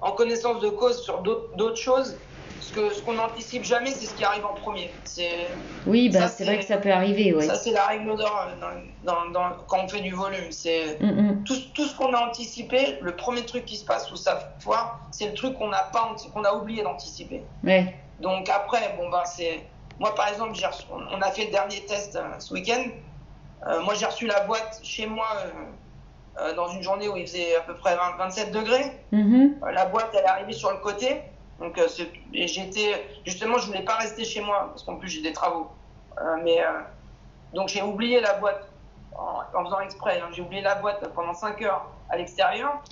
En 0.00 0.12
connaissance 0.12 0.60
de 0.60 0.68
cause 0.68 1.02
sur 1.02 1.22
d'autres 1.22 1.76
choses, 1.76 2.20
ce 2.60 2.72
que 2.72 2.92
ce 2.94 3.02
qu'on 3.02 3.14
n'anticipe 3.14 3.64
jamais, 3.64 3.90
c'est 3.90 4.06
ce 4.06 4.14
qui 4.14 4.24
arrive 4.24 4.44
en 4.46 4.54
premier. 4.54 4.90
C'est 5.04 5.48
Oui, 5.86 6.08
bah, 6.08 6.28
c'est 6.28 6.44
vrai 6.44 6.58
que 6.58 6.64
ça 6.64 6.78
peut 6.78 6.90
arriver, 6.92 7.34
ouais. 7.34 7.44
ça, 7.46 7.56
c'est 7.56 7.72
la 7.72 7.84
règle 7.86 8.16
d'or 8.16 8.48
dans, 8.60 9.12
dans- 9.12 9.30
dans- 9.30 9.56
quand 9.68 9.80
on 9.84 9.88
fait 9.88 10.00
du 10.00 10.12
volume. 10.14 10.50
C'est 10.50 10.98
Mm, 11.00 11.06
mm. 11.10 11.44
tout, 11.44 11.56
tout 11.74 11.84
ce 11.86 11.96
qu'on 11.96 12.12
a 12.14 12.18
anticipé. 12.26 12.98
Le 13.00 13.14
premier 13.16 13.44
truc 13.44 13.64
qui 13.64 13.76
se 13.76 13.84
passe 13.84 14.06
sous 14.08 14.16
sa 14.16 14.38
foire, 14.60 15.00
c'est 15.10 15.26
le 15.26 15.34
truc 15.34 15.58
qu'on 15.58 15.68
n'a 15.68 15.82
pas 15.92 16.14
qu'on 16.32 16.44
a 16.44 16.54
oublié 16.54 16.82
d'anticiper. 16.82 17.42
Ouais. 17.62 17.94
Donc 18.20 18.48
après, 18.48 18.94
bon 18.96 19.10
ben 19.10 19.24
c'est 19.24 19.60
moi 19.98 20.14
par 20.14 20.28
exemple, 20.28 20.52
reçu- 20.52 20.86
on 20.90 21.20
a 21.20 21.30
fait 21.30 21.46
le 21.46 21.50
dernier 21.50 21.80
test 21.86 22.16
euh, 22.16 22.22
ce 22.38 22.54
week-end. 22.54 22.82
Euh, 23.66 23.80
moi 23.82 23.94
j'ai 23.94 24.06
reçu 24.06 24.26
la 24.26 24.40
boîte 24.40 24.80
chez 24.82 25.06
moi 25.06 25.26
euh, 26.40 26.54
dans 26.54 26.68
une 26.68 26.82
journée 26.82 27.08
où 27.08 27.16
il 27.16 27.26
faisait 27.26 27.56
à 27.56 27.60
peu 27.60 27.74
près 27.74 27.94
20 27.96 28.16
27 28.18 28.50
degrés. 28.52 28.92
Mhm. 29.12 29.56
Euh, 29.62 29.70
la 29.72 29.86
boîte 29.86 30.10
elle 30.14 30.24
est 30.24 30.28
arrivée 30.28 30.52
sur 30.52 30.70
le 30.70 30.78
côté. 30.78 31.20
Donc 31.60 31.78
euh, 31.78 31.86
et 32.32 32.48
j'étais 32.48 33.06
justement 33.24 33.58
je 33.58 33.66
voulais 33.66 33.84
pas 33.84 33.96
rester 33.96 34.24
chez 34.24 34.40
moi 34.40 34.68
parce 34.70 34.82
qu'en 34.82 34.96
plus 34.96 35.08
j'ai 35.08 35.22
des 35.22 35.32
travaux. 35.32 35.68
Euh, 36.20 36.36
mais 36.42 36.60
euh, 36.60 36.80
donc 37.52 37.68
j'ai 37.68 37.82
oublié 37.82 38.20
la 38.20 38.34
boîte 38.34 38.68
en, 39.16 39.42
en 39.58 39.64
faisant 39.64 39.80
exprès. 39.80 40.20
hein. 40.20 40.28
J'ai 40.32 40.42
oublié 40.42 40.62
la 40.62 40.74
boîte 40.76 41.08
pendant 41.14 41.34
5 41.34 41.62
heures 41.62 41.86
à 42.10 42.16
l'extérieur. 42.16 42.82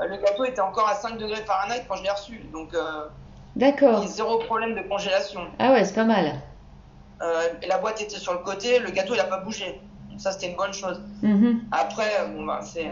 Euh, 0.00 0.06
le 0.06 0.16
gâteau 0.18 0.44
était 0.44 0.60
encore 0.60 0.88
à 0.88 0.94
5 0.94 1.18
degrés 1.18 1.42
Fahrenheit 1.44 1.84
quand 1.88 1.96
je 1.96 2.02
l'ai 2.04 2.10
reçu. 2.10 2.40
Donc 2.52 2.74
D'accord. 3.56 4.04
zéro 4.06 4.38
problème 4.38 4.74
de 4.74 4.82
congélation. 4.88 5.42
Ah 5.58 5.72
ouais, 5.72 5.84
c'est 5.84 5.94
pas 5.94 6.04
mal. 6.04 6.40
Euh, 7.22 7.48
la 7.68 7.78
boîte 7.78 8.00
était 8.00 8.18
sur 8.18 8.32
le 8.32 8.40
côté, 8.40 8.80
le 8.80 8.90
gâteau 8.90 9.14
il 9.14 9.20
a 9.20 9.24
pas 9.24 9.38
bougé. 9.38 9.80
Donc 10.10 10.20
ça 10.20 10.32
c'était 10.32 10.48
une 10.50 10.56
bonne 10.56 10.72
chose. 10.72 11.00
Mhm. 11.22 11.60
Après, 11.70 12.10
bon 12.34 12.44
bah 12.44 12.60
c'est, 12.62 12.90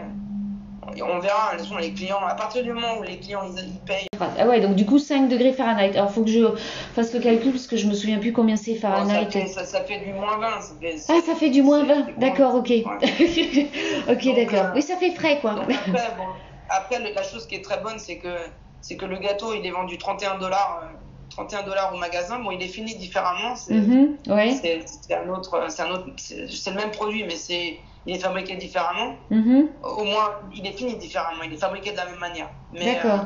on 1.01 1.19
verra. 1.19 1.57
Façon, 1.57 1.77
les 1.77 1.93
clients, 1.93 2.19
à 2.25 2.35
partir 2.35 2.63
du 2.63 2.71
moment 2.73 2.97
où 2.99 3.03
les 3.03 3.19
clients 3.19 3.43
ils, 3.55 3.59
ils 3.75 3.79
payent, 3.79 4.07
Ah 4.39 4.47
ouais, 4.47 4.61
donc 4.61 4.75
du 4.75 4.85
coup 4.85 4.99
5 4.99 5.27
degrés 5.29 5.53
Fahrenheit. 5.53 5.95
Alors 5.97 6.11
faut 6.11 6.23
que 6.23 6.29
je 6.29 6.45
fasse 6.93 7.13
le 7.13 7.19
calcul 7.19 7.51
parce 7.51 7.67
que 7.67 7.77
je 7.77 7.87
me 7.87 7.93
souviens 7.93 8.19
plus 8.19 8.33
combien 8.33 8.55
c'est 8.55 8.73
bon, 8.73 8.79
ça, 8.81 8.89
Fahrenheit. 8.89 9.31
fait, 9.31 9.47
ça, 9.47 9.65
ça 9.65 9.81
fait 9.83 9.99
du 9.99 10.13
moins 10.13 10.37
20. 10.37 10.61
Ça 10.61 10.73
fait, 10.79 10.95
Ah, 11.09 11.19
ça 11.25 11.35
fait 11.35 11.49
du 11.49 11.61
moins 11.61 11.81
c'est- 11.85 11.93
20. 11.93 12.05
c'est 12.07 12.19
D'accord, 12.19 12.55
ok. 12.55 12.71
ok, 14.09 14.35
d'accord. 14.35 14.65
euh, 14.65 14.71
Oui, 14.75 14.81
ça 14.81 14.95
fait 14.97 15.11
frais 15.11 15.39
quoi. 15.39 15.53
Donc 15.55 15.65
après, 15.71 16.15
bon, 16.17 16.27
après 16.69 16.99
la 17.13 17.23
chose 17.23 17.45
qui 17.47 17.55
est 17.55 17.63
très 17.63 17.79
bonne, 17.81 17.99
c'est 17.99 18.17
que 18.17 18.35
c'est 18.81 18.97
que 18.97 19.05
le 19.05 19.17
gâteau 19.17 19.53
il 19.53 19.65
est 19.65 19.71
vendu 19.71 19.97
31 19.97 20.37
dollars, 20.37 20.81
31 21.29 21.63
dollars 21.63 21.93
au 21.93 21.97
magasin. 21.97 22.39
Bon, 22.39 22.51
il 22.51 22.61
est 22.61 22.67
fini 22.67 22.95
différemment. 22.95 23.55
C'est, 23.55 23.73
Mhm, 23.73 24.17
Ouais. 24.27 24.51
c'est, 24.61 24.83
c'est 24.87 25.15
un 25.15 25.29
autre, 25.29 25.65
c'est 25.69 25.81
un 25.81 25.91
autre, 25.91 26.07
c'est, 26.17 26.47
c'est 26.51 26.69
le 26.71 26.77
même 26.77 26.91
produit, 26.91 27.23
mais 27.23 27.35
c'est, 27.35 27.79
il 28.05 28.15
est 28.15 28.19
fabriqué 28.19 28.55
différemment. 28.55 29.15
Mhm, 29.29 29.67
Au 29.83 30.03
moins, 30.03 30.31
il 30.53 30.65
est 30.67 30.73
fini 30.73 30.95
différemment. 30.97 31.43
Il 31.43 31.53
est 31.53 31.57
fabriqué 31.57 31.91
de 31.91 31.97
la 31.97 32.05
même 32.05 32.19
manière. 32.19 32.49
Mais, 32.73 32.95
D'accord. 32.95 33.19
euh, 33.19 33.23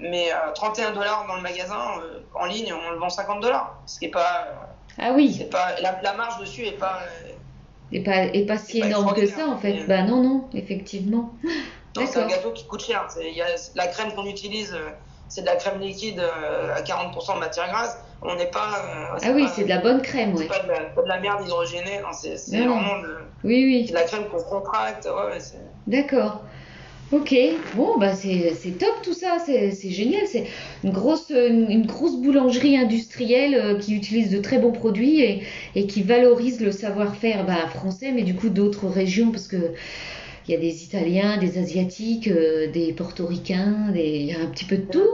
mais 0.00 0.32
euh, 0.32 0.52
31 0.54 0.92
dollars 0.92 1.26
dans 1.28 1.36
le 1.36 1.42
magasin, 1.42 1.80
euh, 2.02 2.20
en 2.34 2.46
ligne, 2.46 2.72
on 2.72 2.90
le 2.90 2.98
vend 2.98 3.08
50 3.10 3.40
dollars. 3.40 3.78
Ce 3.86 3.98
qui 3.98 4.06
est 4.06 4.10
pas, 4.10 4.46
euh, 4.48 4.54
Ah 4.98 5.12
oui. 5.14 5.34
c'est 5.38 5.50
pas, 5.50 5.78
la, 5.80 6.00
la 6.02 6.14
marge 6.14 6.38
dessus 6.40 6.66
est 6.66 6.78
pas. 6.78 6.98
Et 7.92 8.02
pas, 8.02 8.28
pas 8.46 8.58
si 8.58 8.80
pas 8.80 8.86
énorme 8.86 9.12
que 9.14 9.26
ça 9.26 9.46
en 9.48 9.58
fait. 9.58 9.84
Bah 9.86 10.02
non, 10.02 10.22
non, 10.22 10.48
effectivement. 10.54 11.34
non, 11.96 12.06
c'est 12.06 12.20
un 12.20 12.26
gâteau 12.26 12.52
qui 12.52 12.66
coûte 12.66 12.82
cher. 12.84 13.06
Y 13.20 13.40
a, 13.42 13.46
la 13.74 13.86
crème 13.88 14.12
qu'on 14.14 14.26
utilise, 14.26 14.76
c'est 15.28 15.40
de 15.42 15.46
la 15.46 15.56
crème 15.56 15.80
liquide 15.80 16.20
à 16.20 16.80
40% 16.82 17.34
de 17.34 17.40
matière 17.40 17.68
grasse. 17.68 17.98
On 18.22 18.34
n'est 18.36 18.50
pas. 18.50 18.84
euh, 19.14 19.18
Ah 19.22 19.30
oui, 19.34 19.46
c'est 19.54 19.64
de 19.64 19.68
la 19.68 19.78
bonne 19.78 20.02
crème, 20.02 20.32
c'est 20.36 20.42
ouais. 20.42 20.48
pas 20.48 20.60
de 20.60 20.68
la, 20.68 20.80
pas 20.80 21.02
de 21.02 21.08
la 21.08 21.20
merde 21.20 21.42
hydrogénée. 21.46 22.00
Non, 22.02 22.12
c'est, 22.12 22.36
vraiment 22.58 23.00
de, 23.00 23.16
Oui, 23.44 23.64
oui. 23.64 23.84
c'est 23.86 23.92
de 23.92 23.98
la 23.98 24.04
crème 24.04 24.24
qu'on 24.28 24.42
contracte. 24.42 25.06
Ouais, 25.06 25.38
D'accord. 25.86 26.44
Ok, 27.12 27.34
bon, 27.74 27.98
bah 27.98 28.14
c'est 28.14 28.54
top 28.78 28.94
tout 29.02 29.14
ça, 29.14 29.38
c'est 29.44 29.90
génial. 29.90 30.26
C'est 30.28 30.46
une 30.84 30.92
grosse, 30.92 31.30
une, 31.30 31.68
une 31.68 31.86
grosse 31.86 32.16
boulangerie 32.16 32.76
industrielle 32.76 33.54
euh, 33.54 33.78
qui 33.78 33.96
utilise 33.96 34.30
de 34.30 34.38
très 34.38 34.58
bons 34.58 34.70
produits 34.70 35.20
et, 35.20 35.42
et 35.74 35.88
qui 35.88 36.02
valorise 36.02 36.60
le 36.60 36.70
savoir-faire 36.70 37.44
bah, 37.44 37.66
français, 37.68 38.12
mais 38.12 38.22
du 38.22 38.36
coup 38.36 38.48
d'autres 38.48 38.86
régions, 38.86 39.32
parce 39.32 39.48
que 39.48 39.72
il 40.48 40.54
y 40.54 40.56
a 40.56 40.60
des 40.60 40.84
Italiens, 40.84 41.36
des 41.38 41.58
Asiatiques, 41.58 42.28
euh, 42.28 42.70
des 42.70 42.92
Portoricains, 42.92 43.90
des... 43.92 44.02
il 44.08 44.24
y 44.26 44.34
a 44.34 44.40
un 44.40 44.46
petit 44.46 44.64
peu 44.64 44.76
de 44.76 44.86
tout. 44.86 45.08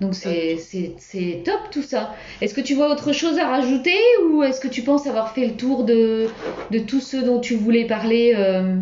Donc 0.00 0.14
c'est 0.14 1.42
top 1.44 1.60
tout 1.70 1.82
ça. 1.82 2.14
Est-ce 2.40 2.54
que 2.54 2.62
tu 2.62 2.74
vois 2.74 2.90
autre 2.90 3.12
chose 3.12 3.38
à 3.38 3.48
rajouter 3.48 3.98
ou 4.30 4.42
est-ce 4.42 4.60
que 4.60 4.68
tu 4.68 4.82
penses 4.82 5.06
avoir 5.06 5.34
fait 5.34 5.46
le 5.46 5.56
tour 5.56 5.84
de, 5.84 6.28
de 6.70 6.78
tout 6.78 7.00
ce 7.00 7.18
dont 7.18 7.38
tu 7.40 7.54
voulais 7.54 7.84
parler 7.86 8.32
euh, 8.34 8.76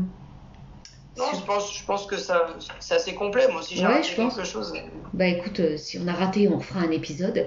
Non, 1.17 1.25
je 1.35 1.45
pense, 1.45 1.77
je 1.77 1.85
pense 1.85 2.07
que 2.07 2.17
ça, 2.17 2.55
c'est 2.79 2.95
assez 2.95 3.15
complet. 3.15 3.49
Moi 3.51 3.63
aussi, 3.63 3.75
j'ai 3.75 3.83
Ouais, 3.83 3.95
raté 3.95 4.09
je 4.11 4.15
pense. 4.15 4.37
quelque 4.37 4.47
chose. 4.47 4.73
Bah 5.13 5.27
écoute, 5.27 5.59
euh, 5.59 5.77
si 5.77 5.99
on 5.99 6.07
a 6.07 6.13
raté, 6.13 6.47
on 6.49 6.59
refera 6.59 6.81
un 6.81 6.91
épisode. 6.93 7.47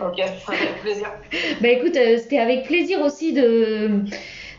Ok, 0.00 0.20
avec 0.48 0.80
plaisir. 0.82 1.10
Bah 1.62 1.68
écoute, 1.68 1.96
euh, 1.96 2.18
c'était 2.18 2.40
avec 2.40 2.64
plaisir 2.66 3.00
aussi 3.00 3.32
de, 3.32 4.02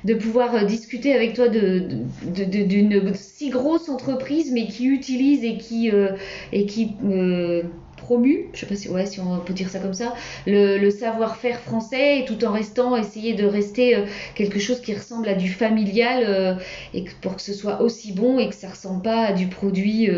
de 0.05 0.13
pouvoir 0.15 0.55
euh, 0.55 0.63
discuter 0.63 1.13
avec 1.13 1.33
toi 1.33 1.49
de, 1.49 1.83
de- 2.23 2.45
de- 2.45 2.63
d'une 2.63 3.13
si 3.15 3.49
grosse 3.49 3.89
entreprise, 3.89 4.51
mais 4.53 4.67
qui 4.67 4.85
utilise 4.87 5.43
et 5.43 5.57
qui, 5.57 5.91
euh, 5.91 6.11
et 6.53 6.65
qui 6.65 6.95
euh, 7.05 7.63
promue, 7.97 8.51
je 8.53 8.61
sais 8.61 8.65
pas 8.67 8.75
si, 8.75 8.89
ouais, 8.89 9.05
si 9.05 9.19
on 9.19 9.39
peut 9.39 9.53
dire 9.53 9.69
ça 9.69 9.79
comme 9.79 9.93
ça, 9.93 10.13
le, 10.45 10.89
savoir-faire 10.91 11.59
français, 11.59 12.23
tout 12.27 12.45
en 12.45 12.51
restant, 12.51 12.95
essayer 12.95 13.33
de 13.33 13.45
rester 13.45 13.95
euh, 13.97 14.05
quelque 14.35 14.59
chose 14.59 14.81
qui 14.81 14.93
ressemble 14.93 15.27
à 15.29 15.33
du 15.35 15.49
familial, 15.49 16.59
et 16.93 17.03
pour 17.21 17.35
que 17.35 17.41
ce 17.41 17.53
soit 17.53 17.81
aussi 17.81 18.13
bon 18.13 18.39
et 18.39 18.49
que 18.49 18.55
ça 18.55 18.69
ressemble 18.69 19.01
pas 19.01 19.25
à 19.27 19.33
du 19.33 19.47
produit. 19.47 20.09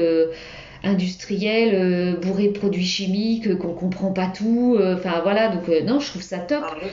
Industriel 0.84 1.73
euh, 1.73 2.19
bourré 2.19 2.49
de 2.49 2.57
produits 2.57 2.86
chimiques 2.86 3.47
euh, 3.47 3.55
qu'on 3.55 3.73
comprend 3.73 4.11
pas 4.11 4.28
tout 4.28 4.75
euh, 4.80 4.95
enfin 4.95 5.21
voilà 5.23 5.49
donc 5.49 5.67
non 5.86 5.99
je 5.99 6.09
trouve 6.09 6.21
ça 6.21 6.39
top 6.39 6.63
nous, 6.82 6.89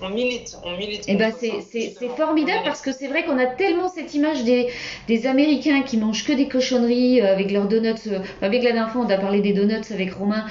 on 0.00 0.10
milite, 0.10 0.56
on 0.64 0.76
milite. 0.76 1.08
et 1.08 1.16
ben 1.16 1.30
contre 1.30 1.62
c'est 1.70 2.08
formidable 2.16 2.62
parce 2.64 2.80
que 2.80 2.92
c'est 2.92 3.08
vrai 3.08 3.24
qu'on 3.24 3.38
a 3.38 3.46
tellement 3.46 3.88
cette 3.88 4.14
image 4.14 4.44
des, 4.44 4.68
des 5.06 5.26
Américains 5.26 5.82
qui 5.82 5.96
mangent 5.96 6.24
que 6.24 6.32
des 6.32 6.48
cochonneries 6.48 7.20
avec 7.20 7.50
leurs 7.50 7.68
donuts. 7.68 8.10
avec 8.42 8.62
la 8.62 8.72
dernière 8.72 8.90
fois, 8.90 9.04
on 9.06 9.10
a 9.10 9.16
parlé 9.16 9.40
des 9.40 9.52
donuts 9.52 9.92
avec 9.92 10.12
Romain 10.12 10.46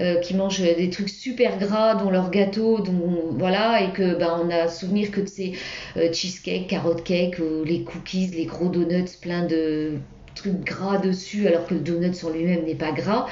euh, 0.00 0.16
qui 0.20 0.34
mangent 0.34 0.60
des 0.60 0.90
trucs 0.90 1.08
super 1.08 1.58
gras, 1.58 1.94
dont 1.94 2.10
leurs 2.10 2.30
gâteaux, 2.30 2.80
dont 2.80 3.30
voilà, 3.32 3.82
et 3.82 3.92
que 3.92 4.14
ben 4.14 4.40
on 4.44 4.50
a 4.50 4.68
souvenir 4.68 5.10
que 5.10 5.20
de 5.20 5.26
ces 5.26 5.52
euh, 5.96 6.12
cheesecake, 6.12 6.68
carrot 6.68 6.94
cake, 6.94 7.38
ou 7.38 7.64
les 7.64 7.82
cookies, 7.82 8.28
les 8.28 8.46
gros 8.46 8.68
donuts 8.68 9.18
plein 9.20 9.46
de 9.46 9.92
trucs 10.34 10.64
gras 10.64 10.98
dessus, 10.98 11.46
alors 11.46 11.66
que 11.66 11.74
le 11.74 11.80
donut 11.80 12.12
en 12.24 12.30
lui-même 12.30 12.64
n'est 12.64 12.74
pas 12.74 12.92
gras. 12.92 13.26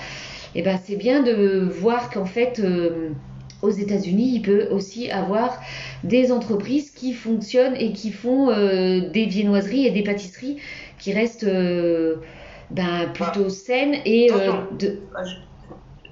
Et 0.54 0.62
ben 0.62 0.78
c'est 0.82 0.96
bien 0.96 1.22
de 1.22 1.68
voir 1.70 2.10
qu'en 2.10 2.24
fait 2.24 2.60
euh, 2.60 3.10
aux 3.62 3.70
États-Unis, 3.70 4.32
il 4.34 4.42
peut 4.42 4.68
aussi 4.70 5.10
avoir 5.10 5.60
des 6.02 6.32
entreprises 6.32 6.90
qui 6.90 7.12
fonctionnent 7.12 7.76
et 7.76 7.92
qui 7.92 8.10
font 8.10 8.50
euh, 8.50 9.10
des 9.10 9.26
viennoiseries 9.26 9.86
et 9.86 9.90
des 9.90 10.02
pâtisseries 10.02 10.58
qui 10.98 11.12
restent 11.12 11.44
euh, 11.44 12.16
ben, 12.70 13.10
plutôt 13.14 13.48
saines 13.48 13.96
et 14.04 14.30
de... 14.78 15.00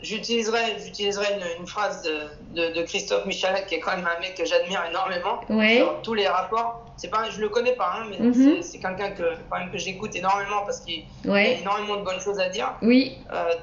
J'utiliserai, 0.03 0.61
une, 0.73 1.61
une 1.61 1.67
phrase 1.67 2.03
de, 2.03 2.29
de, 2.55 2.73
de 2.75 2.83
Christophe 2.83 3.27
Michalak, 3.27 3.67
qui 3.67 3.77
est 3.77 3.81
quand 3.81 3.97
même 3.97 4.07
un 4.07 4.21
mec 4.21 4.35
que 4.37 4.45
j'admire 4.45 4.85
énormément. 4.89 5.41
Ouais, 5.49 5.77
Sur 5.77 6.03
tous 6.03 6.15
les 6.15 6.29
rapports. 6.29 6.85
C'est 6.97 7.09
pas, 7.11 7.31
je 7.31 7.41
le 7.41 7.49
connais 7.49 7.75
pas, 7.77 7.93
hein, 7.97 8.07
mais 8.11 8.19
Mhm. 8.19 8.35
c'est- 8.35 8.63
c'est 8.63 8.79
quelqu'un 8.81 9.11
que, 9.13 9.23
quand 9.49 9.59
même, 9.59 9.71
que 9.71 9.79
j'écoute 9.79 10.15
énormément 10.17 10.63
parce 10.65 10.81
qu'il 10.81 11.05
a 11.31 11.49
énormément 11.61 11.97
de 11.97 12.03
bonnes 12.05 12.21
choses 12.21 12.41
à 12.41 12.49
dire. 12.49 12.75
oui. 12.83 13.25
Euh, 13.33 13.55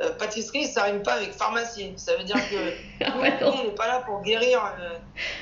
euh, 0.00 0.10
pâtisserie, 0.12 0.66
ça 0.68 0.84
rime 0.84 1.02
pas 1.02 1.14
avec 1.14 1.32
pharmacie. 1.32 1.92
Ça 1.98 2.14
veut 2.16 2.22
dire 2.22 2.36
que 2.48 2.72
Ah 3.04 3.18
ouais, 3.18 3.32
on 3.42 3.64
n'est 3.64 3.74
pas 3.74 3.88
là 3.88 4.00
pour 4.06 4.22
guérir, 4.22 4.62
euh, 4.80 4.98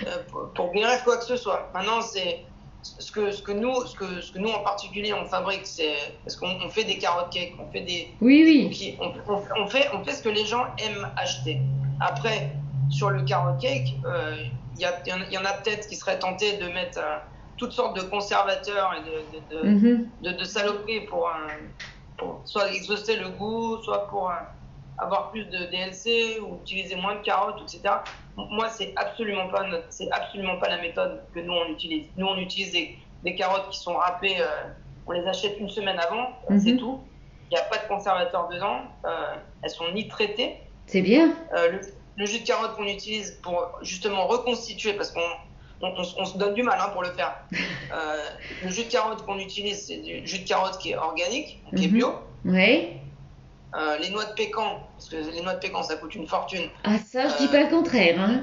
euh, 0.06 0.22
pour, 0.30 0.50
pour 0.54 0.72
guérir 0.72 1.04
quoi 1.04 1.18
que 1.18 1.24
ce 1.24 1.36
soit. 1.36 1.70
Maintenant, 1.74 2.00
c'est 2.00 2.46
ce 2.98 3.10
que, 3.12 3.30
ce 3.30 3.42
que 3.42 3.52
nous, 3.52 3.84
ce 3.86 3.94
que, 3.96 4.20
ce 4.20 4.32
que 4.32 4.38
nous 4.38 4.50
en 4.50 4.62
particulier 4.62 5.12
on 5.12 5.26
fabrique, 5.26 5.66
c'est 5.66 5.94
parce 6.24 6.36
qu'on 6.36 6.48
on 6.64 6.68
fait 6.70 6.84
des 6.84 6.98
carottes 6.98 7.32
cakes, 7.32 7.54
on 7.58 7.70
fait 7.70 7.80
des 7.80 8.16
Oui, 8.20 8.42
oui. 8.70 8.96
on, 9.00 9.12
on- 9.32 9.42
on 9.62 9.66
fait, 9.68 9.88
on 9.92 10.04
fait 10.04 10.12
ce 10.12 10.22
que 10.22 10.28
les 10.28 10.44
gens 10.46 10.64
aiment 10.78 11.08
acheter. 11.16 11.60
Après, 12.00 12.52
sur 12.88 13.10
le 13.10 13.22
carrot 13.24 13.56
cake, 13.58 13.88
euh, 14.04 14.36
il 14.74 14.80
y, 14.80 14.84
a- 14.84 15.00
il 15.06 15.10
y 15.10 15.12
en 15.14 15.20
a- 15.20 15.26
il 15.28 15.32
y 15.32 15.38
en 15.38 15.44
a 15.44 15.52
peut-être 15.54 15.88
qui 15.88 15.96
seraient 15.96 16.18
tentés 16.18 16.58
de 16.58 16.68
mettre 16.68 16.98
euh, 16.98 17.16
toutes 17.56 17.72
sortes 17.72 17.96
de 17.96 18.02
conservateurs 18.02 18.92
et 18.94 19.00
de, 19.00 19.38
de, 19.40 19.62
de, 19.62 19.68
Mhm. 19.70 20.10
de 20.38 20.44
saloperies 20.44 21.00
pour, 21.06 21.28
soit 22.44 22.72
exhauster 22.72 23.16
le 23.16 23.30
goût, 23.30 23.82
soit 23.82 24.06
pour 24.08 24.30
un- 24.30 24.46
avoir 24.98 25.30
plus 25.30 25.44
de 25.46 25.64
DLC 25.70 26.38
ou 26.40 26.56
utiliser 26.62 26.96
moins 26.96 27.16
de 27.16 27.20
carottes, 27.22 27.60
etc. 27.62 27.94
Moi, 28.36 28.68
c'est 28.68 28.92
absolument 28.96 29.48
pas 29.48 29.62
notre- 29.66 29.86
c'est 29.90 30.10
absolument 30.12 30.58
pas 30.58 30.68
la 30.68 30.78
méthode 30.82 31.22
que 31.34 31.40
nous 31.40 31.52
on 31.54 31.66
utilise. 31.70 32.06
Nous, 32.16 32.26
on 32.26 32.36
utilise 32.36 32.72
des, 32.72 32.96
des 33.24 33.34
carottes 33.34 33.70
qui 33.70 33.78
sont 33.78 33.94
râpées, 33.94 34.36
euh, 34.40 34.46
on 35.06 35.12
les 35.12 35.26
achète 35.26 35.58
une 35.58 35.70
semaine 35.70 35.98
avant, 35.98 36.28
Mhm. 36.50 36.60
c'est 36.60 36.76
tout. 36.76 37.00
Il 37.50 37.54
n'y 37.54 37.60
a 37.60 37.64
pas 37.64 37.78
de 37.78 37.86
conservateur 37.88 38.48
dedans. 38.48 38.80
euh, 39.06 39.34
elles 39.62 39.70
sont 39.70 39.90
ni 39.92 40.08
traitées. 40.08 40.56
C'est 40.86 41.00
bien. 41.02 41.32
Euh, 41.56 41.70
le, 41.72 41.80
le 42.16 42.26
jus 42.26 42.40
de 42.40 42.46
carotte 42.46 42.74
qu'on 42.76 42.84
utilise 42.86 43.38
pour 43.42 43.78
justement 43.82 44.26
reconstituer, 44.26 44.92
parce 44.94 45.10
qu'on 45.12 45.20
on, 45.80 45.88
on- 45.88 46.02
on 46.18 46.24
se 46.24 46.36
donne 46.38 46.54
du 46.54 46.62
mal 46.62 46.78
hein, 46.80 46.90
pour 46.92 47.02
le 47.02 47.10
faire. 47.10 47.36
Le 48.62 48.68
jus 48.70 48.84
de 48.84 48.90
carotte 48.90 49.24
qu'on 49.24 49.38
utilise, 49.38 49.86
c'est 49.86 49.98
du 49.98 50.26
jus 50.26 50.40
de 50.40 50.48
carotte 50.48 50.78
qui 50.78 50.90
est 50.92 50.96
organique, 50.96 51.62
qui 51.76 51.84
est 51.84 51.88
Mhm. 51.88 51.94
bio. 51.94 52.08
Ouais, 52.44 52.96
euh, 53.74 53.98
les 53.98 54.10
noix 54.10 54.24
de 54.24 54.32
pécan, 54.32 54.80
parce 54.96 55.08
que 55.08 55.16
les 55.16 55.42
noix 55.42 55.54
de 55.54 55.58
pécan, 55.58 55.82
ça 55.82 55.96
coûte 55.96 56.14
une 56.14 56.26
fortune. 56.26 56.68
Ah, 56.84 56.98
ça, 56.98 57.28
je 57.28 57.36
dis 57.38 57.44
Euh, 57.44 57.48
pas 57.52 57.62
le 57.64 57.68
contraire. 57.68 58.16
Hein. 58.20 58.40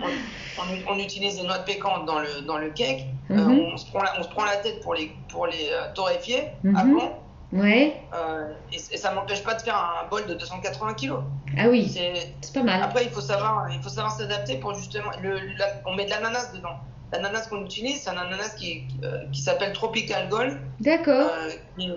On, 0.59 0.61
on- 0.61 0.95
on 0.95 0.99
utilise 0.99 1.37
des 1.39 1.43
noix 1.47 1.57
de 1.59 1.63
pécan 1.63 2.03
dans 2.03 2.19
le, 2.19 2.41
dans 2.45 2.57
le 2.57 2.69
cake. 2.69 3.05
Euh, 3.31 3.35
Mhm. 3.35 3.59
on, 3.73 3.77
se 3.77 3.85
prend 3.89 4.03
la, 4.03 4.19
on 4.19 4.23
se 4.23 4.27
prend 4.29 4.43
la 4.45 4.57
tête 4.57 4.81
pour 4.81 4.93
les, 4.93 5.15
pour 5.29 5.47
les 5.47 5.69
euh, 5.71 5.91
torréfier 5.95 6.49
Mhm. 6.63 6.75
avant. 6.75 7.19
Ouais. 7.53 8.01
euh, 8.15 8.51
et, 8.71 8.77
et 8.77 8.97
ça 8.97 9.13
m'empêche 9.13 9.43
pas 9.43 9.53
de 9.53 9.61
faire 9.61 9.75
un 9.77 10.07
bol 10.09 10.25
de 10.25 10.33
280 10.33 10.95
kilos. 10.95 11.21
Ah 11.57 11.67
oui, 11.69 11.87
C'est- 11.87 12.33
c'est 12.41 12.53
pas 12.53 12.63
mal. 12.63 12.81
Après, 12.81 13.03
il 13.05 13.11
faut 13.11 13.21
savoir, 13.21 13.67
il 13.71 13.79
faut 13.81 13.89
savoir 13.89 14.11
s'adapter 14.11 14.57
pour 14.57 14.73
justement. 14.73 15.11
Le, 15.21 15.37
la- 15.57 15.81
on 15.85 15.93
met 15.95 16.05
de 16.05 16.09
l'ananas 16.09 16.51
dedans. 16.53 16.77
L'ananas 17.13 17.45
qu'on 17.47 17.63
utilise, 17.63 18.01
c'est 18.01 18.09
un 18.09 18.17
ananas 18.17 18.55
qui, 18.57 18.87
euh, 19.03 19.25
qui 19.31 19.39
s'appelle 19.41 19.71
Tropical 19.71 20.29
Gold, 20.29 20.57
D'accord. 20.79 21.29
euh, 21.31 21.49
qui, 21.77 21.91
euh, 21.91 21.95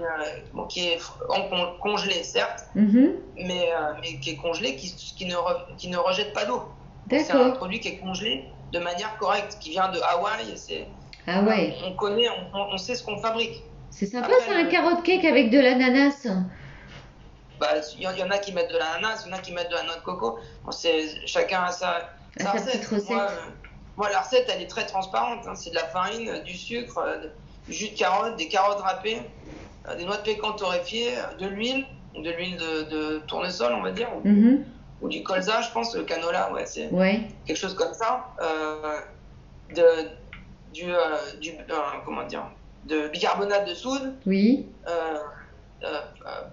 bon, 0.52 0.64
qui 0.66 0.88
est 0.88 0.98
en 1.30 1.48
con- 1.48 1.72
congelé, 1.80 2.22
certes, 2.22 2.66
Mhm. 2.74 3.14
mais, 3.36 3.70
mais 4.02 4.20
qui 4.20 4.30
est 4.30 4.36
congelé, 4.36 4.76
qui, 4.76 4.94
qui, 4.94 5.24
ne, 5.24 5.34
re- 5.34 5.74
qui 5.78 5.88
ne 5.88 5.96
rejette 5.96 6.34
pas 6.34 6.44
d'eau. 6.44 6.68
C'est 7.08 7.30
un 7.30 7.38
D'accord. 7.38 7.54
produit 7.56 7.80
qui 7.80 7.88
est 7.88 7.96
congelé 7.98 8.44
de 8.72 8.78
manière 8.78 9.16
correcte, 9.16 9.56
qui 9.58 9.70
vient 9.70 9.88
de 9.88 9.98
Hawaï. 10.00 10.52
C'est, 10.56 10.86
Ah 11.26 11.42
ouais, 11.42 11.74
On 11.86 11.94
connaît, 11.94 12.28
on, 12.52 12.58
on 12.74 12.76
sait 12.76 12.94
ce 12.94 13.02
qu'on 13.02 13.16
fabrique. 13.18 13.62
c'est 13.90 14.06
sympa 14.06 14.28
ça, 14.46 14.52
un 14.54 14.66
carotte 14.66 15.02
cake 15.02 15.24
avec 15.24 15.48
de 15.50 15.58
l'ananas. 15.58 16.28
Bah, 17.58 17.68
Il 17.96 18.02
y, 18.02 18.06
en- 18.06 18.12
il 18.12 18.18
y 18.18 18.22
en 18.22 18.30
a 18.30 18.36
qui 18.38 18.52
mettent 18.52 18.70
de 18.70 18.76
l'ananas, 18.76 19.22
il 19.24 19.30
y 19.30 19.34
en 19.34 19.36
a 19.38 19.40
qui 19.40 19.52
mettent 19.52 19.70
de 19.70 19.76
la 19.76 19.84
noix 19.84 19.96
de 19.96 20.02
coco. 20.02 20.38
Bon, 20.62 20.70
c'est, 20.72 21.26
chacun 21.26 21.62
a 21.62 21.72
sa, 21.72 22.10
sa 22.36 22.50
petite 22.52 22.84
recette. 22.86 23.08
Moi, 23.10 23.26
euh, 23.30 23.50
moi, 23.96 24.10
la 24.10 24.20
recette, 24.20 24.46
elle 24.52 24.62
est 24.62 24.66
très 24.66 24.86
transparente. 24.86 25.46
hein. 25.46 25.54
C'est 25.54 25.70
de 25.70 25.74
la 25.74 25.84
farine, 25.84 26.28
euh, 26.28 26.38
du 26.40 26.54
sucre, 26.56 26.98
euh, 26.98 27.28
du 27.66 27.72
jus 27.72 27.88
de 27.90 27.96
carotte, 27.98 28.36
des 28.36 28.48
carottes 28.48 28.80
râpées, 28.80 29.22
euh, 29.88 29.96
des 29.96 30.04
noix 30.04 30.18
de 30.18 30.22
pécan 30.22 30.52
torréfiées, 30.52 31.12
de 31.38 31.46
l'huile, 31.46 31.86
de 32.14 32.30
l'huile 32.30 32.56
de, 32.56 32.82
de 32.84 33.18
tournesol, 33.26 33.72
on 33.72 33.82
va 33.82 33.92
dire, 33.92 34.08
ou, 34.16 34.26
Mhm. 34.28 34.64
ou 35.00 35.08
du 35.08 35.22
colza, 35.22 35.60
je 35.62 35.70
pense, 35.70 35.94
le 35.94 36.04
canola, 36.04 36.52
ouais, 36.52 36.66
c'est 36.66 36.88
Ouais, 36.90 37.20
quelque 37.46 37.56
chose 37.58 37.74
comme 37.74 37.92
ça. 37.94 38.34
Euh, 38.42 39.00
de, 39.74 39.84
du, 40.72 40.92
euh, 40.94 41.16
du 41.40 41.50
euh, 41.50 41.74
comment 42.04 42.24
dire, 42.26 42.50
de 42.84 43.08
bicarbonate 43.08 43.66
de 43.68 43.74
soude, 43.74 44.18
oui, 44.26 44.72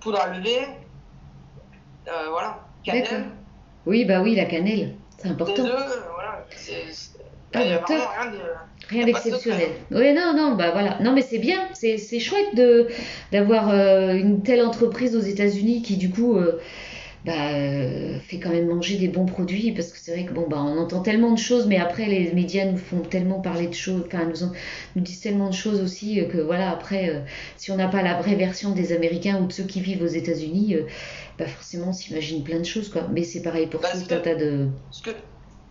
poudre 0.02 0.20
à 0.20 0.28
lever, 0.30 0.60
voilà, 2.06 2.60
cannelle, 2.84 3.26
Oui, 3.86 4.06
bah 4.06 4.22
oui, 4.22 4.36
la 4.36 4.46
cannelle, 4.46 4.98
c'est 5.18 5.26
des 5.28 5.34
important. 5.34 5.66
œufs, 5.66 6.04
voilà. 6.14 6.46
C'est, 6.56 6.92
c'est- 6.92 7.13
Ah, 7.54 7.64
bah, 7.64 7.84
top. 7.88 7.98
rien 8.20 8.32
de. 8.32 8.38
Rien 8.90 9.08
Y 9.08 9.10
a 9.10 9.14
pas 9.14 9.20
de 9.20 9.24
d'exceptionnel. 9.24 9.70
Oui, 9.92 10.14
non, 10.14 10.34
non, 10.36 10.56
bah 10.56 10.72
voilà. 10.72 11.00
Non, 11.02 11.14
mais 11.14 11.22
c'est 11.22 11.40
bien, 11.40 11.68
c'est 11.74 11.98
c'est 11.98 12.20
chouette 12.20 12.56
de 12.56 12.88
d'avoir 13.32 13.70
euh, 13.70 14.14
une 14.14 14.44
telle 14.44 14.62
entreprise 14.62 15.16
aux 15.16 15.22
États-Unis 15.22 15.82
qui, 15.82 15.96
du 15.98 16.10
coup, 16.10 16.36
euh, 16.38 16.60
bah, 17.26 17.54
euh, 17.54 18.20
fait 18.20 18.40
quand 18.40 18.50
même 18.50 18.68
manger 18.68 18.98
des 18.98 19.08
bons 19.08 19.26
produits 19.26 19.72
parce 19.72 19.92
que 19.94 19.98
c'est 19.98 20.12
vrai 20.12 20.26
que 20.26 20.34
bon, 20.34 20.46
bah, 20.50 20.58
on 20.60 20.78
entend 20.78 21.02
tellement 21.02 21.32
de 21.32 21.38
choses, 21.40 21.68
mais 21.68 21.78
après, 21.78 22.08
les 22.08 22.34
médias 22.34 22.66
nous 22.66 22.78
font 22.78 23.00
tellement 23.00 23.40
parler 23.40 23.68
de 23.68 23.74
choses, 23.74 24.04
enfin, 24.08 24.26
nous, 24.26 24.48
nous 24.96 25.02
disent 25.02 25.22
tellement 25.22 25.48
de 25.50 25.54
choses 25.54 25.82
aussi 25.82 26.28
que 26.28 26.40
voilà, 26.40 26.70
après, 26.72 27.24
si 27.56 27.72
on 27.72 27.78
n'a 27.78 27.88
pas 27.88 28.02
la 28.04 28.16
vraie 28.16 28.36
version 28.36 28.72
des 28.72 28.92
Américains 28.92 29.40
ou 29.42 29.48
de 29.48 29.54
ceux 29.54 29.64
qui 29.64 29.80
vivent 29.80 30.04
aux 30.04 30.08
États-Unis, 30.08 30.76
bah, 31.40 31.46
forcément, 31.48 31.90
on 31.90 31.94
s'imagine 31.94 32.44
plein 32.44 32.60
de 32.60 32.66
choses, 32.66 32.90
quoi. 32.90 33.08
Mais 33.14 33.24
c'est 33.24 33.42
pareil 33.42 33.68
pour 33.68 33.80
Bah, 33.80 33.90
tout 33.94 34.14
un 34.14 34.18
tas 34.20 34.36
de. 34.36 34.68
Ce 34.92 35.02
que, 35.02 35.12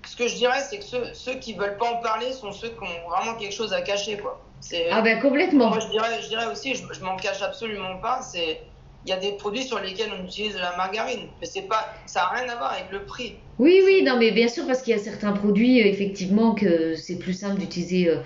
ce 0.07 0.17
que 0.17 0.29
je 0.29 0.35
dirais, 0.37 0.61
c'est 0.69 0.79
que 0.79 0.85
ceux, 0.85 1.15
ceux 1.15 1.35
qui 1.35 1.55
veulent 1.55 1.77
pas 1.77 1.91
en 1.91 1.97
parler 1.99 2.33
sont 2.33 2.53
ceux 2.53 2.71
qui 2.71 2.83
ont 2.83 3.09
vraiment 3.11 3.37
quelque 3.37 3.53
chose 3.55 3.73
à 3.73 3.83
cacher, 3.83 4.19
quoi. 4.19 4.49
Ah, 4.91 5.03
ben 5.03 5.21
complètement. 5.21 5.71
moi, 5.71 5.81
je 5.81 5.89
dirais, 5.89 6.23
je 6.23 6.29
dirais 6.29 6.47
aussi, 6.47 6.75
je, 6.75 6.83
je 6.93 7.01
m'en 7.05 7.17
cache 7.17 7.43
absolument 7.43 7.99
pas, 7.99 8.23
c'est, 8.23 8.61
il 9.05 9.11
y 9.11 9.13
a 9.13 9.17
des 9.17 9.33
produits 9.33 9.65
sur 9.65 9.81
lesquels 9.81 10.11
on 10.19 10.25
utilise 10.25 10.55
de 10.55 10.61
la 10.61 10.77
margarine, 10.77 11.29
mais 11.41 11.47
c'est 11.47 11.63
pas, 11.63 11.85
ça 12.07 12.25
a 12.25 12.29
rien 12.35 12.49
à 12.49 12.57
voir 12.57 12.73
avec 12.73 12.91
le 12.91 13.05
prix. 13.05 13.41
Oui, 13.59 13.81
oui, 13.85 14.03
non, 14.03 14.17
mais 14.19 14.31
bien 14.31 14.49
sûr, 14.49 14.67
parce 14.67 14.83
qu'il 14.83 14.95
y 14.95 14.99
a 14.99 15.03
certains 15.03 15.33
produits, 15.33 15.83
euh, 15.83 15.87
effectivement, 15.87 16.55
que 16.55 16.95
c'est 16.97 17.19
plus 17.19 17.33
simple 17.35 17.61
d'utiliser 17.61 18.09
euh, 18.09 18.19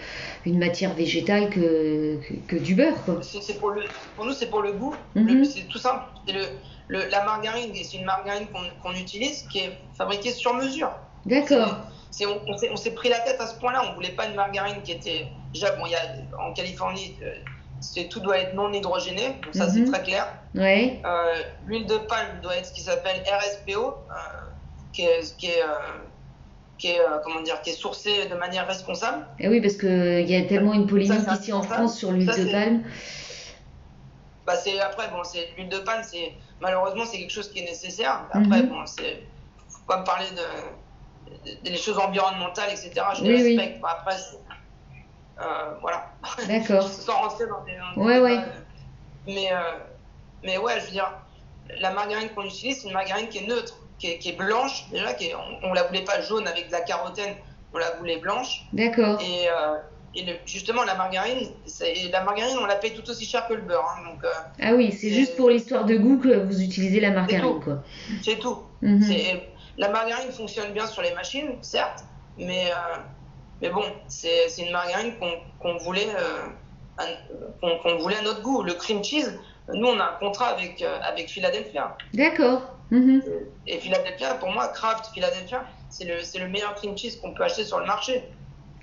une 0.45 0.59
matière 0.59 0.95
végétale 0.95 1.51
que, 1.51 2.19
que, 2.27 2.35
que 2.47 2.57
du 2.57 2.75
beurre, 2.75 3.03
quoi. 3.05 3.21
Pour 3.59 3.71
le, 3.71 3.83
pour 4.15 4.25
nous, 4.25 4.33
c'est 4.33 4.49
pour 4.51 4.63
le 4.63 4.73
goût. 4.73 4.95
Mhm. 5.15 5.45
C'est 5.45 5.67
tout 5.69 5.79
simple. 5.79 6.05
C'est 6.27 6.33
le, 6.35 6.43
le- 6.89 7.09
la 7.09 7.25
margarine, 7.25 7.73
c'est 7.75 7.97
une 7.97 8.05
margarine 8.05 8.47
qu'on, 8.49 8.63
qu'on 8.83 8.95
utilise, 8.95 9.43
qui 9.49 9.59
est 9.61 9.79
fabriquée 9.97 10.33
sur 10.33 10.55
mesure. 10.55 10.93
D'accord. 11.27 11.77
On, 12.23 12.41
on 12.73 12.77
s'est, 12.77 12.93
pris 12.93 13.11
la 13.11 13.19
tête 13.21 13.39
à 13.41 13.47
ce 13.47 13.59
point-là. 13.59 13.83
On 13.91 13.95
voulait 13.95 14.13
pas 14.13 14.27
une 14.27 14.35
margarine 14.37 14.81
qui 14.83 14.93
était. 14.93 15.27
Déjà, 15.53 15.73
bon, 15.77 15.85
y 15.87 15.95
a, 15.95 16.01
en 16.41 16.53
Californie, 16.55 17.15
euh, 17.23 18.03
tout 18.11 18.21
doit 18.21 18.39
être 18.39 18.55
non 18.55 18.73
hydrogéné, 18.73 19.37
donc 19.45 19.55
ça, 19.55 19.67
Mhm. 19.67 19.71
c'est 19.87 19.93
très 19.93 20.03
clair. 20.03 20.27
Ouais, 20.55 21.03
Euh, 21.05 21.35
l'huile 21.67 21.87
de 21.87 21.99
palme 21.99 22.41
doit 22.43 22.57
être 22.57 22.67
ce 22.67 22.73
qui 22.73 22.81
s'appelle 22.81 23.23
RSPO, 23.31 23.87
euh, 23.89 23.93
qui 24.93 25.03
est, 25.03 25.37
qui 25.37 25.47
est, 25.49 25.63
euh, 25.63 25.67
qui 26.79 26.89
est, 26.89 27.01
comment 27.25 27.41
dire, 27.43 27.61
qui 27.63 27.71
est 27.71 27.75
sourcée 27.75 28.29
de 28.29 28.35
manière 28.35 28.67
responsable. 28.67 29.27
et 29.39 29.49
oui, 29.49 29.61
parce 29.61 29.77
qu'il 29.77 30.29
y 30.31 30.37
a 30.37 30.43
tellement 30.45 30.73
une 30.75 30.87
polémique 30.87 31.21
ici 31.39 31.53
en 31.53 31.63
France 31.63 31.99
sur 31.99 32.13
l'huile 32.13 32.27
de 32.27 32.51
palme. 32.51 32.83
Bah, 34.47 34.57
c'est 34.57 34.79
après 34.81 35.09
bon, 35.09 35.25
c'est 35.25 35.49
l'huile 35.57 35.69
de 35.69 35.79
palme, 35.79 36.03
c'est 36.09 36.33
malheureusement 36.61 37.05
c'est 37.05 37.19
quelque 37.19 37.33
chose 37.33 37.51
qui 37.51 37.59
est 37.61 37.65
nécessaire. 37.65 38.23
Après 38.33 38.63
Mhm. 38.63 38.69
bon, 38.69 38.87
c'est 38.87 39.23
faut 39.69 39.81
pas 39.89 40.01
me 40.01 40.05
parler 40.05 40.27
de, 40.31 40.43
des 41.63 41.77
choses 41.77 41.99
environnementales, 41.99 42.71
etc. 42.71 42.93
Je 43.17 43.23
Oui, 43.23 43.29
les 43.29 43.43
oui. 43.45 43.57
respecte. 43.57 43.81
Bah, 43.81 43.99
après, 44.01 44.17
euh, 45.41 45.75
voilà. 45.81 46.13
D'accord. 46.49 46.83
Sans 46.89 47.19
rentrer 47.19 47.47
dans 47.47 47.65
des. 47.65 47.73
dans 47.77 48.01
des 48.03 48.07
Ouais, 48.07 48.15
débats, 48.15 48.25
ouais. 48.27 48.39
euh, 48.39 48.61
Mais 49.27 49.49
euh, 49.53 49.57
mais 50.45 50.59
ouais, 50.59 50.81
je 50.81 50.87
veux 50.87 50.93
dire, 50.93 51.13
la 51.81 51.91
margarine 51.93 52.29
qu'on 52.35 52.45
utilise, 52.45 52.81
c'est 52.83 52.89
une 52.89 52.95
margarine 52.95 53.29
qui 53.29 53.39
est 53.39 53.47
neutre, 53.47 53.77
qui 53.99 54.09
est, 54.09 54.19
qui 54.19 54.31
est 54.31 54.37
blanche 54.37 54.89
déjà, 54.91 55.13
qui 55.15 55.27
est, 55.29 55.35
on, 55.35 55.71
on 55.71 55.73
la 55.73 55.83
voulait 55.85 56.05
pas 56.05 56.21
jaune 56.21 56.47
avec 56.47 56.69
de 56.69 56.73
la 56.73 56.81
carotène, 56.83 57.35
on 57.75 57.79
la 57.79 57.91
voulait 57.99 58.19
blanche. 58.19 58.67
D'accord. 58.73 59.21
Et, 59.21 59.49
euh, 59.49 59.77
et 60.15 60.25
le- 60.25 60.37
justement, 60.47 60.85
la 60.85 60.95
margarine, 60.95 61.49
la 62.13 62.23
margarine, 62.23 62.57
on 62.59 62.67
la 62.67 62.77
paye 62.77 62.95
tout 62.95 63.09
aussi 63.11 63.27
cher 63.27 63.47
que 63.49 63.55
le 63.55 63.63
beurre. 63.63 63.85
hein, 63.99 64.05
donc, 64.11 64.25
euh, 64.25 64.29
Ah 64.63 64.75
oui, 64.75 64.93
c'est 64.93 65.11
juste 65.11 65.37
pour 65.37 65.51
l'histoire 65.51 65.85
de 65.85 65.97
goût 65.97 66.19
que 66.19 66.29
vous 66.45 66.63
utilisez 66.63 67.01
la 67.01 67.11
margarine, 67.11 67.61
quoi. 67.61 67.83
c'est 68.23 68.39
tout. 68.39 68.63
Mhm. 68.83 69.03
C'est- 69.03 69.49
La 69.79 69.89
margarine 69.89 70.33
fonctionne 70.33 70.73
bien 70.73 70.87
sur 70.87 71.03
les 71.03 71.13
machines, 71.15 71.59
certes, 71.63 72.05
mais, 72.37 72.71
euh, 72.71 72.97
mais 73.61 73.69
bon, 73.71 73.85
c'est 74.09 74.47
une 74.59 74.73
margarine 74.73 75.19
qu'on 75.19 75.33
qu'on 75.61 75.77
voulait, 75.79 76.09
euh, 76.17 76.47
à- 76.99 77.07
qu'on 77.83 77.97
voulait 77.99 78.17
à 78.17 78.23
notre 78.23 78.43
goût. 78.43 78.63
Le 78.63 78.75
cream 78.75 79.03
cheese, 79.05 79.39
nous, 79.69 79.87
on 79.89 79.99
a 80.01 80.05
un 80.05 80.13
contrat 80.19 80.49
avec, 80.49 80.81
euh, 80.83 80.99
avec 81.03 81.29
Philadelphia. 81.29 81.97
D'accord. 82.15 82.63
Mhm. 82.91 83.23
Et 83.67 83.79
Philadelphia, 83.79 84.35
pour 84.35 84.51
moi, 84.51 84.69
Kraft 84.69 85.07
Philadelphia, 85.13 85.65
c'est 85.89 86.05
le, 86.05 86.17
le 86.39 86.49
meilleur 86.49 86.75
cream 86.77 86.97
cheese 86.97 87.19
qu'on 87.21 87.35
peut 87.35 87.43
acheter 87.45 87.65
sur 87.65 87.81
le 87.81 87.87
marché. 87.87 88.25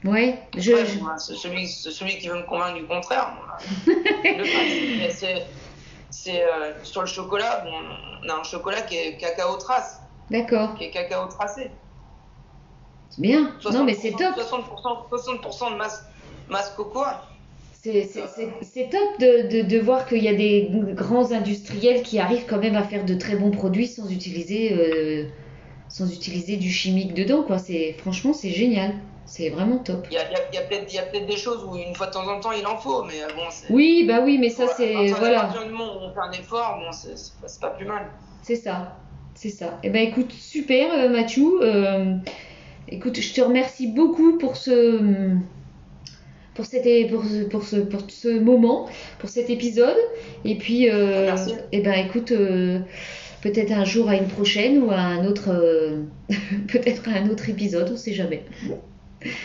Ouais, 0.04 0.38
je, 0.58 0.86
je- 0.86 1.00
moi, 1.00 1.18
celui, 1.18 1.68
celui 1.70 2.18
qui 2.18 2.28
veut 2.28 2.36
me 2.36 2.44
convaincre 2.44 2.76
du 2.78 2.86
contraire. 2.86 3.30
c'est- 5.12 5.48
c'est 6.10 6.44
euh, 6.44 6.84
sur 6.84 7.02
le 7.02 7.08
chocolat, 7.08 7.62
bon, 7.62 7.72
on 8.26 8.30
a 8.30 8.34
un 8.36 8.44
chocolat 8.44 8.82
qui 8.82 8.98
est 8.98 9.18
cacao 9.18 9.56
trace, 9.58 10.02
D'accord. 10.30 10.76
qui 10.76 10.86
est 10.86 10.92
cacao 10.92 11.28
tracé. 11.28 11.72
C'est 13.10 13.22
bien. 13.22 13.52
Non, 13.72 13.84
mais 13.84 13.94
c'est 13.94 14.12
60%, 14.12 14.18
top. 14.18 14.36
60%, 15.12 15.68
60% 15.70 15.72
de 15.74 15.78
masse, 15.78 16.04
masse 16.50 16.72
cocoa. 16.72 17.24
C'est 17.84 18.90
top 18.90 19.20
de, 19.20 19.50
de, 19.50 19.68
de 19.68 19.80
voir 19.80 20.08
qu'il 20.08 20.24
y 20.24 20.30
a 20.30 20.34
des 20.34 20.70
grands 20.94 21.32
industriels 21.34 22.02
qui 22.02 22.18
arrivent 22.18 22.46
quand 22.48 22.60
même 22.60 22.76
à 22.76 22.84
faire 22.84 23.04
de 23.04 23.14
très 23.14 23.36
bons 23.36 23.52
produits 23.52 23.88
sans 23.88 24.10
utiliser, 24.10 24.72
euh, 24.74 25.26
sans 25.90 26.10
utiliser 26.12 26.56
du 26.56 26.72
chimique 26.72 27.14
dedans, 27.14 27.44
quoi. 27.44 27.58
Franchement, 28.00 28.32
c'est 28.32 28.52
génial. 28.52 28.96
C'est 29.26 29.50
vraiment 29.50 29.80
top. 29.80 30.08
Il 30.12 30.16
y 30.16 30.18
a, 30.18 30.62
peut-être 30.64 31.26
des 31.26 31.38
choses 31.38 31.64
où 31.64 31.76
une 31.76 31.96
fois 31.96 32.08
de 32.08 32.12
temps 32.12 32.28
en 32.28 32.40
temps 32.40 32.52
il 32.52 32.66
en 32.68 32.78
faut, 32.78 33.04
mais 33.04 33.22
euh, 33.24 33.28
bon. 33.36 33.44
Oui, 33.70 34.06
bah 34.08 34.20
oui, 34.24 34.38
mais 34.38 34.50
ça, 34.50 34.66
à 34.66 34.68
c'est. 34.68 35.12
À 35.12 35.16
Voilà. 35.16 35.42
partir 35.42 35.66
du 35.66 35.72
moment 35.72 35.96
où 35.96 36.00
on 36.02 36.14
fait 36.14 36.20
un 36.20 36.32
effort, 36.32 36.80
bon, 36.80 36.92
c'est 36.92 37.60
pas 37.60 37.72
plus 37.72 37.86
mal. 37.86 38.12
C'est 38.42 38.58
ça, 38.58 38.98
c'est 39.36 39.50
ça. 39.50 39.80
Eh 39.84 39.90
ben 39.90 40.08
écoute, 40.08 40.32
super 40.32 40.94
euh, 40.94 41.10
Mathieu. 41.10 41.60
Euh, 41.62 42.16
écoute, 42.88 43.20
je 43.20 43.34
te 43.34 43.42
remercie 43.42 43.88
beaucoup 43.88 44.38
pour 44.38 44.56
ce 44.58 45.36
pour 46.54 46.66
cet 46.66 46.84
pour 47.10 47.24
ce, 47.26 47.44
pour 47.44 47.64
ce 47.64 47.76
pour 47.78 48.02
ce 48.10 48.40
moment, 48.40 48.88
pour 49.20 49.30
cet 49.30 49.50
épisode. 49.50 49.98
Et 50.46 50.56
puis 50.56 50.90
euh, 50.90 51.26
Merci. 51.26 51.54
eh 51.72 51.82
ben 51.82 51.94
écoute, 51.94 52.32
euh, 52.32 52.80
peut-être 53.42 53.72
un 53.72 53.86
jour 53.86 54.10
à 54.10 54.16
une 54.16 54.28
prochaine 54.28 54.84
ou 54.84 54.92
à 54.92 55.00
un 55.00 55.26
autre 55.26 56.04
peut-être 56.68 57.10
à 57.10 57.14
un 57.14 57.30
autre 57.30 57.50
épisode, 57.50 57.90
on 57.92 57.98
sait 57.98 58.14
jamais. 58.14 58.44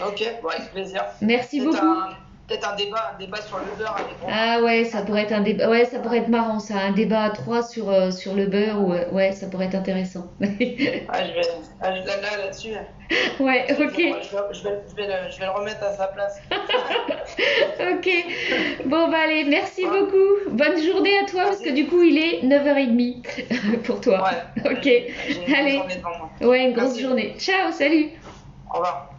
Ok, 0.07 0.23
avec 0.23 0.73
plaisir. 0.73 1.05
Merci 1.23 1.61
beaucoup. 1.61 1.77
un, 1.77 2.17
peut-être 2.49 2.73
un 2.73 2.77
débat, 2.77 3.13
un 3.15 3.19
débat 3.19 3.41
sur 3.43 3.59
le 3.59 3.77
beurre 3.77 3.95
avec 3.95 4.17
Ah 4.27 4.61
ouais, 4.63 4.85
ça 4.85 5.03
pourrait 5.03 5.23
être 5.23 5.33
un 5.33 5.43
débat. 5.43 5.69
Ouais, 5.69 5.85
ça 5.85 5.99
pourrait 5.99 6.19
être 6.19 6.29
marrant, 6.29 6.59
ça, 6.59 6.79
un 6.79 6.93
débat 6.93 7.25
à 7.25 7.31
trois 7.31 7.63
sur, 7.63 7.91
euh, 7.91 8.11
sur 8.11 8.35
le 8.35 8.47
beurre. 8.47 8.81
Ou, 8.81 8.93
euh, 8.93 9.11
ouais, 9.11 9.33
ça 9.33 9.47
pourrait 9.49 9.67
être 9.67 9.75
intéressant. 9.75 10.27
ah, 10.41 10.47
je 10.47 11.33
vais, 11.33 11.49
ah, 11.81 11.91
là, 11.91 12.01
là, 12.01 12.37
là-dessus. 12.39 12.73
Ouais, 13.39 13.67
ok. 13.71 13.77
Je 13.79 13.97
vais, 13.97 14.23
je, 14.23 14.63
vais, 14.65 14.83
je, 14.89 14.97
vais 14.97 15.07
le, 15.07 15.31
je 15.31 15.39
vais 15.39 15.45
le 15.45 15.53
remettre 15.53 15.83
à 15.83 15.93
sa 15.93 16.07
place. 16.09 16.41
ok. 17.81 18.09
Bon, 18.87 19.09
bah 19.11 19.19
allez, 19.25 19.45
merci 19.45 19.85
beaucoup. 19.85 20.51
Bonne 20.51 20.83
journée 20.83 21.19
à 21.19 21.27
toi, 21.27 21.43
parce 21.45 21.61
que 21.61 21.71
du 21.71 21.87
coup, 21.87 22.03
il 22.03 22.17
est 22.19 22.43
9h30 22.45 23.83
pour 23.85 24.01
toi. 24.01 24.25
Ouais. 24.25 24.73
Ok. 24.73 24.87
Une 24.87 25.55
allez. 25.55 25.77
Journée 25.77 26.03
moi. 26.03 26.49
Ouais, 26.49 26.65
une 26.65 26.73
grosse 26.73 26.89
Merci. 26.89 27.03
journée. 27.03 27.35
Ciao, 27.39 27.73
salut. 27.73 28.11
Au 28.71 28.79
revoir. 28.79 29.18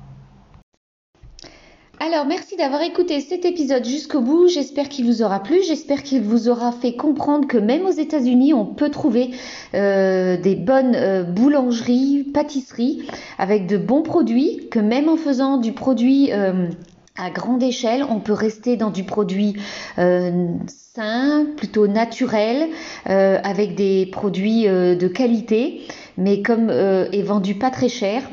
Alors, 2.01 2.25
merci 2.25 2.55
d'avoir 2.55 2.81
écouté 2.81 3.19
cet 3.19 3.43
épisode 3.43 3.83
jusqu'au 3.83 4.21
bout. 4.21 4.47
J'espère 4.47 4.87
qu'il 4.87 5.05
vous 5.05 5.21
aura 5.21 5.43
plu. 5.43 5.59
J'espère 5.67 6.01
qu'il 6.01 6.21
vous 6.21 6.47
aura 6.47 6.71
fait 6.71 6.93
comprendre 6.93 7.45
que 7.45 7.57
même 7.57 7.85
aux 7.85 7.91
États-Unis, 7.91 8.53
on 8.53 8.65
peut 8.65 8.89
trouver 8.89 9.31
euh, 9.73 10.37
des 10.37 10.55
bonnes 10.55 10.95
euh, 10.95 11.23
boulangeries, 11.23 12.23
pâtisseries 12.33 13.05
avec 13.37 13.67
de 13.67 13.75
bons 13.75 14.01
produits. 14.01 14.69
Que 14.71 14.79
même 14.79 15.09
en 15.09 15.17
faisant 15.17 15.57
du 15.57 15.73
produit 15.73 16.31
euh, 16.31 16.69
à 17.17 17.31
grande 17.31 17.61
échelle, 17.61 18.05
on 18.09 18.21
peut 18.21 18.31
rester 18.31 18.77
dans 18.77 18.91
du 18.91 19.03
produit 19.03 19.57
sain, 19.97 21.47
plutôt 21.57 21.87
naturel, 21.87 22.69
avec 23.03 23.75
des 23.75 24.05
produits 24.05 24.63
de 24.63 25.07
qualité, 25.09 25.81
mais 26.17 26.41
comme 26.41 26.69
est 26.69 27.23
vendu 27.23 27.55
pas 27.55 27.71
très 27.71 27.89
cher 27.89 28.23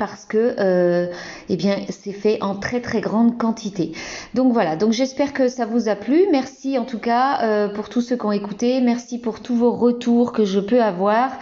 parce 0.00 0.24
que 0.24 0.56
euh, 0.58 1.08
eh 1.50 1.58
c'est 1.90 2.12
fait 2.12 2.38
en 2.40 2.54
très 2.54 2.80
très 2.80 3.02
grande 3.02 3.36
quantité. 3.36 3.92
Donc 4.32 4.50
voilà, 4.54 4.74
donc 4.74 4.92
j'espère 4.92 5.34
que 5.34 5.46
ça 5.46 5.66
vous 5.66 5.90
a 5.90 5.94
plu. 5.94 6.24
Merci 6.32 6.78
en 6.78 6.86
tout 6.86 6.98
cas 6.98 7.42
euh, 7.42 7.68
pour 7.68 7.90
tous 7.90 8.00
ceux 8.00 8.16
qui 8.16 8.24
ont 8.24 8.32
écouté. 8.32 8.80
Merci 8.80 9.18
pour 9.18 9.40
tous 9.40 9.54
vos 9.54 9.72
retours 9.72 10.32
que 10.32 10.46
je 10.46 10.58
peux 10.58 10.82
avoir. 10.82 11.32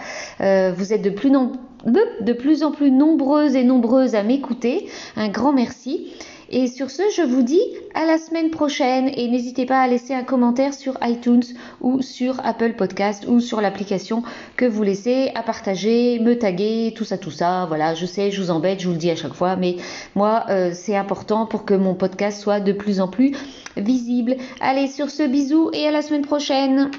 Euh, 0.41 0.73
vous 0.75 0.91
êtes 0.91 1.01
de 1.01 1.09
plus 1.09 2.63
en 2.63 2.71
plus 2.71 2.91
nombreuses 2.91 3.55
et 3.55 3.63
nombreuses 3.63 4.13
à 4.13 4.23
m'écouter. 4.23 4.89
Un 5.15 5.29
grand 5.29 5.53
merci. 5.53 6.11
Et 6.51 6.67
sur 6.67 6.89
ce, 6.89 7.03
je 7.15 7.21
vous 7.21 7.43
dis 7.43 7.61
à 7.93 8.05
la 8.05 8.17
semaine 8.17 8.49
prochaine 8.49 9.11
et 9.15 9.27
n'hésitez 9.27 9.67
pas 9.67 9.81
à 9.81 9.87
laisser 9.87 10.15
un 10.15 10.23
commentaire 10.23 10.73
sur 10.73 10.97
iTunes 11.03 11.43
ou 11.79 12.01
sur 12.01 12.43
Apple 12.43 12.73
Podcast 12.73 13.25
ou 13.27 13.39
sur 13.39 13.61
l'application 13.61 14.23
que 14.57 14.65
vous 14.65 14.81
laissez, 14.81 15.31
à 15.35 15.43
partager, 15.43 16.17
me 16.19 16.39
taguer, 16.39 16.93
tout 16.95 17.05
ça, 17.05 17.19
tout 17.19 17.29
ça. 17.29 17.65
Voilà, 17.67 17.93
je 17.93 18.07
sais, 18.07 18.31
je 18.31 18.41
vous 18.41 18.49
embête, 18.49 18.79
je 18.79 18.87
vous 18.87 18.93
le 18.93 18.99
dis 18.99 19.11
à 19.11 19.15
chaque 19.15 19.35
fois, 19.35 19.55
mais 19.57 19.75
moi, 20.15 20.45
euh, 20.49 20.71
c'est 20.73 20.95
important 20.95 21.45
pour 21.45 21.65
que 21.65 21.75
mon 21.75 21.93
podcast 21.93 22.41
soit 22.41 22.59
de 22.59 22.71
plus 22.71 22.99
en 22.99 23.07
plus 23.07 23.35
visible. 23.77 24.35
Allez, 24.59 24.87
sur 24.87 25.11
ce, 25.11 25.27
bisous 25.27 25.69
et 25.73 25.87
à 25.87 25.91
la 25.91 26.01
semaine 26.01 26.25
prochaine. 26.25 26.89